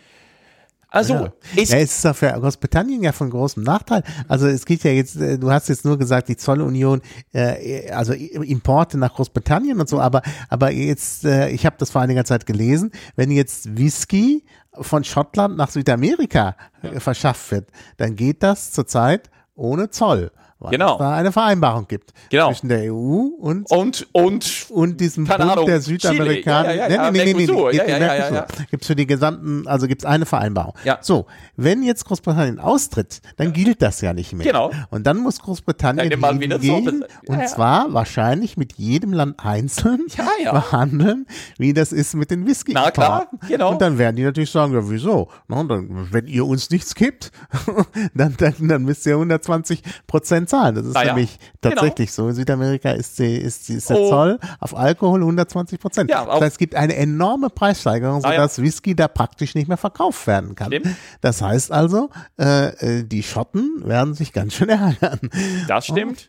Also. 0.90 1.14
Ja. 1.14 1.32
es 1.56 1.70
ja, 1.70 1.78
es 1.78 1.98
ist 1.98 2.06
auch 2.06 2.16
für 2.16 2.28
Großbritannien 2.32 3.02
ja 3.02 3.12
von 3.12 3.30
großem 3.30 3.62
Nachteil. 3.62 4.02
Also 4.28 4.48
es 4.48 4.66
geht 4.66 4.82
ja 4.82 4.90
jetzt, 4.90 5.16
äh, 5.16 5.38
du 5.38 5.50
hast 5.50 5.68
jetzt 5.68 5.84
nur 5.84 5.96
gesagt, 5.96 6.28
die 6.28 6.36
Zollunion, 6.36 7.00
äh, 7.32 7.90
also 7.90 8.12
Importe 8.12 8.98
nach 8.98 9.14
Großbritannien 9.14 9.80
und 9.80 9.88
so, 9.88 10.00
aber 10.00 10.22
aber 10.48 10.72
jetzt, 10.72 11.24
äh, 11.24 11.50
ich 11.50 11.64
habe 11.64 11.76
das 11.78 11.90
vor 11.90 12.00
einiger 12.02 12.24
Zeit 12.24 12.44
gelesen, 12.44 12.90
wenn 13.14 13.30
jetzt 13.30 13.76
Whisky 13.76 14.44
von 14.72 15.04
Schottland 15.04 15.56
nach 15.56 15.70
Südamerika 15.70 16.56
äh, 16.82 16.98
verschafft 16.98 17.50
wird, 17.52 17.68
dann 17.96 18.16
geht 18.16 18.42
das 18.42 18.72
zurzeit 18.72 19.30
ohne 19.54 19.90
Zoll. 19.90 20.32
Weil 20.60 20.72
Genau. 20.72 20.92
es 20.92 20.98
da 20.98 21.14
eine 21.14 21.32
Vereinbarung 21.32 21.88
gibt 21.88 22.12
Genau. 22.28 22.48
zwischen 22.48 22.68
der 22.68 22.92
EU 22.92 23.30
und 23.40 23.70
und 23.70 24.06
und 24.12 24.66
und 24.70 25.00
diesem 25.00 25.24
Bund 25.24 25.40
Ahnung, 25.40 25.64
der. 25.66 25.80
Südamerikaner. 25.80 26.74
Ja, 26.74 26.88
ja, 26.88 26.88
ja, 26.90 27.04
ja, 27.06 27.10
Mercosur. 27.10 27.72
Ja, 27.72 27.84
ja, 27.88 27.96
ja, 27.98 28.14
ja, 28.14 28.34
ja. 28.34 28.46
Gibt 28.70 28.82
es 28.82 28.86
für 28.86 28.94
die 28.94 29.06
gesamten, 29.06 29.66
also 29.66 29.86
gibt 29.86 30.02
es 30.02 30.06
eine 30.06 30.26
Vereinbarung. 30.26 30.74
Ja. 30.84 30.98
So, 31.00 31.26
wenn 31.56 31.82
jetzt 31.82 32.04
Großbritannien 32.04 32.58
austritt, 32.60 33.22
dann 33.38 33.54
gilt 33.54 33.80
das 33.80 34.02
ja 34.02 34.12
nicht 34.12 34.34
mehr. 34.34 34.46
Genau. 34.46 34.70
Und 34.90 35.06
dann 35.06 35.16
muss 35.16 35.40
Großbritannien 35.40 36.10
Dann 36.20 36.40
hingehen. 36.40 37.04
Ja, 37.22 37.34
und 37.34 37.40
ja. 37.40 37.46
zwar 37.46 37.92
wahrscheinlich 37.94 38.56
mit 38.58 38.74
jedem 38.74 39.14
Land 39.14 39.42
einzeln 39.44 40.00
Ja, 40.16 40.28
ja. 40.44 40.52
behandeln, 40.52 41.26
wie 41.56 41.72
das 41.72 41.92
ist 41.92 42.14
mit 42.14 42.30
den 42.30 42.46
whisky 42.46 42.72
Na 42.74 42.90
klar, 42.90 43.28
genau. 43.48 43.72
Und 43.72 43.80
dann 43.80 43.96
werden 43.96 44.16
die 44.16 44.24
natürlich 44.24 44.50
sagen, 44.50 44.74
ja 44.74 44.80
wieso? 44.90 45.28
Na, 45.48 45.64
dann, 45.64 46.08
wenn 46.12 46.26
ihr 46.26 46.44
uns 46.46 46.68
nichts 46.68 46.94
gibt, 46.94 47.32
dann, 48.14 48.34
dann, 48.36 48.54
dann 48.68 48.82
müsst 48.82 49.06
ihr 49.06 49.14
120 49.14 49.82
Prozent 50.06 50.49
zahlen. 50.50 50.74
Das 50.74 50.84
ist 50.86 50.92
Na 50.94 51.02
ja. 51.04 51.14
nämlich 51.14 51.38
Genau. 51.62 51.74
tatsächlich 51.76 52.12
so. 52.12 52.28
In 52.28 52.34
Südamerika 52.34 52.90
ist, 52.90 53.18
die, 53.18 53.36
ist, 53.36 53.68
die, 53.68 53.74
ist 53.74 53.88
der 53.88 53.96
Oh. 53.98 54.08
Zoll 54.10 54.38
auf 54.58 54.76
Alkohol 54.76 55.20
120 55.20 55.80
Prozent. 55.80 56.10
Ja, 56.10 56.24
das 56.26 56.34
heißt, 56.40 56.52
es 56.52 56.58
gibt 56.58 56.74
eine 56.74 56.96
enorme 56.96 57.48
Preissteigerung, 57.50 58.24
Ah, 58.24 58.30
sodass 58.32 58.60
Whisky 58.60 58.94
da 58.94 59.08
praktisch 59.08 59.54
nicht 59.54 59.68
mehr 59.68 59.76
verkauft 59.76 60.26
werden 60.26 60.54
kann. 60.54 60.68
Stimmt. 60.68 60.88
Das 61.22 61.40
heißt 61.40 61.72
also, 61.72 62.10
äh, 62.38 62.98
äh, 63.00 63.04
die 63.04 63.22
Schotten 63.22 63.82
werden 63.84 64.14
sich 64.14 64.32
ganz 64.32 64.54
schön 64.54 64.68
ärgern. 64.68 65.20
Das 65.68 65.86
stimmt. 65.86 66.26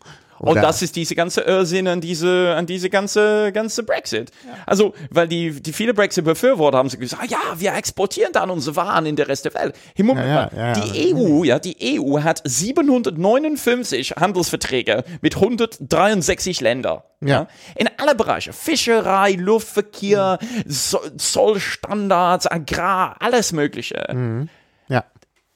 Oder- 0.50 0.60
das 0.62 0.82
ist 0.82 0.96
diese 0.96 1.14
ganze 1.14 1.42
Irrsinn 1.42 1.86
an 1.88 2.00
diese, 2.00 2.54
an 2.56 2.66
diese 2.66 2.90
ganze, 2.90 3.52
ganze 3.52 3.82
Brexit. 3.84 4.30
Also, 4.66 4.92
weil 5.10 5.28
die, 5.28 5.60
die 5.62 5.72
viele 5.72 5.94
Brexit-Befürworter 5.94 6.78
haben 6.78 6.88
gesagt, 6.88 7.22
ah 7.22 7.26
ja, 7.28 7.38
wir 7.60 7.74
exportieren 7.74 8.32
dann 8.32 8.50
unsere 8.50 8.76
Waren 8.76 9.06
in 9.06 9.16
den 9.16 9.26
Rest 9.26 9.44
der 9.44 9.54
Welt. 9.54 9.74
Hey, 9.94 10.04
Moment 10.04 10.26
Ja, 10.26 10.50
ja, 10.54 10.56
ja, 10.56 10.66
ja. 10.68 10.80
die 10.80 11.14
EU, 11.14 11.44
ja, 11.44 11.58
die 11.58 12.00
EU 12.00 12.20
hat 12.22 12.42
759 12.44 14.12
Handelsverträge 14.18 15.04
mit 15.20 15.36
163 15.36 16.60
Ländern. 16.60 17.02
Ja. 17.20 17.46
In 17.76 17.88
alle 17.98 18.14
Bereiche. 18.14 18.52
Fischerei, 18.52 19.32
Luftverkehr, 19.32 20.38
so 20.66 20.98
Zollstandards, 21.16 22.46
Agrar, 22.48 23.16
alles 23.20 23.52
Mögliche 23.52 24.48
Ja. 24.88 25.04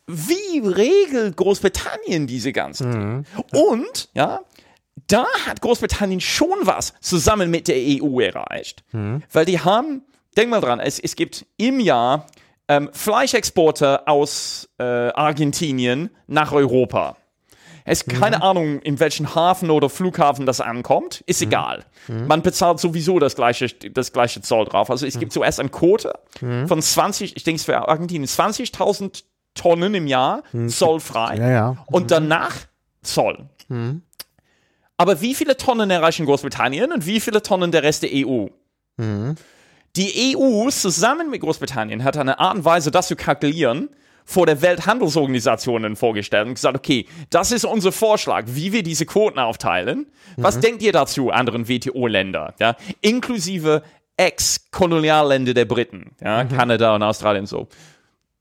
wie 0.06 0.60
regelt 0.60 1.36
Großbritannien 1.36 2.26
diese 2.28 2.52
ganzen 2.52 2.92
Dinge? 2.92 3.22
Und, 3.52 4.08
ja, 4.14 4.40
da 5.09 5.24
hat 5.47 5.61
Großbritannien 5.61 6.20
schon 6.20 6.59
was 6.62 6.95
zusammen 7.01 7.51
mit 7.51 7.69
der 7.69 7.77
EU 7.77 8.20
erreicht, 8.20 8.85
weil 9.33 9.45
die 9.45 9.61
haben, 9.61 10.03
denk 10.37 10.51
mal 10.51 10.61
dran, 10.61 10.81
es, 10.81 10.99
es 10.99 11.16
gibt 11.16 11.47
im 11.57 11.81
Jahr 11.81 12.27
ähm, 12.69 12.91
Fleischexporte 12.93 14.07
aus 14.09 14.69
äh, 14.78 14.83
Argentinien 14.85 16.11
nach 16.27 16.53
Europa. 16.53 17.16
Es 17.89 18.03
ist 18.03 18.09
keine 18.09 18.43
Ahnung, 18.43 18.81
in 18.81 18.99
welchen 18.99 19.37
Hafen 19.37 19.70
oder 19.70 19.89
Flughafen 19.89 20.45
das 20.45 20.61
ankommt, 20.61 21.23
ist 21.27 21.41
egal. 21.41 21.85
Man 22.09 22.43
bezahlt 22.43 22.81
sowieso 22.81 23.20
das 23.20 23.37
gleiche, 23.37 23.69
das 23.69 24.12
gleiche 24.12 24.41
Zoll 24.43 24.65
drauf. 24.65 24.91
Also 24.91 25.07
es 25.07 25.20
gibt 25.20 25.33
zuerst 25.33 25.61
eine 25.61 25.69
Quote 25.69 26.19
von 26.66 26.83
20, 26.83 27.37
ich 27.37 27.45
denke 27.45 27.61
es 27.61 27.65
für 27.65 27.89
Argentinien, 27.89 28.27
20.000 28.28 29.23
Tonnen 29.55 29.95
im 29.95 30.09
Jahr 30.09 30.43
zollfrei. 30.66 31.37
Ja, 31.37 31.49
ja. 31.51 31.77
Und 31.87 32.11
danach 32.11 32.57
Zoll. 33.03 33.49
Aber 34.97 35.20
wie 35.20 35.35
viele 35.35 35.56
Tonnen 35.56 35.90
erreichen 35.90 36.27
Großbritannien 36.27 36.93
und 36.93 37.06
wie 37.06 37.20
viele 37.20 37.43
Tonnen 37.43 37.70
der 37.70 37.82
Rest 37.82 38.02
der 38.02 38.10
EU? 38.12 38.47
Die 39.97 40.36
EU 40.36 40.70
zusammen 40.70 41.31
mit 41.31 41.43
Großbritannien 41.43 42.02
hat 42.05 42.16
eine 42.16 42.39
Art 42.39 42.56
und 42.56 42.64
Weise, 42.64 42.90
das 42.90 43.09
zu 43.09 43.16
kalkulieren, 43.16 43.90
vor 44.24 44.44
der 44.44 44.60
Welthandelsorganisation 44.60 45.94
vorgestellt 45.97 46.48
und 46.48 46.55
gesagt, 46.55 46.77
okay, 46.77 47.06
das 47.31 47.52
ist 47.52 47.64
unser 47.64 47.93
Vorschlag, 47.93 48.44
wie 48.48 48.73
wir 48.73 48.82
diese 48.82 49.06
Quoten 49.06 49.39
aufteilen. 49.39 50.06
Was 50.36 50.59
denkt 50.60 50.82
ihr 50.82 50.93
dazu, 50.93 51.31
anderen 51.31 51.68
WTO-Länder, 51.68 52.55
ja, 52.59 52.77
inklusive 53.01 53.82
Ex-Kolonialländer 54.16 55.55
der 55.55 55.64
Briten, 55.66 56.16
ja, 56.20 56.44
Kanada 56.44 56.94
und 56.94 57.02
Australien 57.02 57.43
und 57.43 57.47
so, 57.47 57.68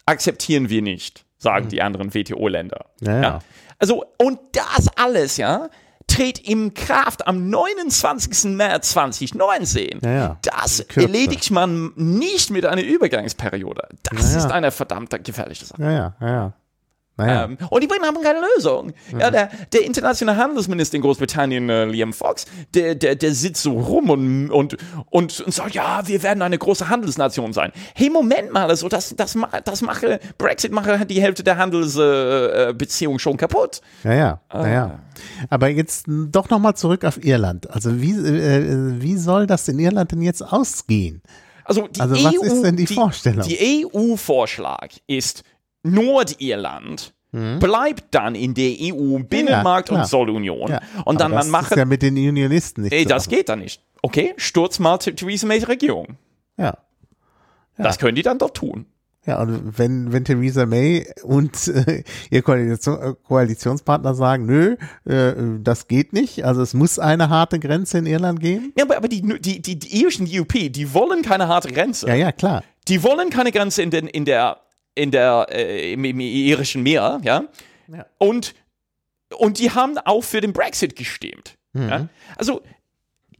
akzeptieren 0.05 0.69
wir 0.69 0.81
nicht, 0.81 1.25
sagen 1.37 1.69
die 1.69 1.81
anderen 1.81 2.13
WTO-Länder. 2.13 2.85
Ja. 3.01 3.39
Also, 3.77 4.05
und 4.17 4.39
das 4.53 4.87
alles, 4.97 5.37
ja, 5.37 5.69
tritt 6.07 6.39
in 6.39 6.73
Kraft 6.73 7.27
am 7.27 7.49
29. 7.49 8.55
März 8.55 8.91
2019. 8.91 9.99
Ja, 10.03 10.11
ja. 10.11 10.37
Das 10.41 10.85
Kürze. 10.87 11.07
erledigt 11.07 11.51
man 11.51 11.91
nicht 11.95 12.49
mit 12.51 12.65
einer 12.65 12.83
Übergangsperiode. 12.83 13.87
Das 14.03 14.33
Ja, 14.33 14.39
ist 14.39 14.51
eine 14.51 14.71
verdammt 14.71 15.23
gefährliche 15.23 15.65
Sache. 15.65 15.81
Ja, 15.81 15.91
ja, 15.91 16.13
ja. 16.21 16.53
Naja. 17.17 17.45
Ähm, 17.45 17.57
und 17.69 17.81
die 17.81 17.87
Briten 17.87 18.05
haben 18.05 18.21
keine 18.21 18.41
Lösung. 18.55 18.93
Ja, 19.17 19.31
der, 19.31 19.49
der 19.71 19.85
internationale 19.85 20.37
Handelsminister 20.37 20.97
in 20.97 21.01
Großbritannien, 21.01 21.69
äh, 21.69 21.85
Liam 21.85 22.11
Fox, 22.11 22.45
der, 22.73 22.95
der, 22.95 23.15
der 23.15 23.33
sitzt 23.33 23.63
so 23.63 23.79
rum 23.79 24.09
und, 24.09 24.51
und, 24.51 24.77
und, 25.09 25.39
und 25.41 25.53
sagt, 25.53 25.75
ja, 25.75 26.05
wir 26.05 26.23
werden 26.23 26.41
eine 26.41 26.57
große 26.57 26.89
Handelsnation 26.89 27.53
sein. 27.53 27.71
Hey, 27.93 28.09
Moment 28.09 28.51
mal, 28.51 28.67
also 28.67 28.89
das, 28.89 29.15
das, 29.15 29.37
das 29.63 29.81
mache, 29.81 30.19
Brexit 30.37 30.71
mache 30.71 31.05
die 31.05 31.21
Hälfte 31.21 31.43
der 31.43 31.57
Handelsbeziehung 31.57 32.69
äh, 32.69 32.73
Beziehung 32.73 33.19
schon 33.19 33.37
kaputt. 33.37 33.81
Ja, 34.03 34.13
ja, 34.13 34.41
ja, 34.53 34.67
ja. 34.67 34.99
Aber 35.49 35.69
jetzt 35.69 36.05
doch 36.07 36.49
nochmal 36.49 36.75
zurück 36.75 37.05
auf 37.05 37.23
Irland. 37.23 37.69
Also 37.69 38.01
wie, 38.01 38.11
äh, 38.11 39.01
wie 39.01 39.17
soll 39.17 39.47
das 39.47 39.67
in 39.67 39.79
Irland 39.79 40.11
denn 40.11 40.21
jetzt 40.21 40.41
ausgehen? 40.41 41.21
Also, 41.65 41.87
die 41.87 41.99
Also 41.99 42.23
was 42.23 42.35
ist 42.35 42.61
denn 42.61 42.75
die 42.75 42.85
Vorstellung? 42.85 43.47
Die 43.47 43.85
EU-Vorschlag 43.85 44.89
ist, 45.07 45.43
Nordirland 45.85 47.13
bleibt 47.59 48.05
dann 48.15 48.33
in 48.33 48.53
der 48.53 48.69
EU 48.79 49.17
Binnenmarkt- 49.19 49.87
klar. 49.89 50.01
und 50.03 50.07
Zollunion. 50.07 50.69
Ja. 50.71 50.79
Und 51.03 51.19
dann 51.19 51.33
Aber 51.33 51.43
man 51.43 51.43
das 51.43 51.47
mache, 51.49 51.73
ist 51.73 51.77
ja 51.77 51.83
mit 51.83 52.01
den 52.01 52.15
Unionisten 52.15 52.83
nicht. 52.85 52.93
ey, 52.93 53.03
das 53.05 53.25
machen. 53.27 53.35
geht 53.37 53.49
dann 53.49 53.59
nicht. 53.59 53.81
Okay, 54.01 54.33
stürzt 54.37 54.79
mal 54.79 54.95
Th- 54.95 55.13
Theresa 55.15 55.45
Mays 55.45 55.67
Regierung. 55.67 56.15
Ja. 56.55 56.77
Das 57.77 57.97
können 57.99 58.15
die 58.15 58.21
dann 58.21 58.37
doch 58.37 58.51
tun. 58.51 58.85
Ja, 59.25 59.41
und 59.41 59.77
wenn, 59.77 60.13
wenn 60.13 60.23
Theresa 60.23 60.65
May 60.65 61.07
und 61.23 61.67
äh, 61.67 62.03
ihr 62.29 62.41
Koalition, 62.41 63.01
äh, 63.01 63.13
Koalitionspartner 63.27 64.13
sagen, 64.15 64.45
nö, 64.45 64.77
äh, 65.05 65.33
das 65.61 65.87
geht 65.89 66.13
nicht, 66.13 66.45
also 66.45 66.61
es 66.61 66.73
muss 66.75 66.99
eine 66.99 67.27
harte 67.29 67.59
Grenze 67.59 67.97
in 67.97 68.05
Irland 68.05 68.39
geben. 68.39 68.71
Ja, 68.77 68.85
aber, 68.85 68.95
aber 68.95 69.07
die, 69.09 69.21
die, 69.41 69.61
die, 69.61 69.77
die 69.79 69.99
irischen 70.01 70.31
DUP, 70.31 70.53
die 70.71 70.93
wollen 70.93 71.21
keine 71.23 71.47
harte 71.49 71.69
Grenze. 71.73 72.07
Ja, 72.07 72.13
ja, 72.15 72.31
klar. 72.31 72.63
Die 72.87 73.01
wollen 73.03 73.29
keine 73.31 73.51
Grenze 73.51 73.81
in, 73.81 73.89
den, 73.89 74.07
in 74.07 74.23
der, 74.25 74.57
in 74.95 75.11
der, 75.11 75.47
äh, 75.51 75.93
im, 75.93 76.03
im 76.05 76.19
irischen 76.19 76.81
Meer, 76.83 77.19
ja. 77.23 77.45
Ja. 77.87 78.05
Und, 78.17 78.55
und 79.37 79.59
die 79.59 79.71
haben 79.71 79.97
auch 79.99 80.23
für 80.23 80.41
den 80.41 80.53
Brexit 80.53 80.95
gestimmt. 80.95 81.57
Mhm. 81.73 81.89
Ja? 81.89 82.09
Also, 82.37 82.61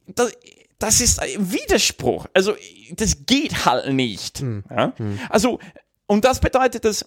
das, 0.07 0.34
das 0.77 1.02
ist 1.02 1.19
ein 1.19 1.52
Widerspruch. 1.52 2.27
Also, 2.34 2.56
das 2.91 3.26
geht 3.26 3.65
halt 3.65 3.91
nicht. 3.91 4.41
Mhm. 4.41 4.64
Ja? 4.69 4.94
Also, 5.30 5.60
und 6.06 6.26
das 6.26 6.40
bedeutet, 6.40 6.86
dass 6.86 7.06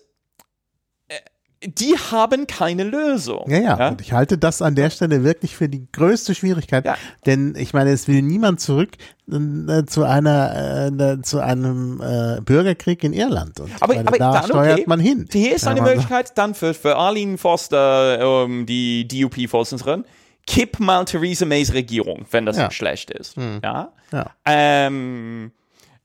die 1.64 1.96
haben 2.12 2.46
keine 2.46 2.84
Lösung. 2.84 3.50
Ja, 3.50 3.58
ja, 3.58 3.88
Und 3.88 4.00
ich 4.00 4.12
halte 4.12 4.38
das 4.38 4.62
an 4.62 4.74
der 4.76 4.90
Stelle 4.90 5.24
wirklich 5.24 5.56
für 5.56 5.68
die 5.68 5.88
größte 5.90 6.34
Schwierigkeit, 6.34 6.84
Ja. 6.84 6.96
denn 7.26 7.54
ich 7.56 7.72
meine, 7.74 7.90
es 7.90 8.06
will 8.06 8.22
niemand 8.22 8.60
zurück 8.60 8.90
äh, 9.30 9.84
zu 9.84 10.04
einer, 10.04 10.90
äh, 10.92 11.20
zu 11.22 11.40
einem 11.40 12.00
äh, 12.00 12.40
Bürgerkrieg 12.42 13.02
in 13.02 13.12
Irland. 13.12 13.58
Und 13.58 13.72
Aber, 13.82 13.94
meine, 13.94 14.06
aber 14.08 14.18
da 14.18 14.42
steuert 14.44 14.74
okay. 14.78 14.84
man 14.86 15.00
hin. 15.00 15.28
Hier 15.32 15.56
ist 15.56 15.64
Ja, 15.64 15.72
eine 15.72 15.82
Möglichkeit 15.82 16.38
dann 16.38 16.54
für, 16.54 16.74
für 16.74 16.94
Arlene 16.96 17.36
Foster, 17.38 18.44
ähm, 18.44 18.64
die 18.64 19.08
DUP-Vorsitzende, 19.08 20.04
kipp 20.46 20.78
mal 20.78 21.04
Theresa 21.06 21.44
Mays 21.44 21.72
Regierung, 21.74 22.24
wenn 22.30 22.46
das 22.46 22.56
Ja. 22.56 22.66
nicht 22.68 22.76
schlecht 22.76 23.10
ist. 23.10 23.36
Ja. 23.62 23.92
Ja. 24.12 24.30
Ähm, 24.46 25.50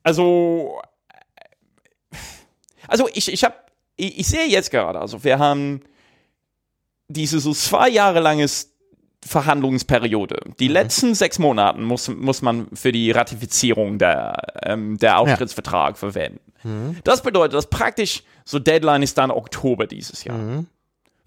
also, 0.03 0.81
also 2.88 3.07
ich, 3.13 3.31
ich 3.31 3.43
habe, 3.43 3.55
ich, 3.95 4.19
ich 4.19 4.27
sehe 4.27 4.47
jetzt 4.47 4.71
gerade, 4.71 4.99
also 4.99 5.23
wir 5.23 5.39
haben 5.39 5.81
diese 7.07 7.39
so 7.39 7.53
zwei 7.53 7.89
Jahre 7.89 8.19
langes 8.19 8.71
Verhandlungsperiode. 9.25 10.39
Die 10.59 10.67
letzten 10.67 11.15
sechs 11.15 11.39
Monate 11.39 11.79
muss, 11.79 12.09
muss 12.09 12.41
man 12.41 12.67
für 12.73 12.91
die 12.91 13.11
Ratifizierung 13.11 13.97
der, 13.97 14.35
ähm, 14.63 14.97
der 14.97 15.17
Austrittsvertrag 15.19 15.97
verwenden. 15.97 16.39
Das 17.03 17.21
bedeutet, 17.23 17.53
dass 17.53 17.67
praktisch 17.69 18.23
so 18.45 18.59
Deadline 18.59 19.01
ist 19.03 19.17
dann 19.17 19.31
Oktober 19.31 19.87
dieses 19.87 20.23
Jahr. 20.25 20.37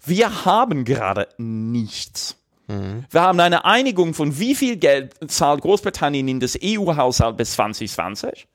Wir 0.05 0.45
haben 0.45 0.83
gerade 0.85 1.27
nichts. 1.37 2.36
Wir 2.67 3.21
haben 3.21 3.39
eine 3.39 3.63
Einigung 3.65 4.13
von 4.13 4.37
wie 4.39 4.53
viel 4.53 4.75
Geld 4.75 5.13
zahlt 5.31 5.61
Großbritannien 5.61 6.27
in 6.27 6.39
das 6.41 6.57
EU-Haushalt 6.61 7.37
bis 7.37 7.53
2020. 7.53 8.47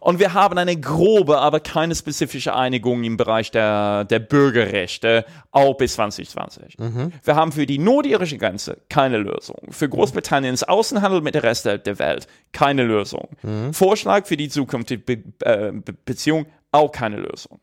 Und 0.00 0.18
wir 0.18 0.34
haben 0.34 0.58
eine 0.58 0.76
grobe, 0.78 1.38
aber 1.38 1.60
keine 1.60 1.94
spezifische 1.94 2.54
Einigung 2.54 3.04
im 3.04 3.16
Bereich 3.16 3.50
der, 3.50 4.04
der 4.04 4.18
Bürgerrechte 4.18 5.24
auch 5.50 5.74
bis 5.74 5.94
2020. 5.94 6.76
Wir 7.24 7.36
haben 7.36 7.52
für 7.52 7.66
die 7.66 7.78
nordirische 7.78 8.36
Grenze 8.38 8.78
keine 8.88 9.18
Lösung. 9.18 9.56
Für 9.70 9.88
Großbritanniens 9.88 10.62
Außenhandel 10.64 11.20
mit 11.22 11.34
dem 11.34 11.40
Rest 11.42 11.64
der- 11.64 11.78
der 11.78 11.98
Welt 11.98 12.26
keine 12.52 12.84
Lösung. 12.84 13.28
Vorschlag 13.72 14.26
für 14.26 14.36
die 14.36 14.48
zukünftige 14.48 15.02
Be 15.02 15.22
äh, 15.44 15.72
Be 15.72 15.94
Beziehung 16.04 16.46
auch 16.70 16.92
keine 16.92 17.16
Lösung. 17.16 17.60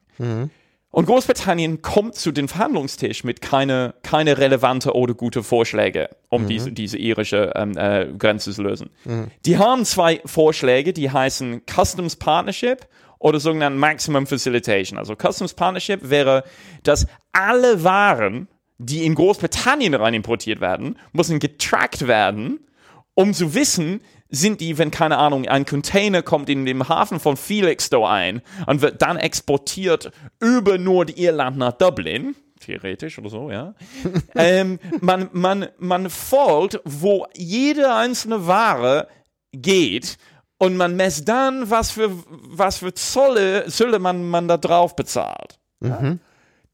Und 0.92 1.06
Großbritannien 1.06 1.82
kommt 1.82 2.16
zu 2.16 2.34
dem 2.34 2.50
Verhandlungstisch 2.50 3.24
mit 3.24 3.42
keine, 3.42 3.96
keine 4.04 4.38
relevante 4.38 4.94
oder 4.94 5.14
gute 5.14 5.42
Vorschläge, 5.42 6.10
um 6.28 6.48
diese, 6.48 6.72
diese 6.74 6.98
irische 6.98 7.54
ähm, 7.56 7.78
äh, 7.78 8.08
Grenze 8.18 8.52
zu 8.52 8.62
lösen. 8.62 8.90
Die 9.46 9.58
haben 9.58 9.86
zwei 9.86 10.22
Vorschläge, 10.26 10.92
die 10.92 11.10
heißen 11.10 11.62
Customs 11.66 12.18
Partnership 12.18 12.88
oder 13.20 13.40
sogenannten 13.40 13.80
Maximum 13.80 14.28
Facilitation. 14.28 15.00
Also 15.00 15.16
Customs 15.16 15.54
Partnership 15.54 16.10
wäre, 16.10 16.44
dass 16.84 17.08
alle 17.32 17.84
Waren, 17.86 18.50
die 18.78 19.06
in 19.06 19.16
Großbritannien 19.16 19.94
rein 19.94 20.14
importiert 20.14 20.60
werden, 20.60 20.98
müssen 21.14 21.40
getrackt 21.40 22.08
werden, 22.08 22.60
um 23.14 23.34
zu 23.34 23.54
wissen, 23.54 24.02
sind 24.32 24.62
die, 24.62 24.78
wenn 24.78 24.90
keine 24.90 25.18
Ahnung, 25.18 25.48
ein 25.48 25.66
Container 25.66 26.24
kommt 26.24 26.50
in 26.50 26.66
den 26.66 26.88
Hafen 26.88 27.20
von 27.20 27.38
Felixstowe 27.38 28.10
ein 28.10 28.42
und 28.66 28.82
wird 28.82 29.02
dann 29.02 29.18
exportiert 29.18 30.12
über 30.40 30.78
Nordirland 30.78 31.58
nach 31.58 31.74
Dublin, 31.74 32.36
theoretisch 32.60 33.20
oder 33.20 33.30
so, 33.30 33.52
ja. 33.52 33.76
ähm, 34.36 34.80
man, 35.02 35.30
man, 35.34 35.68
man 35.78 36.10
folgt, 36.10 36.80
wo 36.86 37.28
jede 37.36 37.94
einzelne 37.94 38.48
Ware 38.48 39.08
geht 39.52 40.18
und 40.58 40.78
man 40.78 40.96
messt 40.96 41.28
dann, 41.28 41.70
was 41.70 41.92
für, 41.92 42.10
was 42.30 42.78
für 42.78 42.94
Zolle, 42.94 43.66
Zölle 43.68 44.00
man, 44.00 44.28
man 44.30 44.48
da 44.48 44.58
drauf 44.58 44.96
bezahlt. 44.96 45.60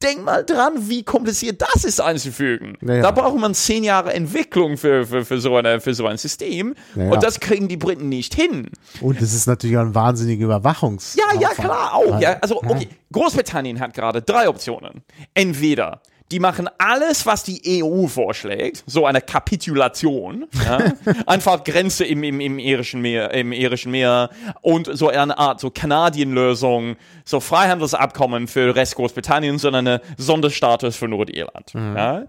Denk 0.04 0.24
mal 0.24 0.44
dran, 0.44 0.74
wie 0.90 1.04
kompliziert 1.04 1.60
das 1.60 1.84
ist 1.84 2.00
einzufügen. 2.00 2.78
Ja, 2.82 2.96
ja. 2.96 3.02
Da 3.02 3.12
braucht 3.12 3.40
man 3.40 3.56
zehn 3.56 3.84
Jahre 3.84 4.14
Entwicklung 4.14 4.78
für, 4.78 5.08
für, 5.08 5.26
für, 5.26 5.40
so, 5.42 5.56
eine, 5.56 5.82
für 5.82 5.96
so 5.96 6.06
ein 6.06 6.18
System. 6.18 6.76
Ja, 6.96 7.06
ja. 7.06 7.12
Und 7.14 7.24
das 7.24 7.40
kriegen 7.40 7.68
die 7.68 7.78
Briten 7.78 8.08
nicht 8.08 8.36
hin. 8.36 8.70
Und 9.02 9.20
es 9.22 9.34
ist 9.34 9.48
natürlich 9.48 9.76
auch 9.76 9.82
ein 9.82 9.96
wahnsinniger 9.96 10.46
Überwachungs. 10.46 11.16
Ja, 11.16 11.40
ja, 11.40 11.50
klar, 11.50 11.96
auch. 11.96 12.22
Ja, 12.22 12.38
also, 12.42 12.58
okay. 12.58 12.90
Großbritannien 13.12 13.80
hat 13.80 13.96
gerade 13.96 14.22
drei 14.22 14.48
Optionen. 14.48 15.02
Entweder 15.34 16.02
die 16.32 16.40
machen 16.40 16.70
alles, 16.78 17.26
was 17.26 17.44
die 17.44 17.82
EU 17.84 18.08
vorschlägt, 18.08 18.84
so 18.86 19.06
eine 19.06 19.22
Kapitulation, 19.22 20.46
ja? 20.66 20.94
einfach 21.26 21.64
Grenze 21.64 22.06
im, 22.06 22.24
im, 22.24 22.42
im, 22.42 22.60
irischen 22.60 23.02
Meer, 23.02 23.34
im 23.34 23.54
irischen 23.54 23.92
Meer 23.92 24.30
und 24.62 24.90
so 24.92 25.10
eine 25.10 25.38
Art 25.38 25.60
so 25.60 25.70
Kanadienlösung, 25.70 26.98
so 27.24 27.40
Freihandelsabkommen 27.40 28.48
für 28.48 28.76
Rest 28.76 28.96
Großbritanniens, 28.96 29.62
sondern 29.62 29.88
eine 29.88 30.02
Sonderstatus 30.18 30.98
für 30.98 31.08
Nordirland. 31.08 31.74
Ja? 31.74 32.26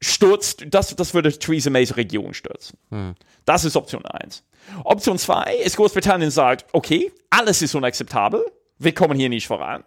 Stürzt, 0.00 0.64
das, 0.68 0.96
das 0.96 1.14
würde 1.14 1.38
Theresa 1.38 1.70
Mays 1.70 1.96
Regierung 1.96 2.34
stürzen. 2.34 2.76
Das 3.44 3.64
ist 3.64 3.76
Option 3.76 4.04
1. 4.04 4.42
Option 4.84 5.16
2 5.16 5.54
ist 5.64 5.76
Großbritannien 5.76 6.30
sagt, 6.30 6.66
okay, 6.72 7.12
alles 7.30 7.62
ist 7.62 7.74
unakzeptabel, 7.74 8.44
wir 8.78 8.94
kommen 8.94 9.16
hier 9.16 9.28
nicht 9.28 9.46
voran. 9.46 9.84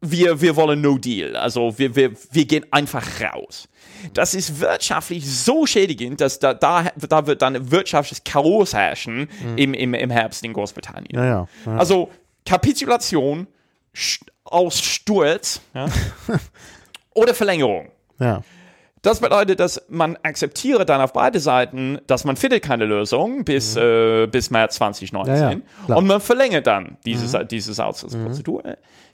Wir, 0.00 0.40
wir 0.40 0.56
wollen 0.56 0.80
No 0.80 0.96
Deal, 0.96 1.36
also 1.36 1.78
wir, 1.78 1.94
wir, 1.94 2.12
wir 2.30 2.44
gehen 2.46 2.64
einfach 2.70 3.06
raus. 3.20 3.68
Das 4.14 4.34
ist 4.34 4.60
wirtschaftlich 4.60 5.30
so 5.30 5.66
schädigend, 5.66 6.20
dass 6.20 6.38
da, 6.38 6.54
da, 6.54 6.90
da 6.96 7.26
wird 7.26 7.42
dann 7.42 7.70
wirtschaftliches 7.70 8.24
Chaos 8.24 8.72
herrschen 8.72 9.28
im, 9.56 9.74
im, 9.74 9.94
im 9.94 10.10
Herbst 10.10 10.42
in 10.44 10.52
Großbritannien. 10.54 11.14
Ja, 11.14 11.24
ja, 11.24 11.48
ja. 11.66 11.76
Also 11.76 12.10
Kapitulation 12.46 13.46
St- 13.94 14.26
aus 14.44 14.80
Sturz 14.80 15.60
ja, 15.74 15.86
oder 17.14 17.34
Verlängerung. 17.34 17.90
Ja. 18.18 18.42
Das 19.02 19.18
bedeutet, 19.20 19.58
dass 19.58 19.82
man 19.88 20.16
akzeptiere 20.22 20.86
dann 20.86 21.00
auf 21.00 21.12
beide 21.12 21.40
Seiten, 21.40 21.98
dass 22.06 22.24
man 22.24 22.36
findet 22.36 22.62
keine 22.62 22.84
Lösung 22.84 23.44
bis, 23.44 23.74
äh, 23.76 24.28
bis 24.28 24.50
März 24.50 24.76
2019 24.76 25.34
Mhm. 25.34 25.40
Ja, 25.40 25.50
ja. 25.50 25.56
Mhm. 25.56 25.96
und 25.96 26.06
man 26.06 26.20
verlängert 26.20 26.68
dann 26.68 26.96
dieses, 27.04 27.36
dieses 27.48 27.80
Austrittsprozedur. 27.80 28.62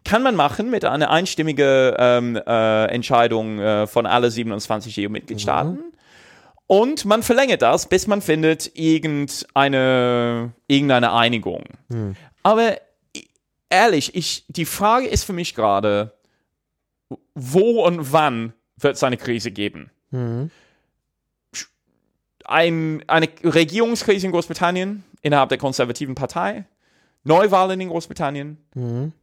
Kann 0.04 0.22
man 0.22 0.36
machen 0.36 0.70
mit 0.70 0.84
einer 0.84 1.10
einstimmigen 1.10 1.94
ähm, 1.98 2.36
äh, 2.36 2.84
Entscheidung 2.86 3.58
äh, 3.60 3.86
von 3.86 4.04
alle 4.06 4.30
27 4.30 4.98
EU-Mitgliedstaaten. 5.00 5.72
Mhm. 5.72 5.92
Und 6.66 7.06
man 7.06 7.22
verlängert 7.22 7.62
das, 7.62 7.88
bis 7.88 8.06
man 8.06 8.20
findet 8.20 8.70
irgendeine, 8.78 10.52
irgendeine 10.66 11.12
Einigung. 11.14 11.64
Mhm. 11.88 12.14
Aber 12.42 12.76
ehrlich, 13.70 14.14
ich, 14.14 14.44
die 14.48 14.66
Frage 14.66 15.06
ist 15.06 15.24
für 15.24 15.32
mich 15.32 15.54
gerade, 15.54 16.12
wo 17.34 17.84
und 17.86 18.12
wann 18.12 18.52
wird 18.78 18.96
es 18.96 19.02
eine 19.02 19.16
Krise 19.16 19.50
geben? 19.50 19.90
Ein, 22.44 23.04
eine 23.06 23.28
Regierungskrise 23.44 24.26
in 24.26 24.32
Großbritannien 24.32 25.04
innerhalb 25.22 25.48
der 25.50 25.58
konservativen 25.58 26.14
Partei? 26.14 26.64
Neuwahlen 27.24 27.80
in 27.80 27.88
Großbritannien 27.88 28.56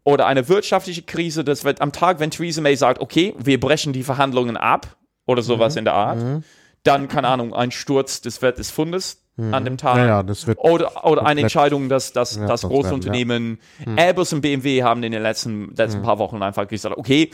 oder 0.03 0.27
eine 0.27 0.47
wirtschaftliche 0.47 1.01
Krise, 1.03 1.43
das 1.43 1.63
wird 1.63 1.81
am 1.81 1.91
Tag, 1.91 2.19
wenn 2.19 2.29
Theresa 2.29 2.61
May 2.61 2.75
sagt, 2.75 3.01
okay, 3.01 3.33
wir 3.39 3.59
brechen 3.59 3.93
die 3.93 4.03
Verhandlungen 4.03 4.57
ab 4.57 4.95
oder 5.25 5.41
sowas 5.41 5.75
in 5.75 5.85
der 5.85 5.93
Art, 5.93 6.43
dann, 6.83 7.07
keine 7.07 7.29
Ahnung, 7.29 7.55
ein 7.55 7.71
Sturz 7.71 8.21
des 8.21 8.41
Wert 8.43 8.59
des 8.59 8.69
Fundes 8.69 9.23
an 9.37 9.65
dem 9.65 9.77
Tag. 9.77 9.97
Ja, 9.97 10.21
ja, 10.21 10.55
oder, 10.57 11.05
oder 11.05 11.25
eine 11.25 11.41
Entscheidung, 11.41 11.89
dass, 11.89 12.13
dass, 12.13 12.35
Ja, 12.35 12.45
dass 12.45 12.61
große 12.61 12.89
werden. 12.89 12.93
Unternehmen, 12.93 13.59
Airbus 13.95 14.31
und 14.33 14.41
BMW 14.41 14.83
haben 14.83 15.01
in 15.01 15.11
den 15.11 15.23
letzten, 15.23 15.73
letzten 15.75 16.03
paar 16.03 16.19
Wochen 16.19 16.43
einfach 16.43 16.67
gesagt, 16.67 16.97
okay, 16.97 17.31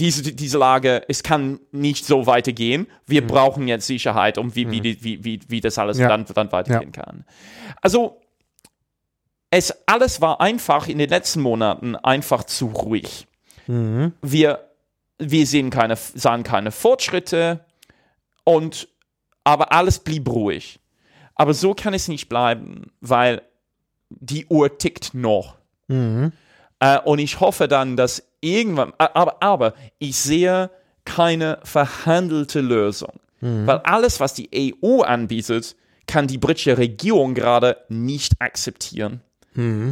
diese, 0.00 0.22
diese 0.32 0.58
Lage, 0.58 1.04
es 1.08 1.22
kann 1.22 1.60
nicht 1.70 2.04
so 2.06 2.26
weitergehen. 2.26 2.86
Wir 3.06 3.24
brauchen 3.26 3.68
jetzt 3.68 3.86
Sicherheit, 3.86 4.38
um 4.38 4.54
wie, 4.56 4.70
wie, 4.70 4.80
die- 4.80 5.04
wie, 5.04 5.22
wie, 5.24 5.40
wie 5.48 5.60
das 5.60 5.78
alles 5.78 5.98
Ja. 5.98 6.08
dann, 6.08 6.24
dann 6.24 6.50
weitergehen 6.50 6.90
kann. 6.92 7.24
Also, 7.82 8.20
es 9.50 9.74
alles 9.86 10.20
war 10.20 10.40
einfach 10.40 10.88
in 10.88 10.98
den 10.98 11.10
letzten 11.10 11.40
Monaten 11.40 11.96
einfach 11.96 12.44
zu 12.44 12.66
ruhig. 12.68 13.26
Wir, 13.66 14.68
wir 15.18 15.46
sehen 15.46 15.70
keine, 15.70 15.96
sahen 15.96 16.42
keine 16.42 16.72
Fortschritte 16.72 17.64
und 18.44 18.88
aber 19.44 19.72
alles 19.72 19.98
blieb 20.00 20.28
ruhig. 20.28 20.80
Aber 21.36 21.54
so 21.54 21.74
kann 21.74 21.94
es 21.94 22.08
nicht 22.08 22.28
bleiben, 22.28 22.90
weil 23.00 23.42
die 24.08 24.46
Uhr 24.46 24.76
tickt 24.78 25.14
noch. 25.14 25.56
Äh, 25.88 26.98
und 27.04 27.18
ich 27.18 27.38
hoffe 27.40 27.68
dann, 27.68 27.96
dass 27.96 28.24
irgendwann, 28.40 28.92
aber, 28.98 29.42
aber 29.42 29.74
ich 29.98 30.16
sehe 30.16 30.70
keine 31.04 31.58
verhandelte 31.64 32.60
Lösung. 32.60 33.12
Weil 33.66 33.78
alles, 33.78 34.20
was 34.20 34.34
die 34.34 34.50
EU 34.82 35.00
anbietet, 35.00 35.74
kann 36.06 36.26
die 36.26 36.38
britische 36.38 36.76
Regierung 36.76 37.34
gerade 37.34 37.78
nicht 37.88 38.34
akzeptieren. 38.40 39.22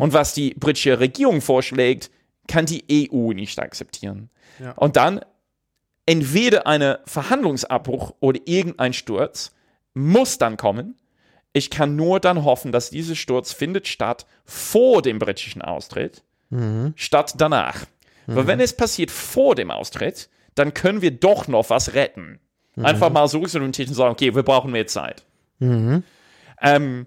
Und 0.01 0.12
was 0.12 0.35
die 0.35 0.55
britische 0.55 1.01
Regierung 1.01 1.41
vorschlägt, 1.41 2.11
kann 2.47 2.66
die 2.66 2.85
EU 3.12 3.33
nicht 3.33 3.59
akzeptieren. 3.59 4.29
Und 4.77 4.97
dann 4.97 5.20
entweder 6.07 6.66
eine 6.66 7.01
Verhandlungsabbruch 7.07 8.15
oder 8.20 8.41
irgendein 8.47 8.93
Sturz 8.93 9.53
muss 9.95 10.39
dann 10.39 10.57
kommen. 10.57 10.97
Ich 11.53 11.70
kann 11.70 11.97
nur 11.97 12.20
dann 12.20 12.45
hoffen, 12.45 12.70
dass 12.73 12.91
dieser 12.91 13.15
Sturz 13.15 13.53
findet 13.53 13.89
statt 13.89 14.27
vor 14.45 15.03
dem 15.03 15.19
britischen 15.19 15.62
Austritt, 15.62 16.23
statt 16.97 17.35
danach. 17.39 17.85
Weil 18.36 18.46
wenn 18.46 18.60
es 18.60 18.74
passiert 18.74 19.10
vor 19.10 19.55
dem 19.55 19.70
Austritt, 19.70 20.28
dann 20.55 20.74
können 20.74 21.02
wir 21.02 21.12
doch 21.12 21.48
noch 21.48 21.70
was 21.70 21.94
retten. 21.94 22.40
Einfach 22.76 23.10
mal 23.10 23.26
so 23.26 23.40
dem 23.40 23.72
Tisch 23.72 23.88
und 23.88 23.94
sagen, 23.94 24.12
okay, 24.12 24.34
wir 24.34 24.42
brauchen 24.42 24.70
mehr 24.70 24.86
Zeit. 24.86 25.24
Ähm, 25.60 27.06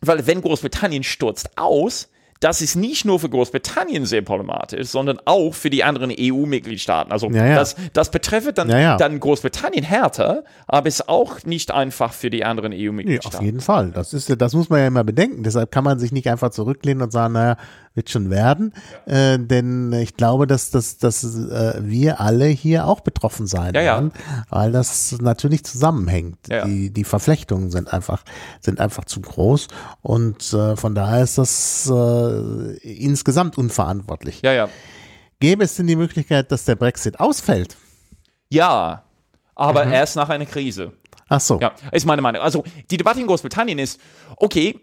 weil 0.00 0.26
wenn 0.26 0.42
Großbritannien 0.42 1.02
stürzt 1.02 1.56
aus, 1.56 2.08
das 2.42 2.60
ist 2.60 2.74
nicht 2.74 3.04
nur 3.04 3.20
für 3.20 3.28
Großbritannien 3.28 4.04
sehr 4.04 4.22
problematisch, 4.22 4.88
sondern 4.88 5.20
auch 5.26 5.54
für 5.54 5.70
die 5.70 5.84
anderen 5.84 6.12
EU-Mitgliedstaaten. 6.16 7.12
Also 7.12 7.30
Ja, 7.30 7.46
ja. 7.46 7.54
Das, 7.54 7.76
das 7.92 8.10
betrifft 8.10 8.58
dann, 8.58 8.68
Ja, 8.68 8.96
dann 8.96 9.20
Großbritannien 9.20 9.84
härter, 9.84 10.42
aber 10.66 10.88
ist 10.88 11.08
auch 11.08 11.44
nicht 11.44 11.70
einfach 11.70 12.12
für 12.12 12.30
die 12.30 12.44
anderen 12.44 12.72
Nee, 12.72 12.88
auf 12.88 12.92
EU-Mitgliedstaaten. 12.92 13.44
jeden 13.44 13.60
Fall. 13.60 13.92
Das 13.92 14.12
ist, 14.12 14.34
das 14.40 14.54
muss 14.54 14.68
man 14.68 14.80
ja 14.80 14.88
immer 14.88 15.04
bedenken. 15.04 15.44
Deshalb 15.44 15.70
kann 15.70 15.84
man 15.84 16.00
sich 16.00 16.10
nicht 16.10 16.28
einfach 16.28 16.50
zurücklehnen 16.50 17.02
und 17.04 17.12
sagen, 17.12 17.34
naja, 17.34 17.56
wird 17.94 18.08
schon 18.10 18.30
werden. 18.30 18.72
Äh, 19.06 19.38
denn 19.38 19.92
ich 19.92 20.16
glaube, 20.16 20.46
dass, 20.46 20.70
dass, 20.70 20.98
dass 20.98 21.22
äh, 21.24 21.80
wir 21.82 22.20
alle 22.20 22.46
hier 22.46 22.86
auch 22.86 23.00
betroffen 23.00 23.46
sein 23.46 23.74
Ja, 23.74 23.82
ja. 23.82 23.94
werden, 23.94 24.12
weil 24.48 24.72
das 24.72 25.12
natürlich 25.20 25.64
zusammenhängt. 25.64 26.38
Ja, 26.48 26.56
ja. 26.58 26.64
Die, 26.64 26.90
die 26.90 27.04
Verflechtungen 27.04 27.70
sind 27.70 27.92
einfach, 27.92 28.24
sind 28.60 28.80
einfach 28.80 29.04
zu 29.04 29.20
groß. 29.20 29.68
Und 30.00 30.52
äh, 30.52 30.76
von 30.76 30.94
daher 30.94 31.22
ist 31.22 31.38
das 31.38 31.90
äh, 31.92 32.76
insgesamt 32.78 33.58
unverantwortlich. 33.58 34.40
ja, 34.42 34.52
ja. 34.52 34.68
Gäbe 35.40 35.64
es 35.64 35.74
denn 35.74 35.88
die 35.88 35.96
Möglichkeit, 35.96 36.52
dass 36.52 36.64
der 36.66 36.76
Brexit 36.76 37.18
ausfällt? 37.18 37.76
Ja, 38.48 39.02
aber 39.56 39.84
Mhm. 39.86 39.92
erst 39.92 40.14
nach 40.16 40.28
einer 40.28 40.46
Krise. 40.46 40.92
Ach 41.28 41.40
so. 41.40 41.58
Ja, 41.60 41.72
ist 41.90 42.06
meine 42.06 42.22
Meinung. 42.22 42.42
Also 42.42 42.62
die 42.90 42.96
Debatte 42.96 43.20
in 43.20 43.26
Großbritannien 43.26 43.78
ist, 43.78 43.98
okay, 44.36 44.78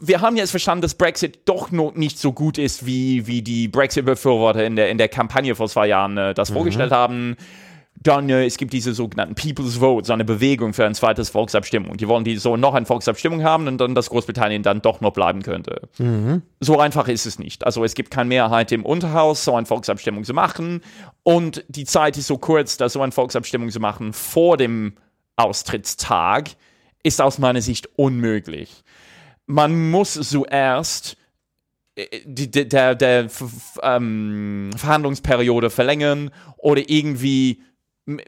wir 0.00 0.20
haben 0.20 0.36
jetzt 0.36 0.50
verstanden, 0.50 0.82
dass 0.82 0.94
Brexit 0.94 1.40
doch 1.44 1.70
noch 1.70 1.94
nicht 1.94 2.18
so 2.18 2.32
gut 2.32 2.58
ist, 2.58 2.86
wie, 2.86 3.26
wie 3.26 3.42
die 3.42 3.68
Brexit-Befürworter 3.68 4.64
in 4.64 4.76
der, 4.76 4.90
in 4.90 4.98
der 4.98 5.08
Kampagne 5.08 5.54
vor 5.54 5.68
zwei 5.68 5.86
Jahren 5.86 6.16
äh, 6.16 6.34
das 6.34 6.50
vorgestellt 6.50 6.92
haben. 6.92 7.36
Dann, 7.96 8.28
äh, 8.28 8.44
es 8.44 8.56
gibt 8.56 8.72
diese 8.72 8.92
sogenannten 8.92 9.34
People's 9.34 9.76
Vote, 9.76 10.06
so 10.06 10.12
eine 10.12 10.24
Bewegung 10.24 10.72
für 10.72 10.84
ein 10.84 10.94
zweites 10.94 11.30
Volksabstimmung. 11.30 11.96
Die 11.96 12.08
wollen 12.08 12.24
die 12.24 12.36
so 12.36 12.56
noch 12.56 12.74
eine 12.74 12.86
Volksabstimmung 12.86 13.44
haben 13.44 13.68
und 13.68 13.78
dann, 13.78 13.94
dass 13.94 14.10
Großbritannien 14.10 14.62
dann 14.62 14.82
doch 14.82 15.00
noch 15.00 15.12
bleiben 15.12 15.42
könnte. 15.42 15.88
So 16.60 16.78
einfach 16.80 17.08
ist 17.08 17.26
es 17.26 17.38
nicht. 17.38 17.64
Also 17.64 17.84
es 17.84 17.94
gibt 17.94 18.10
keine 18.10 18.28
Mehrheit 18.28 18.72
im 18.72 18.84
Unterhaus, 18.84 19.44
so 19.44 19.54
eine 19.54 19.66
Volksabstimmung 19.66 20.24
zu 20.24 20.34
machen. 20.34 20.80
Und 21.22 21.64
die 21.68 21.84
Zeit 21.84 22.16
ist 22.16 22.26
so 22.26 22.38
kurz, 22.38 22.76
dass 22.76 22.94
so 22.94 23.02
eine 23.02 23.12
Volksabstimmung 23.12 23.70
zu 23.70 23.80
machen 23.80 24.12
vor 24.12 24.56
dem 24.56 24.94
Austrittstag 25.36 26.50
ist 27.02 27.20
aus 27.20 27.38
meiner 27.38 27.60
Sicht 27.60 27.88
unmöglich. 27.96 28.82
Man 29.46 29.90
muss 29.90 30.14
zuerst 30.14 31.16
äh, 31.96 32.20
die, 32.24 32.50
die, 32.50 32.68
der, 32.68 32.94
der 32.94 33.28
ähm, 33.82 34.70
Verhandlungsperiode 34.76 35.70
verlängern 35.70 36.30
oder 36.56 36.82
irgendwie, 36.88 37.62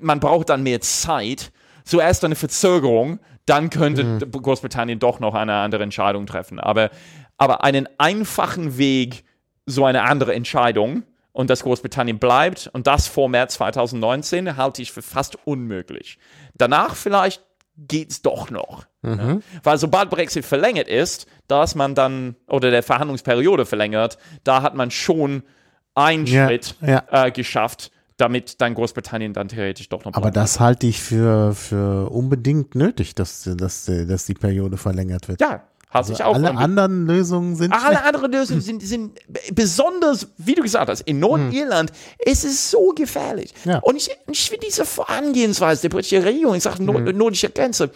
man 0.00 0.20
braucht 0.20 0.50
dann 0.50 0.62
mehr 0.62 0.80
Zeit. 0.80 1.52
Zuerst 1.84 2.24
eine 2.24 2.34
Verzögerung, 2.34 3.20
dann 3.46 3.70
könnte 3.70 4.26
Großbritannien 4.26 4.98
doch 4.98 5.20
noch 5.20 5.34
eine 5.34 5.54
andere 5.54 5.84
Entscheidung 5.84 6.26
treffen. 6.26 6.58
Aber, 6.58 6.90
aber 7.36 7.62
einen 7.62 7.88
einfachen 7.98 8.76
Weg, 8.76 9.24
so 9.66 9.84
eine 9.84 10.02
andere 10.02 10.34
Entscheidung 10.34 11.04
und 11.32 11.50
dass 11.50 11.62
Großbritannien 11.62 12.18
bleibt 12.18 12.70
und 12.72 12.86
das 12.86 13.06
vor 13.06 13.28
März 13.28 13.54
2019 13.54 14.56
halte 14.56 14.82
ich 14.82 14.90
für 14.90 15.02
fast 15.02 15.36
unmöglich. 15.46 16.18
Danach 16.54 16.96
vielleicht 16.96 17.45
geht's 17.76 18.22
doch 18.22 18.50
noch. 18.50 18.86
Ja. 19.02 19.38
Weil 19.62 19.78
sobald 19.78 20.10
Brexit 20.10 20.44
verlängert 20.44 20.88
ist, 20.88 21.26
da 21.46 21.62
ist 21.62 21.74
man 21.74 21.94
dann, 21.94 22.36
oder 22.48 22.70
der 22.70 22.82
Verhandlungsperiode 22.82 23.66
verlängert, 23.66 24.18
da 24.44 24.62
hat 24.62 24.74
man 24.74 24.90
schon 24.90 25.42
einen 25.94 26.26
Ja, 26.26 26.46
Schritt 26.46 26.74
ja. 26.80 27.04
Äh, 27.10 27.30
geschafft, 27.30 27.90
damit 28.16 28.60
dann 28.60 28.74
Großbritannien 28.74 29.32
dann 29.32 29.48
theoretisch 29.48 29.88
doch 29.88 30.04
noch 30.04 30.14
Aber 30.14 30.30
das 30.30 30.58
halte 30.60 30.86
ich 30.86 31.00
für, 31.02 31.54
für 31.54 32.10
unbedingt 32.10 32.74
nötig, 32.74 33.14
dass, 33.14 33.44
dass, 33.56 33.84
dass 33.84 34.26
die 34.26 34.34
Periode 34.34 34.76
verlängert 34.76 35.28
wird. 35.28 35.40
Ja, 35.40 35.64
hat 35.96 36.06
sich 36.06 36.22
auch 36.22 36.34
Alle 36.34 36.56
anderen 36.56 37.06
Lösungen 37.06 37.56
sind 37.56 37.72
Alle 37.72 38.02
anderen 38.04 38.32
Lösungen 38.32 38.60
sind, 38.60 38.82
sind 38.82 39.18
besonders, 39.52 40.28
wie 40.38 40.54
du 40.54 40.62
gesagt 40.62 40.88
hast, 40.88 41.00
in 41.02 41.18
Nordirland 41.18 41.92
ist 42.24 42.44
es 42.44 42.70
so 42.70 42.92
gefährlich. 42.94 43.52
Ja. 43.64 43.78
Und 43.78 43.96
ich, 43.96 44.10
ich 44.30 44.48
finde 44.48 44.66
diese 44.66 44.84
Vorangehensweise 44.84 45.82
der 45.82 45.88
britischen 45.90 46.22
Regierung, 46.22 46.54
ich 46.54 46.62
sage 46.62 46.82
Nord 46.82 47.14
nordische 47.14 47.50
Grenze, 47.50 47.90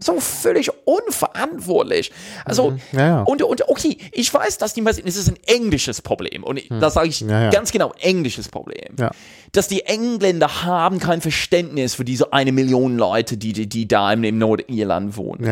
so 0.00 0.20
völlig 0.20 0.70
unverantwortlich. 0.84 2.12
Also, 2.44 2.74
Ja, 2.92 3.06
ja. 3.06 3.22
und, 3.22 3.42
und 3.42 3.68
okay, 3.68 3.98
ich 4.12 4.32
weiß, 4.32 4.58
dass 4.58 4.74
die 4.74 4.82
meisten, 4.82 5.06
es 5.06 5.16
ist 5.16 5.28
ein 5.28 5.38
englisches 5.46 6.02
Problem. 6.02 6.44
Und 6.44 6.58
ich, 6.58 6.68
das 6.68 6.94
sage 6.94 7.08
ich 7.08 7.20
Ja, 7.20 7.50
ganz 7.50 7.72
genau, 7.72 7.92
englisches 8.00 8.48
Problem. 8.48 8.94
Dass 9.52 9.66
die 9.68 9.86
Engländer 9.86 10.64
haben 10.64 10.98
kein 10.98 11.20
Verständnis 11.20 11.94
für 11.94 12.04
diese 12.04 12.32
eine 12.32 12.52
Million 12.52 12.98
Leute, 12.98 13.36
die, 13.36 13.52
die, 13.52 13.66
die 13.68 13.88
da 13.88 14.12
im, 14.12 14.22
im 14.24 14.38
Nordirland 14.38 15.16
wohnen. 15.16 15.44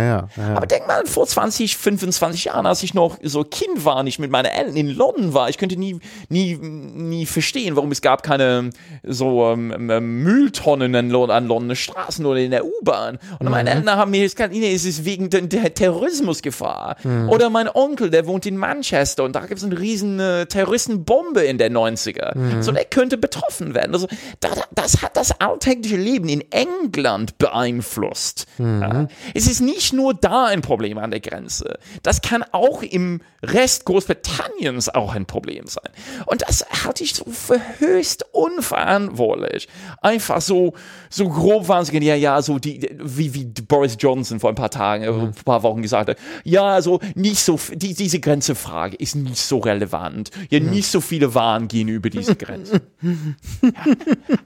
Aber 0.54 0.66
denk 0.66 0.86
mal, 0.86 1.04
vor 1.06 1.26
20, 1.26 1.76
25 1.76 2.44
Jahren, 2.46 2.66
als 2.66 2.82
ich 2.82 2.92
noch 2.94 3.16
so 3.22 3.42
Kind 3.44 3.84
war, 3.84 4.02
nicht 4.02 4.18
mit 4.18 4.30
meinen 4.30 4.46
Eltern 4.46 4.76
in 4.76 4.90
London 4.90 5.32
war, 5.34 5.48
ich 5.48 5.56
könnte 5.58 5.76
nie, 5.78 5.98
nie, 6.28 6.56
nie 6.56 7.24
verstehen, 7.26 7.76
warum 7.76 7.90
es 7.90 8.02
gab 8.02 8.22
keine 8.22 8.70
so 9.02 9.46
ähm, 9.46 9.90
ähm, 9.90 10.22
Mülltonnen 10.22 10.94
an, 10.94 11.14
an 11.30 11.46
Londoner 11.48 11.74
Straßen 11.74 12.26
oder 12.26 12.40
in 12.40 12.50
der 12.50 12.64
U-Bahn. 12.66 13.18
Und 13.38 13.48
meine 13.48 13.70
Eltern 13.70 13.96
haben 13.96 14.10
mir 14.10 14.24
gesagt, 14.36 14.54
nee, 14.54 14.74
es 14.74 14.84
ist 14.84 15.04
wegen 15.04 15.30
der, 15.30 15.74
Terrorismusgefahr. 15.74 16.96
Oder 17.28 17.50
mein 17.50 17.68
Onkel, 17.68 18.10
der 18.10 18.26
wohnt 18.26 18.46
in 18.46 18.56
Manchester 18.56 19.24
und 19.24 19.34
da 19.34 19.40
gibt 19.40 19.58
es 19.58 19.64
eine 19.64 19.78
riesen 19.78 20.20
äh, 20.20 20.46
Terroristenbombe 20.46 21.42
in 21.42 21.58
der 21.58 21.70
90er. 21.70 22.62
So, 22.62 22.72
der 22.72 22.84
könnte 22.84 23.16
betroffen 23.16 23.74
werden. 23.74 23.92
Also, 23.94 24.06
da, 24.40 24.48
da, 24.54 24.62
das 24.74 25.02
hat 25.02 25.16
das 25.16 25.40
alltägliche 25.40 25.96
Leben 25.96 26.28
in 26.28 26.44
England 26.50 27.38
beeinflusst. 27.38 28.46
Ja. 28.58 29.08
Es 29.34 29.46
ist 29.46 29.60
nicht 29.60 29.92
nur 29.92 30.14
da 30.14 30.46
ein 30.46 30.62
Problem 30.62 30.98
an 30.98 31.10
der 31.10 31.20
Grenze. 31.20 31.78
Das 32.02 32.22
kann 32.22 32.44
auch 32.52 32.82
im 32.82 33.20
Rest 33.42 33.84
Großbritanniens 33.84 34.88
auch 34.88 35.14
ein 35.14 35.26
Problem 35.26 35.66
sein. 35.66 35.90
Und 36.26 36.42
das 36.42 36.64
halte 36.84 37.04
ich 37.04 37.14
so 37.14 37.24
für 37.30 37.60
höchst 37.78 38.24
unverantwortlich. 38.32 39.68
Einfach 40.00 40.40
so, 40.40 40.74
so 41.10 41.28
grob 41.28 41.68
wahnsinnig, 41.68 42.08
ja, 42.08 42.14
ja, 42.14 42.42
so 42.42 42.58
die, 42.58 42.88
wie, 42.98 43.34
wie 43.34 43.44
Boris 43.44 43.96
Johnson 43.98 44.15
vor 44.24 44.50
ein 44.50 44.56
paar 44.56 44.70
Tagen, 44.70 45.04
äh, 45.04 45.08
ein 45.08 45.34
paar 45.44 45.62
Wochen 45.62 45.82
gesagt 45.82 46.10
hat, 46.10 46.18
ja, 46.44 46.64
also 46.64 47.00
nicht 47.14 47.40
so, 47.40 47.58
die, 47.72 47.94
diese 47.94 48.20
Grenzefrage 48.20 48.96
ist 48.96 49.14
nicht 49.14 49.38
so 49.38 49.58
relevant. 49.58 50.30
Ja, 50.50 50.60
nicht 50.60 50.90
so 50.90 51.00
viele 51.00 51.34
Waren 51.34 51.68
gehen 51.68 51.88
über 51.88 52.10
diese 52.10 52.36
Grenze. 52.36 52.80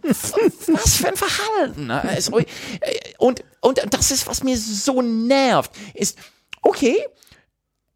was 0.03 0.97
für 0.97 1.09
ein 1.09 1.17
Verhalten. 1.17 1.91
Also, 1.91 2.41
und, 3.19 3.45
und 3.61 3.81
das 3.91 4.11
ist, 4.11 4.27
was 4.27 4.43
mir 4.43 4.57
so 4.57 5.03
nervt, 5.03 5.73
ist, 5.95 6.19
okay, 6.63 6.97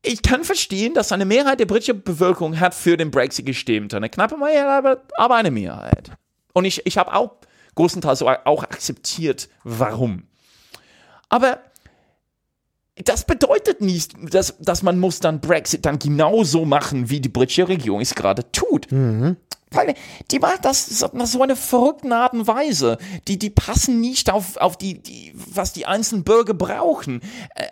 ich 0.03 0.23
kann 0.23 0.45
verstehen, 0.45 0.95
dass 0.95 1.13
eine 1.13 1.25
Mehrheit 1.25 1.61
der 1.61 1.67
britischen 1.67 2.03
Bevölkerung 2.03 2.61
hat 2.61 2.75
für 2.75 2.97
den 2.97 3.11
Brexit 3.11 3.47
gestimmt. 3.47 3.95
Eine 3.95 4.11
knappe 4.11 4.37
Mehrheit, 4.37 4.67
aber, 4.67 5.03
aber 5.17 5.37
eine 5.37 5.51
Mehrheit. 5.51 6.11
Und 6.53 6.67
ich, 6.67 6.85
ich 6.87 6.99
habe 6.99 7.15
auch 7.15 7.39
großenteils 7.75 8.23
auch 8.23 8.63
akzeptiert, 8.63 9.49
warum. 9.65 10.25
Aber 11.35 11.59
das 12.95 13.25
bedeutet 13.25 13.81
nicht, 13.81 14.13
dass, 14.33 14.55
dass 14.61 14.85
man 14.85 15.01
muss 15.01 15.19
dann 15.19 15.41
Brexit 15.41 15.85
dann 15.85 15.99
genauso 15.99 16.65
machen, 16.65 17.11
wie 17.11 17.21
die 17.21 17.29
britische 17.29 17.67
Regierung 17.67 18.01
es 18.01 18.15
gerade 18.15 18.53
tut. 18.53 18.93
Mhm. 18.93 19.37
Weil 19.73 19.95
die 20.31 20.39
macht 20.39 20.65
das 20.65 20.87
so 20.87 21.11
eine 21.43 21.57
verrückte 21.57 22.15
Art 22.15 22.35
und 22.35 22.47
Weise. 22.47 22.99
Die, 23.27 23.37
die 23.37 23.51
passen 23.51 24.01
nicht 24.01 24.31
auf, 24.31 24.59
auf 24.59 24.79
die, 24.79 25.03
die, 25.03 25.33
was 25.35 25.73
die 25.73 25.87
einzelnen 25.87 26.23
Bürger 26.23 26.55
brauchen. 26.55 27.21
Äh, 27.57 27.67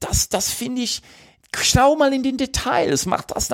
das, 0.00 0.30
das 0.30 0.50
finde 0.50 0.80
ich, 0.80 1.02
schau 1.56 1.96
mal 1.96 2.12
in 2.12 2.22
den 2.22 2.36
Details, 2.36 3.06
mach 3.06 3.22
das, 3.22 3.48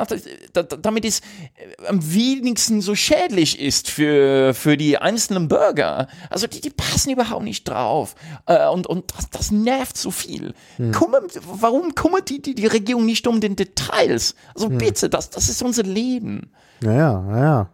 damit 0.54 1.04
es 1.04 1.20
äh, 1.20 1.86
am 1.86 2.12
wenigsten 2.12 2.80
so 2.80 2.94
schädlich 2.94 3.58
ist 3.60 3.90
für, 3.90 4.54
für 4.54 4.76
die 4.76 4.98
einzelnen 4.98 5.48
Bürger. 5.48 6.08
Also 6.30 6.46
die, 6.46 6.60
die 6.60 6.70
passen 6.70 7.10
überhaupt 7.10 7.44
nicht 7.44 7.68
drauf. 7.68 8.14
Äh, 8.46 8.68
und 8.68 8.86
und 8.86 9.12
das, 9.16 9.30
das 9.30 9.50
nervt 9.50 9.96
so 9.96 10.10
viel. 10.10 10.54
Hm. 10.76 10.92
Kümmert, 10.92 11.40
warum 11.44 11.94
kümmert 11.94 12.28
die, 12.30 12.40
die, 12.40 12.54
die 12.54 12.66
Regierung 12.66 13.04
nicht 13.04 13.26
um 13.26 13.40
den 13.40 13.56
Details? 13.56 14.34
Also 14.54 14.68
hm. 14.68 14.78
bitte, 14.78 15.08
das, 15.08 15.30
das 15.30 15.48
ist 15.48 15.62
unser 15.62 15.82
Leben. 15.82 16.52
Naja, 16.80 17.20
naja. 17.20 17.70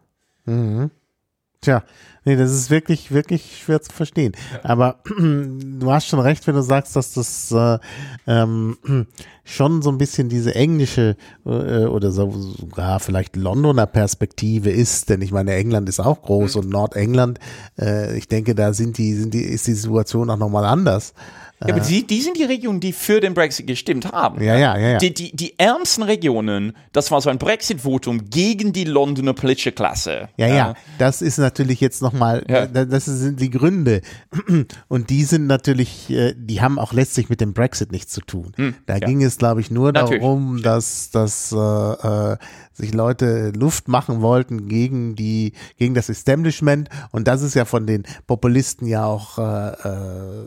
Mhm. 0.46 0.90
Tja, 1.64 1.82
nee, 2.26 2.36
das 2.36 2.52
ist 2.52 2.68
wirklich, 2.68 3.10
wirklich 3.10 3.62
schwer 3.64 3.80
zu 3.80 3.90
verstehen. 3.90 4.32
Aber 4.62 4.96
du 5.18 5.90
hast 5.90 6.06
schon 6.06 6.20
recht, 6.20 6.46
wenn 6.46 6.54
du 6.54 6.60
sagst, 6.60 6.94
dass 6.94 7.14
das 7.14 7.50
äh, 7.52 7.78
ähm, 8.26 8.76
schon 9.44 9.80
so 9.80 9.88
ein 9.88 9.96
bisschen 9.96 10.28
diese 10.28 10.54
englische 10.54 11.16
äh, 11.46 11.86
oder 11.86 12.12
so, 12.12 12.30
sogar 12.32 13.00
vielleicht 13.00 13.36
Londoner 13.36 13.86
Perspektive 13.86 14.68
ist, 14.68 15.08
denn 15.08 15.22
ich 15.22 15.32
meine, 15.32 15.54
England 15.54 15.88
ist 15.88 16.00
auch 16.00 16.20
groß 16.20 16.56
mhm. 16.56 16.60
und 16.60 16.68
Nordengland, 16.68 17.38
äh, 17.78 18.14
ich 18.14 18.28
denke, 18.28 18.54
da 18.54 18.74
sind 18.74 18.98
die, 18.98 19.14
sind 19.14 19.32
die, 19.32 19.44
ist 19.44 19.66
die 19.66 19.72
Situation 19.72 20.28
auch 20.28 20.36
nochmal 20.36 20.66
anders. 20.66 21.14
Ja, 21.60 21.74
aber 21.74 21.80
die, 21.80 22.06
die 22.06 22.20
sind 22.20 22.36
die 22.36 22.44
Regionen, 22.44 22.80
die 22.80 22.92
für 22.92 23.20
den 23.20 23.32
Brexit 23.32 23.66
gestimmt 23.66 24.10
haben. 24.12 24.42
Ja, 24.42 24.56
ja, 24.56 24.76
ja. 24.76 24.88
ja. 24.90 24.98
Die, 24.98 25.14
die, 25.14 25.34
die 25.34 25.58
ärmsten 25.58 26.02
Regionen, 26.02 26.76
das 26.92 27.10
war 27.10 27.20
so 27.20 27.30
ein 27.30 27.38
Brexit-Votum 27.38 28.28
gegen 28.28 28.72
die 28.72 28.84
Londoner 28.84 29.34
politische 29.34 29.72
Klasse. 29.72 30.28
Ja, 30.36 30.46
ja, 30.46 30.54
ja. 30.54 30.74
das 30.98 31.22
ist 31.22 31.38
natürlich 31.38 31.80
jetzt 31.80 32.02
nochmal, 32.02 32.44
ja. 32.48 32.66
das 32.66 33.04
sind 33.06 33.40
die 33.40 33.50
Gründe. 33.50 34.02
Und 34.88 35.10
die 35.10 35.24
sind 35.24 35.46
natürlich, 35.46 36.10
äh, 36.10 36.34
die 36.36 36.60
haben 36.60 36.78
auch 36.78 36.92
letztlich 36.92 37.28
mit 37.28 37.40
dem 37.40 37.54
Brexit 37.54 37.92
nichts 37.92 38.12
zu 38.12 38.20
tun. 38.20 38.52
Hm, 38.56 38.74
da 38.86 38.98
ging 38.98 39.22
es, 39.22 39.38
glaube 39.38 39.60
ich, 39.60 39.70
nur 39.70 39.92
natürlich. 39.92 40.20
darum, 40.22 40.60
dass, 40.60 41.10
dass 41.10 41.52
äh, 41.52 41.56
äh, 41.56 42.36
sich 42.74 42.92
Leute 42.92 43.50
Luft 43.50 43.88
machen 43.88 44.20
wollten 44.20 44.68
gegen 44.68 45.14
die, 45.14 45.52
gegen 45.78 45.94
das 45.94 46.08
Establishment. 46.08 46.88
Und 47.10 47.26
das 47.28 47.42
ist 47.42 47.54
ja 47.54 47.64
von 47.64 47.86
den 47.86 48.04
Populisten 48.26 48.86
ja 48.86 49.06
auch 49.06 49.38
äh, 49.38 49.68
äh 49.70 50.44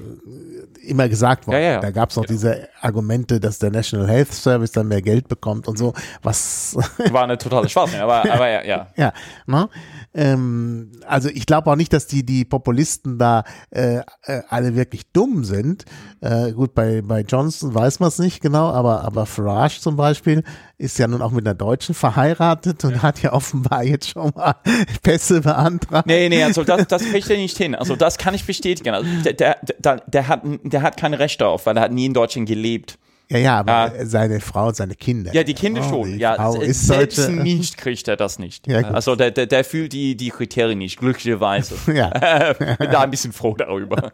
immer 0.87 1.09
gesagt 1.09 1.47
worden. 1.47 1.61
Ja, 1.61 1.71
ja. 1.73 1.79
Da 1.79 1.91
gab 1.91 2.11
es 2.11 2.15
noch 2.15 2.23
genau. 2.23 2.33
diese 2.33 2.69
Argumente, 2.81 3.39
dass 3.39 3.59
der 3.59 3.71
National 3.71 4.07
Health 4.07 4.33
Service 4.33 4.71
dann 4.71 4.87
mehr 4.87 5.01
Geld 5.01 5.27
bekommt 5.27 5.67
und 5.67 5.77
so, 5.77 5.93
was 6.23 6.77
war 7.11 7.23
eine 7.23 7.37
totale 7.37 7.67
Schwachsinn, 7.67 7.99
aber, 7.99 8.19
aber 8.31 8.49
ja, 8.49 8.63
ja. 8.63 8.87
Ja, 8.95 9.13
ne? 9.45 9.69
Ähm, 10.17 10.91
also 11.05 11.29
ich 11.29 11.45
glaube 11.45 11.69
auch 11.69 11.75
nicht, 11.75 11.93
dass 11.93 12.07
die 12.07 12.25
die 12.25 12.43
Populisten 12.43 13.19
da 13.19 13.43
äh, 13.69 13.99
äh, 14.23 14.41
alle 14.49 14.75
wirklich 14.75 15.11
dumm 15.13 15.43
sind. 15.43 15.85
Äh, 16.21 16.53
gut, 16.53 16.73
bei 16.73 17.03
bei 17.03 17.21
Johnson 17.21 17.75
weiß 17.75 17.99
man 17.99 18.09
es 18.09 18.17
nicht 18.17 18.41
genau, 18.41 18.71
aber 18.71 19.03
aber 19.03 19.27
Farage 19.27 19.79
zum 19.79 19.95
Beispiel 19.95 20.43
ist 20.79 20.97
ja 20.97 21.07
nun 21.07 21.21
auch 21.21 21.31
mit 21.31 21.45
einer 21.45 21.53
Deutschen 21.53 21.93
verheiratet 21.93 22.83
und 22.83 23.03
hat 23.03 23.21
ja 23.21 23.31
offenbar 23.31 23.83
jetzt 23.83 24.09
schon 24.09 24.31
mal 24.35 24.55
Pässe 25.03 25.41
beantragt. 25.41 26.07
Nee, 26.07 26.29
nee, 26.29 26.43
also 26.43 26.63
das, 26.63 26.87
das 26.87 27.03
kriegt 27.03 27.29
er 27.29 27.37
nicht 27.37 27.57
hin. 27.57 27.75
Also 27.75 27.95
das 27.95 28.17
kann 28.17 28.33
ich 28.33 28.43
bestätigen. 28.43 28.95
Also 28.95 29.07
der, 29.23 29.33
der, 29.33 29.57
der, 29.77 30.01
der, 30.07 30.27
hat, 30.27 30.41
der 30.63 30.81
hat 30.81 30.97
keine 30.97 31.19
Rechte 31.19 31.43
darauf, 31.43 31.67
weil 31.67 31.77
er 31.77 31.83
hat 31.83 31.91
nie 31.91 32.07
in 32.07 32.13
Deutschland 32.13 32.47
gelebt. 32.47 32.97
Ja, 33.29 33.37
ja, 33.37 33.59
aber 33.59 33.73
ah. 33.73 33.91
seine 34.05 34.39
Frau 34.39 34.67
und 34.67 34.75
seine 34.75 34.95
Kinder. 34.95 35.33
Ja, 35.33 35.43
die 35.43 35.53
Kinder 35.53 35.81
oh, 35.85 35.89
schon. 35.89 36.13
Die 36.13 36.19
ja, 36.19 36.35
Frau 36.35 36.61
ist 36.61 36.87
selbst 36.87 37.17
sollte, 37.17 37.41
nicht 37.41 37.77
kriegt 37.77 38.07
er 38.07 38.15
das 38.15 38.39
nicht. 38.39 38.67
Ja, 38.67 38.79
also 38.91 39.15
der, 39.17 39.31
der, 39.31 39.47
der 39.47 39.65
fühlt 39.65 39.91
die, 39.91 40.15
die 40.15 40.29
Kriterien 40.29 40.79
nicht, 40.79 40.97
glücklicherweise. 40.97 41.75
ja. 41.93 42.09
Bin 42.53 42.91
da 42.91 43.01
ein 43.01 43.11
bisschen 43.11 43.33
froh 43.33 43.53
darüber. 43.55 44.13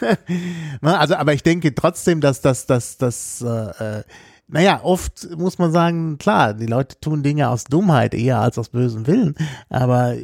also, 0.82 1.14
aber 1.14 1.32
ich 1.32 1.42
denke 1.42 1.74
trotzdem, 1.74 2.20
dass 2.20 2.42
das, 2.42 2.66
dass 2.66 2.98
das, 2.98 3.40
äh, 3.40 4.02
naja, 4.48 4.80
oft 4.82 5.30
muss 5.38 5.58
man 5.58 5.72
sagen, 5.72 6.18
klar, 6.18 6.52
die 6.52 6.66
Leute 6.66 7.00
tun 7.00 7.22
Dinge 7.22 7.48
aus 7.48 7.64
Dummheit 7.64 8.14
eher 8.14 8.40
als 8.40 8.58
aus 8.58 8.68
bösem 8.68 9.06
Willen. 9.06 9.34
Aber 9.70 10.14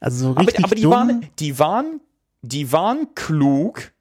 also 0.00 0.28
so 0.28 0.32
richtig 0.32 0.60
aber, 0.60 0.66
aber 0.66 0.74
die 0.76 0.82
dumm, 0.82 0.92
waren, 0.92 1.26
die 1.38 1.58
waren, 1.58 2.00
die 2.40 2.72
waren 2.72 3.14
klug, 3.14 3.92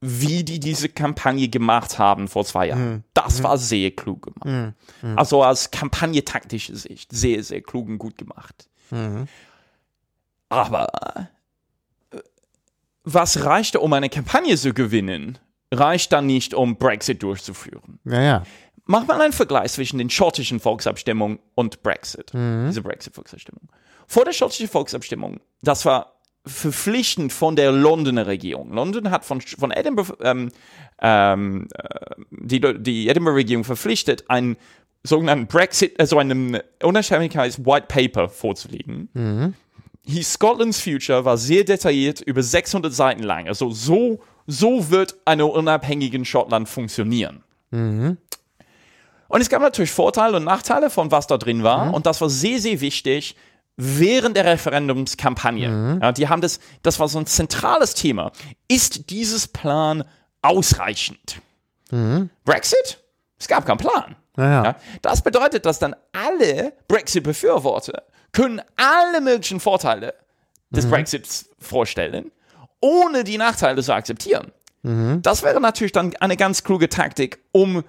wie 0.00 0.44
die 0.44 0.60
diese 0.60 0.88
Kampagne 0.88 1.48
gemacht 1.48 1.98
haben 1.98 2.28
vor 2.28 2.44
zwei 2.44 2.68
Jahren. 2.68 2.90
Mhm. 2.90 3.04
Das 3.12 3.38
mhm. 3.38 3.44
war 3.44 3.58
sehr 3.58 3.90
klug 3.90 4.22
gemacht. 4.22 4.74
Mhm. 5.02 5.18
Also 5.18 5.44
aus 5.44 5.70
kampagnetaktischer 5.70 6.76
Sicht 6.76 7.12
sehr, 7.12 7.42
sehr 7.42 7.60
klug 7.60 7.88
und 7.88 7.98
gut 7.98 8.16
gemacht. 8.16 8.68
Mhm. 8.90 9.28
Aber 10.48 10.88
äh, 12.10 12.18
was 13.04 13.44
reichte, 13.44 13.80
um 13.80 13.92
eine 13.92 14.08
Kampagne 14.08 14.56
zu 14.56 14.72
gewinnen, 14.72 15.38
reicht 15.72 16.12
dann 16.12 16.26
nicht, 16.26 16.54
um 16.54 16.76
Brexit 16.76 17.22
durchzuführen. 17.22 18.00
Ja, 18.04 18.22
ja. 18.22 18.42
Mach 18.86 19.06
mal 19.06 19.20
einen 19.20 19.32
Vergleich 19.32 19.72
zwischen 19.72 19.98
den 19.98 20.10
schottischen 20.10 20.60
Volksabstimmungen 20.60 21.38
und 21.54 21.82
Brexit. 21.82 22.32
Mhm. 22.32 22.66
Diese 22.68 22.82
Brexit-Volksabstimmung. 22.82 23.68
Vor 24.06 24.24
der 24.24 24.32
schottischen 24.32 24.66
Volksabstimmung, 24.66 25.40
das 25.62 25.84
war 25.84 26.19
verpflichtend 26.46 27.32
von 27.32 27.56
der 27.56 27.72
Londoner 27.72 28.26
Regierung. 28.26 28.72
London 28.72 29.10
hat 29.10 29.24
von, 29.24 29.40
von 29.40 29.70
Edinburgh, 29.70 30.14
ähm, 30.22 30.50
ähm, 31.00 31.68
äh, 31.74 32.14
die, 32.30 32.60
die 32.82 33.08
Edinburgh-Regierung 33.08 33.64
verpflichtet, 33.64 34.24
einen 34.28 34.56
sogenannten 35.02 35.46
Brexit, 35.46 35.98
also 36.00 36.18
einem 36.18 36.58
Unabhängigkeits 36.82 37.64
White 37.64 37.86
Paper 37.88 38.28
vorzulegen. 38.28 39.08
Mhm. 39.12 39.54
Hieß 40.06 40.32
Scotland's 40.34 40.80
Future, 40.80 41.24
war 41.24 41.36
sehr 41.36 41.64
detailliert, 41.64 42.20
über 42.20 42.42
600 42.42 42.92
Seiten 42.92 43.22
lang. 43.22 43.46
Also 43.46 43.70
so 43.70 44.20
so 44.50 44.90
wird 44.90 45.16
eine 45.24 45.46
unabhängige 45.46 46.24
Schottland 46.24 46.68
funktionieren. 46.68 47.42
Mhm. 47.70 48.18
Und 49.28 49.40
es 49.40 49.48
gab 49.48 49.62
natürlich 49.62 49.92
Vorteile 49.92 50.36
und 50.36 50.44
Nachteile 50.44 50.90
von 50.90 51.10
was 51.12 51.26
da 51.28 51.38
drin 51.38 51.62
war. 51.62 51.86
Mhm. 51.86 51.94
Und 51.94 52.06
das 52.06 52.20
war 52.20 52.28
sehr, 52.28 52.58
sehr 52.58 52.80
wichtig 52.80 53.36
während 53.82 54.36
der 54.36 54.44
Referendumskampagne. 54.44 55.68
Mhm. 55.68 56.00
Ja, 56.02 56.12
die 56.12 56.28
haben 56.28 56.40
das, 56.40 56.60
das 56.82 56.98
war 56.98 57.08
so 57.08 57.18
ein 57.18 57.26
zentrales 57.26 57.94
Thema. 57.94 58.32
Ist 58.68 59.10
dieses 59.10 59.48
Plan 59.48 60.04
ausreichend? 60.42 61.40
Mhm. 61.90 62.30
Brexit? 62.44 63.02
Es 63.38 63.48
gab 63.48 63.66
keinen 63.66 63.78
Plan. 63.78 64.16
Ja, 64.36 64.64
ja. 64.64 64.76
das 65.02 65.22
bedeutet, 65.22 65.66
dass 65.66 65.78
dann 65.78 65.94
alle 66.12 66.72
Brexit-Befürworter 66.88 68.04
können 68.32 68.62
alle 68.76 69.20
möglichen 69.20 69.60
Vorteile 69.60 70.14
des 70.70 70.86
mhm. 70.86 70.90
Brexits 70.90 71.50
vorstellen 71.58 72.30
ohne 72.80 73.24
die 73.24 73.38
Nachteile 73.38 73.82
zu 73.82 73.94
akzeptieren. 73.94 74.52
Mhm. 74.82 75.20
Das 75.22 75.42
wäre 75.42 75.60
natürlich 75.60 75.92
dann 75.92 76.14
eine 76.16 76.36
ganz 76.36 76.64
kluge 76.64 76.88
Taktik, 76.88 77.38
um 77.52 77.84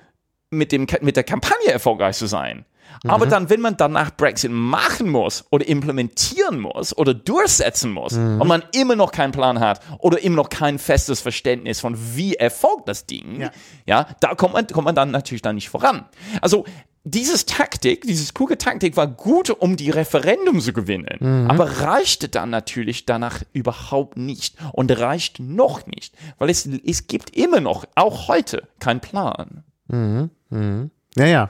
mit, 0.50 0.72
dem, 0.72 0.86
mit 1.02 1.16
der 1.16 1.24
Kampagne 1.24 1.72
erfolgreich 1.72 2.18
zu 2.18 2.28
sein. 2.28 2.66
Mhm. 3.04 3.10
Aber 3.10 3.26
dann, 3.26 3.50
wenn 3.50 3.62
man 3.62 3.78
danach 3.78 4.12
Brexit 4.16 4.52
machen 4.52 5.10
muss 5.10 5.46
oder 5.50 5.68
implementieren 5.68 6.60
muss 6.60 6.96
oder 6.98 7.14
durchsetzen 7.14 7.92
muss 7.92 8.14
mhm. 8.14 8.42
und 8.42 8.48
man 8.48 8.64
immer 8.74 8.96
noch 8.96 9.12
keinen 9.12 9.32
Plan 9.32 9.60
hat 9.60 9.82
oder 10.00 10.22
immer 10.22 10.38
noch 10.38 10.50
kein 10.50 10.80
festes 10.80 11.22
Verständnis 11.22 11.80
von 11.80 11.98
wie 12.16 12.36
erfolgt 12.36 12.88
das 12.88 13.06
Ding, 13.06 13.42
ja, 13.42 13.52
ja 13.86 14.08
da 14.20 14.36
kommt 14.36 14.54
man, 14.54 14.68
kommt 14.68 14.86
man 14.86 14.96
dann 14.96 15.12
natürlich 15.12 15.42
dann 15.42 15.56
nicht 15.56 15.70
voran. 15.70 16.06
Also 16.42 16.66
dieses 17.04 17.46
Taktik, 17.46 18.04
dieses 18.04 18.34
kluge 18.34 18.58
Taktik 18.58 18.96
war 18.96 19.08
gut, 19.08 19.50
um 19.50 19.76
die 19.76 19.90
Referendum 19.90 20.60
zu 20.60 20.72
gewinnen, 20.72 21.18
mhm. 21.20 21.50
aber 21.50 21.80
reichte 21.82 22.30
dann 22.30 22.52
natürlich 22.52 23.06
danach 23.06 23.42
überhaupt 23.54 24.18
nicht 24.18 24.56
und 24.74 24.92
reicht 24.92 25.40
noch 25.40 25.88
nicht, 25.88 26.16
weil 26.38 26.50
es, 26.50 26.68
es 26.68 27.08
gibt 27.08 27.36
immer 27.36 27.60
noch, 27.60 27.86
auch 27.96 28.28
heute, 28.28 28.68
keinen 28.80 29.00
Plan. 29.00 29.64
Mhm. 29.88 30.30
Mhm. 30.50 30.92
Ja, 31.16 31.26
ja. 31.26 31.50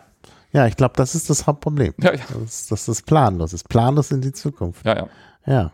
Ja, 0.52 0.68
ich 0.68 0.76
glaube, 0.76 0.94
das 0.98 1.16
ist 1.16 1.30
das 1.30 1.48
Hauptproblem. 1.48 1.94
Ja, 2.00 2.14
ja. 2.14 2.24
Das, 2.40 2.68
das 2.68 2.88
ist 2.90 3.06
planlos. 3.06 3.52
Das 3.52 3.62
ist 3.62 3.70
planlos 3.70 4.12
in 4.12 4.22
die 4.22 4.34
Zukunft. 4.34 4.86
Ja, 4.86 4.96
ja. 4.96 5.10
Ja. 5.46 5.72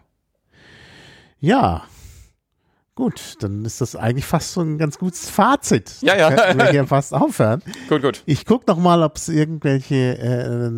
Ja. 1.40 1.84
Gut, 2.96 3.36
dann 3.42 3.64
ist 3.64 3.80
das 3.80 3.96
eigentlich 3.96 4.26
fast 4.26 4.54
so 4.54 4.62
ein 4.62 4.80
ganz 4.80 4.98
gutes 4.98 5.30
Fazit. 5.30 5.98
Ja, 6.02 6.18
ja. 6.18 6.32
Können 6.32 6.60
wir 6.60 6.72
hier 6.72 6.88
fast 6.88 7.14
aufhören. 7.14 7.62
Gut, 7.90 8.02
gut. 8.02 8.24
Ich 8.26 8.44
gucke 8.46 8.66
noch 8.68 8.80
mal, 8.80 9.04
ob 9.04 9.18
es 9.18 9.30
irgendwelche 9.30 10.18
äh, 10.18 10.72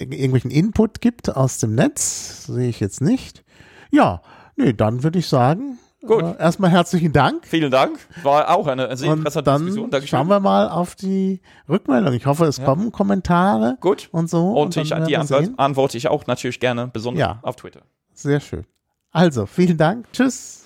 irgendwelchen 0.00 0.52
Input 0.52 1.00
gibt 1.00 1.34
aus 1.34 1.58
dem 1.58 1.74
Netz. 1.74 2.46
Sehe 2.46 2.68
ich 2.68 2.78
jetzt 2.78 3.00
nicht. 3.00 3.42
Ja, 3.90 4.22
nee, 4.54 4.72
dann 4.72 5.02
würde 5.02 5.18
ich 5.18 5.26
sagen, 5.26 5.78
Gut. 6.08 6.22
Äh, 6.22 6.36
erstmal 6.42 6.70
herzlichen 6.70 7.12
Dank. 7.12 7.46
Vielen 7.46 7.70
Dank. 7.70 7.98
War 8.22 8.54
auch 8.56 8.66
eine 8.66 8.96
sehr 8.96 9.10
Und 9.12 9.18
interessante 9.18 9.50
dann 9.50 9.60
Diskussion. 9.62 9.90
Dankeschön. 9.90 10.18
schauen 10.18 10.28
wir 10.28 10.40
mal 10.40 10.68
auf 10.68 10.94
die 10.96 11.40
Rückmeldung. 11.68 12.12
Ich 12.14 12.26
hoffe, 12.26 12.46
es 12.46 12.62
kommen 12.62 12.90
Kommentare 12.92 13.76
Gut. 13.80 14.08
und 14.12 14.28
so. 14.28 14.52
Und, 14.52 14.76
ich, 14.76 14.88
dann 14.88 15.00
werden 15.00 15.08
die 15.08 15.16
Antwort, 15.16 15.50
antworte 15.58 15.96
ich 15.96 16.08
auch 16.08 16.26
natürlich 16.26 16.60
gerne, 16.60 16.88
besonders 16.88 17.20
Ja. 17.20 17.38
auf 17.42 17.56
Twitter. 17.56 17.82
Sehr 18.14 18.40
schön. 18.40 18.64
Also, 19.12 19.46
vielen 19.46 19.76
Dank. 19.76 20.06
Tschüss. 20.12 20.64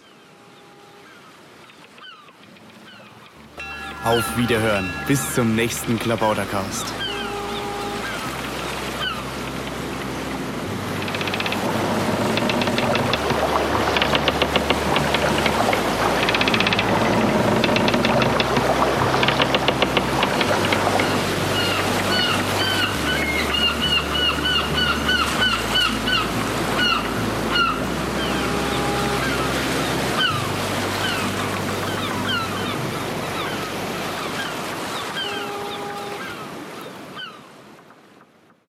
Auf 4.04 4.36
Wiederhören. 4.36 4.88
Bis 5.06 5.34
zum 5.34 5.54
nächsten 5.54 5.98
Klabautercast. 5.98 6.86